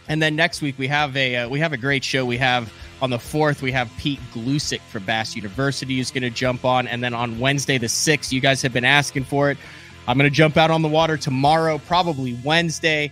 and 0.06 0.22
then 0.22 0.36
next 0.36 0.62
week 0.62 0.78
we 0.78 0.86
have 0.86 1.16
a 1.16 1.34
uh, 1.34 1.48
we 1.48 1.58
have 1.58 1.72
a 1.72 1.76
great 1.76 2.04
show. 2.04 2.24
We 2.24 2.36
have 2.36 2.72
on 3.00 3.10
the 3.10 3.18
fourth 3.18 3.60
we 3.60 3.72
have 3.72 3.90
Pete 3.98 4.20
Gluszek 4.32 4.78
from 4.82 5.04
Bass 5.04 5.34
University 5.34 5.96
who's 5.96 6.12
going 6.12 6.22
to 6.22 6.30
jump 6.30 6.64
on, 6.64 6.86
and 6.86 7.02
then 7.02 7.12
on 7.12 7.40
Wednesday 7.40 7.76
the 7.76 7.88
sixth, 7.88 8.32
you 8.32 8.40
guys 8.40 8.62
have 8.62 8.72
been 8.72 8.84
asking 8.84 9.24
for 9.24 9.50
it. 9.50 9.58
I'm 10.06 10.16
going 10.16 10.30
to 10.30 10.34
jump 10.34 10.56
out 10.56 10.70
on 10.70 10.80
the 10.80 10.88
water 10.88 11.16
tomorrow, 11.16 11.78
probably 11.88 12.38
Wednesday, 12.44 13.10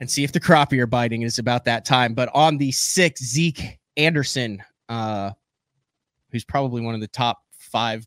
and 0.00 0.10
see 0.10 0.22
if 0.22 0.32
the 0.32 0.40
crappie 0.40 0.80
are 0.80 0.86
biting. 0.86 1.22
It's 1.22 1.38
about 1.38 1.64
that 1.64 1.86
time. 1.86 2.12
But 2.12 2.28
on 2.34 2.58
the 2.58 2.72
sixth, 2.72 3.24
Zeke 3.24 3.78
Anderson. 3.96 4.62
Uh, 4.86 5.30
who's 6.30 6.44
probably 6.44 6.82
one 6.82 6.94
of 6.94 7.00
the 7.00 7.08
top 7.08 7.38
five. 7.58 8.06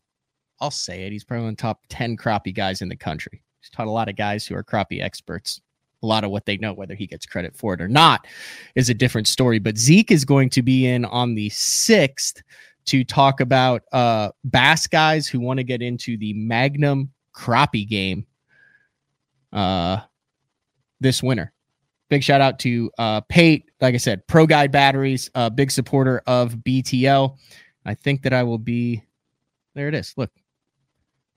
I'll 0.60 0.70
say 0.70 1.04
it. 1.04 1.12
He's 1.12 1.24
probably 1.24 1.44
one 1.44 1.52
of 1.52 1.56
the 1.56 1.62
top 1.62 1.80
10 1.88 2.16
crappie 2.16 2.54
guys 2.54 2.82
in 2.82 2.88
the 2.88 2.96
country. 2.96 3.42
He's 3.60 3.70
taught 3.70 3.86
a 3.86 3.90
lot 3.90 4.08
of 4.08 4.16
guys 4.16 4.46
who 4.46 4.54
are 4.54 4.64
crappie 4.64 5.02
experts. 5.02 5.60
A 6.02 6.06
lot 6.06 6.24
of 6.24 6.30
what 6.30 6.46
they 6.46 6.56
know, 6.56 6.72
whether 6.72 6.94
he 6.94 7.06
gets 7.06 7.26
credit 7.26 7.54
for 7.54 7.74
it 7.74 7.80
or 7.80 7.88
not, 7.88 8.26
is 8.74 8.88
a 8.88 8.94
different 8.94 9.28
story. 9.28 9.58
But 9.58 9.76
Zeke 9.76 10.10
is 10.10 10.24
going 10.24 10.48
to 10.50 10.62
be 10.62 10.86
in 10.86 11.04
on 11.04 11.34
the 11.34 11.50
6th 11.50 12.42
to 12.86 13.04
talk 13.04 13.40
about 13.40 13.82
uh, 13.92 14.30
bass 14.44 14.86
guys 14.86 15.26
who 15.26 15.40
want 15.40 15.58
to 15.58 15.64
get 15.64 15.82
into 15.82 16.16
the 16.16 16.32
Magnum 16.34 17.10
crappie 17.34 17.86
game 17.86 18.26
uh, 19.52 19.98
this 21.00 21.22
winter. 21.22 21.52
Big 22.08 22.24
shout 22.24 22.40
out 22.40 22.58
to 22.60 22.90
uh, 22.98 23.20
Pate. 23.22 23.70
Like 23.80 23.94
I 23.94 23.98
said, 23.98 24.26
Pro 24.26 24.46
Guide 24.46 24.72
Batteries, 24.72 25.30
a 25.34 25.50
big 25.50 25.70
supporter 25.70 26.22
of 26.26 26.54
BTL. 26.56 27.36
I 27.84 27.94
think 27.94 28.22
that 28.22 28.32
I 28.32 28.42
will 28.42 28.58
be 28.58 29.02
there. 29.74 29.88
It 29.88 29.94
is. 29.94 30.14
Look, 30.16 30.30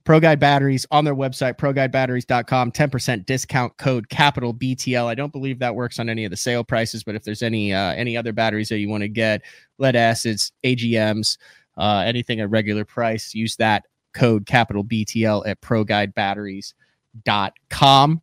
Pro 0.04 0.20
Guide 0.20 0.39
Batteries 0.39 0.86
on 0.91 1.06
their 1.06 1.16
website, 1.16 1.58
proguidebatteries.com, 1.58 2.74
10% 2.74 3.26
discount 3.26 3.76
code 3.78 4.10
capital 4.10 4.54
BTL. 4.54 5.06
I 5.06 5.16
don't 5.16 5.32
believe 5.32 5.60
that 5.60 5.76
works 5.76 5.98
on 5.98 6.10
any 6.10 6.26
of 6.26 6.32
the 6.32 6.38
sale 6.38 6.64
prices, 6.64 7.04
but 7.04 7.16
if 7.16 7.24
there's 7.24 7.41
any 7.41 7.74
uh, 7.74 7.94
any 7.94 8.18
other 8.18 8.34
batteries 8.34 8.70
that 8.70 8.80
you 8.80 8.89
want 8.89 9.02
to 9.02 9.08
get, 9.08 9.44
lead 9.78 9.96
acids, 9.96 10.52
AGMs, 10.66 11.38
uh, 11.78 12.03
anything 12.06 12.41
at 12.41 12.49
regular 12.49 12.84
price, 12.84 13.34
use 13.34 13.56
that 13.57 13.86
code 14.14 14.45
capital 14.45 14.84
BTL 14.84 15.48
at 15.48 15.61
proguidebatteries.com. 15.61 18.22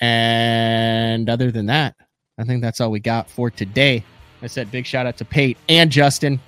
And 0.00 1.30
other 1.30 1.50
than 1.50 1.66
that, 1.66 1.94
I 2.38 2.44
think 2.44 2.62
that's 2.62 2.80
all 2.80 2.90
we 2.90 3.00
got 3.00 3.30
for 3.30 3.50
today. 3.50 4.04
I 4.42 4.48
said 4.48 4.70
big 4.70 4.84
shout 4.84 5.06
out 5.06 5.16
to 5.18 5.24
Pate 5.24 5.56
and 5.68 5.90
Justin 5.90 6.40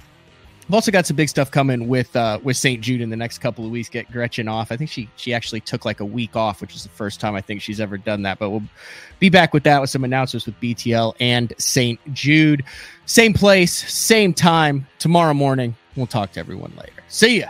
I've 0.67 0.75
also 0.75 0.91
got 0.91 1.05
some 1.05 1.17
big 1.17 1.29
stuff 1.29 1.51
coming 1.51 1.89
with 1.89 2.15
uh, 2.17 2.39
with 2.43 2.57
St. 2.57 2.81
Jude 2.81 3.03
in 3.03 3.11
the 3.11 3.17
next 3.17 3.39
couple 3.39 3.67
of 3.67 3.71
weeks. 3.71 3.91
Get 3.91 4.11
Gretchen 4.11 4.49
off. 4.49 4.73
I 4.73 4.77
think 4.77 4.89
she 4.89 5.09
she 5.17 5.35
actually 5.35 5.61
took 5.61 5.85
like 5.85 6.01
a 6.01 6.05
week 6.05 6.37
off, 6.37 6.63
which 6.63 6.75
is 6.75 6.83
the 6.83 6.89
first 6.89 7.21
time 7.21 7.35
I 7.35 7.43
think 7.43 7.61
she's 7.61 7.81
ever 7.81 7.99
done 7.99 8.23
that. 8.23 8.39
But 8.39 8.51
we'll 8.51 8.63
be 9.19 9.29
back 9.29 9.53
with 9.53 9.65
that 9.65 9.81
with 9.81 9.91
some 9.91 10.05
announcements 10.05 10.47
with 10.47 10.59
BTL 10.61 11.15
and 11.21 11.53
St. 11.59 12.01
Jude. 12.15 12.65
Same 13.05 13.35
place, 13.35 13.93
same 13.93 14.33
time 14.33 14.87
tomorrow 14.99 15.35
morning. 15.35 15.77
We'll 15.97 16.07
talk 16.07 16.33
to 16.33 16.41
everyone 16.41 16.73
later. 16.77 17.03
See 17.09 17.41
ya. 17.41 17.49